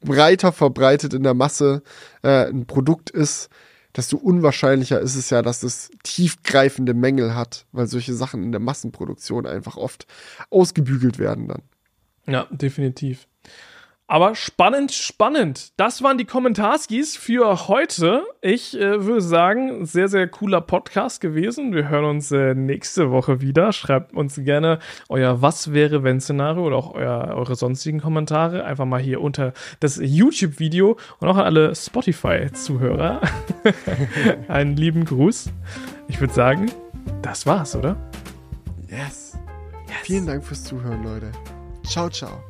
breiter 0.00 0.52
verbreitet 0.52 1.14
in 1.14 1.22
der 1.22 1.34
Masse 1.34 1.82
äh, 2.22 2.48
ein 2.48 2.66
Produkt 2.66 3.10
ist, 3.10 3.48
desto 3.96 4.16
unwahrscheinlicher 4.16 5.00
ist 5.00 5.16
es 5.16 5.30
ja, 5.30 5.42
dass 5.42 5.62
es 5.62 5.90
tiefgreifende 6.02 6.94
Mängel 6.94 7.34
hat, 7.34 7.66
weil 7.72 7.86
solche 7.86 8.14
Sachen 8.14 8.42
in 8.42 8.52
der 8.52 8.60
Massenproduktion 8.60 9.46
einfach 9.46 9.76
oft 9.76 10.06
ausgebügelt 10.50 11.18
werden 11.18 11.48
dann. 11.48 11.62
Ja, 12.26 12.46
definitiv. 12.50 13.26
Aber 14.10 14.34
spannend, 14.34 14.90
spannend. 14.90 15.72
Das 15.76 16.02
waren 16.02 16.18
die 16.18 16.24
Kommentarskis 16.24 17.16
für 17.16 17.68
heute. 17.68 18.24
Ich 18.40 18.76
äh, 18.76 19.04
würde 19.04 19.20
sagen, 19.20 19.86
sehr, 19.86 20.08
sehr 20.08 20.26
cooler 20.26 20.60
Podcast 20.60 21.20
gewesen. 21.20 21.72
Wir 21.72 21.88
hören 21.88 22.06
uns 22.06 22.32
äh, 22.32 22.56
nächste 22.56 23.12
Woche 23.12 23.40
wieder. 23.40 23.72
Schreibt 23.72 24.12
uns 24.12 24.34
gerne 24.42 24.80
euer 25.08 25.42
Was 25.42 25.72
wäre 25.72 26.02
wenn 26.02 26.20
Szenario 26.20 26.66
oder 26.66 26.74
auch 26.74 26.92
euer, 26.92 27.36
eure 27.36 27.54
sonstigen 27.54 28.00
Kommentare 28.00 28.64
einfach 28.64 28.84
mal 28.84 29.00
hier 29.00 29.20
unter 29.20 29.52
das 29.78 30.00
YouTube-Video 30.02 30.98
und 31.20 31.28
auch 31.28 31.36
an 31.36 31.44
alle 31.44 31.72
Spotify-Zuhörer. 31.76 33.20
Einen 34.48 34.76
lieben 34.76 35.04
Gruß. 35.04 35.52
Ich 36.08 36.18
würde 36.18 36.34
sagen, 36.34 36.72
das 37.22 37.46
war's, 37.46 37.76
oder? 37.76 37.96
Yes. 38.88 39.38
yes. 39.86 39.98
Vielen 40.02 40.26
Dank 40.26 40.44
fürs 40.44 40.64
Zuhören, 40.64 41.04
Leute. 41.04 41.30
Ciao, 41.84 42.10
ciao. 42.10 42.49